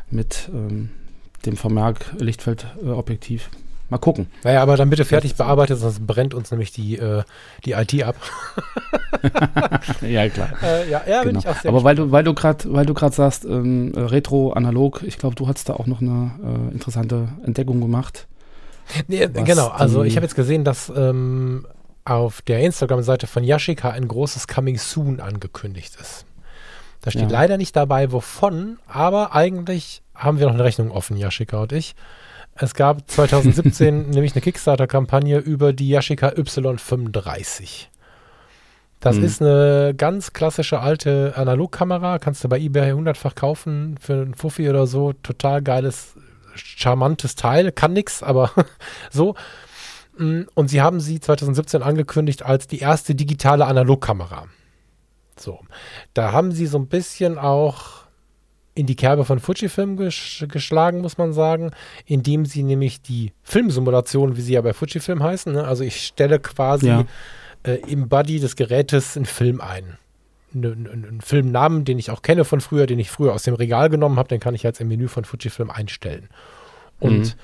mit 0.10 0.50
ähm, 0.54 0.90
dem 1.46 1.56
Vermerk 1.56 2.14
Lichtfeldobjektiv. 2.20 3.50
Mal 3.90 3.98
gucken. 4.00 4.28
Naja, 4.44 4.62
aber 4.64 4.78
dann 4.78 4.90
bitte 4.90 5.06
fertig 5.06 5.36
bearbeitet, 5.36 5.78
sonst 5.80 6.06
brennt 6.08 6.34
uns 6.34 6.50
nämlich 6.52 6.72
die, 6.72 6.98
äh, 6.98 7.24
die 7.66 7.74
IT 7.74 8.04
ab. 8.04 8.16
Ja, 10.02 10.28
klar. 10.30 10.50
Äh, 10.62 10.90
ja, 10.90 11.02
ja, 11.08 11.20
bin 11.22 11.30
Genau. 11.30 11.40
ich 11.40 11.48
auch 11.48 11.56
sehr 11.62 11.70
Aber 11.72 11.84
weil 11.84 11.96
du, 11.96 12.12
weil 12.12 12.24
du 12.24 12.34
gerade, 12.34 12.72
weil 12.74 12.86
du 12.86 12.94
gerade 12.94 13.16
sagst, 13.16 13.46
ähm, 13.46 13.94
äh, 13.96 14.00
Retro, 14.02 14.54
analog, 14.54 15.02
ich 15.04 15.18
glaube, 15.18 15.36
du 15.36 15.48
hast 15.48 15.70
da 15.70 15.74
auch 15.74 15.88
noch 15.88 16.02
eine 16.02 16.32
äh, 16.70 16.74
interessante 16.74 17.30
Entdeckung 17.46 17.82
gemacht. 17.82 18.28
Nee, 19.08 19.28
was 19.34 19.46
genau, 19.46 19.68
also 19.70 20.04
ich 20.04 20.16
habe 20.16 20.26
jetzt 20.26 20.36
gesehen, 20.36 20.64
dass 20.64 20.92
ähm, 20.96 21.66
auf 22.04 22.42
der 22.44 22.60
Instagram-Seite 22.60 23.26
von 23.26 23.44
Yashica 23.44 23.90
ein 23.90 24.08
großes 24.08 24.48
Coming 24.48 24.78
Soon 24.78 25.20
angekündigt 25.20 25.96
ist. 26.00 26.26
Da 27.02 27.10
steht 27.12 27.24
Ja. 27.32 27.40
leider 27.40 27.58
nicht 27.58 27.76
dabei, 27.76 28.12
wovon, 28.12 28.78
aber 28.88 29.34
eigentlich 29.34 30.04
haben 30.14 30.38
wir 30.40 30.46
noch 30.48 30.54
eine 30.54 30.64
Rechnung 30.64 30.92
offen, 30.92 31.18
Yashica 31.18 31.58
und 31.64 31.72
ich. 31.72 31.96
Es 32.58 32.74
gab 32.74 33.10
2017 33.10 34.10
nämlich 34.12 34.34
eine 34.34 34.42
Kickstarter-Kampagne 34.42 35.40
über 35.40 35.74
die 35.74 35.90
Yashica 35.90 36.30
Y35. 36.30 37.88
Das 39.02 39.18
Hm. 39.18 39.24
ist 39.24 39.42
eine 39.42 39.94
ganz 39.96 40.34
klassische 40.34 40.80
alte 40.80 41.34
Analogkamera, 41.36 42.18
kannst 42.18 42.44
du 42.44 42.50
bei 42.50 42.60
eBay 42.60 42.92
hundertfach 42.94 43.36
kaufen 43.36 43.98
für 44.00 44.14
einen 44.14 44.34
Fuffi 44.34 44.70
oder 44.70 44.88
so. 44.88 45.14
Total 45.14 45.62
geiles, 45.62 46.16
charmantes 46.56 47.36
Teil, 47.36 47.72
kann 47.72 47.94
nix, 47.94 48.24
aber 48.24 48.52
so. 49.12 49.36
Mm, 50.18 50.44
Und 50.54 50.70
sie 50.70 50.82
haben 50.82 51.02
sie 51.02 51.20
2017 51.20 51.84
angekündigt 51.84 52.44
als 52.44 52.68
die 52.68 52.80
erste 52.80 53.16
digitale 53.16 53.66
Analogkamera. 53.66 54.46
So, 55.38 55.60
da 56.14 56.32
haben 56.32 56.54
sie 56.54 56.66
so 56.66 56.78
ein 56.78 56.88
bisschen 56.88 57.38
auch 57.38 58.05
in 58.76 58.86
die 58.86 58.96
Kerbe 58.96 59.24
von 59.26 59.40
Fujifilm 59.40 59.96
gesch 59.98 60.46
geschlagen, 60.50 61.00
muss 61.02 61.18
man 61.18 61.32
sagen, 61.34 61.72
indem 62.06 62.46
sie 62.46 62.62
nämlich 62.62 63.02
die 63.02 63.32
Filmsimulation, 63.44 64.36
wie 64.38 64.42
sie 64.42 64.54
ja 64.54 64.62
bei 64.62 64.74
Fujifilm 64.74 65.24
heißen, 65.24 65.54
ne? 65.54 65.64
also 65.66 65.84
ich 65.84 66.06
stelle 66.06 66.40
quasi 66.40 66.88
Ja. 66.88 67.06
äh, 67.64 67.76
im 67.90 68.10
Body 68.10 68.40
des 68.40 68.56
Gerätes 68.56 69.16
einen 69.16 69.26
Film 69.26 69.62
ein. 69.62 69.98
Einen, 70.54 71.20
Filmnamen, 71.22 71.84
den 71.86 72.00
ich 72.00 72.12
auch 72.12 72.22
kenne 72.22 72.46
von 72.46 72.62
früher, 72.62 72.86
den 72.86 73.00
ich 73.00 73.12
früher 73.12 73.34
aus 73.34 73.44
dem 73.44 73.56
Regal 73.56 73.90
genommen 73.90 74.18
habe, 74.18 74.30
den 74.30 74.40
kann 74.40 74.56
ich 74.56 74.64
jetzt 74.64 74.80
im 74.80 74.88
Menü 74.88 75.08
von 75.10 75.26
Fujifilm 75.26 75.70
einstellen. 75.70 76.30
Und 77.00 77.36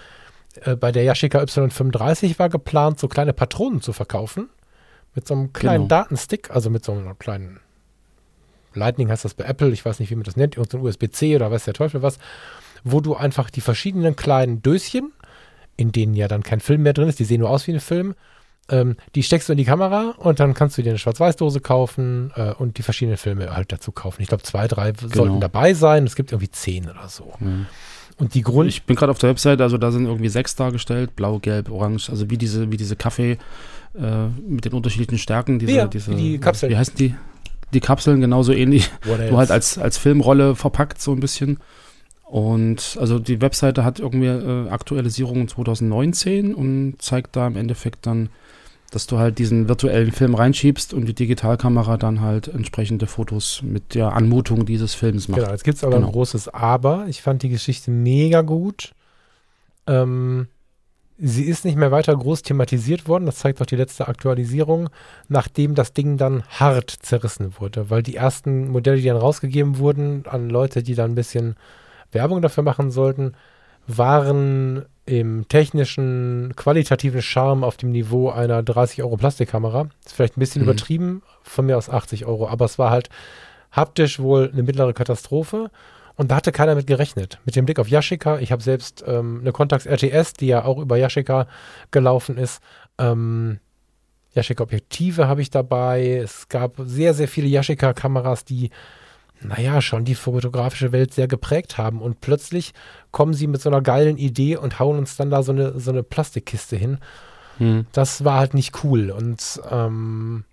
äh, 0.63 0.75
bei 0.77 0.91
der 0.93 1.03
Yashica 1.03 1.39
Y35 1.41 2.39
war 2.39 2.47
geplant, 2.49 2.99
so 2.99 3.07
kleine 3.09 3.33
Patronen 3.33 3.81
zu 3.81 3.91
verkaufen. 3.93 4.49
Mit 5.13 5.27
so 5.27 5.33
einem 5.33 5.51
kleinen 5.51 5.87
Genau. 5.89 6.01
Datenstick, 6.03 6.51
also 6.51 6.69
mit 6.69 6.85
so 6.85 6.93
einem 6.93 7.17
kleinen 7.19 7.59
Lightning 8.73 9.09
heißt 9.09 9.25
das 9.25 9.33
bei 9.33 9.45
Apple, 9.45 9.69
ich 9.69 9.85
weiß 9.85 9.99
nicht, 9.99 10.09
wie 10.11 10.15
man 10.15 10.23
das 10.23 10.35
nennt, 10.35 10.57
irgendein 10.57 10.81
USB-C 10.81 11.35
oder 11.35 11.51
weiß 11.51 11.65
der 11.65 11.73
Teufel 11.73 12.01
was, 12.01 12.19
wo 12.83 13.01
du 13.01 13.15
einfach 13.15 13.49
die 13.49 13.61
verschiedenen 13.61 14.15
kleinen 14.15 14.61
Döschen, 14.61 15.11
in 15.77 15.91
denen 15.91 16.13
ja 16.13 16.27
dann 16.27 16.43
kein 16.43 16.59
Film 16.59 16.83
mehr 16.83 16.93
drin 16.93 17.07
ist, 17.09 17.19
die 17.19 17.25
sehen 17.25 17.41
nur 17.41 17.49
aus 17.49 17.67
wie 17.67 17.73
ein 17.73 17.79
Film, 17.79 18.15
ähm, 18.69 18.95
die 19.15 19.23
steckst 19.23 19.49
du 19.49 19.53
in 19.53 19.57
die 19.57 19.65
Kamera 19.65 20.13
und 20.17 20.39
dann 20.39 20.53
kannst 20.53 20.77
du 20.77 20.81
dir 20.81 20.89
eine 20.89 20.99
Schwarz-Weiß-Dose 20.99 21.59
kaufen 21.59 22.31
äh, 22.35 22.53
und 22.53 22.77
die 22.77 22.83
verschiedenen 22.83 23.17
Filme 23.17 23.53
halt 23.53 23.71
dazu 23.71 23.91
kaufen. 23.91 24.21
Ich 24.21 24.29
glaube, 24.29 24.43
zwei, 24.43 24.67
drei 24.67 24.93
sollten 25.13 25.39
dabei 25.39 25.73
sein. 25.73 26.05
Es 26.05 26.15
gibt 26.15 26.31
irgendwie 26.31 26.51
zehn 26.51 26.89
oder 26.89 27.07
so. 27.07 27.33
Ja. 27.39 27.47
Und 28.17 28.35
die 28.35 28.41
Grund, 28.41 28.69
Ich 28.69 28.83
bin 28.83 28.95
gerade 28.95 29.11
auf 29.11 29.17
der 29.17 29.31
Webseite, 29.31 29.63
also 29.63 29.77
da 29.77 29.91
sind 29.91 30.05
irgendwie 30.05 30.29
sechs 30.29 30.55
dargestellt, 30.55 31.15
blau, 31.15 31.39
gelb, 31.39 31.71
orange, 31.71 32.09
also 32.09 32.29
wie 32.29 32.37
diese, 32.37 32.71
wie 32.71 32.77
diese 32.77 32.95
Kaffee 32.95 33.37
äh, 33.95 34.27
mit 34.47 34.63
den 34.63 34.73
unterschiedlichen 34.73 35.17
Stärken. 35.17 35.57
Diese, 35.57 35.71
Ja, 35.71 35.87
diese, 35.87 36.11
wie 36.11 36.15
die 36.15 36.39
Kapseln. 36.39 36.71
Wie 36.71 36.77
heißen 36.77 36.95
die? 36.95 37.15
Die 37.73 37.79
Kapseln 37.79 38.21
genauso 38.21 38.51
ähnlich. 38.53 38.89
Nur 39.05 39.37
halt 39.37 39.51
als, 39.51 39.77
als 39.77 39.97
Filmrolle 39.97 40.55
verpackt, 40.55 41.01
so 41.01 41.11
ein 41.13 41.19
bisschen. 41.19 41.59
Und 42.25 42.97
also 42.99 43.19
die 43.19 43.41
Webseite 43.41 43.83
hat 43.83 43.99
irgendwie 43.99 44.27
äh, 44.27 44.69
Aktualisierungen 44.69 45.47
2019 45.47 46.55
und 46.55 46.95
zeigt 46.99 47.35
da 47.35 47.47
im 47.47 47.57
Endeffekt 47.57 48.05
dann, 48.05 48.29
dass 48.89 49.07
du 49.07 49.17
halt 49.17 49.37
diesen 49.39 49.67
virtuellen 49.69 50.11
Film 50.11 50.35
reinschiebst 50.35 50.93
und 50.93 51.05
die 51.07 51.13
Digitalkamera 51.13 51.97
dann 51.97 52.21
halt 52.21 52.47
entsprechende 52.47 53.07
Fotos 53.07 53.61
mit 53.63 53.95
der 53.95 54.13
Anmutung 54.13 54.65
dieses 54.65 54.93
Films 54.93 55.27
macht. 55.27 55.41
Genau, 55.41 55.51
jetzt 55.51 55.63
gibt 55.63 55.77
es 55.77 55.83
aber 55.83 55.95
Genau. 55.95 56.07
ein 56.07 56.13
großes 56.13 56.49
Aber. 56.49 57.05
Ich 57.07 57.21
fand 57.21 57.41
die 57.43 57.49
Geschichte 57.49 57.91
mega 57.91 58.41
gut. 58.41 58.93
Ähm, 59.87 60.47
sie 61.21 61.43
ist 61.45 61.65
nicht 61.65 61.77
mehr 61.77 61.91
weiter 61.91 62.15
groß 62.15 62.41
thematisiert 62.41 63.07
worden. 63.07 63.25
Das 63.27 63.37
zeigt 63.37 63.61
auch 63.61 63.65
die 63.65 63.75
letzte 63.75 64.07
Aktualisierung, 64.07 64.89
nachdem 65.27 65.75
das 65.75 65.93
Ding 65.93 66.17
dann 66.17 66.43
hart 66.49 66.89
zerrissen 66.89 67.53
wurde. 67.59 67.89
Weil 67.89 68.01
die 68.03 68.15
ersten 68.15 68.69
Modelle, 68.69 68.97
die 68.97 69.07
dann 69.07 69.17
rausgegeben 69.17 69.77
wurden 69.77 70.23
an 70.27 70.49
Leute, 70.49 70.83
die 70.83 70.95
dann 70.95 71.11
ein 71.11 71.15
bisschen 71.15 71.55
Werbung 72.11 72.41
dafür 72.41 72.63
machen 72.63 72.91
sollten, 72.91 73.33
waren 73.87 74.85
im 75.05 75.47
technischen, 75.47 76.53
qualitativen 76.55 77.21
Charme 77.21 77.63
auf 77.63 77.77
dem 77.77 77.91
Niveau 77.91 78.29
einer 78.29 78.63
30 78.63 79.03
Euro 79.03 79.17
Plastikkamera. 79.17 79.87
Ist 80.05 80.13
vielleicht 80.15 80.37
ein 80.37 80.39
bisschen 80.39 80.61
Mhm. 80.61 80.69
übertrieben, 80.69 81.23
von 81.43 81.65
mir 81.65 81.77
aus 81.77 81.89
80 81.89 82.25
Euro, 82.25 82.47
aber 82.47 82.65
es 82.65 82.77
war 82.79 82.91
halt 82.91 83.09
haptisch 83.71 84.19
wohl 84.19 84.49
eine 84.51 84.63
mittlere 84.63 84.93
Katastrophe. 84.93 85.71
Und 86.15 86.31
da 86.31 86.35
hatte 86.35 86.51
keiner 86.51 86.75
mit 86.75 86.87
gerechnet. 86.87 87.39
Mit 87.45 87.55
dem 87.55 87.65
Blick 87.65 87.79
auf 87.79 87.87
Yashica, 87.87 88.39
ich 88.39 88.51
habe 88.51 88.61
selbst 88.61 89.03
ähm, 89.07 89.39
eine 89.41 89.51
Contax 89.51 89.85
RTS, 89.85 90.33
die 90.33 90.47
ja 90.47 90.65
auch 90.65 90.77
über 90.77 90.97
Yashica 90.97 91.47
gelaufen 91.91 92.37
ist. 92.37 92.61
Ähm, 92.97 93.59
Yashica-Objektive 94.33 95.27
habe 95.27 95.41
ich 95.41 95.49
dabei. 95.49 96.17
Es 96.17 96.47
gab 96.49 96.75
sehr, 96.77 97.13
sehr 97.13 97.27
viele 97.27 97.47
Yashica-Kameras, 97.47 98.45
die, 98.45 98.69
naja, 99.41 99.81
schon 99.81 100.05
die 100.05 100.15
fotografische 100.15 100.91
Welt 100.91 101.13
sehr 101.13 101.27
geprägt 101.27 101.77
haben. 101.77 102.01
Und 102.01 102.21
plötzlich 102.21 102.73
kommen 103.11 103.33
sie 103.33 103.47
mit 103.47 103.61
so 103.61 103.69
einer 103.69 103.81
geilen 103.81 104.17
Idee 104.17 104.57
und 104.57 104.79
hauen 104.79 104.97
uns 104.97 105.17
dann 105.17 105.29
da 105.29 105.43
so 105.43 105.51
eine, 105.51 105.79
so 105.79 105.91
eine 105.91 106.03
Plastikkiste 106.03 106.75
hin. 106.75 106.99
Hm. 107.57 107.85
Das 107.91 108.23
war 108.23 108.39
halt 108.39 108.53
nicht 108.53 108.83
cool. 108.83 109.11
Und 109.11 109.61
ähm, 109.69 110.45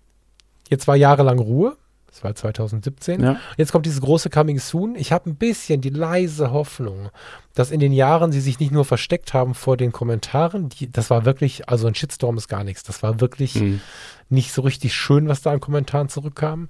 jetzt 0.69 0.87
war 0.87 0.95
jahrelang 0.95 1.39
Ruhe. 1.39 1.77
Das 2.09 2.23
war 2.23 2.33
2017. 2.33 3.21
Ja. 3.21 3.37
Jetzt 3.57 3.71
kommt 3.71 3.85
dieses 3.85 4.01
große 4.01 4.29
Coming 4.29 4.59
Soon. 4.59 4.95
Ich 4.95 5.11
habe 5.11 5.29
ein 5.29 5.35
bisschen 5.35 5.81
die 5.81 5.89
leise 5.91 6.51
Hoffnung, 6.51 7.09
dass 7.53 7.71
in 7.71 7.79
den 7.79 7.91
Jahren 7.93 8.31
sie 8.31 8.41
sich 8.41 8.59
nicht 8.59 8.71
nur 8.71 8.85
versteckt 8.85 9.33
haben 9.33 9.53
vor 9.53 9.77
den 9.77 9.91
Kommentaren. 9.91 10.69
Die, 10.69 10.91
das 10.91 11.09
war 11.09 11.25
wirklich, 11.25 11.69
also 11.69 11.87
ein 11.87 11.95
Shitstorm 11.95 12.37
ist 12.37 12.47
gar 12.47 12.63
nichts. 12.63 12.83
Das 12.83 13.03
war 13.03 13.19
wirklich 13.21 13.55
Hm. 13.55 13.81
nicht 14.29 14.51
so 14.53 14.61
richtig 14.61 14.93
schön, 14.93 15.27
was 15.27 15.41
da 15.41 15.51
an 15.51 15.59
Kommentaren 15.59 16.09
zurückkam. 16.09 16.69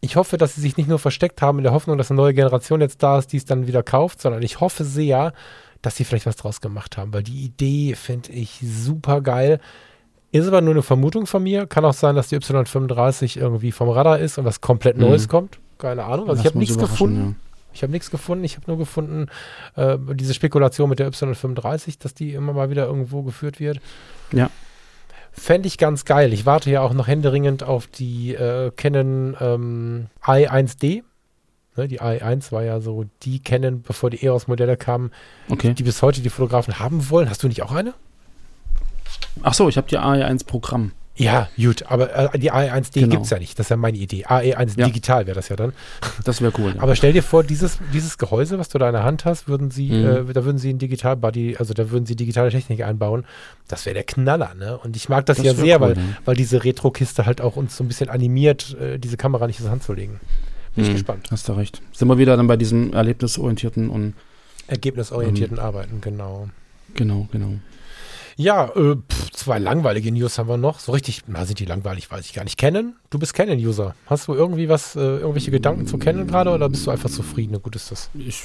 Ich 0.00 0.16
hoffe, 0.16 0.36
dass 0.36 0.54
sie 0.56 0.60
sich 0.62 0.76
nicht 0.76 0.88
nur 0.88 0.98
versteckt 0.98 1.42
haben 1.42 1.58
in 1.58 1.64
der 1.64 1.72
Hoffnung, 1.72 1.96
dass 1.96 2.10
eine 2.10 2.16
neue 2.16 2.34
Generation 2.34 2.80
jetzt 2.80 3.02
da 3.02 3.18
ist, 3.18 3.32
die 3.32 3.36
es 3.36 3.44
dann 3.44 3.66
wieder 3.66 3.82
kauft, 3.82 4.20
sondern 4.20 4.42
ich 4.42 4.58
hoffe 4.60 4.84
sehr, 4.84 5.32
dass 5.80 5.96
sie 5.96 6.04
vielleicht 6.04 6.26
was 6.26 6.36
draus 6.36 6.60
gemacht 6.60 6.96
haben, 6.96 7.12
weil 7.12 7.22
die 7.22 7.44
Idee 7.44 7.94
finde 7.94 8.32
ich 8.32 8.60
super 8.64 9.20
geil. 9.20 9.60
Ist 10.32 10.48
aber 10.48 10.60
nur 10.62 10.72
eine 10.74 10.82
Vermutung 10.82 11.26
von 11.26 11.42
mir. 11.42 11.66
Kann 11.66 11.84
auch 11.84 11.92
sein, 11.94 12.16
dass 12.16 12.28
die 12.28 12.36
Y35 12.38 13.38
irgendwie 13.38 13.70
vom 13.70 13.88
Radar 13.90 14.18
ist 14.18 14.38
und 14.38 14.44
was 14.44 14.60
komplett 14.60 14.96
Mhm. 14.96 15.02
Neues 15.04 15.28
kommt. 15.28 15.58
Keine 15.78 16.04
Ahnung. 16.04 16.28
Also 16.28 16.40
ich 16.40 16.46
habe 16.46 16.58
nichts 16.58 16.78
gefunden. 16.78 17.36
Ich 17.74 17.82
habe 17.82 17.92
nichts 17.92 18.10
gefunden. 18.10 18.44
Ich 18.44 18.56
habe 18.56 18.64
nur 18.66 18.78
gefunden, 18.78 19.26
äh, 19.76 19.96
diese 20.14 20.34
Spekulation 20.34 20.88
mit 20.90 20.98
der 20.98 21.10
Y35, 21.10 21.98
dass 21.98 22.14
die 22.14 22.32
immer 22.32 22.52
mal 22.52 22.70
wieder 22.70 22.86
irgendwo 22.86 23.22
geführt 23.22 23.60
wird. 23.60 23.80
Ja. 24.32 24.50
Fände 25.32 25.66
ich 25.66 25.78
ganz 25.78 26.04
geil. 26.04 26.32
Ich 26.32 26.44
warte 26.44 26.70
ja 26.70 26.82
auch 26.82 26.92
noch 26.92 27.06
händeringend 27.08 27.62
auf 27.62 27.86
die 27.86 28.34
äh, 28.34 28.70
Canon 28.76 29.36
ähm, 29.40 30.06
i1D. 30.22 31.02
Ne, 31.76 31.88
die 31.88 32.00
i1 32.02 32.52
war 32.52 32.62
ja 32.62 32.80
so 32.80 33.06
die 33.22 33.42
Canon, 33.42 33.80
bevor 33.80 34.10
die 34.10 34.22
EOS-Modelle 34.22 34.76
kamen, 34.76 35.10
Ja. 35.48 35.54
Okay. 35.54 35.72
die 35.74 35.82
bis 35.82 36.02
heute 36.02 36.20
die 36.20 36.28
Fotografen 36.28 36.78
haben 36.78 37.08
wollen. 37.08 37.30
Hast 37.30 37.42
du 37.42 37.48
nicht 37.48 37.62
auch 37.62 37.72
eine? 37.72 37.94
Ach 39.42 39.54
so, 39.54 39.68
ich 39.68 39.76
habe 39.76 39.88
die 39.88 39.98
AE1 39.98 40.46
Programm. 40.46 40.92
Ja, 41.14 41.48
gut, 41.58 41.84
aber 41.88 42.34
äh, 42.34 42.38
die 42.38 42.50
AE1D 42.50 42.94
Genau. 42.94 43.08
gibt 43.10 43.24
es 43.24 43.30
ja 43.30 43.38
nicht. 43.38 43.58
Das 43.58 43.66
ist 43.66 43.70
ja 43.70 43.76
meine 43.76 43.98
Idee. 43.98 44.24
AE1 44.24 44.80
Ja. 44.80 44.86
digital 44.86 45.26
wäre 45.26 45.34
das 45.34 45.50
ja 45.50 45.56
dann. 45.56 45.74
Das 46.24 46.40
wäre 46.40 46.52
cool. 46.58 46.72
Ja. 46.74 46.82
Aber 46.82 46.96
stell 46.96 47.12
dir 47.12 47.22
vor, 47.22 47.44
dieses, 47.44 47.78
dieses 47.92 48.16
Gehäuse, 48.16 48.58
was 48.58 48.70
du 48.70 48.78
da 48.78 48.86
in 48.88 48.94
der 48.94 49.04
Hand 49.04 49.26
hast, 49.26 49.46
würden 49.46 49.70
sie, 49.70 49.90
Mhm. 49.90 50.30
äh, 50.30 50.32
da 50.32 50.46
würden 50.46 50.56
sie 50.56 50.70
ein 50.72 50.78
Digital-Buddy, 50.78 51.56
also 51.58 51.74
da 51.74 51.90
würden 51.90 52.06
sie 52.06 52.16
digitale 52.16 52.50
Technik 52.50 52.82
einbauen. 52.82 53.26
Das 53.68 53.84
wäre 53.84 53.92
der 53.94 54.04
Knaller, 54.04 54.54
ne? 54.54 54.78
Und 54.78 54.96
ich 54.96 55.10
mag 55.10 55.26
das, 55.26 55.36
Das 55.36 55.44
ja 55.46 55.54
sehr, 55.54 55.76
cool, 55.82 55.88
weil, 55.88 55.96
ja. 55.98 56.02
weil 56.24 56.34
diese 56.36 56.64
Retro-Kiste 56.64 57.26
halt 57.26 57.42
auch 57.42 57.56
uns 57.56 57.76
so 57.76 57.84
ein 57.84 57.88
bisschen 57.88 58.08
animiert, 58.08 58.74
äh, 58.80 58.98
diese 58.98 59.18
Kamera 59.18 59.46
nicht 59.46 59.58
in 59.60 59.66
die 59.66 59.70
Hand 59.70 59.82
zu 59.82 59.92
legen. 59.92 60.18
Bin 60.74 60.84
ich 60.84 60.88
Hm, 60.88 60.94
gespannt. 60.96 61.28
Hast 61.30 61.46
du 61.46 61.52
recht. 61.52 61.82
Sind 61.92 62.08
wir 62.08 62.16
wieder 62.16 62.38
dann 62.38 62.46
bei 62.46 62.56
diesem 62.56 62.94
erlebnisorientierten 62.94 63.90
und 63.90 64.14
Ergebnisorientierten 64.66 65.58
Mhm. 65.58 65.62
Arbeiten, 65.62 66.00
genau. 66.00 66.48
Genau, 66.94 67.28
genau. 67.30 67.52
Ja, 68.36 68.66
äh, 68.74 68.96
pff, 68.96 69.30
zwei 69.32 69.58
langweilige 69.58 70.10
News 70.12 70.38
haben 70.38 70.48
wir 70.48 70.56
noch. 70.56 70.78
So 70.78 70.92
richtig, 70.92 71.22
na, 71.26 71.44
sind 71.44 71.58
die 71.58 71.64
langweilig, 71.64 72.10
weiß 72.10 72.24
ich 72.26 72.32
gar 72.32 72.44
nicht. 72.44 72.58
Canon? 72.58 72.94
Du 73.10 73.18
bist 73.18 73.34
Canon-User. 73.34 73.94
Hast 74.06 74.28
du 74.28 74.34
irgendwie 74.34 74.68
was, 74.68 74.96
äh, 74.96 75.00
irgendwelche 75.00 75.50
Gedanken 75.50 75.86
zu 75.86 75.98
Canon 75.98 76.26
gerade 76.26 76.50
oder 76.50 76.68
bist 76.68 76.86
du 76.86 76.90
einfach 76.90 77.10
zufrieden? 77.10 77.60
Gut 77.62 77.76
ist 77.76 77.90
das. 77.90 78.10
Ich, 78.14 78.42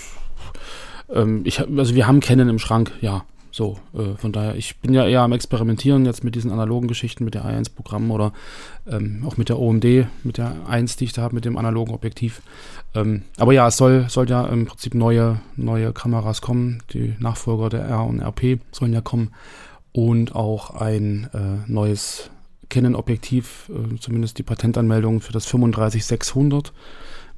ähm, 1.14 1.42
ich, 1.46 1.60
also 1.60 1.96
wir 1.96 2.08
haben 2.08 2.20
Canon 2.20 2.50
im 2.50 2.60
Schrank, 2.60 2.92
ja. 3.02 3.26
So, 3.58 3.80
äh, 3.96 4.16
von 4.18 4.32
daher, 4.32 4.56
ich 4.56 4.78
bin 4.78 4.94
ja 4.94 5.08
eher 5.08 5.22
am 5.22 5.32
Experimentieren 5.32 6.06
jetzt 6.06 6.24
mit 6.24 6.36
diesen 6.36 6.52
analogen 6.52 6.88
Geschichten, 6.88 7.24
mit 7.24 7.34
der 7.34 7.44
A1-Programm 7.44 8.12
oder 8.12 8.32
ähm, 8.88 9.24
auch 9.26 9.38
mit 9.38 9.50
der 9.50 9.58
OMD, 9.58 10.06
mit 10.24 10.38
der 10.38 10.54
1, 10.68 10.98
die 10.98 11.06
ich 11.06 11.14
da 11.14 11.24
habe, 11.24 11.34
mit 11.34 11.44
dem 11.44 11.58
analogen 11.58 11.96
Objektiv. 11.96 12.44
Ähm, 12.94 13.24
aber 13.38 13.54
ja, 13.54 13.68
es 13.68 13.78
soll, 13.78 14.06
soll 14.10 14.30
ja 14.30 14.46
im 14.46 14.68
Prinzip 14.68 14.94
neue, 14.94 15.40
neue 15.56 15.92
Kameras 15.92 16.42
kommen. 16.42 16.84
Die 16.94 17.16
Nachfolger 17.18 17.70
der 17.70 17.86
R 17.86 18.06
und 18.06 18.22
RP 18.22 18.60
sollen 18.72 18.94
ja 18.94 19.02
kommen. 19.02 19.32
Und 19.98 20.36
auch 20.36 20.76
ein 20.76 21.28
äh, 21.34 21.72
neues 21.72 22.30
Canon-Objektiv, 22.70 23.72
äh, 23.72 24.00
zumindest 24.00 24.38
die 24.38 24.44
Patentanmeldung 24.44 25.22
für 25.22 25.34
das 25.34 25.52
35-600 25.52 26.68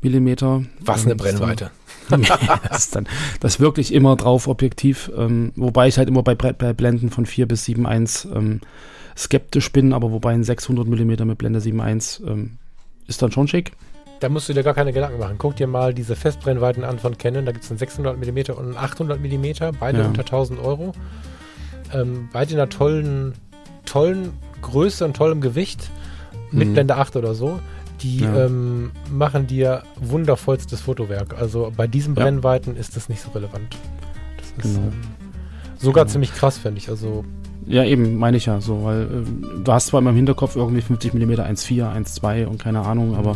Millimeter. 0.01 0.63
Was 0.81 1.05
eine 1.05 1.15
Brennweite. 1.15 1.71
das 2.09 2.79
ist 2.79 2.97
dann 2.97 3.07
das 3.39 3.61
wirklich 3.61 3.93
immer 3.93 4.17
drauf 4.17 4.49
Objektiv, 4.49 5.09
ähm, 5.15 5.53
wobei 5.55 5.87
ich 5.87 5.97
halt 5.97 6.09
immer 6.09 6.21
bei, 6.21 6.35
bei 6.35 6.73
Blenden 6.73 7.11
von 7.11 7.25
4 7.25 7.47
bis 7.47 7.63
7.1 7.63 8.35
ähm, 8.35 8.59
skeptisch 9.15 9.71
bin, 9.71 9.93
aber 9.93 10.11
wobei 10.11 10.33
ein 10.33 10.43
600 10.43 10.85
mm 10.85 11.27
mit 11.27 11.37
Blende 11.37 11.59
7.1 11.59 12.27
ähm, 12.27 12.57
ist 13.07 13.21
dann 13.21 13.31
schon 13.31 13.47
schick. 13.47 13.71
Da 14.19 14.27
musst 14.27 14.49
du 14.49 14.53
dir 14.53 14.63
gar 14.63 14.73
keine 14.73 14.91
Gedanken 14.91 15.17
machen. 15.17 15.35
Guck 15.37 15.55
dir 15.55 15.67
mal 15.67 15.93
diese 15.93 16.17
Festbrennweiten 16.17 16.83
an 16.83 16.99
von 16.99 17.17
Canon. 17.17 17.45
Da 17.45 17.53
gibt 17.53 17.63
es 17.63 17.71
einen 17.71 17.79
600 17.79 18.17
mm 18.17 18.51
und 18.51 18.65
einen 18.65 18.77
800 18.77 19.17
mm, 19.17 19.77
beide 19.79 19.99
ja. 19.99 20.07
unter 20.07 20.23
1000 20.23 20.59
Euro. 20.59 20.93
Ähm, 21.93 22.29
beide 22.31 22.53
in 22.53 22.59
einer 22.59 22.69
tollen, 22.69 23.33
tollen 23.85 24.33
Größe 24.61 25.05
und 25.05 25.15
tollem 25.15 25.41
Gewicht 25.41 25.89
mit 26.51 26.69
mhm. 26.69 26.73
Blende 26.73 26.95
8 26.97 27.15
oder 27.15 27.33
so 27.33 27.59
die 28.01 28.19
ja. 28.19 28.45
ähm, 28.45 28.91
machen 29.11 29.47
dir 29.47 29.83
wundervollstes 29.99 30.81
Fotowerk. 30.81 31.35
Also 31.37 31.71
bei 31.75 31.87
diesen 31.87 32.15
Brennweiten 32.15 32.75
ja. 32.75 32.79
ist 32.79 32.95
das 32.95 33.09
nicht 33.09 33.21
so 33.21 33.31
relevant. 33.31 33.75
Das 34.37 34.65
ist 34.65 34.75
genau. 34.75 34.87
ähm, 34.87 35.01
sogar 35.77 36.05
genau. 36.05 36.13
ziemlich 36.13 36.33
krass, 36.33 36.57
finde 36.57 36.79
ich. 36.79 36.89
Also 36.89 37.25
ja, 37.65 37.83
eben, 37.83 38.17
meine 38.17 38.37
ich 38.37 38.47
ja 38.47 38.61
so, 38.61 38.83
weil 38.83 39.03
äh, 39.03 39.63
du 39.63 39.71
hast 39.71 39.87
zwar 39.87 39.99
in 39.99 40.05
meinem 40.05 40.15
Hinterkopf 40.15 40.55
irgendwie 40.55 40.81
50 40.81 41.13
mm 41.13 41.31
1,4, 41.31 41.93
1,2 41.93 42.45
und 42.45 42.57
keine 42.57 42.81
Ahnung, 42.81 43.15
aber 43.15 43.35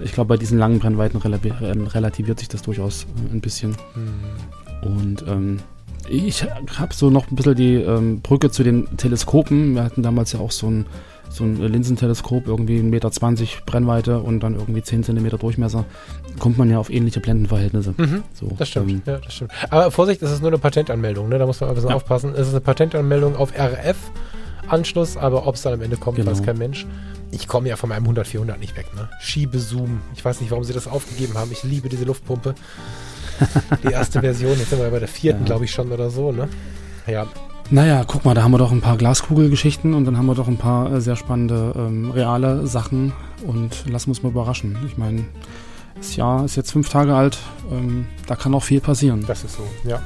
ich 0.00 0.12
glaube, 0.12 0.28
bei 0.28 0.36
diesen 0.36 0.58
langen 0.58 0.78
Brennweiten 0.78 1.20
ähm, 1.62 1.86
relativiert 1.86 2.38
sich 2.38 2.48
das 2.48 2.62
durchaus 2.62 3.04
äh, 3.04 3.34
ein 3.34 3.40
bisschen. 3.40 3.70
Mhm. 3.94 4.88
Und 4.88 5.24
ähm, 5.26 5.58
ich 6.08 6.44
habe 6.44 6.94
so 6.94 7.10
noch 7.10 7.30
ein 7.30 7.36
bisschen 7.36 7.54
die 7.54 7.74
ähm, 7.74 8.20
Brücke 8.20 8.50
zu 8.50 8.62
den 8.62 8.96
Teleskopen. 8.96 9.74
Wir 9.74 9.84
hatten 9.84 10.02
damals 10.02 10.32
ja 10.32 10.40
auch 10.40 10.50
so 10.50 10.68
ein 10.68 10.86
so 11.32 11.44
ein 11.44 11.56
Linsenteleskop, 11.56 12.46
irgendwie 12.46 12.78
1,20 12.78 12.82
Meter 12.90 13.46
Brennweite 13.66 14.20
und 14.20 14.40
dann 14.40 14.54
irgendwie 14.54 14.82
10 14.82 15.04
Zentimeter 15.04 15.38
Durchmesser, 15.38 15.84
kommt 16.38 16.58
man 16.58 16.70
ja 16.70 16.78
auf 16.78 16.90
ähnliche 16.90 17.20
Blendenverhältnisse. 17.20 17.94
Mhm, 17.96 18.22
so, 18.34 18.54
das 18.58 18.68
stimmt. 18.68 18.90
Ähm, 18.90 19.02
ja, 19.06 19.18
das 19.18 19.34
stimmt. 19.34 19.52
Aber 19.70 19.90
Vorsicht, 19.90 20.22
das 20.22 20.30
ist 20.30 20.40
nur 20.40 20.50
eine 20.50 20.58
Patentanmeldung, 20.58 21.28
ne? 21.28 21.38
da 21.38 21.46
muss 21.46 21.60
man 21.60 21.70
ein 21.70 21.74
bisschen 21.74 21.90
ja. 21.90 21.96
aufpassen. 21.96 22.32
Es 22.34 22.48
ist 22.48 22.54
eine 22.54 22.60
Patentanmeldung 22.60 23.36
auf 23.36 23.52
RF-Anschluss, 23.58 25.16
aber 25.16 25.46
ob 25.46 25.54
es 25.54 25.62
dann 25.62 25.74
am 25.74 25.82
Ende 25.82 25.96
kommt, 25.96 26.16
genau. 26.16 26.30
weiß 26.30 26.42
kein 26.42 26.58
Mensch. 26.58 26.86
Ich 27.30 27.48
komme 27.48 27.68
ja 27.68 27.76
von 27.76 27.88
meinem 27.88 28.06
100-400 28.06 28.58
nicht 28.58 28.76
weg. 28.76 28.86
Ne? 28.94 29.08
Schiebe-Zoom. 29.20 30.02
Ich 30.14 30.22
weiß 30.22 30.42
nicht, 30.42 30.50
warum 30.50 30.64
sie 30.64 30.74
das 30.74 30.86
aufgegeben 30.86 31.38
haben. 31.38 31.50
Ich 31.50 31.62
liebe 31.62 31.88
diese 31.88 32.04
Luftpumpe. 32.04 32.54
Die 33.82 33.92
erste 33.92 34.20
Version, 34.20 34.58
jetzt 34.58 34.70
sind 34.70 34.80
wir 34.80 34.90
bei 34.90 34.98
der 34.98 35.08
vierten, 35.08 35.40
ja. 35.40 35.46
glaube 35.46 35.64
ich, 35.64 35.70
schon 35.70 35.90
oder 35.90 36.10
so. 36.10 36.32
Ne? 36.32 36.48
Ja, 37.06 37.26
naja, 37.72 38.04
guck 38.06 38.26
mal, 38.26 38.34
da 38.34 38.42
haben 38.42 38.50
wir 38.50 38.58
doch 38.58 38.70
ein 38.70 38.82
paar 38.82 38.98
Glaskugelgeschichten 38.98 39.94
und 39.94 40.04
dann 40.04 40.18
haben 40.18 40.26
wir 40.26 40.34
doch 40.34 40.46
ein 40.46 40.58
paar 40.58 40.92
äh, 40.92 41.00
sehr 41.00 41.16
spannende 41.16 41.72
ähm, 41.74 42.10
reale 42.10 42.66
Sachen 42.66 43.14
und 43.46 43.88
lassen 43.88 44.10
uns 44.10 44.22
mal 44.22 44.28
überraschen. 44.28 44.76
Ich 44.86 44.98
meine, 44.98 45.24
das 45.96 46.14
Jahr 46.16 46.44
ist 46.44 46.56
jetzt 46.56 46.70
fünf 46.70 46.90
Tage 46.90 47.14
alt, 47.14 47.38
ähm, 47.70 48.06
da 48.26 48.36
kann 48.36 48.54
auch 48.54 48.62
viel 48.62 48.82
passieren. 48.82 49.24
Das 49.26 49.42
ist 49.42 49.56
so, 49.56 49.66
ja. 49.88 50.02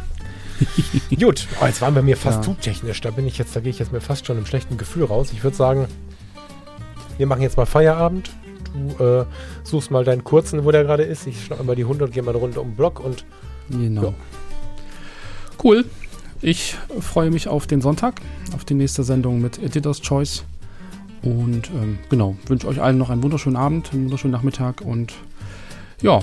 Gut, 1.20 1.48
oh, 1.60 1.66
jetzt 1.66 1.82
waren 1.82 1.96
wir 1.96 2.02
mir 2.02 2.16
fast 2.16 2.38
ja. 2.38 2.42
zu 2.42 2.54
technisch. 2.54 3.00
Da 3.00 3.10
bin 3.10 3.26
ich 3.26 3.36
jetzt, 3.36 3.56
da 3.56 3.60
gehe 3.60 3.70
ich 3.70 3.80
jetzt 3.80 3.92
mir 3.92 4.00
fast 4.00 4.26
schon 4.26 4.38
im 4.38 4.46
schlechten 4.46 4.76
Gefühl 4.76 5.04
raus. 5.04 5.30
Ich 5.32 5.42
würde 5.42 5.56
sagen, 5.56 5.88
wir 7.18 7.26
machen 7.26 7.42
jetzt 7.42 7.56
mal 7.56 7.66
Feierabend. 7.66 8.30
Du 8.98 9.04
äh, 9.04 9.24
suchst 9.64 9.90
mal 9.90 10.04
deinen 10.04 10.24
kurzen, 10.24 10.64
wo 10.64 10.70
der 10.70 10.84
gerade 10.84 11.02
ist. 11.02 11.26
Ich 11.26 11.44
schnappe 11.44 11.64
mal 11.64 11.76
die 11.76 11.84
Hunde 11.84 12.04
und 12.04 12.12
gehe 12.12 12.22
mal 12.22 12.30
eine 12.30 12.40
Runde 12.40 12.60
um 12.60 12.70
den 12.70 12.76
Block 12.76 13.00
und. 13.00 13.24
Genau. 13.70 14.02
Ja. 14.02 14.14
Cool. 15.62 15.84
Ich 16.42 16.76
freue 17.00 17.30
mich 17.30 17.48
auf 17.48 17.66
den 17.66 17.80
Sonntag, 17.80 18.20
auf 18.54 18.64
die 18.64 18.74
nächste 18.74 19.02
Sendung 19.02 19.40
mit 19.40 19.58
Editor's 19.58 20.00
Choice. 20.00 20.44
Und 21.22 21.70
ähm, 21.70 21.98
genau, 22.08 22.36
wünsche 22.46 22.68
euch 22.68 22.80
allen 22.80 22.98
noch 22.98 23.10
einen 23.10 23.22
wunderschönen 23.22 23.56
Abend, 23.56 23.92
einen 23.92 24.04
wunderschönen 24.04 24.32
Nachmittag 24.32 24.82
und 24.82 25.14
ja, 26.02 26.20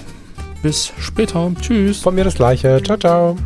bis 0.62 0.94
später. 1.00 1.52
Tschüss. 1.60 2.00
Von 2.00 2.16
mir 2.16 2.24
das 2.24 2.36
gleiche. 2.36 2.82
Ciao, 2.84 2.98
ciao. 2.98 3.38